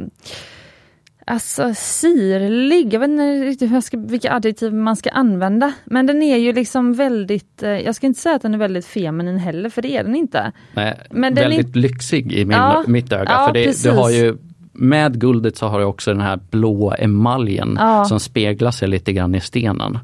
Alltså 1.29 1.73
sirlig, 1.75 2.93
jag 2.93 2.99
vet 2.99 3.09
inte 3.09 3.23
riktigt 3.45 3.69
hur 3.69 3.75
jag 3.75 3.83
ska, 3.83 3.97
vilka 3.97 4.33
adjektiv 4.33 4.73
man 4.73 4.95
ska 4.95 5.09
använda. 5.09 5.73
Men 5.85 6.05
den 6.07 6.23
är 6.23 6.37
ju 6.37 6.53
liksom 6.53 6.93
väldigt, 6.93 7.63
eh, 7.63 7.69
jag 7.69 7.95
ska 7.95 8.07
inte 8.07 8.19
säga 8.19 8.35
att 8.35 8.41
den 8.41 8.53
är 8.53 8.57
väldigt 8.57 8.85
feminin 8.85 9.37
heller, 9.37 9.69
för 9.69 9.81
det 9.81 9.97
är 9.97 10.03
den 10.03 10.15
inte. 10.15 10.51
Nej, 10.73 10.99
Men 11.11 11.35
den 11.35 11.45
är- 11.45 11.49
väldigt 11.49 11.75
lyxig 11.75 12.33
i 12.33 12.45
min, 12.45 12.57
Ja, 12.57 12.83
mitt 12.87 13.11
öga. 13.13 13.23
ja, 13.31 13.45
för 13.47 13.53
det, 13.53 13.83
det 13.83 13.89
har 13.91 14.09
ju, 14.09 14.37
med 14.73 15.19
guldet 15.21 15.57
så 15.57 15.67
har 15.67 15.79
det 15.79 15.85
också 15.85 16.11
den 16.13 16.21
här 16.21 16.39
blå 16.51 16.93
emaljen 16.99 17.75
Ja. 17.79 18.05
som 18.05 18.19
speglar 18.19 18.71
sig 18.71 18.87
lite 18.87 19.13
grann 19.13 19.35
i 19.35 19.41
stenen. 19.41 19.99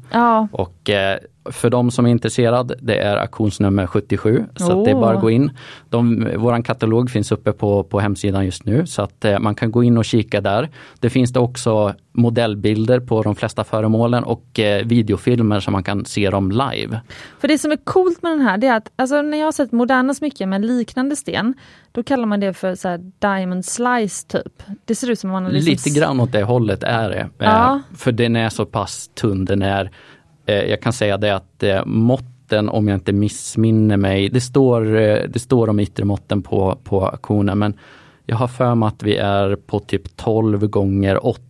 Och 0.52 0.90
eh, 0.90 1.18
för 1.50 1.70
de 1.70 1.90
som 1.90 2.06
är 2.06 2.10
intresserade, 2.10 2.76
det 2.80 2.98
är 2.98 3.16
auktionsnummer 3.16 3.86
77. 3.86 4.44
Så 4.56 4.78
att 4.78 4.84
det 4.84 4.90
är 4.90 4.94
bara 4.94 5.14
att 5.14 5.20
gå 5.20 5.30
in. 5.30 5.50
De, 5.90 6.28
våran 6.36 6.62
katalog 6.62 7.10
finns 7.10 7.32
uppe 7.32 7.52
på, 7.52 7.82
på 7.82 8.00
hemsidan 8.00 8.44
just 8.44 8.64
nu 8.64 8.86
så 8.86 9.02
att 9.02 9.24
eh, 9.24 9.38
man 9.38 9.54
kan 9.54 9.70
gå 9.70 9.84
in 9.84 9.98
och 9.98 10.04
kika 10.04 10.40
där. 10.40 10.68
Det 11.00 11.10
finns 11.10 11.32
det 11.32 11.40
också 11.40 11.94
modellbilder 12.12 13.00
på 13.00 13.22
de 13.22 13.36
flesta 13.36 13.64
föremålen 13.64 14.24
och 14.24 14.58
eh, 14.58 14.86
videofilmer 14.86 15.60
så 15.60 15.70
man 15.70 15.82
kan 15.82 16.04
se 16.04 16.30
dem 16.30 16.50
live. 16.50 17.00
För 17.38 17.48
det 17.48 17.58
som 17.58 17.72
är 17.72 17.76
coolt 17.76 18.22
med 18.22 18.32
den 18.32 18.40
här, 18.40 18.58
det 18.58 18.66
är 18.66 18.76
att 18.76 18.92
alltså, 18.96 19.22
när 19.22 19.38
jag 19.38 19.46
har 19.46 19.52
sett 19.52 19.72
moderna 19.72 20.14
smycken 20.14 20.50
med 20.50 20.64
liknande 20.64 21.16
sten, 21.16 21.54
då 21.92 22.02
kallar 22.02 22.26
man 22.26 22.40
det 22.40 22.54
för 22.54 22.74
så 22.74 22.88
här, 22.88 23.00
diamond 23.18 23.64
slice 23.64 24.26
typ. 24.28 24.62
Det 24.84 24.94
ser 24.94 25.10
ut 25.10 25.18
som 25.18 25.30
om 25.30 25.32
man 25.32 25.44
har 25.44 25.50
liksom 25.50 25.70
Lite 25.70 26.00
grann 26.00 26.20
åt 26.20 26.32
det 26.32 26.42
hållet 26.42 26.82
är 26.82 27.10
det. 27.10 27.28
Ja. 27.38 27.74
Eh, 27.74 27.96
för 27.96 28.12
den 28.12 28.36
är 28.36 28.48
så 28.48 28.66
pass 28.66 29.10
tunn. 29.14 29.44
Den 29.44 29.62
är, 29.62 29.84
eh, 29.84 29.90
Eh, 30.46 30.64
jag 30.64 30.80
kan 30.80 30.92
säga 30.92 31.16
det 31.16 31.34
att 31.34 31.62
eh, 31.62 31.84
måtten, 31.84 32.68
om 32.68 32.88
jag 32.88 32.96
inte 32.96 33.12
missminner 33.12 33.96
mig, 33.96 34.28
det 34.28 34.40
står, 34.40 34.96
eh, 34.96 35.18
det 35.28 35.38
står 35.38 35.68
om 35.68 35.80
yttre 35.80 36.04
måtten 36.04 36.42
på, 36.42 36.78
på 36.84 37.06
auktionen, 37.06 37.58
men 37.58 37.74
jag 38.26 38.36
har 38.36 38.48
för 38.48 38.74
mig 38.74 38.86
att 38.86 39.02
vi 39.02 39.16
är 39.16 39.56
på 39.56 39.78
typ 39.80 40.16
12 40.16 40.66
gånger 40.66 41.26
8 41.26 41.42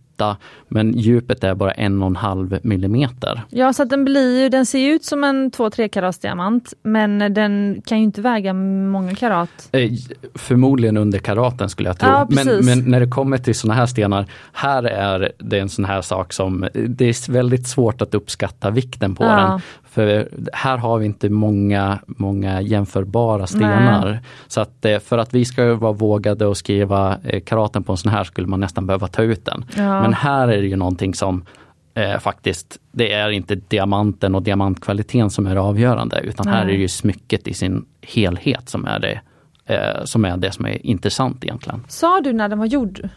men 0.67 0.93
djupet 0.97 1.43
är 1.43 1.55
bara 1.55 1.71
en 1.71 2.01
och 2.01 2.07
en 2.09 2.15
halv 2.15 2.59
millimeter. 2.63 3.41
Ja, 3.49 3.73
så 3.73 3.83
den 3.83 4.05
blir 4.05 4.41
ju, 4.43 4.49
den 4.49 4.65
ser 4.65 4.89
ut 4.89 5.03
som 5.05 5.23
en 5.23 5.51
2-3 5.51 5.87
karats 5.87 6.19
diamant, 6.19 6.73
men 6.83 7.33
den 7.33 7.81
kan 7.85 7.97
ju 7.97 8.03
inte 8.03 8.21
väga 8.21 8.53
många 8.53 9.15
karat. 9.15 9.69
Eh, 9.71 9.91
Förmodligen 10.35 10.97
under 10.97 11.19
karaten 11.19 11.69
skulle 11.69 11.89
jag 11.89 11.99
tro. 11.99 12.09
Ja, 12.09 12.27
men, 12.29 12.65
men 12.65 12.79
när 12.91 12.99
det 12.99 13.07
kommer 13.07 13.37
till 13.37 13.55
sådana 13.55 13.79
här 13.79 13.85
stenar, 13.85 14.25
här 14.53 14.83
är 14.83 15.31
det 15.37 15.59
en 15.59 15.69
sån 15.69 15.85
här 15.85 16.01
sak 16.01 16.33
som, 16.33 16.67
det 16.73 17.05
är 17.05 17.31
väldigt 17.31 17.67
svårt 17.67 18.01
att 18.01 18.13
uppskatta 18.15 18.69
vikten 18.69 19.15
på 19.15 19.23
Ja. 19.23 19.29
den. 19.35 19.61
För 19.89 20.29
här 20.53 20.77
har 20.77 20.97
vi 20.97 21.05
inte 21.05 21.29
många, 21.29 21.99
många 22.05 22.61
jämförbara 22.61 23.47
stenar. 23.47 24.19
Så 24.47 24.61
att 24.61 24.85
eh, 24.85 24.99
för 24.99 25.17
att 25.17 25.33
vi 25.33 25.45
ska 25.45 25.75
vara 25.75 25.91
vågade 25.91 26.45
och 26.45 26.57
skriva 26.57 27.17
eh, 27.23 27.41
karaten 27.41 27.83
på 27.83 27.91
en 27.91 27.97
sån 27.97 28.11
här 28.11 28.23
skulle 28.23 28.47
man 28.47 28.59
nästan 28.59 28.87
behöva 28.87 29.07
ta 29.07 29.21
ut 29.21 29.45
den. 29.45 29.65
Ja. 29.75 30.01
Men 30.01 30.13
här 30.13 30.47
är 30.47 30.61
det 30.61 30.67
ju 30.67 30.75
någonting 30.75 31.13
som 31.13 31.45
eh, 31.93 32.19
faktiskt, 32.19 32.77
det 32.91 33.13
är 33.13 33.29
inte 33.29 33.55
diamanten 33.55 34.35
och 34.35 34.43
diamantkvaliteten 34.43 35.29
som 35.29 35.47
är 35.47 35.55
det 35.55 35.61
avgörande 35.61 36.19
utan 36.23 36.47
här 36.47 36.61
är 36.61 36.65
Nej. 36.65 36.75
det 36.75 36.81
ju 36.81 36.87
smycket 36.87 37.47
i 37.47 37.53
sin 37.53 37.85
helhet 38.01 38.69
som 38.69 38.85
är 38.85 38.99
det 38.99 39.21
eh, 39.67 40.03
som 40.05 40.25
är 40.25 40.37
det 40.37 40.51
som 40.51 40.65
är 40.65 40.85
intressant 40.85 41.43
egentligen. 41.43 41.83
Sa 41.87 42.21
du 42.21 42.33
när 42.33 42.49
den 42.49 42.59
var 42.59 42.65
gjord? 42.65 43.09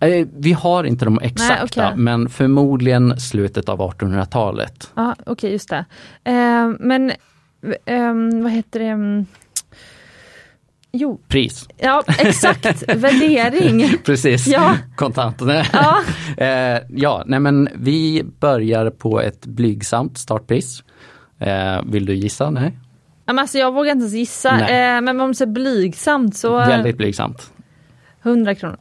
Eh, 0.00 0.26
vi 0.38 0.52
har 0.52 0.84
inte 0.84 1.04
de 1.04 1.18
exakta 1.22 1.64
okej. 1.86 1.96
men 1.96 2.28
förmodligen 2.28 3.20
slutet 3.20 3.68
av 3.68 3.78
1800-talet. 3.78 4.90
Ja, 4.94 5.14
okej, 5.26 5.52
just 5.52 5.68
det. 5.70 5.84
Eh, 6.24 6.68
men 6.80 7.12
ehm, 7.86 8.42
vad 8.42 8.52
heter 8.52 8.80
det? 8.80 8.86
Mm. 8.86 9.26
Jo, 10.94 11.20
Pris. 11.28 11.68
ja 11.78 12.02
exakt, 12.18 12.82
värdering. 12.96 13.84
Precis, 14.04 14.46
Ja. 14.46 14.76
kontant. 14.96 15.36
Ja. 15.72 16.00
eh, 16.44 16.80
ja, 16.90 17.22
nej 17.26 17.40
men 17.40 17.68
vi 17.74 18.22
börjar 18.40 18.90
på 18.90 19.20
ett 19.20 19.46
blygsamt 19.46 20.18
startpris. 20.18 20.84
Eh, 21.38 21.80
vill 21.86 22.06
du 22.06 22.14
gissa? 22.14 22.50
Nej? 22.50 22.78
Men 23.32 23.38
Alltså, 23.38 23.58
jag 23.58 23.72
vågar 23.74 23.92
inte 23.92 24.02
ens 24.02 24.14
gissa, 24.14 24.56
Nej. 24.56 24.96
eh, 24.96 25.00
men 25.00 25.20
om 25.20 25.32
det 25.32 25.44
är 25.44 25.46
blygsamt 25.46 26.36
så 26.36 26.60
eh, 26.60 26.68
Väldigt 26.68 26.96
blygsamt. 26.96 27.52
100 28.22 28.54
kronor. 28.54 28.78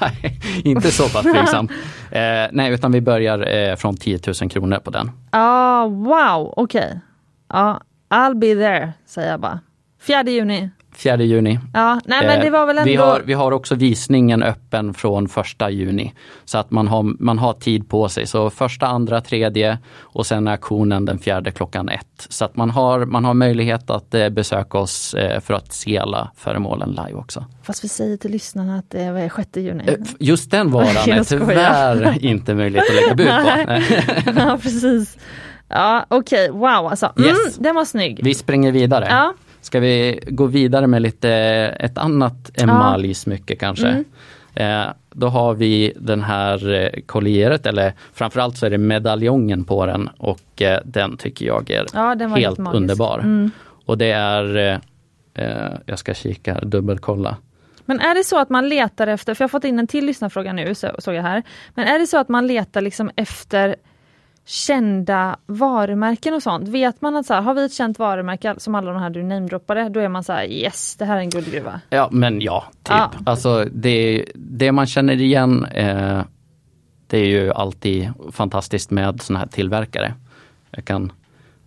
Nej, 0.00 0.40
inte 0.64 0.90
så 0.90 1.08
pass 1.08 1.22
blygsamt. 1.22 1.70
Eh, 2.10 2.48
nej, 2.52 2.72
utan 2.72 2.92
vi 2.92 3.00
börjar 3.00 3.54
eh, 3.54 3.76
från 3.76 3.96
10 3.96 4.18
000 4.40 4.50
kronor 4.50 4.78
på 4.78 4.90
den. 4.90 5.10
Ja, 5.30 5.86
wow, 5.86 6.54
okej. 6.56 7.00
Ja, 7.48 7.80
I'll 8.10 8.34
be 8.34 8.54
there, 8.54 8.92
säger 9.06 9.30
jag 9.30 9.40
bara. 9.40 9.60
4 10.00 10.22
juni. 10.22 10.70
4 10.96 11.22
juni. 11.22 11.58
Ja, 11.74 12.00
nej 12.04 12.26
men 12.26 12.38
Eh, 12.38 12.44
det 12.44 12.50
var 12.50 12.66
väl 12.66 12.78
ändå... 12.78 12.90
Vi 12.90 12.96
har, 12.96 13.20
vi 13.24 13.32
har 13.32 13.52
också 13.52 13.74
visningen 13.74 14.42
öppen 14.42 14.94
från 14.94 15.28
första 15.28 15.70
juni. 15.70 16.14
Så 16.44 16.58
att 16.58 16.70
man 16.70 16.88
har, 16.88 17.02
man 17.22 17.38
har 17.38 17.52
tid 17.52 17.88
på 17.88 18.08
sig. 18.08 18.26
Så 18.26 18.50
första, 18.50 18.86
andra, 18.86 19.20
tredje 19.20 19.78
och 20.00 20.26
sen 20.26 20.48
auktionen 20.48 21.04
den 21.04 21.18
fjärde 21.18 21.50
klockan 21.50 21.88
ett. 21.88 22.26
Så 22.28 22.44
att 22.44 22.56
man 22.56 22.70
har, 22.70 23.04
man 23.06 23.24
har 23.24 23.34
möjlighet 23.34 23.90
att 23.90 24.14
eh, 24.14 24.28
besöka 24.28 24.78
oss 24.78 25.14
eh, 25.14 25.40
för 25.40 25.54
att 25.54 25.72
se 25.72 25.98
alla 25.98 26.30
föremålen 26.36 26.88
live 26.90 27.18
också. 27.18 27.44
Fast 27.62 27.84
vi 27.84 27.88
säger 27.88 28.16
till 28.16 28.30
lyssnarna 28.30 28.78
att 28.78 28.90
det 28.90 29.00
är 29.02 29.28
6 29.36 29.48
juni. 29.56 29.84
Eh, 29.86 29.94
Just 30.18 30.50
den 30.50 30.70
varan 30.70 30.86
är 31.10 31.24
tyvärr 31.24 32.24
inte 32.24 32.54
möjligt 32.54 32.82
att 32.88 32.94
lägga 32.94 33.14
bud 33.14 33.26
på. 33.26 34.40
ja, 34.40 34.58
precis. 34.62 35.18
Ja, 35.68 36.06
okej, 36.08 36.50
wow 36.50 36.64
alltså. 36.66 37.12
Mm, 37.16 37.28
Yes. 37.28 37.56
Den 37.56 37.74
var 37.74 37.84
snygg. 37.84 38.20
Vi 38.24 38.34
springer 38.34 38.72
vidare. 38.72 39.06
Ja. 39.10 39.34
Ska 39.62 39.80
vi 39.80 40.20
gå 40.26 40.46
vidare 40.46 40.86
med 40.86 41.02
lite 41.02 41.30
ett 41.80 41.98
annat 41.98 42.50
emaljsmycke 42.54 43.56
kanske? 43.56 43.88
Mm. 43.88 44.04
Eh, 44.54 44.92
då 45.10 45.26
har 45.26 45.54
vi 45.54 45.92
den 45.96 46.22
här 46.22 46.72
eh, 46.72 47.00
collieret 47.06 47.66
eller 47.66 47.92
framförallt 48.12 48.56
så 48.56 48.66
är 48.66 48.70
det 48.70 48.78
medaljongen 48.78 49.64
på 49.64 49.86
den 49.86 50.08
och 50.18 50.62
eh, 50.62 50.78
den 50.84 51.16
tycker 51.16 51.46
jag 51.46 51.70
är 51.70 51.86
Ja, 51.92 52.16
helt 52.36 52.58
underbar. 52.58 53.18
Mm. 53.18 53.50
Och 53.86 53.98
det 53.98 54.10
är, 54.10 54.56
eh, 54.56 54.78
eh, 55.34 55.72
jag 55.86 55.98
ska 55.98 56.14
kika, 56.14 56.60
dubbelkolla. 56.60 57.36
Men 57.84 58.00
är 58.00 58.14
det 58.14 58.24
så 58.24 58.38
att 58.38 58.50
man 58.50 58.68
letar 58.68 59.06
efter, 59.06 59.34
för 59.34 59.42
jag 59.42 59.48
har 59.48 59.50
fått 59.50 59.64
in 59.64 59.78
en 59.78 59.86
till 59.86 60.06
lyssnarfråga 60.06 60.52
nu 60.52 60.74
så, 60.74 60.90
såg 60.98 61.14
jag 61.14 61.22
här. 61.22 61.42
Men 61.74 61.86
är 61.86 61.98
det 61.98 62.06
så 62.06 62.18
att 62.18 62.28
man 62.28 62.46
letar 62.46 62.80
liksom 62.80 63.10
efter 63.16 63.76
kända 64.44 65.36
varumärken 65.46 66.34
och 66.34 66.42
sånt? 66.42 66.68
Vet 66.68 67.00
man 67.00 67.16
att 67.16 67.26
så 67.26 67.34
här, 67.34 67.42
har 67.42 67.54
vi 67.54 67.64
ett 67.64 67.72
känt 67.72 67.98
varumärke 67.98 68.54
som 68.58 68.74
alla 68.74 68.92
de 68.92 69.02
här 69.02 69.10
du 69.10 69.22
namedroppade, 69.22 69.88
då 69.88 70.00
är 70.00 70.08
man 70.08 70.24
så 70.24 70.32
här 70.32 70.44
yes, 70.44 70.96
det 70.96 71.04
här 71.04 71.16
är 71.16 71.20
en 71.20 71.30
guldgruva. 71.30 71.80
Ja 71.90 72.08
men 72.12 72.40
ja, 72.40 72.64
typ. 72.82 72.96
Ja. 72.96 73.12
Alltså 73.26 73.64
det, 73.72 74.24
det 74.34 74.72
man 74.72 74.86
känner 74.86 75.20
igen 75.20 75.64
eh, 75.64 76.22
det 77.06 77.18
är 77.18 77.26
ju 77.26 77.52
alltid 77.52 78.12
fantastiskt 78.32 78.90
med 78.90 79.22
såna 79.22 79.38
här 79.38 79.46
tillverkare. 79.46 80.14
Jag 80.70 80.84
kan 80.84 81.12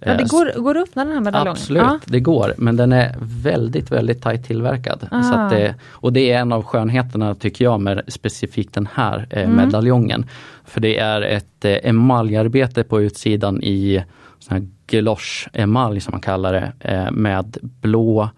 Ja, 0.06 0.14
det 0.14 0.24
eh, 0.24 0.28
går, 0.28 0.62
går 0.62 0.78
att 0.78 0.88
öppna 0.90 1.06
den 1.06 1.14
här 1.14 1.22
medaljongen? 1.22 1.52
Absolut, 1.52 1.84
Ja. 1.84 2.00
det 2.06 2.20
går. 2.20 2.54
Men 2.58 2.76
den 2.76 2.94
är 2.94 3.16
väldigt, 3.20 3.92
väldigt 3.92 4.22
tajt 4.22 4.46
tillverkad. 4.46 5.08
Ah. 5.12 5.24
Så 5.24 5.34
att 5.34 5.50
det, 5.50 5.76
och 5.90 6.14
det 6.14 6.32
är 6.32 6.40
en 6.40 6.52
av 6.52 6.64
skönheterna 6.64 7.36
tycker 7.36 7.66
jag 7.66 7.82
med 7.82 8.02
specifikt 8.08 8.74
den 8.74 8.88
här 8.94 9.28
eh, 9.30 9.44
Mm. 9.44 9.56
medaljongen. 9.66 10.26
För 10.66 10.82
det 10.82 10.98
är 11.00 11.22
ett 11.22 11.66
eh, 11.66 11.78
emaljarbete 11.84 12.84
på 12.84 13.02
utsidan 13.02 13.64
i 13.64 14.04
sån 14.40 14.58
här 14.58 14.68
galoche-emalj 14.88 16.00
som 16.00 16.12
man 16.12 16.22
kallar 16.22 16.54
det. 16.54 16.72
Eh, 16.80 17.12
med 17.12 17.58
blå, 17.62 18.30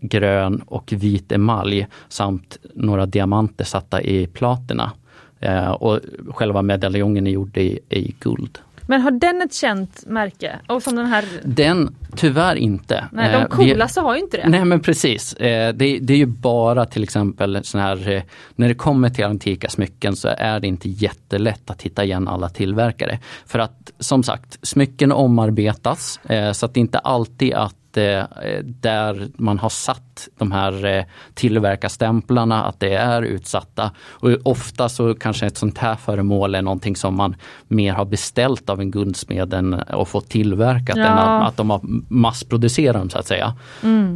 grön 0.00 0.62
och 0.66 0.92
vit 0.96 1.32
emalj 1.32 1.86
samt 2.08 2.58
några 2.74 3.06
diamanter 3.06 3.64
satta 3.64 4.02
i 4.02 4.26
platina. 4.26 4.92
Eh, 5.40 5.70
och 5.70 5.98
själva 6.30 6.62
medaljongen 6.62 7.26
är 7.26 7.30
gjord 7.30 7.56
i, 7.56 7.78
i 7.88 8.14
guld. 8.20 8.58
Men 8.90 9.00
har 9.00 9.10
den 9.10 9.42
ett 9.42 9.54
känt 9.54 10.06
märke? 10.06 10.58
Och 10.66 10.82
som 10.82 10.96
den 10.96 11.06
här, 11.06 11.24
Den 11.44 11.96
tyvärr 12.16 12.56
inte. 12.56 13.08
nej 13.12 13.34
Eh, 13.34 13.40
de 13.40 13.48
coolaste 13.48 14.00
har 14.00 14.14
ju 14.14 14.20
inte 14.20 14.36
det. 14.36 14.48
Nej 14.48 14.64
men 14.64 14.80
precis. 14.80 15.34
Eh, 15.34 15.74
det, 15.74 15.98
det 15.98 16.12
är 16.12 16.16
ju 16.16 16.26
bara 16.26 16.86
till 16.86 17.02
exempel 17.02 17.64
sån 17.64 17.80
här, 17.80 18.08
eh, 18.08 18.22
när 18.56 18.68
det 18.68 18.74
kommer 18.74 19.10
till 19.10 19.24
antika 19.24 19.68
smycken 19.68 20.16
så 20.16 20.28
är 20.38 20.60
det 20.60 20.66
inte 20.66 20.88
jättelätt 20.88 21.70
att 21.70 21.82
hitta 21.82 22.04
igen 22.04 22.28
alla 22.28 22.48
tillverkare. 22.48 23.18
För 23.46 23.58
att 23.58 23.92
som 23.98 24.22
sagt, 24.22 24.58
smycken 24.62 25.12
omarbetas 25.12 26.20
så 26.54 26.66
att 26.66 26.74
det 26.74 26.80
inte 26.80 26.98
alltid 26.98 27.54
att 27.54 27.79
eh, 27.96 28.24
där 28.64 29.28
man 29.36 29.58
har 29.58 29.68
satt 29.68 30.28
de 30.38 30.52
här 30.52 30.84
eh, 30.86 31.04
tillverkarstämplarna, 31.34 32.64
att 32.64 32.80
det 32.80 32.94
är 32.94 33.22
utsatta. 33.22 33.90
Och 34.00 34.30
ofta 34.44 34.88
så 34.88 35.14
kanske 35.14 35.46
ett 35.46 35.56
sånt 35.56 35.78
här 35.78 35.96
föremål 35.96 36.54
är 36.54 36.62
någonting 36.62 36.96
som 36.96 37.16
man 37.16 37.36
mer 37.68 37.92
har 37.92 38.04
beställt 38.04 38.70
av 38.70 38.80
en 38.80 38.90
guldsmed 38.90 39.54
än 39.54 39.74
och 39.74 40.08
fått 40.08 40.28
tillverkat 40.28 40.96
Ja. 40.96 41.04
än 41.06 41.18
att, 41.18 41.48
att 41.48 41.56
de 41.56 41.70
har 41.70 41.80
massproducerat 42.08 42.96
dem 42.96 43.10
så 43.10 43.18
att 43.18 43.26
säga. 43.26 43.54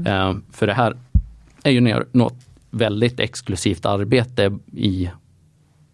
Eh, 0.07 0.35
för 0.53 0.67
det 0.67 0.75
här 0.75 0.97
är 1.63 1.71
ju 1.71 2.05
något 2.13 2.35
väldigt 2.71 3.21
exklusivt 3.21 3.87
arbete 3.87 4.59
i, 4.73 5.11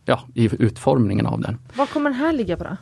ja, 0.04 0.20
i 0.34 0.50
utformningen 0.58 1.26
av 1.26 1.40
den. 1.40 1.58
Vad 1.74 1.90
kommer 1.90 2.10
den 2.10 2.18
här 2.18 2.32
ligga 2.32 2.56
på 2.56 2.64
då? 2.64 2.76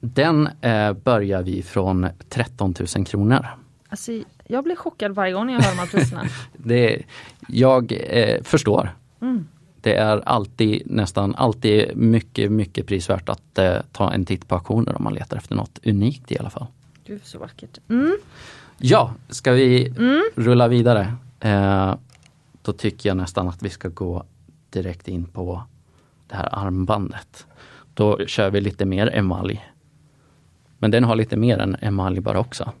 Den 0.00 0.48
eh, 0.60 0.92
börjar 0.92 1.42
vi 1.42 1.62
från 1.62 2.06
13 2.28 2.74
000 2.96 3.06
kronor. 3.06 3.46
Alltså, 3.88 4.12
jag 4.46 4.64
blir 4.64 4.76
chockad 4.76 5.14
varje 5.14 5.32
gång 5.32 5.50
jag 5.50 5.60
hör 5.60 5.70
de 5.70 5.78
här 5.78 5.86
priserna. 5.86 6.24
Det, 6.52 7.02
jag 7.48 7.92
eh, 8.10 8.42
förstår. 8.42 8.90
Mm. 9.20 9.46
Det 9.80 9.94
är 9.94 10.28
alltid, 10.28 10.82
nästan 10.86 11.34
alltid 11.34 11.96
mycket, 11.96 12.52
mycket 12.52 12.86
prisvärt 12.86 13.28
att 13.28 13.58
eh, 13.58 13.76
ta 13.92 14.12
en 14.12 14.24
titt 14.24 14.48
på 14.48 14.54
auktioner 14.54 14.96
om 14.96 15.04
man 15.04 15.14
letar 15.14 15.36
efter 15.36 15.54
något 15.54 15.78
unikt 15.84 16.32
i 16.32 16.38
alla 16.38 16.50
fall. 16.50 16.66
Gud 17.04 17.20
så 17.24 17.38
vackert. 17.38 17.78
Mm. 17.88 18.16
Ja, 18.78 19.14
ska 19.28 19.52
vi 19.52 19.92
rulla 20.34 20.68
vidare? 20.68 21.14
Eh, 21.40 21.94
då 22.62 22.72
tycker 22.72 23.08
jag 23.08 23.16
nästan 23.16 23.48
att 23.48 23.62
vi 23.62 23.70
ska 23.70 23.88
gå 23.88 24.24
direkt 24.70 25.08
in 25.08 25.24
på 25.24 25.62
det 26.28 26.34
här 26.34 26.48
armbandet. 26.52 27.46
Då 27.94 28.26
kör 28.26 28.50
vi 28.50 28.60
lite 28.60 28.84
mer 28.84 29.14
emalj. 29.14 29.66
Men 30.78 30.90
den 30.90 31.04
har 31.04 31.16
lite 31.16 31.36
mer 31.36 31.58
än 31.58 31.76
emalj 31.80 32.20
bara 32.20 32.38
också. 32.38 32.72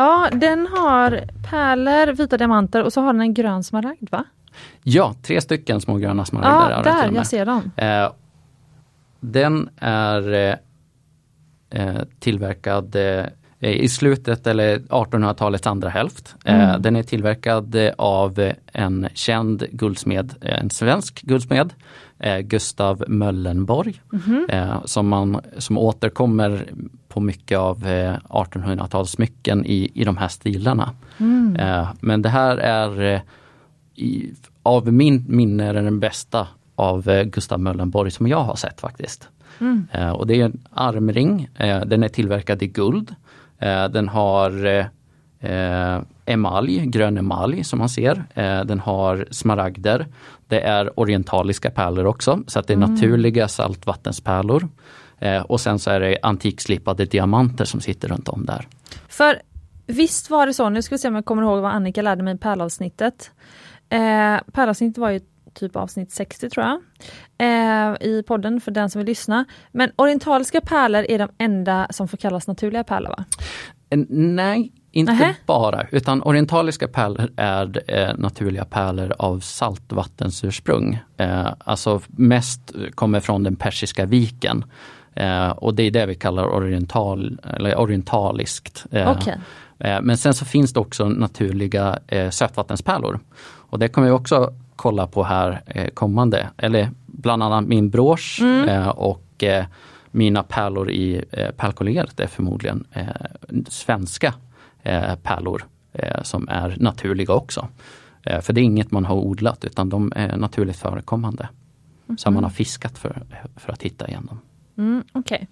Ja, 0.00 0.28
den 0.32 0.66
har 0.66 1.24
pärlor, 1.50 2.12
vita 2.12 2.36
diamanter 2.36 2.82
och 2.82 2.92
så 2.92 3.00
har 3.00 3.12
den 3.12 3.20
en 3.20 3.34
grön 3.34 3.64
smaragd 3.64 4.10
va? 4.10 4.24
Ja, 4.82 5.14
tre 5.22 5.40
stycken 5.40 5.80
små 5.80 5.96
gröna 5.96 6.24
smaragder. 6.24 6.76
Ja, 6.76 6.82
där, 6.82 7.12
jag 7.14 7.26
ser 7.26 7.46
dem. 7.46 7.70
Eh, 7.76 8.12
den 9.20 9.68
är 9.80 10.32
eh, 10.32 10.54
eh, 11.86 12.02
tillverkad 12.18 12.96
eh, 12.96 13.26
i 13.60 13.88
slutet 13.88 14.46
eller 14.46 14.78
1800-talets 14.78 15.66
andra 15.66 15.88
hälft. 15.88 16.34
Eh, 16.44 16.78
Den 16.78 16.96
är 16.96 17.02
tillverkad 17.02 17.76
av 17.98 18.52
en 18.72 19.08
känd 19.14 19.64
guldsmed, 19.72 20.34
en 20.40 20.70
svensk 20.70 21.22
guldsmed, 21.22 21.72
Gustav 22.42 23.04
Möllenborg, 23.08 24.00
eh, 24.48 24.84
som, 24.84 25.08
man, 25.08 25.40
som 25.58 25.78
återkommer 25.78 26.64
på 27.08 27.20
mycket 27.20 27.58
av 27.58 27.86
eh, 27.86 28.16
1800-talssmycken 28.28 29.64
i, 29.66 29.90
i 29.94 30.04
de 30.04 30.16
här 30.16 30.28
stilarna. 30.28 30.90
Eh, 31.58 31.88
Men 32.00 32.22
det 32.22 32.28
här 32.28 32.56
är 32.56 33.14
eh, 33.14 33.20
i, 33.94 34.34
av 34.62 34.92
min 34.92 35.24
minne 35.28 35.64
är 35.64 35.74
den 35.74 36.00
bästa 36.00 36.48
av 36.74 37.08
eh, 37.08 37.24
Gustav 37.24 37.60
Möllenborg 37.60 38.10
som 38.10 38.26
jag 38.26 38.40
har 38.42 38.56
sett 38.56 38.80
faktiskt. 38.80 39.28
Eh, 39.92 40.10
och 40.10 40.26
det 40.26 40.40
är 40.40 40.44
en 40.44 40.60
armring, 40.72 41.48
eh, 41.54 41.80
den 41.80 42.02
är 42.02 42.08
tillverkad 42.08 42.62
i 42.62 42.66
guld. 42.66 43.14
Eh, 43.58 43.88
den 43.88 44.08
har 44.08 44.50
eh, 45.40 46.00
emalj, 46.24 46.86
grön 46.86 47.18
emalj 47.18 47.64
som 47.64 47.78
man 47.78 47.88
ser. 47.88 48.24
Eh, 48.34 48.60
den 48.64 48.80
har 48.80 49.26
smaragder. 49.30 50.06
Det 50.48 50.60
är 50.60 51.00
orientaliska 51.00 51.70
pärlor 51.70 52.04
också, 52.04 52.42
så 52.46 52.58
att 52.58 52.66
det 52.66 52.72
är 52.72 52.76
naturliga 52.76 53.48
saltvattenspärlor. 53.48 54.68
Eh, 55.18 55.42
och 55.42 55.60
sen 55.60 55.78
så 55.78 55.90
är 55.90 56.00
det 56.00 56.18
antikslipade 56.22 57.04
diamanter 57.04 57.64
som 57.64 57.80
sitter 57.80 58.08
runt 58.08 58.28
om 58.28 58.46
där. 58.46 58.68
För 59.08 59.42
visst 59.86 60.30
var 60.30 60.46
det 60.46 60.54
så, 60.54 60.68
nu 60.68 60.82
ska 60.82 60.94
vi 60.94 60.98
se 60.98 61.08
om 61.08 61.14
jag 61.14 61.24
kommer 61.24 61.42
ihåg 61.42 61.62
vad 61.62 61.72
Annika 61.72 62.02
lärde 62.02 62.22
mig 62.22 62.34
i 62.34 62.38
pärlavsnittet. 62.38 63.30
Eh, 63.88 64.38
pärlavsnittet 64.52 64.98
var 64.98 65.10
ju 65.10 65.20
typ 65.54 65.76
avsnitt 65.76 66.12
60 66.12 66.50
tror 66.50 66.66
jag. 66.66 66.80
Eh, 67.38 68.08
I 68.08 68.22
podden 68.26 68.60
för 68.60 68.70
den 68.70 68.90
som 68.90 68.98
vill 68.98 69.06
lyssna. 69.06 69.44
Men 69.72 69.90
orientaliska 69.96 70.60
pärlor 70.60 71.04
är 71.08 71.18
de 71.18 71.28
enda 71.38 71.86
som 71.90 72.08
får 72.08 72.16
kallas 72.16 72.46
naturliga 72.46 72.84
pärlor 72.84 73.08
va? 73.08 73.24
Nej, 74.08 74.72
inte 74.92 75.12
Nähä. 75.12 75.34
bara, 75.46 75.86
utan 75.90 76.22
orientaliska 76.22 76.88
pärlor 76.88 77.28
är 77.36 77.82
eh, 77.86 78.14
naturliga 78.18 78.64
pärlor 78.64 79.14
av 79.18 79.40
saltvattensursprung. 79.40 80.98
Eh, 81.16 81.46
alltså 81.58 82.00
mest 82.06 82.72
kommer 82.94 83.20
från 83.20 83.42
den 83.42 83.56
persiska 83.56 84.06
viken. 84.06 84.64
Eh, 85.14 85.50
och 85.50 85.74
det 85.74 85.82
är 85.82 85.90
det 85.90 86.06
vi 86.06 86.14
kallar 86.14 86.44
oriental, 86.44 87.38
eller 87.42 87.78
orientaliskt. 87.78 88.86
Eh, 88.90 89.10
Okej. 89.10 89.36
eh, 89.78 90.00
men 90.02 90.18
sen 90.18 90.34
så 90.34 90.44
finns 90.44 90.72
det 90.72 90.80
också 90.80 91.08
naturliga 91.08 91.98
eh, 92.06 92.30
sötvattenspärlor. 92.30 93.20
Och 93.42 93.78
det 93.78 93.88
kommer 93.88 94.06
vi 94.06 94.12
också 94.12 94.52
kolla 94.76 95.06
på 95.06 95.24
här 95.24 95.62
kommande, 95.94 96.48
eller 96.56 96.90
bland 97.06 97.42
annat 97.42 97.64
min 97.64 97.90
brosch 97.90 98.42
eh, 98.68 98.88
och 98.88 99.44
mina 100.10 100.42
pärlor 100.42 100.90
i 100.90 101.24
eh, 101.30 101.50
pärlkollageret 101.50 102.20
är 102.20 102.26
förmodligen 102.26 102.84
svenska 103.68 104.34
pärlor 105.22 105.64
eh, 105.92 106.22
som 106.22 106.48
är 106.48 106.76
naturliga 106.80 107.34
också. 107.34 107.68
Eh, 108.22 108.40
för 108.40 108.52
det 108.52 108.60
är 108.60 108.62
inget 108.62 108.90
man 108.90 109.04
har 109.04 109.16
odlat 109.16 109.64
utan 109.64 109.88
de 109.88 110.12
är 110.16 110.36
naturligt 110.36 110.76
förekommande. 110.76 111.48
Som 112.16 112.34
man 112.34 112.44
har 112.44 112.50
fiskat 112.50 112.98
för, 112.98 113.22
för 113.56 113.72
att 113.72 113.82
hitta 113.82 114.08
igen 114.08 114.26
dem. 114.26 114.40
Mm, 114.78 115.04
Okej. 115.12 115.48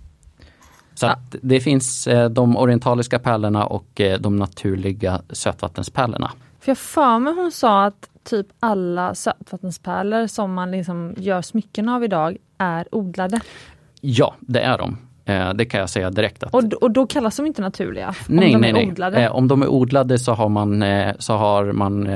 Så 0.94 1.06
att 1.06 1.36
det 1.42 1.60
finns 1.60 2.06
eh, 2.06 2.30
de 2.30 2.56
orientaliska 2.56 3.18
pärlorna 3.18 3.66
och 3.66 4.00
eh, 4.00 4.20
de 4.20 4.36
naturliga 4.36 5.22
sötvattenspärlorna. 5.30 6.32
För 6.60 6.70
jag 6.70 6.78
för 6.78 7.18
mig 7.18 7.34
hon 7.34 7.52
sa 7.52 7.84
att 7.84 8.08
typ 8.24 8.46
alla 8.60 9.14
sötvattenspärlor 9.14 10.26
som 10.26 10.54
man 10.54 10.70
liksom 10.70 11.14
gör 11.16 11.42
smycken 11.42 11.88
av 11.88 12.04
idag 12.04 12.36
är 12.58 12.94
odlade. 12.94 13.40
Ja, 14.00 14.34
det 14.40 14.60
är 14.60 14.78
de. 14.78 14.98
Eh, 15.28 15.52
det 15.54 15.64
kan 15.64 15.80
jag 15.80 15.90
säga 15.90 16.10
direkt. 16.10 16.42
Att, 16.42 16.54
Och, 16.54 16.64
och 16.72 16.90
då 16.90 17.06
kallas 17.06 17.36
de 17.36 17.46
inte 17.46 17.62
naturliga? 17.62 18.14
nej, 18.28 18.46
om 18.46 18.52
de 18.52 18.58
nej, 18.60 18.70
är 18.70 18.74
nej. 18.74 18.88
odlade? 18.88 19.24
Eh, 19.24 19.34
om 19.34 19.48
de 19.48 19.62
är 19.62 19.68
odlade 19.68 20.18
så 20.18 20.32
har 20.32 20.48
man, 20.48 20.82
eh, 20.82 21.14
så 21.18 21.32
har 21.36 21.72
man, 21.72 22.08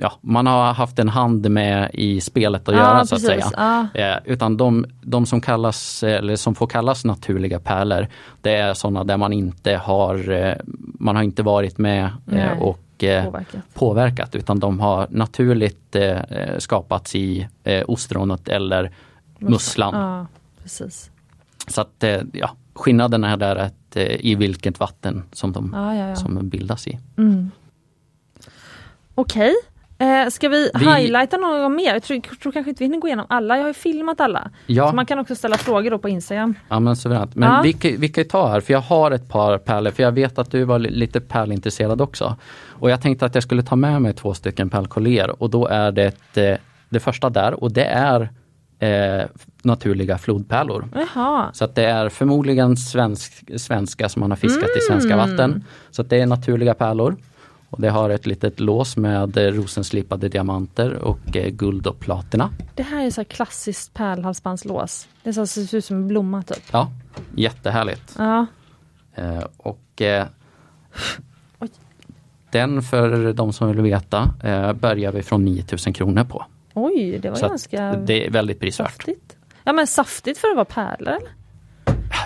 ja, 0.00 0.12
man 0.20 0.46
har 0.46 0.72
haft 0.72 0.98
en 0.98 1.08
hand 1.08 1.50
med 1.50 1.90
i 1.92 2.20
spelet 2.20 2.68
att 2.68 2.74
Ja, 2.74 2.80
göra 2.80 3.04
så 3.06 3.14
att 3.14 3.20
säga. 3.20 3.46
Ja. 3.56 3.86
Eh, 4.00 4.16
utan 4.24 4.56
de, 4.56 4.86
de 5.02 5.26
som 5.26 5.40
kallas, 5.40 6.02
eller 6.02 6.36
som 6.36 6.54
får 6.54 6.66
kallas 6.66 7.04
naturliga 7.04 7.60
pärlor, 7.60 8.06
det 8.40 8.54
är 8.54 8.74
sådana 8.74 9.04
där 9.04 9.16
man 9.16 9.32
inte 9.32 9.76
har, 9.76 10.56
man 10.98 11.16
har 11.16 11.22
inte 11.22 11.42
varit 11.42 11.78
med 11.78 12.10
Nej. 12.24 12.58
och 12.60 12.78
Påverkat. 13.24 13.60
påverkat 13.74 14.34
utan 14.34 14.58
de 14.60 14.80
har 14.80 15.06
naturligt 15.10 15.96
eh, 15.96 16.20
eh, 16.20 16.58
skapats 16.58 17.14
i 17.14 17.48
eh, 17.64 17.82
ostronet 17.88 18.48
eller 18.48 18.90
musslan. 19.38 19.94
Ja, 19.94 20.26
precis. 20.62 21.09
Så 21.70 21.80
att 21.80 22.04
eh, 22.04 22.20
ja, 22.32 22.50
skillnaden 22.74 23.24
är 23.24 23.36
där 23.36 23.56
att 23.56 23.96
eh, 23.96 24.26
i 24.26 24.34
vilket 24.34 24.80
vatten 24.80 25.22
som 25.32 25.52
de 25.52 25.70
ja, 25.74 25.94
ja. 25.94 26.16
som 26.16 26.48
bildas 26.48 26.86
i. 26.88 26.98
Mm. 27.18 27.50
Okej, 29.14 29.54
eh, 29.98 30.28
ska 30.30 30.48
vi, 30.48 30.70
Vi- 30.74 30.84
highlighta 30.84 31.36
något 31.36 31.72
mer? 31.72 31.92
Jag 31.92 32.02
tror, 32.02 32.20
tror 32.20 32.52
kanske 32.52 32.70
inte 32.70 32.78
vi 32.78 32.84
hinner 32.84 32.98
gå 32.98 33.06
igenom 33.08 33.26
alla, 33.28 33.56
jag 33.56 33.62
har 33.62 33.68
ju 33.68 33.74
filmat 33.74 34.20
alla. 34.20 34.50
Ja, 34.66 34.90
Så 34.90 34.96
man 34.96 35.06
kan 35.06 35.18
också 35.18 35.34
ställa 35.34 35.56
frågor 35.58 35.90
då 35.90 35.98
på 35.98 36.08
Instagram. 36.08 36.54
ja 36.68 36.80
men 36.80 36.96
suveränt. 36.96 37.34
Men 37.34 37.52
Ja. 37.52 37.60
vi, 37.62 37.72
kan- 37.72 37.96
vi 38.00 38.08
kan 38.08 38.24
ju 38.24 38.28
ta 38.30 38.48
här, 38.48 38.60
för 38.60 38.72
jag 38.72 38.80
har 38.80 39.10
ett 39.10 39.28
par 39.28 39.58
pärlor, 39.58 39.90
för 39.90 40.02
jag 40.02 40.12
vet 40.12 40.38
att 40.38 40.50
du 40.50 40.64
var 40.64 40.78
li- 40.78 40.90
lite 40.90 41.20
pärlintresserad 41.20 42.00
också. 42.00 42.36
Och 42.68 42.90
jag 42.90 43.00
tänkte 43.02 43.26
att 43.26 43.34
jag 43.34 43.42
skulle 43.44 43.62
ta 43.62 43.76
med 43.76 44.02
mig 44.02 44.12
två 44.12 44.34
stycken 44.34 44.70
pärlkollier 44.70 45.42
och 45.42 45.50
då 45.50 45.66
är 45.66 45.92
det 45.92 46.04
ett, 46.04 46.36
eh, 46.36 46.54
det 46.88 47.00
första 47.00 47.30
där 47.30 47.54
och 47.64 47.72
det 47.72 47.84
är 47.84 48.30
eh, 48.80 49.22
naturliga 49.62 50.18
flodpärlor. 50.18 50.88
Jaha, 50.94 51.50
Så 51.52 51.64
att 51.64 51.74
det 51.74 51.84
är 51.84 52.08
förmodligen 52.08 52.76
svensk, 52.76 53.50
svenska 53.60 54.08
som 54.08 54.20
man 54.20 54.30
har 54.30 54.36
fiskat 54.36 54.68
i 54.78 54.80
svenska 54.88 55.14
Mm. 55.14 55.30
vatten. 55.30 55.64
Så 55.90 56.02
att 56.02 56.10
det 56.10 56.16
är 56.20 56.26
naturliga 56.26 56.74
pärlor. 56.74 57.16
Och 57.70 57.80
det 57.80 57.88
har 57.90 58.10
ett 58.10 58.26
litet 58.26 58.60
lås 58.60 58.96
med 58.96 59.36
eh, 59.36 59.42
rosenslipade 59.52 60.28
diamanter 60.28 60.92
och 60.94 61.36
eh, 61.36 61.48
guld 61.50 61.86
och 61.86 61.98
platina. 62.00 62.50
det 62.74 62.82
här 62.82 63.06
är 63.06 63.10
så 63.10 63.20
här 63.20 63.24
klassiskt 63.24 63.94
pärlhalsbandslås. 63.94 65.08
Det 65.22 65.32
så 65.32 65.46
ser 65.46 65.74
ut 65.74 65.84
som 65.84 65.96
en 65.96 66.08
blomma 66.08 66.42
typ. 66.42 66.62
Ja, 66.72 66.90
jättehärligt. 67.36 68.14
Ja, 68.18 68.46
Eh, 69.14 69.44
och 69.56 70.02
eh, 70.02 70.26
den 72.52 72.82
för 72.82 73.32
de 73.32 73.52
som 73.52 73.68
vill 73.68 73.80
veta 73.80 74.34
eh, 74.42 74.72
börjar 74.72 75.12
vi 75.12 75.22
från 75.22 75.44
9000 75.44 75.92
kronor 75.92 76.24
på. 76.24 76.44
Oj, 76.84 77.18
det 77.22 77.30
var 77.30 77.36
Så 77.36 77.48
ganska 77.48 77.92
det 77.96 78.26
är 78.26 78.30
väldigt 78.30 78.60
prisvärt. 78.60 78.86
saftigt. 78.92 79.36
Ja 79.64 79.72
men 79.72 79.86
saftigt 79.86 80.38
för 80.38 80.48
att 80.48 80.56
vara 80.56 80.64
pärlor 80.64 81.08
eller? 81.08 81.28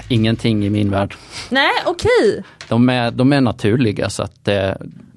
Ingenting 0.08 0.64
i 0.64 0.70
min 0.70 0.90
värld. 0.90 1.14
Nej, 1.50 1.70
okej! 1.86 2.44
De 2.68 2.88
är, 2.88 3.10
de 3.10 3.32
är 3.32 3.40
naturliga 3.40 4.10
så 4.10 4.22
att 4.22 4.48
eh, 4.48 4.54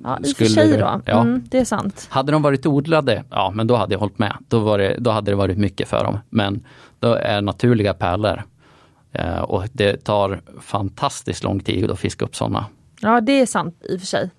Ja, 0.04 0.20
i 0.24 0.32
och 0.34 0.38
för 0.38 0.46
sig 0.46 0.68
det- 0.72 0.78
då. 0.78 1.02
ja. 1.06 1.22
Mm, 1.22 1.44
det 1.50 1.60
är 1.60 1.66
sant. 1.66 2.08
Hade 2.10 2.32
de 2.32 2.42
varit 2.42 2.66
odlade, 2.66 3.24
ja 3.32 3.52
men 3.56 3.68
då 3.68 3.76
hade 3.76 3.94
jag 3.94 4.00
hållit 4.00 4.20
med. 4.20 4.38
Då, 4.48 4.60
var 4.60 4.78
det, 4.78 4.96
då 5.00 5.12
hade 5.12 5.32
det 5.32 5.36
varit 5.36 5.58
mycket 5.58 5.88
för 5.88 6.04
dem. 6.04 6.20
Men 6.30 6.66
då 7.00 7.14
är 7.14 7.42
naturliga 7.42 7.94
pärlor. 7.94 8.44
Eh, 9.14 9.38
och 9.40 9.64
det 9.74 9.98
tar 10.04 10.42
fantastiskt 10.62 11.44
lång 11.44 11.60
tid 11.60 11.92
att 11.92 12.00
fiska 12.00 12.26
upp 12.26 12.36
sådana. 12.36 12.66
Ja, 13.02 13.22
det 13.22 13.32
är 13.42 13.46
sant 13.46 13.76
i 13.90 13.96
och 13.96 14.00
för 14.00 14.08
sig. 14.08 14.30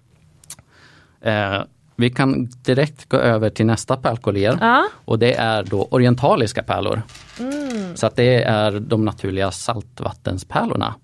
Eh, 1.21 1.63
vi 1.99 2.11
kan 2.11 2.49
direkt 2.63 3.09
gå 3.09 3.17
över 3.17 3.51
till 3.51 3.67
nästa 3.67 3.97
pärlkollier. 3.97 4.59
Ja, 4.61 4.89
Och 5.05 5.19
det 5.19 5.35
är 5.35 5.63
då 5.63 5.89
orientaliska 5.91 6.63
pärlor. 6.63 7.03
Mm. 7.41 7.97
Så 7.97 8.07
att 8.07 8.17
det 8.17 8.43
är 8.43 8.81
de 8.81 9.05
naturliga 9.05 9.51
saltvattenspärlorna. 9.51 10.95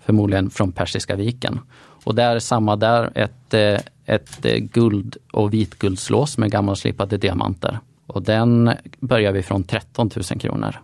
Förmodligen 0.00 0.50
från 0.50 0.72
Persiska 0.72 1.16
viken. 1.16 1.60
Och 2.04 2.14
där 2.14 2.38
samma 2.38 2.76
där 2.76 3.10
ett, 3.14 3.54
eh, 3.54 3.78
ett 4.04 4.44
eh, 4.44 4.56
guld 4.58 5.16
och 5.32 5.52
vitguldslås 5.54 6.38
med 6.38 6.50
gammalslipade 6.50 7.16
diamanter. 7.16 7.78
Och 8.06 8.22
den 8.22 8.70
börjar 9.00 9.32
vi 9.32 9.42
från 9.42 9.64
13 9.64 10.10
000 10.30 10.40
kronor. 10.40 10.76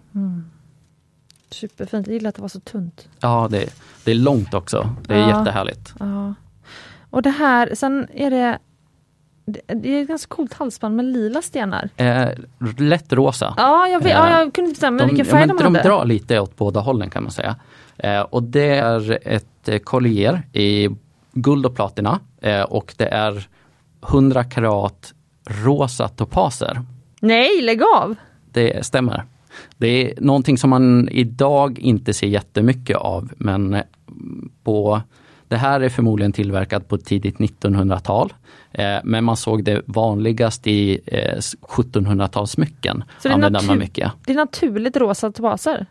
superfint. 1.50 2.06
Jag 2.06 2.14
gillar 2.14 2.28
att 2.28 2.34
det 2.34 2.42
var 2.42 2.48
så 2.48 2.60
tunt. 2.60 3.08
Ja, 3.20 3.48
det, 3.50 3.74
det 4.04 4.10
är 4.10 4.14
långt 4.14 4.54
också. 4.54 4.94
Det 5.06 5.14
är 5.14 5.18
Ja. 5.18 5.38
jättehärligt. 5.38 5.94
Ja. 6.00 6.34
Och 7.10 7.22
det 7.22 7.30
här, 7.30 7.74
sen 7.74 8.06
är 8.14 8.30
det 8.30 8.58
det 9.66 9.88
är 9.98 10.02
ett 10.02 10.08
ganska 10.08 10.34
coolt 10.34 10.54
halsband 10.54 10.96
med 10.96 11.04
lila 11.04 11.42
stenar. 11.42 11.88
Eh, 11.96 12.28
lätt 12.78 13.12
rosa. 13.12 13.54
Ja, 13.56 13.88
jag, 13.88 14.02
vet, 14.02 14.12
Ja. 14.12 14.30
ja, 14.30 14.38
jag 14.38 14.54
kunde 14.54 14.68
inte 14.68 14.72
bestämma 14.80 14.98
De, 14.98 15.06
vilken 15.06 15.26
färg 15.26 15.46
de 15.46 15.56
de 15.56 15.74
hade. 15.74 15.88
drar 15.88 16.04
lite 16.04 16.40
åt 16.40 16.56
båda 16.56 16.80
hållen 16.80 17.10
kan 17.10 17.22
man 17.22 17.32
säga. 17.32 17.56
Eh, 17.96 18.20
och 18.20 18.42
det 18.42 18.76
är 18.78 19.18
ett 19.28 19.68
eh, 19.68 19.78
collier 19.78 20.42
i 20.52 20.88
guld 21.32 21.66
och 21.66 21.74
platina 21.76 22.20
eh, 22.40 22.62
och 22.62 22.94
det 22.96 23.06
är 23.08 23.48
100 24.08 24.44
karat 24.44 25.12
rosa 25.64 26.08
topaser. 26.08 26.80
Nej, 27.20 27.62
lägg 27.62 27.82
av! 27.96 28.14
Det 28.52 28.86
stämmer. 28.86 29.24
Det 29.76 29.86
är 29.88 30.20
någonting 30.20 30.58
som 30.58 30.70
man 30.70 31.08
idag 31.08 31.78
inte 31.78 32.14
ser 32.14 32.26
jättemycket 32.26 32.96
av 32.96 33.32
men 33.36 33.74
eh, 33.74 33.82
på 34.64 35.00
det 35.48 35.56
här 35.56 35.80
är 35.80 35.88
förmodligen 35.88 36.32
tillverkat 36.32 36.88
på 36.88 36.98
tidigt 36.98 37.36
1900-tal. 37.36 38.32
Eh, 38.72 38.96
men 39.04 39.24
man 39.24 39.36
såg 39.36 39.64
det 39.64 39.82
vanligast 39.86 40.66
i 40.66 41.00
eh, 41.06 41.38
1700-talssmycken. 41.62 43.02
Så 43.22 43.28
det 43.28 43.34
är 43.34 43.66
man 43.66 43.78
mycket. 43.78 44.12
Det 44.26 44.32
är 44.32 44.36
naturligt 44.36 44.96
rosa 44.96 45.32
topaser. 45.32 45.86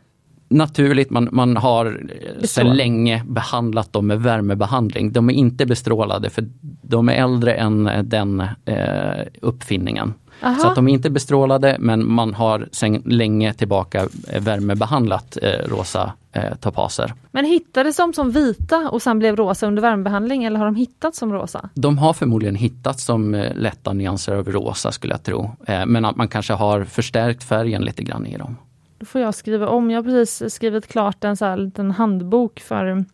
naturligt, 0.47 1.09
man, 1.09 1.29
man 1.31 1.57
har 1.57 1.85
eh, 1.85 2.43
sedan 2.43 2.75
länge 2.75 3.23
behandlat 3.27 3.93
dem 3.93 4.07
med 4.07 4.21
värmebehandling. 4.21 5.11
De 5.11 5.29
är 5.29 5.33
inte 5.33 5.65
bestrålade 5.65 6.29
för 6.29 6.49
de 6.81 7.09
är 7.09 7.13
äldre 7.13 7.53
än 7.53 7.87
eh, 7.87 8.03
den 8.03 8.39
eh, 8.65 9.25
uppfinningen. 9.41 10.13
Aha. 10.41 10.59
Så 10.59 10.67
att 10.67 10.75
de 10.75 10.87
är 10.87 10.93
inte 10.93 11.09
bestrålade 11.09 11.77
men 11.79 12.11
man 12.11 12.33
har 12.33 12.67
sedan 12.71 13.01
länge 13.05 13.53
tillbaka 13.53 14.07
eh, 14.27 14.41
värmebehandlat 14.41 15.37
eh, 15.41 15.69
rosa 15.69 16.13
eh, 16.31 16.55
topaser. 16.55 17.13
Men 17.31 17.45
hittades 17.45 17.97
de 17.97 18.13
som 18.13 18.31
vita 18.31 18.89
och 18.89 19.01
sen 19.01 19.19
blev 19.19 19.35
rosa 19.35 19.67
under 19.67 19.81
värmebehandling 19.81 20.43
eller 20.43 20.59
har 20.59 20.65
de 20.65 20.75
hittats 20.75 21.17
som 21.19 21.33
rosa? 21.33 21.69
De 21.73 21.97
har 21.97 22.13
förmodligen 22.13 22.55
hittats 22.55 23.03
som 23.03 23.33
eh, 23.35 23.55
lätta 23.55 23.93
nyanser 23.93 24.35
av 24.35 24.51
rosa 24.51 24.91
skulle 24.91 25.13
jag 25.13 25.23
tro. 25.23 25.51
Eh, 25.67 25.85
men 25.85 26.05
att 26.05 26.15
man 26.15 26.27
kanske 26.27 26.53
har 26.53 26.83
förstärkt 26.83 27.43
färgen 27.43 27.81
lite 27.81 28.03
grann 28.03 28.25
i 28.25 28.37
dem. 28.37 28.57
Då 28.99 29.05
får 29.05 29.21
jag 29.21 29.35
skriva 29.35 29.67
om. 29.67 29.91
Jag 29.91 29.97
har 29.97 30.03
precis 30.03 30.53
skrivit 30.53 30.87
klart 30.87 31.23
en 31.23 31.37
så 31.37 31.45
här 31.45 31.57
liten 31.57 31.91
handbok 31.91 32.59
för, 32.59 33.05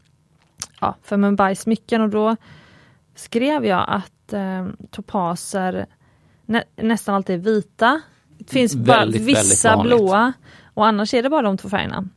ja, 0.79 0.95
för 1.03 1.17
Mumbai 1.17 1.55
smycken 1.55 2.01
och 2.01 2.09
då 2.09 2.35
skrev 3.15 3.65
jag 3.65 3.85
att 3.87 4.33
eh, 4.33 4.67
topaser 4.91 5.85
nä, 6.53 6.63
nästan 6.75 7.15
alltid 7.15 7.43
vita. 7.43 8.01
Det 8.37 8.49
finns 8.53 8.75
bara 8.75 8.97
Väldigt, 8.99 9.21
vissa 9.21 9.39
väldigt 9.41 9.63
vanligt. 9.65 9.97
blåa 9.97 10.33
och 10.73 10.85
annars 10.87 11.13
är 11.13 11.23
det 11.23 11.29
bara 11.29 11.41
de 11.41 11.57
två 11.57 11.69
färgerna. 11.69 12.07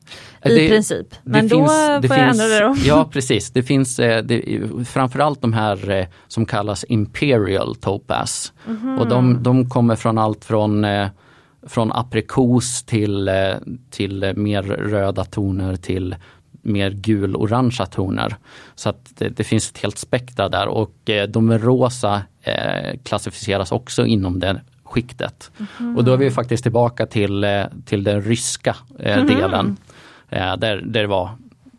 I 0.45 0.49
Det- 0.49 0.69
princip. 0.69 1.07
Men 1.23 1.49
då 1.49 1.57
finns- 1.57 1.71
får 1.73 1.81
jag 1.83 2.03
finns- 2.03 2.41
ändra 2.41 2.45
det 2.47 2.61
då. 2.61 2.75
Ja 2.87 3.09
precis, 3.13 3.51
det 3.51 3.63
finns 3.63 3.99
eh, 3.99 4.23
det, 4.25 4.61
framförallt 4.89 5.41
de 5.43 5.53
här 5.53 5.91
eh, 5.91 6.07
som 6.29 6.47
kallas 6.47 6.85
Imperial 6.89 7.75
Topaz. 7.77 8.53
Mhm. 8.67 8.99
Och 8.99 9.09
de, 9.09 9.43
de 9.43 9.69
kommer 9.71 9.97
från 9.97 10.19
allt 10.19 10.45
från, 10.45 10.85
eh, 10.85 11.09
från 11.67 11.93
aprikos 11.93 12.83
till, 12.85 13.31
till 13.91 14.33
mer 14.37 14.63
röda 14.63 15.25
toner 15.25 15.77
till 15.77 16.17
mer 16.63 16.91
gul-orangea 16.91 17.87
toner. 17.87 18.37
Så 18.75 18.89
att 18.89 19.13
det, 19.15 19.29
det 19.29 19.45
finns 19.45 19.71
ett 19.71 19.79
helt 19.79 19.99
spektra 19.99 20.49
där 20.49 20.67
och 20.69 20.95
de 21.29 21.59
rosa 21.59 22.23
klassificeras 23.03 23.73
också 23.73 24.07
inom 24.07 24.41
det 24.41 24.61
skiktet. 24.87 25.51
Och 25.97 26.05
då 26.05 26.13
är 26.13 26.17
vi 26.17 26.31
faktiskt 26.31 26.63
tillbaka 26.63 27.07
till, 27.07 27.45
eh, 27.45 27.65
till 27.85 28.05
den 28.05 28.23
ryska 28.23 28.77
eh, 28.99 29.25
delen. 29.25 29.77
Eh, 30.29 30.57
där, 30.57 30.77
där 30.77 31.03
det 31.03 31.07
var 31.07 31.31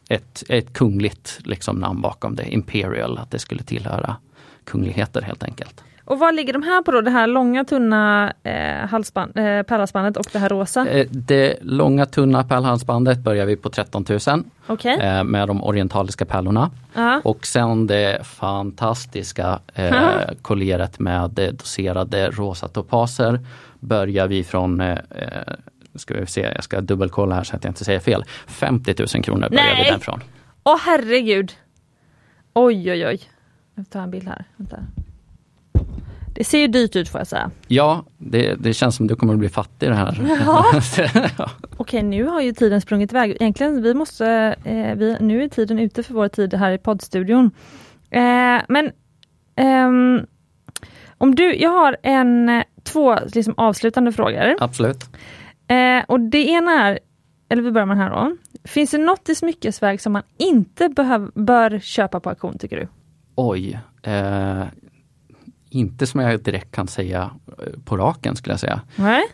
ett, 0.09 0.43
ett 0.49 0.74
kungligt 0.74 1.39
liksom, 1.43 1.76
namn 1.76 2.01
bakom 2.01 2.36
det, 2.36 2.53
Imperial, 2.53 3.18
att 3.18 3.32
det 3.32 3.39
skulle 3.39 3.63
tillhöra 3.63 4.15
kungligheter 4.63 5.22
helt 5.22 5.43
enkelt. 5.43 5.84
Och 6.08 6.20
vad 6.20 6.36
ligger 6.36 6.53
de 6.53 6.64
här 6.64 6.82
på 6.82 6.91
då? 6.91 7.01
Det 7.01 7.10
här 7.12 7.28
långa 7.28 7.64
tunna 7.66 8.34
eh, 8.43 8.88
halsband, 8.89 9.38
eh, 9.38 9.64
pärlhalsbandet 9.64 10.18
och 10.18 10.26
det 10.34 10.39
här 10.39 10.49
rosa? 10.49 10.88
Eh, 10.89 11.08
Det 11.10 11.58
långa 11.62 12.05
tunna 12.05 12.43
pärlhalsbandet 12.43 13.18
börjar 13.20 13.45
vi 13.45 13.55
på 13.55 13.70
13 13.70 14.05
000 14.28 14.43
Okej. 14.68 14.99
eh, 15.01 15.24
med 15.24 15.47
de 15.47 15.64
orientaliska 15.64 16.26
pärlorna. 16.26 16.72
Ja. 16.93 17.22
Och 17.24 17.45
sen 17.47 17.88
det 17.88 18.26
fantastiska 18.28 19.60
eh, 19.74 19.93
kolleret 20.41 20.99
med 20.99 21.30
doserade 21.53 22.30
rosa 22.30 22.68
topaser 22.68 23.39
börjar 23.80 24.28
vi 24.28 24.43
från 24.43 24.82
eh, 24.82 24.91
eh, 24.91 25.53
ska 25.95 26.14
vi 26.14 26.26
se, 26.26 26.41
jag 26.55 26.64
ska 26.64 26.82
dubbelkolla 26.82 27.36
här 27.36 27.43
så 27.43 27.55
att 27.55 27.64
jag 27.64 27.72
inte 27.72 27.86
säger 27.86 27.99
fel. 27.99 28.24
50 28.47 28.95
000 29.16 29.24
kronor 29.24 29.49
börjar 29.49 29.64
Nej! 29.64 29.84
vi 29.84 29.91
den 29.91 29.99
från. 29.99 30.20
Åh 30.64 30.78
herregud! 30.86 31.51
Oj 32.53 32.91
oj 32.91 33.08
oj. 33.08 33.20
Jag 33.76 33.89
tar 33.89 34.01
en 34.01 34.12
bild 34.12 34.28
här. 34.28 34.43
Vänta. 34.55 34.78
Det 36.38 36.44
ser 36.44 36.60
ju 36.60 36.68
dyrt 36.68 36.96
ut 36.96 37.10
får 37.10 37.20
jag 37.20 37.28
säga. 37.28 37.52
Ja, 37.68 38.06
det, 38.18 38.56
det 38.56 38.74
känns 38.74 38.96
som 38.96 39.08
du 39.08 39.16
kommer 39.16 39.34
att 39.34 39.40
bli 39.40 39.50
fattig 39.50 39.90
det 39.90 39.96
här. 39.96 40.38
Ja. 41.38 41.50
Okej, 41.78 42.04
nu 42.04 42.24
har 42.24 42.42
ju 42.42 42.54
tiden 42.54 42.82
sprungit 42.82 43.12
iväg. 43.12 43.38
Egentligen, 43.40 43.82
vi 43.82 43.94
måste, 43.94 44.56
eh, 44.64 44.96
vi, 44.96 45.18
nu 45.20 45.44
är 45.44 45.48
tiden 45.48 45.80
ute 45.80 46.04
för 46.04 46.14
vår 46.14 46.28
tid 46.28 46.54
här 46.54 46.72
i 46.72 46.78
poddstudion. 46.78 47.52
Eh, 48.10 48.62
men 48.68 48.92
ehm, 49.56 50.26
om 51.18 51.36
du, 51.36 51.56
jag 51.56 51.70
har 51.70 51.98
en, 52.04 52.50
eh, 52.50 52.64
två 52.84 53.16
liksom, 53.34 53.54
avslutande 53.58 54.12
frågor. 54.12 54.56
Absolut. 54.60 55.06
Eh, 55.68 56.04
och 56.08 56.20
det 56.20 56.48
ena 56.48 56.72
är, 56.72 57.00
eller 57.50 57.62
vi 57.62 57.72
börjar 57.72 57.86
med 57.86 57.98
den 57.98 58.04
här 58.04 58.12
då. 58.12 58.36
Finns 58.64 58.92
det 58.92 58.98
något 58.98 59.30
i 59.30 59.36
smyckesverk 59.36 60.02
som 60.02 60.14
man 60.14 60.24
inte 60.38 60.90
behöv, 60.90 61.32
bör 61.34 61.80
köpa 61.80 62.20
på 62.20 62.30
auktion 62.30 62.58
tycker 62.58 62.78
du? 62.78 62.88
Oj. 63.36 63.80
Inte 65.78 66.08
som 66.08 66.20
jag 66.20 66.40
direkt 66.44 66.72
kan 66.72 66.88
säga 66.88 67.30
eh, 67.48 67.80
på 67.86 67.98
raken 67.98 68.36
skulle 68.36 68.54
jag 68.54 68.60
säga. 68.60 68.82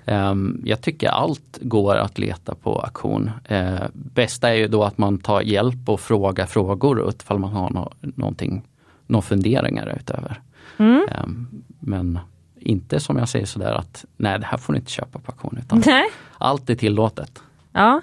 Ehm, 0.06 0.62
Jag 0.66 0.82
tycker 0.82 1.10
allt 1.10 1.58
går 1.62 1.96
att 1.96 2.18
leta 2.18 2.56
på 2.56 2.80
auktion. 2.80 3.32
Eh, 3.46 3.80
Bästa 3.94 4.50
är 4.50 4.54
ju 4.54 4.68
då 4.68 4.84
att 4.84 4.98
man 4.98 5.18
tar 5.18 5.42
hjälp 5.42 5.90
och 5.90 6.00
frågar 6.00 6.46
frågor 6.46 7.10
ifall 7.22 7.40
man 7.40 7.52
har 7.54 7.70
nå- 7.70 7.92
någonting, 8.02 8.62
några 9.08 9.22
funderingar 9.22 9.98
utöver. 10.00 10.42
Mm. 10.78 11.08
Ehm, 11.12 11.48
Men 11.80 12.20
inte 12.60 13.00
som 13.00 13.18
jag 13.18 13.30
säger 13.30 13.46
sådär 13.46 13.72
att 13.74 14.06
nej 14.18 14.40
det 14.40 14.46
här 14.46 14.58
får 14.58 14.74
ni 14.74 14.80
inte 14.80 14.92
köpa 14.92 15.20
på 15.20 15.32
auktion 15.32 15.58
utan 15.64 15.84
Nej. 15.86 16.06
allt 16.38 16.70
är 16.70 16.76
tillåtet. 16.76 17.42
Ja, 17.72 18.02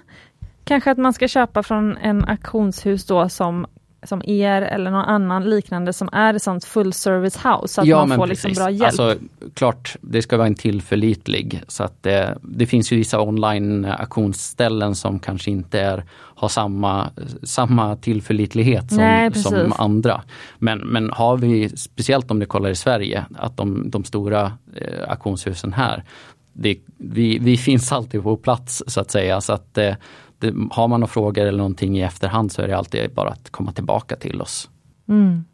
kanske 0.65 0.91
att 0.91 0.99
man 0.99 1.12
ska 1.12 1.29
köpa 1.29 1.62
från 1.62 1.97
en 1.97 2.25
auktionshus 2.25 3.05
då 3.07 3.29
som, 3.29 3.67
som 4.02 4.22
er 4.24 4.62
eller 4.62 4.90
någon 4.90 5.05
annan 5.05 5.51
liknande 5.51 5.93
som 5.93 6.09
är 6.12 6.35
ett 6.35 6.43
sånt 6.43 6.64
full 6.64 6.93
service 6.93 7.36
house 7.36 7.74
så 7.74 7.81
att 7.81 8.09
man 8.09 8.18
får 8.18 8.27
liksom 8.27 8.52
bra 8.52 8.70
hjälp. 8.70 9.01
Alltså, 9.01 9.16
klart, 9.55 9.97
det 10.01 10.22
ska 10.22 10.36
vara 10.36 10.47
en 10.47 10.55
tillförlitlig. 10.55 11.62
Så 11.68 11.85
att 11.85 12.02
det, 12.02 12.39
det 12.43 12.66
finns 12.66 12.93
ju 12.93 12.97
vissa 12.97 13.20
online 13.20 13.85
auktionsställen 13.85 14.94
som 14.94 15.18
kanske 15.18 15.51
inte 15.51 15.81
är, 15.81 16.05
har 16.10 16.48
samma, 16.48 17.10
samma 17.43 17.97
tillförlitlighet 17.97 18.89
som, 18.89 18.98
Nej, 18.98 19.35
som 19.35 19.52
precis. 19.52 19.74
andra. 19.78 20.22
Men, 20.59 20.78
men 20.78 21.10
har 21.10 21.36
vi, 21.36 21.68
speciellt 21.68 22.31
om 22.31 22.39
du 22.39 22.47
kollar 22.47 22.70
i 22.70 22.77
Sverige, 22.77 23.24
att 23.39 23.56
de, 23.56 23.90
de 23.90 24.05
stora 24.05 24.52
eh, 24.77 25.10
auktionshusen 25.10 25.72
här, 25.72 26.05
det, 26.52 26.78
vi, 26.97 27.39
vi 27.39 27.56
finns 27.56 27.93
alltid 27.93 28.22
på 28.22 28.36
plats 28.36 28.82
så 28.86 29.01
att 29.01 29.10
säga. 29.10 29.40
Så 29.40 29.52
att, 29.52 29.78
eh, 29.78 29.94
det, 30.41 30.55
har 30.71 30.89
man 30.89 31.01
några 31.01 31.12
frågor 31.12 31.47
eller 31.47 31.59
någonting 31.59 31.99
i 31.99 32.03
efterhand 32.03 32.53
så 32.53 32.62
är 32.62 32.69
det 32.69 32.77
alltid 32.77 33.11
bara 33.15 33.29
att 33.29 33.51
komma 33.51 33.73
tillbaka 33.73 34.17
till 34.17 34.43
oss. 34.43 34.71
Mm. 35.09 35.45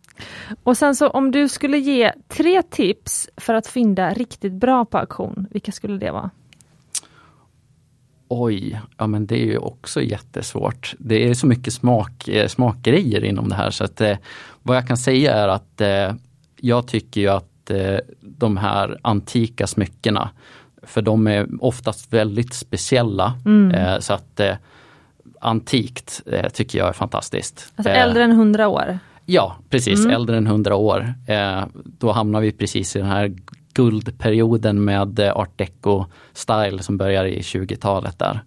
Och 0.62 0.76
sen 0.76 0.96
så 0.96 1.08
om 1.08 1.30
du 1.30 1.48
skulle 1.48 1.78
ge 1.78 2.12
tre 2.28 2.62
tips 2.62 3.28
för 3.36 3.54
att 3.54 3.66
fynda 3.66 4.14
riktigt 4.14 4.52
bra 4.52 4.84
på 4.84 4.98
auktion, 4.98 5.46
vilka 5.50 5.72
skulle 5.72 5.98
det 5.98 6.10
vara? 6.10 6.30
Oj, 8.28 8.80
ja 8.96 9.06
men 9.06 9.26
det 9.26 9.42
är 9.42 9.46
ju 9.46 9.58
också 9.58 10.02
jättesvårt. 10.02 10.94
Det 10.98 11.28
är 11.28 11.34
så 11.34 11.46
mycket 11.46 11.72
smak, 11.72 12.28
eh, 12.28 12.48
smakgrejer 12.48 13.24
inom 13.24 13.48
det 13.48 13.54
här 13.54 13.70
så 13.70 13.84
att 13.84 14.00
eh, 14.00 14.16
vad 14.62 14.76
jag 14.76 14.88
kan 14.88 14.96
säga 14.96 15.34
är 15.34 15.48
att 15.48 15.80
eh, 15.80 16.14
jag 16.56 16.86
tycker 16.88 17.20
ju 17.20 17.28
att 17.28 17.70
eh, 17.70 17.98
de 18.20 18.56
här 18.56 18.98
antika 19.02 19.66
smyckena, 19.66 20.30
för 20.82 21.02
de 21.02 21.26
är 21.26 21.46
oftast 21.60 22.12
väldigt 22.12 22.54
speciella. 22.54 23.34
Eh, 23.74 23.98
så 23.98 24.12
att 24.12 24.40
eh, 24.40 24.54
antikt 25.40 26.22
eh, 26.26 26.48
tycker 26.48 26.78
jag 26.78 26.88
är 26.88 26.92
fantastiskt. 26.92 27.72
Alltså 27.76 27.90
Eh, 27.90 28.02
äldre 28.02 28.24
än 28.24 28.32
100 28.32 28.68
år? 28.68 28.98
Ja, 29.26 29.56
precis. 29.70 30.06
Äldre 30.06 30.36
än 30.36 30.46
100 30.46 30.74
år. 30.74 31.14
Eh, 31.26 31.64
då 31.74 32.12
hamnar 32.12 32.40
vi 32.40 32.52
precis 32.52 32.96
i 32.96 32.98
den 32.98 33.08
här 33.08 33.34
guldperioden 33.74 34.84
med 34.84 35.20
art 35.20 35.60
deco-style 35.60 36.78
som 36.78 36.96
börjar 36.96 37.24
i 37.24 37.40
20-talet 37.40 38.18
där. 38.18 38.40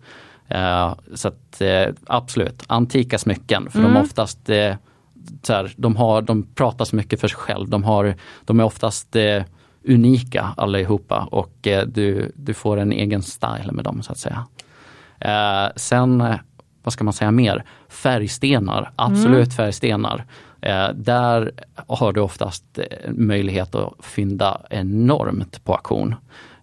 Så 1.13 1.27
att 1.27 1.61
absolut, 2.07 2.63
antika 2.67 3.17
smycken 3.17 3.69
för 3.69 3.81
de 3.81 3.95
är 3.95 4.01
oftast 4.01 4.45
så 5.41 5.53
här, 5.53 5.73
de, 5.77 5.95
har, 5.95 6.21
de 6.21 6.43
pratar 6.43 6.85
så 6.85 6.95
mycket 6.95 7.19
för 7.19 7.27
sig 7.27 7.37
själv. 7.37 7.69
De, 7.69 7.83
har, 7.83 8.15
de 8.45 8.59
är 8.59 8.63
oftast 8.63 9.15
unika 9.87 10.53
allihopa 10.57 11.27
och 11.31 11.67
du, 11.87 12.31
du 12.35 12.53
får 12.53 12.77
en 12.77 12.91
egen 12.91 13.21
style 13.21 13.71
med 13.71 13.83
dem 13.83 14.01
så 14.01 14.11
att 14.11 14.17
säga. 14.17 14.45
Eh, 15.19 15.71
sen, 15.75 16.23
vad 16.83 16.93
ska 16.93 17.03
man 17.03 17.13
säga 17.13 17.31
mer? 17.31 17.63
Färgstenar, 17.89 18.91
absolut 18.95 19.53
färgstenar. 19.53 20.25
Eh, 20.61 20.89
där 20.95 21.51
har 21.87 22.13
du 22.13 22.21
oftast 22.21 22.79
eh, 22.79 23.11
möjlighet 23.11 23.75
att 23.75 23.93
fynda 23.99 24.61
enormt 24.69 25.63
på 25.63 25.73
auktion. 25.73 26.15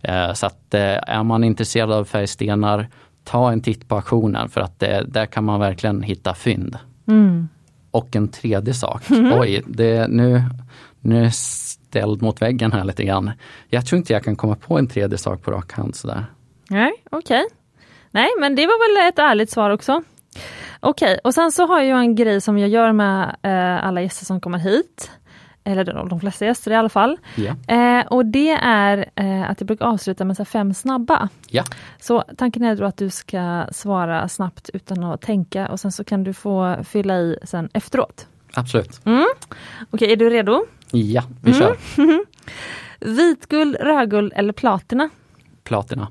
Eh, 0.03 0.33
så 0.33 0.47
att 0.47 0.75
eh, 0.75 0.81
är 1.07 1.23
man 1.23 1.45
intresserad 1.45 1.93
av 1.93 2.05
färgstenar, 2.05 2.89
ta 3.25 3.53
en 3.53 3.61
titt 3.61 3.89
på 3.89 3.95
auktionen 3.95 4.49
för 4.49 4.61
att 4.61 4.83
eh, 4.83 5.01
där 5.01 5.27
kan 5.27 5.45
man 5.45 5.61
verkligen 5.61 6.03
hitta 6.03 6.35
fynd. 6.35 6.79
Mm. 7.09 7.49
Och 7.91 8.17
en 8.17 8.29
tredje 8.29 8.75
sak, 8.75 9.03
oj, 9.11 9.63
det, 9.67 10.09
nu, 10.09 10.43
nu 11.01 11.31
ställd 11.31 12.23
mot 12.23 12.43
väggen 12.43 12.73
här 12.73 12.85
lite 12.85 13.05
grann. 13.05 13.31
Jag 13.69 13.87
tror 13.87 13.99
inte 13.99 14.13
jag 14.13 14.25
kan 14.25 14.37
komma 14.37 14.57
på 14.57 14.79
en 14.79 14.87
tredje 14.87 15.19
sak 15.19 15.43
på 15.43 15.51
rak 15.51 15.73
hand 15.73 15.95
sådär. 15.95 16.27
Nej, 16.71 16.93
okej. 17.11 17.45
Nej, 18.17 18.29
men 18.41 18.55
det 18.55 18.67
var 18.67 19.03
väl 19.03 19.09
ett 19.09 19.19
ärligt 19.19 19.51
svar 19.51 19.71
också. 19.71 20.03
Okej, 20.81 21.19
och 21.25 21.35
sen 21.35 21.53
så 21.53 21.67
har 21.67 21.81
jag 21.81 21.99
en 21.99 22.15
grej 22.15 22.41
som 22.41 22.59
jag 22.59 22.69
gör 22.69 22.93
med 22.93 23.37
eh, 23.43 23.87
alla 23.87 24.03
gäster 24.03 24.25
som 24.25 24.41
kommer 24.41 24.59
hit. 24.59 25.11
Eller 25.65 25.85
de, 25.85 26.09
de 26.09 26.21
flesta 26.21 26.45
gäster 26.45 26.71
i 26.71 26.75
alla 26.75 26.89
fall. 26.89 27.17
Ja. 27.35 27.75
Eh, 27.75 28.07
och 28.07 28.27
det 28.27 28.51
är 28.63 29.11
eh, 29.15 29.51
att 29.51 29.61
jag 29.61 29.67
brukar 29.67 29.87
avsluta 29.87 30.25
med 30.25 30.37
så 30.37 30.45
fem 30.45 30.75
snabba. 30.75 31.29
Ja, 31.49 31.65
Så 32.01 32.25
tanken 32.37 32.65
är 32.65 32.77
då 32.77 32.85
att 32.85 32.97
du 32.97 33.11
ska 33.11 33.67
svara 33.73 34.29
snabbt 34.29 34.71
utan 34.73 35.05
att 35.05 35.21
tänka 35.21 35.69
och 35.69 35.81
sen 35.81 35.93
så 35.93 36.05
kan 36.05 36.25
du 36.25 36.33
få 36.35 36.77
fylla 36.85 37.19
i 37.19 37.39
sen 37.45 37.69
efteråt. 37.75 38.27
absolut. 38.55 39.01
Okej, 39.91 40.13
är 40.13 40.17
du 40.17 40.31
redo? 40.31 40.65
Ja, 40.91 41.23
vi 41.43 41.51
Mm. 41.53 41.61
kör. 41.61 41.77
Vitguld, 43.01 43.77
rödguld 43.81 44.33
eller 44.37 44.53
platina? 44.53 45.09
Platina, 45.65 46.09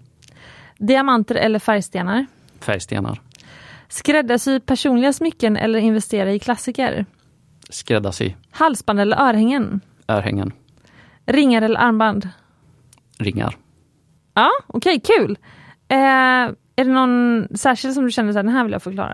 Diamanter 0.78 1.36
eller 1.36 1.60
färgstenar? 1.60 2.26
färgstenar, 2.60 3.22
Skräddarsy 3.90 4.60
personliga 4.60 5.14
smycken 5.14 5.58
eller 5.58 5.80
investera 5.80 6.32
i 6.34 6.40
klassiker? 6.40 7.06
skräddarsy, 7.70 8.34
Halsband 8.52 9.00
eller 9.00 9.18
örhängen? 9.18 9.82
örhängen, 10.08 10.52
Ringar 11.26 11.62
eller 11.62 11.80
armband? 11.80 12.30
ringar. 13.18 13.58
Ja, 14.34 14.50
okej, 14.68 15.00
kul! 15.00 15.38
Eh, 15.88 15.98
är 15.98 16.56
det 16.76 16.92
någon 16.92 17.48
särskild 17.58 17.94
som 17.94 18.04
du 18.06 18.12
känner 18.12 18.30
att 18.30 18.36
den 18.36 18.50
här 18.50 18.64
vill 18.64 18.74
jag 18.74 18.84
förklara? 18.84 19.14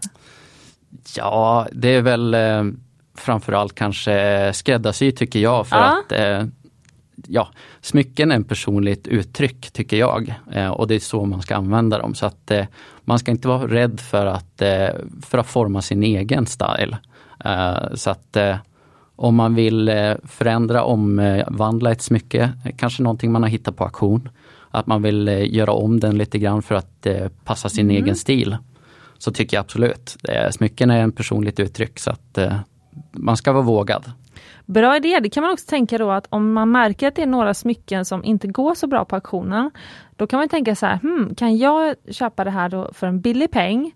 Ja, 1.16 1.68
det 1.72 1.88
är 1.96 2.02
väl 2.02 2.34
eh, 2.34 2.64
framförallt 3.16 3.76
kanske 3.76 4.52
skräddarsy 4.54 5.12
tycker 5.12 5.40
jag 5.40 5.68
för 5.68 5.76
Ja. 5.78 6.00
att 6.06 6.12
eh, 6.12 6.46
ja, 7.32 7.48
smycken 7.82 8.32
är 8.32 8.36
en 8.36 8.44
personligt 8.44 9.08
uttryck 9.08 9.72
tycker 9.72 9.98
jag 9.98 10.36
eh, 10.52 10.70
och 10.70 10.88
det 10.88 10.96
är 10.96 11.00
så 11.00 11.26
man 11.26 11.42
ska 11.42 11.56
använda 11.56 11.98
dem. 11.98 12.16
Så 12.16 12.26
att 12.26 12.52
eh, 12.52 12.66
man 13.02 13.20
ska 13.20 13.32
inte 13.32 13.48
vara 13.48 13.68
rädd 13.68 14.00
för 14.00 14.26
att, 14.26 14.62
eh, 14.62 14.90
för 15.22 15.38
att 15.38 15.48
forma 15.48 15.82
sin 15.82 16.04
egen 16.04 16.46
style. 16.46 16.98
Så 17.94 18.10
att 18.10 18.38
om 19.16 19.36
man 19.36 19.56
vill 19.56 19.92
förändra, 20.24 20.84
omvandla 20.84 21.92
ett 21.92 22.02
smycke, 22.02 22.52
kanske 22.78 23.04
någonting 23.04 23.32
man 23.32 23.44
har 23.44 23.50
hittat 23.50 23.76
på 23.76 23.84
auktion, 23.84 24.30
att 24.72 24.88
man 24.88 25.02
vill 25.02 25.28
göra 25.56 25.72
om 25.72 26.00
den 26.00 26.18
lite 26.18 26.40
grann 26.40 26.62
för 26.62 26.76
att 26.76 27.08
passa 27.44 27.70
sin 27.70 27.92
egen 27.92 28.16
stil. 28.16 28.58
Så 29.18 29.32
tycker 29.32 29.58
jag 29.58 29.62
absolut. 29.62 30.18
Smycken 30.52 30.90
är 30.90 31.00
en 31.00 31.12
personligt 31.12 31.60
uttryck 31.60 32.00
så 32.00 32.12
att 32.12 32.38
man 33.12 33.38
ska 33.38 33.52
vara 33.52 33.64
vågad. 33.64 34.12
Bra 34.72 34.96
idé, 34.96 35.20
det 35.20 35.30
kan 35.30 35.44
man 35.44 35.54
också 35.54 35.66
tänka 35.70 35.98
då 35.98 36.12
att 36.12 36.28
om 36.30 36.54
man 36.54 36.72
märker 36.72 37.08
att 37.08 37.16
det 37.16 37.22
är 37.22 37.28
några 37.28 37.54
smycken 37.54 38.06
som 38.06 38.24
inte 38.24 38.48
går 38.48 38.76
så 38.76 38.88
bra 38.88 39.06
på 39.06 39.16
auktionen, 39.16 39.72
då 40.16 40.28
kan 40.28 40.40
man 40.40 40.50
tänka 40.50 40.76
så 40.76 40.86
här, 40.86 40.98
hmm, 40.98 41.36
kan 41.36 41.58
jag 41.58 41.96
köpa 42.10 42.44
det 42.44 42.52
här 42.52 42.70
då 42.70 42.90
för 42.94 43.08
en 43.08 43.22
billig 43.22 43.52
peng 43.52 43.92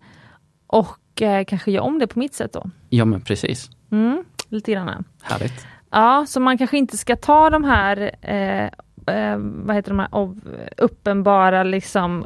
och 0.67 1.21
eh, 1.21 1.45
kanske 1.45 1.71
göra 1.71 1.83
om 1.83 1.99
det 1.99 2.07
på 2.07 2.19
mitt 2.19 2.33
sätt 2.33 2.53
då? 2.53 2.69
Ja 2.89 3.05
men 3.05 3.21
precis. 3.21 3.69
Mm, 3.91 4.23
lite 4.49 4.71
grann. 4.71 5.03
Härligt. 5.21 5.67
Ja, 5.91 6.25
så 6.27 6.39
man 6.39 6.57
kanske 6.57 6.77
inte 6.77 6.97
ska 6.97 7.15
ta 7.15 7.49
de 7.49 7.63
här 7.63 8.11
eh, 8.21 8.69
eh, 9.15 9.37
vad 9.37 9.75
heter 9.75 9.89
de 9.89 9.99
här 9.99 10.09
uppenbara 10.77 11.63
liksom 11.63 12.25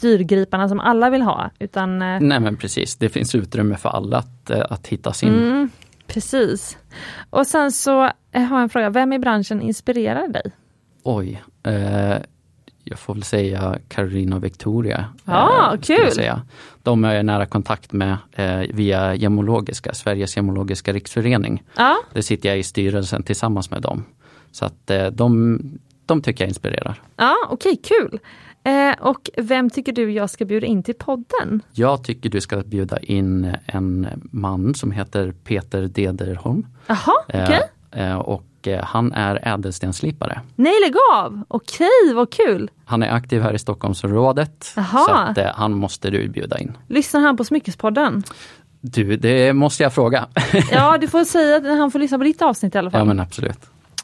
dyrgriparna 0.00 0.68
som 0.68 0.80
alla 0.80 1.10
vill 1.10 1.22
ha, 1.22 1.50
utan 1.58 2.02
eh, 2.02 2.20
Nej 2.20 2.40
men 2.40 2.56
precis, 2.56 2.96
det 2.96 3.08
finns 3.08 3.34
utrymme 3.34 3.76
för 3.76 3.88
alla 3.88 4.18
att, 4.18 4.50
eh, 4.50 4.64
att 4.70 4.86
hitta 4.86 5.12
sin. 5.12 5.34
mm, 5.34 5.70
precis. 6.12 6.78
Och 7.30 7.46
sen 7.46 7.72
så 7.72 8.02
eh, 8.32 8.42
har 8.42 8.56
jag 8.56 8.62
en 8.62 8.68
fråga, 8.68 8.90
vem 8.90 9.12
i 9.12 9.18
branschen 9.18 9.62
inspirerar 9.62 10.28
dig? 10.28 10.52
Oj. 11.02 11.42
Eh, 11.62 12.16
jag 12.84 12.98
får 12.98 13.14
väl 13.14 13.22
säga 13.22 13.78
Carolina 13.88 14.36
och 14.36 14.44
Victoria. 14.44 15.04
Ja, 15.24 15.72
eh, 15.74 15.80
skulle 15.80 15.98
jag 15.98 16.06
kul. 16.06 16.14
Säga. 16.14 16.42
De 16.82 17.04
är 17.04 17.14
jag 17.14 17.24
nära 17.26 17.46
kontakt 17.46 17.92
med 17.92 18.16
eh, 18.32 18.58
via 18.74 19.14
Gemologiska, 19.14 19.94
Sveriges 19.94 20.36
Gemologiska 20.36 20.92
riksförening. 20.92 21.62
Ja, 21.76 21.96
Där 22.12 22.20
sitter 22.22 22.48
jag 22.48 22.58
i 22.58 22.62
styrelsen 22.62 23.22
tillsammans 23.22 23.70
med 23.70 23.82
dem. 23.82 24.04
Så 24.52 24.64
att 24.64 24.90
eh, 24.90 25.06
de, 25.06 25.60
de 26.06 26.22
tycker 26.22 26.44
jag 26.44 26.48
inspirerar. 26.48 27.02
ja 27.16 27.34
okej, 27.50 27.80
kul. 27.84 28.18
Eh, 28.64 28.92
och 29.00 29.30
vem 29.36 29.70
tycker 29.70 29.92
du 29.92 30.12
jag 30.12 30.30
ska 30.30 30.44
bjuda 30.44 30.66
in 30.66 30.82
till 30.82 30.94
podden? 30.94 31.62
Jag 31.72 32.04
tycker 32.04 32.30
du 32.30 32.40
ska 32.40 32.56
bjuda 32.56 32.98
in 32.98 33.56
en 33.66 34.08
man 34.32 34.74
som 34.74 34.92
heter 34.92 35.32
Peter 35.44 35.82
Dederholm. 35.82 36.66
Jaha, 36.86 37.14
okej. 37.28 37.60
Eh, 37.90 38.10
eh, 38.10 38.18
och 38.18 38.44
eh, 38.68 38.84
han 38.84 39.12
är 39.12 39.48
ädelstenslipare. 39.54 40.40
Nej, 40.56 40.72
lägg 40.84 40.94
av! 41.14 41.42
Okej, 41.48 42.14
vad 42.14 42.32
kul! 42.32 42.70
Han 42.84 43.02
är 43.02 43.10
aktiv 43.10 43.42
här 43.42 43.54
i 43.54 43.58
Stockholmsområdet. 43.58 44.72
Jaha. 44.76 45.04
Så 45.06 45.10
att, 45.12 45.38
eh, 45.38 45.46
han 45.54 45.72
måste 45.72 46.10
du 46.10 46.28
bjuda 46.28 46.58
in. 46.58 46.76
Lyssnar 46.88 47.20
han 47.20 47.36
på 47.36 47.44
Smyckespodden? 47.44 48.22
Du, 48.80 49.16
det 49.16 49.52
måste 49.52 49.82
jag 49.82 49.92
fråga. 49.92 50.26
Ja, 50.70 50.98
du 51.00 51.08
får 51.08 51.24
säga 51.24 51.56
att 51.56 51.64
han 51.78 51.90
får 51.90 51.98
lyssna 51.98 52.18
på 52.18 52.24
ditt 52.24 52.42
avsnitt 52.42 52.74
i 52.74 52.78
alla 52.78 52.90
fall. 52.90 53.00
ja 53.00 53.04
men 53.04 53.20
absolut. 53.20 53.58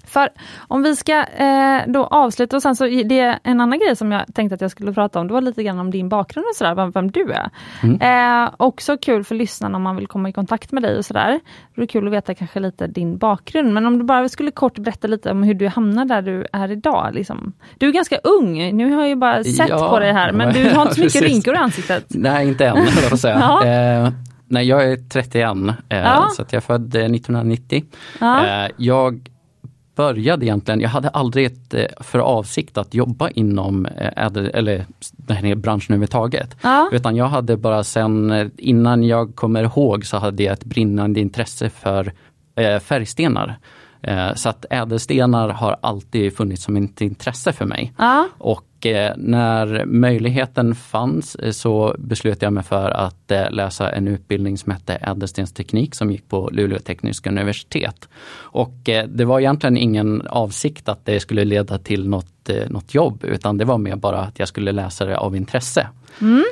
För 0.08 0.28
om 0.68 0.82
vi 0.82 0.96
ska 0.96 1.24
eh, 1.24 1.82
då 1.86 2.04
avsluta 2.04 2.56
och 2.56 2.62
sen 2.62 2.76
så 2.76 2.84
det 2.84 3.20
är 3.20 3.38
en 3.42 3.60
annan 3.60 3.78
grej 3.78 3.96
som 3.96 4.12
jag 4.12 4.34
tänkte 4.34 4.54
att 4.54 4.60
jag 4.60 4.70
skulle 4.70 4.92
prata 4.92 5.20
om. 5.20 5.26
Det 5.28 5.34
var 5.34 5.40
lite 5.40 5.62
grann 5.62 5.78
om 5.78 5.90
din 5.90 6.08
bakgrund 6.08 6.46
och 6.50 6.56
sådär, 6.56 6.74
vem, 6.74 6.90
vem 6.90 7.10
du 7.10 7.32
är. 7.32 7.50
Mm. 7.82 8.44
Eh, 8.44 8.50
också 8.56 8.96
kul 8.96 9.24
för 9.24 9.34
lyssnarna 9.34 9.76
om 9.76 9.82
man 9.82 9.96
vill 9.96 10.06
komma 10.06 10.28
i 10.28 10.32
kontakt 10.32 10.72
med 10.72 10.82
dig 10.82 10.98
och 10.98 11.04
sådär. 11.04 11.40
Det 11.74 11.82
är 11.82 11.86
kul 11.86 12.06
att 12.06 12.12
veta 12.12 12.34
kanske 12.34 12.60
lite 12.60 12.86
din 12.86 13.18
bakgrund. 13.18 13.72
Men 13.72 13.86
om 13.86 13.98
du 13.98 14.04
bara 14.04 14.28
skulle 14.28 14.50
kort 14.50 14.78
berätta 14.78 15.08
lite 15.08 15.30
om 15.30 15.42
hur 15.42 15.54
du 15.54 15.68
hamnade 15.68 16.14
där 16.14 16.22
du 16.22 16.46
är 16.52 16.70
idag. 16.70 17.10
Liksom. 17.12 17.52
Du 17.78 17.88
är 17.88 17.92
ganska 17.92 18.16
ung, 18.16 18.76
nu 18.76 18.92
har 18.92 19.00
jag 19.00 19.08
ju 19.08 19.16
bara 19.16 19.44
sett 19.44 19.68
ja, 19.68 19.90
på 19.90 19.98
dig 19.98 20.12
här, 20.12 20.32
men 20.32 20.54
du 20.54 20.70
har 20.70 20.82
inte 20.82 20.94
så 20.94 21.00
mycket 21.04 21.22
rynkor 21.22 21.54
i 21.54 21.56
ansiktet. 21.56 22.04
Nej, 22.08 22.48
inte 22.48 22.66
än, 22.66 22.76
jag 23.10 23.18
säga. 23.18 23.38
ja. 23.40 23.64
eh, 23.64 24.12
nej, 24.46 24.68
jag 24.68 24.92
är 24.92 24.96
31, 24.96 25.50
eh, 25.88 25.98
ja. 25.98 26.28
så 26.36 26.42
att 26.42 26.52
jag 26.52 26.60
är 26.60 26.66
född 26.66 26.88
1990. 26.88 27.84
Ja. 28.20 28.46
Eh, 28.46 28.70
jag 28.76 29.28
började 29.98 30.46
egentligen, 30.46 30.80
jag 30.80 30.88
hade 30.88 31.08
aldrig 31.08 31.46
eh, 31.74 31.86
för 32.00 32.18
avsikt 32.18 32.78
att 32.78 32.94
jobba 32.94 33.30
inom 33.30 33.86
eh, 33.86 34.26
eller 34.54 34.86
den 35.16 35.36
här 35.36 35.54
branschen 35.54 35.94
överhuvudtaget. 35.94 36.56
Ja. 36.62 36.88
Utan 36.92 37.16
jag 37.16 37.28
hade 37.28 37.56
bara 37.56 37.84
sen, 37.84 38.30
eh, 38.30 38.46
innan 38.56 39.02
jag 39.02 39.34
kommer 39.34 39.62
ihåg 39.62 40.06
så 40.06 40.16
hade 40.16 40.42
jag 40.42 40.52
ett 40.52 40.64
brinnande 40.64 41.20
intresse 41.20 41.70
för 41.70 42.12
färgstenar. 42.80 43.58
Så 44.34 44.48
att 44.48 44.64
ädelstenar 44.70 45.48
har 45.48 45.76
alltid 45.80 46.36
funnits 46.36 46.62
som 46.62 46.76
ett 46.76 47.00
intresse 47.00 47.52
för 47.52 47.64
mig. 47.64 47.92
Ja. 47.98 48.28
Och 48.38 48.67
Eh, 48.86 49.12
när 49.16 49.84
möjligheten 49.84 50.74
fanns 50.74 51.34
eh, 51.34 51.50
så 51.50 51.94
beslöt 51.98 52.42
jag 52.42 52.52
mig 52.52 52.64
för 52.64 52.90
att 52.90 53.30
eh, 53.30 53.50
läsa 53.50 53.92
en 53.92 54.08
utbildning 54.08 54.58
som 54.58 54.72
hette 54.72 54.94
ädelstensteknik 54.94 55.94
som 55.94 56.10
gick 56.10 56.28
på 56.28 56.50
Luleå 56.52 56.78
tekniska 56.78 57.30
universitet. 57.30 58.08
Och 58.30 58.74
det 59.08 59.24
var 59.24 59.40
egentligen 59.40 59.76
ingen 59.76 60.22
avsikt 60.26 60.88
att 60.88 61.06
det 61.06 61.20
skulle 61.20 61.44
leda 61.44 61.78
till 61.78 62.08
något, 62.08 62.26
något 62.48 62.94
jobb 62.94 63.24
utan 63.24 63.58
det 63.58 63.64
var 63.64 63.78
mer 63.78 63.96
bara 63.96 64.20
att 64.20 64.38
jag 64.38 64.48
skulle 64.48 64.72
läsa 64.72 65.04
det 65.04 65.18
av 65.18 65.36
intresse. 65.36 65.88
Mm. 66.20 66.44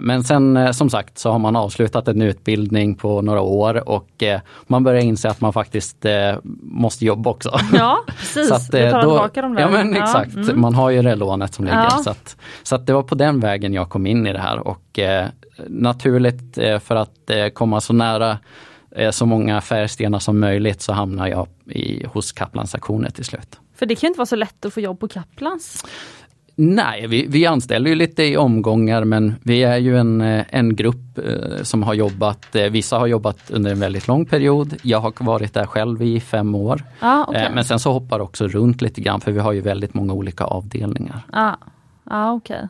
Men 0.00 0.24
sen 0.24 0.74
som 0.74 0.90
sagt 0.90 1.18
så 1.18 1.30
har 1.30 1.38
man 1.38 1.56
avslutat 1.56 2.08
en 2.08 2.22
utbildning 2.22 2.94
på 2.94 3.22
några 3.22 3.40
år 3.40 3.88
och 3.88 4.22
man 4.66 4.84
börjar 4.84 5.00
inse 5.00 5.30
att 5.30 5.40
man 5.40 5.52
faktiskt 5.52 6.06
måste 6.62 7.04
jobba 7.04 7.30
också. 7.30 7.58
Ja 7.72 7.98
precis, 8.06 8.48
så 8.48 8.54
att, 8.54 8.70
då, 8.70 9.00
tillbaka 9.00 9.42
de 9.42 9.54
där. 9.54 9.62
Ja 9.62 9.70
men 9.70 9.96
exakt, 9.96 10.34
mm. 10.34 10.60
man 10.60 10.74
har 10.74 10.90
ju 10.90 11.02
det 11.02 11.14
lånet 11.14 11.54
som 11.54 11.64
ligger. 11.64 11.82
Ja. 11.82 11.90
Så, 11.90 12.10
att, 12.10 12.36
så 12.62 12.74
att 12.74 12.86
det 12.86 12.92
var 12.92 13.02
på 13.02 13.14
den 13.14 13.40
vägen 13.40 13.74
jag 13.74 13.88
kom 13.88 14.06
in 14.06 14.26
i 14.26 14.32
det 14.32 14.40
här 14.40 14.58
och 14.58 14.98
eh, 14.98 15.28
naturligt 15.68 16.58
eh, 16.58 16.78
för 16.78 16.96
att 16.96 17.30
eh, 17.30 17.48
komma 17.48 17.80
så 17.80 17.92
nära 17.92 18.38
eh, 18.90 19.10
så 19.10 19.26
många 19.26 19.60
färgstenar 19.60 20.18
som 20.18 20.40
möjligt 20.40 20.82
så 20.82 20.92
hamnar 20.92 21.26
jag 21.26 21.48
i, 21.66 22.06
hos 22.06 22.32
Kaplans 22.32 22.74
aktioner 22.74 23.10
till 23.10 23.24
slut. 23.24 23.60
För 23.74 23.86
det 23.86 23.94
kan 23.94 24.08
inte 24.08 24.18
vara 24.18 24.26
så 24.26 24.36
lätt 24.36 24.64
att 24.64 24.74
få 24.74 24.80
jobb 24.80 25.00
på 25.00 25.08
Kaplans? 25.08 25.84
Nej, 26.56 27.06
vi, 27.06 27.26
vi 27.26 27.46
anställer 27.46 27.90
ju 27.90 27.96
lite 27.96 28.22
i 28.22 28.36
omgångar 28.36 29.04
men 29.04 29.34
vi 29.42 29.62
är 29.62 29.78
ju 29.78 29.98
en, 29.98 30.20
eh, 30.20 30.44
en 30.48 30.76
grupp 30.76 31.18
eh, 31.18 31.62
som 31.62 31.82
har 31.82 31.94
jobbat, 31.94 32.56
eh, 32.56 32.70
vissa 32.70 32.98
har 32.98 33.06
jobbat 33.06 33.50
under 33.50 33.70
en 33.72 33.80
väldigt 33.80 34.08
lång 34.08 34.26
period. 34.26 34.76
Jag 34.82 35.00
har 35.00 35.12
varit 35.24 35.54
där 35.54 35.66
själv 35.66 36.02
i 36.02 36.20
fem 36.20 36.54
år. 36.54 36.82
Ah, 37.00 37.24
okay. 37.24 37.50
Men 37.54 37.64
sen 37.64 37.78
så 37.78 37.92
hoppar 37.92 38.20
också 38.20 38.48
runt 38.48 38.82
lite 38.82 39.00
grann 39.00 39.20
för 39.20 39.32
vi 39.32 39.40
har 39.40 39.52
ju 39.52 39.60
väldigt 39.60 39.94
många 39.94 40.12
olika 40.12 40.44
avdelningar. 40.44 41.22
Ah. 41.32 41.54
Ah, 42.04 42.32
okay. 42.32 42.62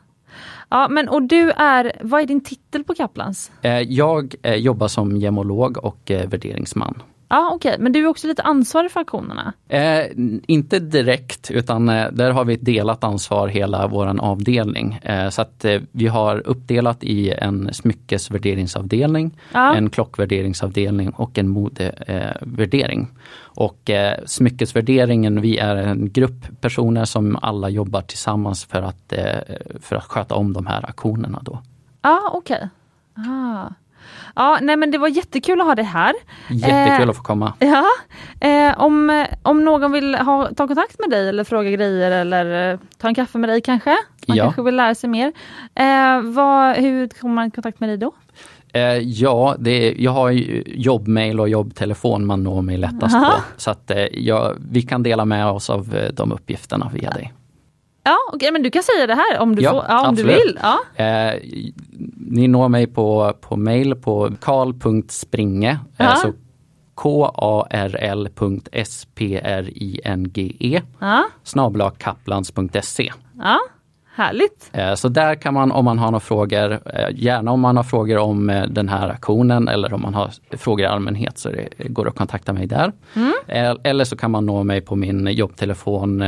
Ja, 0.69 0.89
men 0.89 1.09
och 1.09 1.23
du 1.23 1.51
är, 1.51 1.93
vad 2.01 2.21
är 2.21 2.27
din 2.27 2.41
titel 2.41 2.85
på 2.85 2.95
Kaplans? 2.95 3.51
Jag 3.89 4.35
jobbar 4.57 4.89
som 4.89 5.17
gemolog 5.17 5.85
och 5.85 6.01
värderingsman. 6.07 7.03
Ja 7.35 7.51
okej, 7.55 7.71
okay. 7.71 7.83
men 7.83 7.93
du 7.93 8.05
är 8.05 8.07
också 8.07 8.27
lite 8.27 8.43
ansvarig 8.43 8.91
för 8.91 9.01
auktionerna? 9.01 9.53
Eh, 9.69 10.07
inte 10.47 10.79
direkt 10.79 11.51
utan 11.51 11.89
eh, 11.89 12.11
där 12.13 12.31
har 12.31 12.45
vi 12.45 12.55
ett 12.55 12.65
delat 12.65 13.05
ansvar 13.05 13.49
hela 13.49 13.87
våran 13.87 14.21
avdelning. 14.21 14.95
Eh, 15.03 15.29
så 15.29 15.43
att 15.43 15.65
eh, 15.65 15.81
vi 15.93 16.07
har 16.07 16.47
uppdelat 16.47 17.05
i 17.05 17.31
en 17.31 17.75
smyckesvärderingsavdelning, 17.75 19.39
ja. 19.53 19.75
en 19.75 19.91
klockvärderingsavdelning 19.91 21.11
och 21.11 21.39
en 21.39 21.49
modevärdering. 21.49 23.09
och 23.43 23.91
eh, 23.91 24.19
smyckesvärderingen, 24.27 25.41
vi 25.41 25.59
är 25.59 25.77
en 25.77 26.13
grupp 26.13 26.61
personer 26.61 27.05
som 27.05 27.39
alla 27.43 27.69
jobbar 27.69 28.01
tillsammans 28.01 28.65
för 28.65 28.83
att, 28.83 29.13
eh, 29.13 29.57
för 29.81 29.97
att 29.97 30.05
sköta 30.05 30.35
om 30.35 30.53
de 30.53 30.67
här 30.67 30.87
auktionerna. 30.87 31.41
Då. 31.43 31.59
Ja 32.03 32.31
okej. 32.33 32.69
Okay. 33.17 33.33
Ah. 33.33 33.69
Ja, 34.37 34.59
nej 34.63 34.77
men 34.77 34.91
det 34.91 34.99
var 34.99 35.09
jättekul 35.09 35.61
att 35.61 35.67
ha 35.67 35.75
dig 35.75 35.85
här. 35.85 36.15
Jättekul 36.51 37.03
eh, 37.03 37.11
att 37.11 37.17
få 37.17 37.23
komma. 37.23 37.53
Ja, 37.59 37.85
eh, 38.49 38.81
om, 38.81 39.27
om 39.43 39.65
någon 39.65 39.93
vill 39.93 40.15
ha, 40.15 40.49
ta 40.57 40.67
kontakt 40.67 41.01
med 41.01 41.11
dig 41.11 41.29
eller 41.29 41.45
fråga 41.45 41.71
grejer 41.71 42.11
eller 42.11 42.73
eh, 42.73 42.79
ta 42.99 43.09
en 43.09 43.15
kaffe 43.15 43.39
med 43.39 43.49
dig 43.51 43.61
kanske? 43.61 43.97
Man 44.27 44.37
ja. 44.37 44.45
kanske 44.45 44.63
vill 44.63 44.77
lära 44.77 44.95
sig 44.95 45.11
mer. 45.11 45.33
Eh, 45.75 46.21
vad, 46.23 46.77
hur 46.77 47.09
kommer 47.09 47.35
man 47.35 47.47
i 47.49 47.51
kontakt 47.51 47.81
med 47.81 47.89
dig 47.89 47.97
då? 47.97 48.13
Eh, 48.73 48.99
ja, 48.99 49.57
det 49.59 49.71
är, 49.71 49.95
jag 49.99 50.11
har 50.11 50.31
jobbmail 50.67 51.41
och 51.41 51.49
jobbtelefon 51.49 52.27
man 52.27 52.43
når 52.43 52.63
mig 52.63 52.77
lättast 52.77 53.15
Aha. 53.15 53.31
på. 53.31 53.43
Så 53.57 53.71
att 53.71 53.91
eh, 53.91 54.07
jag, 54.13 54.57
vi 54.71 54.83
kan 54.83 55.03
dela 55.03 55.25
med 55.25 55.47
oss 55.47 55.71
av 55.71 56.09
de 56.13 56.33
uppgifterna 56.33 56.91
via 56.95 57.11
dig. 57.11 57.33
Ja, 58.05 58.17
okay, 58.33 58.51
men 58.51 58.63
du 58.63 58.71
kan 58.71 58.83
säga 58.83 59.07
det 59.07 59.15
här 59.15 59.39
om 59.39 59.57
du, 59.57 59.63
ja, 59.63 59.71
får, 59.71 59.85
ja, 59.89 60.09
om 60.09 60.15
du 60.15 60.23
vill. 60.23 60.59
Ja. 60.63 60.79
Eh, 61.05 61.35
ni 62.17 62.49
når 62.49 62.69
mig 62.69 62.87
på, 62.87 63.35
på 63.41 63.57
mail 63.57 63.95
på 63.95 64.31
karl.springe, 64.41 65.79
alltså 65.97 66.33
karl.springe 66.95 67.63
ja. 70.99 71.25
snabla 71.43 71.91
kaplans.se. 71.91 73.13
Ja, 73.39 73.59
härligt. 74.15 74.71
Eh, 74.73 74.95
så 74.95 75.09
där 75.09 75.35
kan 75.35 75.55
man 75.55 75.73
om 75.73 75.85
man 75.85 75.99
har 75.99 76.07
några 76.07 76.21
frågor, 76.21 76.73
eh, 76.73 77.09
gärna 77.15 77.51
om 77.51 77.61
man 77.61 77.77
har 77.77 77.85
frågor 77.85 78.19
om 78.19 78.51
eh, 78.51 78.67
den 78.67 78.89
här 78.89 79.09
aktionen 79.09 79.69
eller 79.69 79.95
om 79.95 80.03
man 80.03 80.15
har 80.15 80.31
frågor 80.51 80.85
i 80.85 80.89
allmänhet 80.89 81.39
så 81.39 81.49
det 81.49 81.69
går 81.89 82.09
att 82.09 82.17
kontakta 82.17 82.53
mig 82.53 82.67
där. 82.67 82.93
Mm. 83.15 83.33
Eller 83.85 84.05
så 84.05 84.17
kan 84.17 84.31
man 84.31 84.47
nå 84.47 84.65
mig 84.65 84.81
på 84.81 84.97
min 84.97 85.27
jobbtelefon 85.27 86.25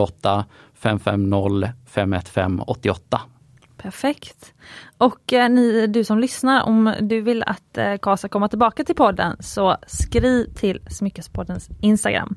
08 0.00 0.44
550 0.80 1.74
515 1.84 2.64
88. 2.66 3.28
Perfekt. 3.76 4.54
Och 5.00 5.32
eh, 5.32 5.50
ni, 5.50 5.86
du 5.86 6.04
som 6.04 6.18
lyssnar, 6.18 6.62
om 6.62 6.94
du 7.00 7.20
vill 7.20 7.42
att 7.42 7.78
eh, 7.78 7.96
Ka 7.96 8.16
ska 8.16 8.28
komma 8.28 8.48
tillbaka 8.48 8.84
till 8.84 8.94
podden 8.94 9.36
så 9.40 9.76
skriv 9.86 10.44
till 10.54 10.80
Smyckespoddens 10.90 11.68
Instagram. 11.80 12.36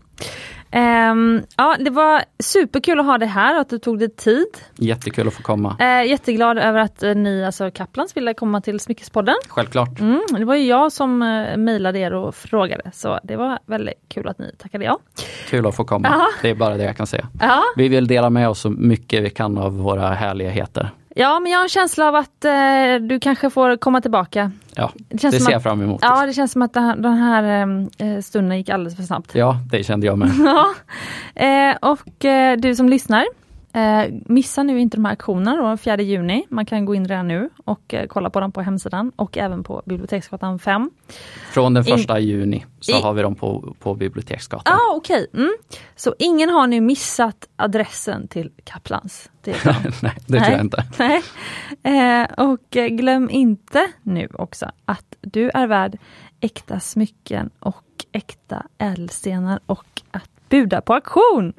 Um, 1.11 1.43
ja, 1.57 1.75
det 1.79 1.89
var 1.89 2.23
superkul 2.39 2.99
att 2.99 3.05
ha 3.05 3.17
dig 3.17 3.27
här 3.27 3.55
och 3.55 3.61
att 3.61 3.69
du 3.69 3.79
tog 3.79 3.99
dig 3.99 4.09
tid. 4.09 4.47
Jättekul 4.75 5.27
att 5.27 5.33
få 5.33 5.43
komma. 5.43 5.77
Uh, 5.81 6.09
jätteglad 6.09 6.57
över 6.57 6.79
att 6.79 7.03
uh, 7.03 7.15
ni, 7.15 7.45
alltså 7.45 7.71
Kaplans, 7.71 8.17
ville 8.17 8.33
komma 8.33 8.61
till 8.61 8.79
Smyckespodden. 8.79 9.35
Självklart. 9.47 9.99
Mm, 9.99 10.21
det 10.37 10.45
var 10.45 10.55
ju 10.55 10.65
jag 10.65 10.91
som 10.91 11.21
uh, 11.21 11.57
mejlade 11.57 11.99
er 11.99 12.13
och 12.13 12.35
frågade 12.35 12.91
så 12.93 13.19
det 13.23 13.35
var 13.35 13.59
väldigt 13.65 13.93
kul 14.07 14.27
att 14.27 14.39
ni 14.39 14.55
tackade 14.57 14.85
ja. 14.85 14.99
Kul 15.49 15.67
att 15.67 15.75
få 15.75 15.83
komma, 15.83 16.07
Aha. 16.07 16.27
det 16.41 16.49
är 16.49 16.55
bara 16.55 16.77
det 16.77 16.83
jag 16.83 16.97
kan 16.97 17.07
säga. 17.07 17.27
Aha. 17.41 17.63
Vi 17.75 17.87
vill 17.87 18.07
dela 18.07 18.29
med 18.29 18.49
oss 18.49 18.59
så 18.59 18.69
mycket 18.69 19.23
vi 19.23 19.29
kan 19.29 19.57
av 19.57 19.77
våra 19.77 20.09
härligheter. 20.09 20.91
Ja, 21.15 21.39
men 21.39 21.51
jag 21.51 21.59
har 21.59 21.63
en 21.63 21.69
känsla 21.69 22.07
av 22.07 22.15
att 22.15 22.45
eh, 22.45 22.51
du 23.01 23.19
kanske 23.19 23.49
får 23.49 23.77
komma 23.77 24.01
tillbaka. 24.01 24.51
Ja, 24.75 24.91
det, 24.95 25.31
det 25.31 25.39
ser 25.39 25.51
jag 25.51 25.63
fram 25.63 25.81
emot. 25.81 25.99
Ja, 26.01 26.25
det 26.25 26.33
känns 26.33 26.51
som 26.51 26.61
att 26.61 26.73
den 26.73 27.13
här 27.13 27.67
eh, 27.97 28.19
stunden 28.21 28.57
gick 28.57 28.69
alldeles 28.69 28.95
för 28.95 29.03
snabbt. 29.03 29.35
Ja, 29.35 29.57
det 29.71 29.83
kände 29.83 30.05
jag 30.05 30.17
med. 30.17 30.31
ja. 30.39 30.73
Eh, 31.35 31.75
och 31.81 32.25
eh, 32.25 32.57
du 32.57 32.75
som 32.75 32.89
lyssnar, 32.89 33.25
Eh, 33.73 34.13
missa 34.25 34.63
nu 34.63 34.79
inte 34.79 34.97
de 34.97 35.05
här 35.05 35.11
auktionerna 35.11 35.69
då, 35.69 35.77
4 35.77 36.01
juni. 36.01 36.45
Man 36.49 36.65
kan 36.65 36.85
gå 36.85 36.95
in 36.95 37.07
redan 37.07 37.27
nu 37.27 37.49
och 37.65 37.93
eh, 37.93 38.07
kolla 38.07 38.29
på 38.29 38.39
dem 38.39 38.51
på 38.51 38.61
hemsidan 38.61 39.11
och 39.15 39.37
även 39.37 39.63
på 39.63 39.81
Biblioteksgatan 39.85 40.59
5. 40.59 40.91
Från 41.51 41.73
den 41.73 41.83
första 41.83 42.19
in, 42.19 42.27
juni 42.27 42.65
så 42.79 42.91
i, 42.91 43.01
har 43.01 43.13
vi 43.13 43.21
dem 43.21 43.35
på, 43.35 43.75
på 43.79 43.93
Biblioteksgatan. 43.93 44.73
ah. 44.73 44.95
Okay. 44.95 45.27
Mm. 45.33 45.53
Så 45.95 46.15
ingen 46.19 46.49
har 46.49 46.67
nu 46.67 46.81
missat 46.81 47.49
adressen 47.55 48.27
till 48.27 48.51
Kaplans? 48.63 49.31
Det 49.41 49.65
Nej, 50.01 50.13
det 50.27 50.39
tror 50.39 50.51
jag 50.51 50.61
inte. 50.61 50.85
Nej. 50.99 51.21
Eh, 51.83 52.27
och 52.37 52.77
eh, 52.77 52.87
glöm 52.87 53.29
inte 53.29 53.87
nu 54.03 54.27
också 54.33 54.71
att 54.85 55.15
du 55.21 55.49
är 55.53 55.67
värd 55.67 55.97
äkta 56.39 56.79
smycken 56.79 57.49
och 57.59 58.05
äkta 58.11 58.65
ädelstenar 58.77 59.59
och 59.65 60.01
att 60.11 60.29
buda 60.49 60.81
på 60.81 60.93
auktion! 60.93 61.53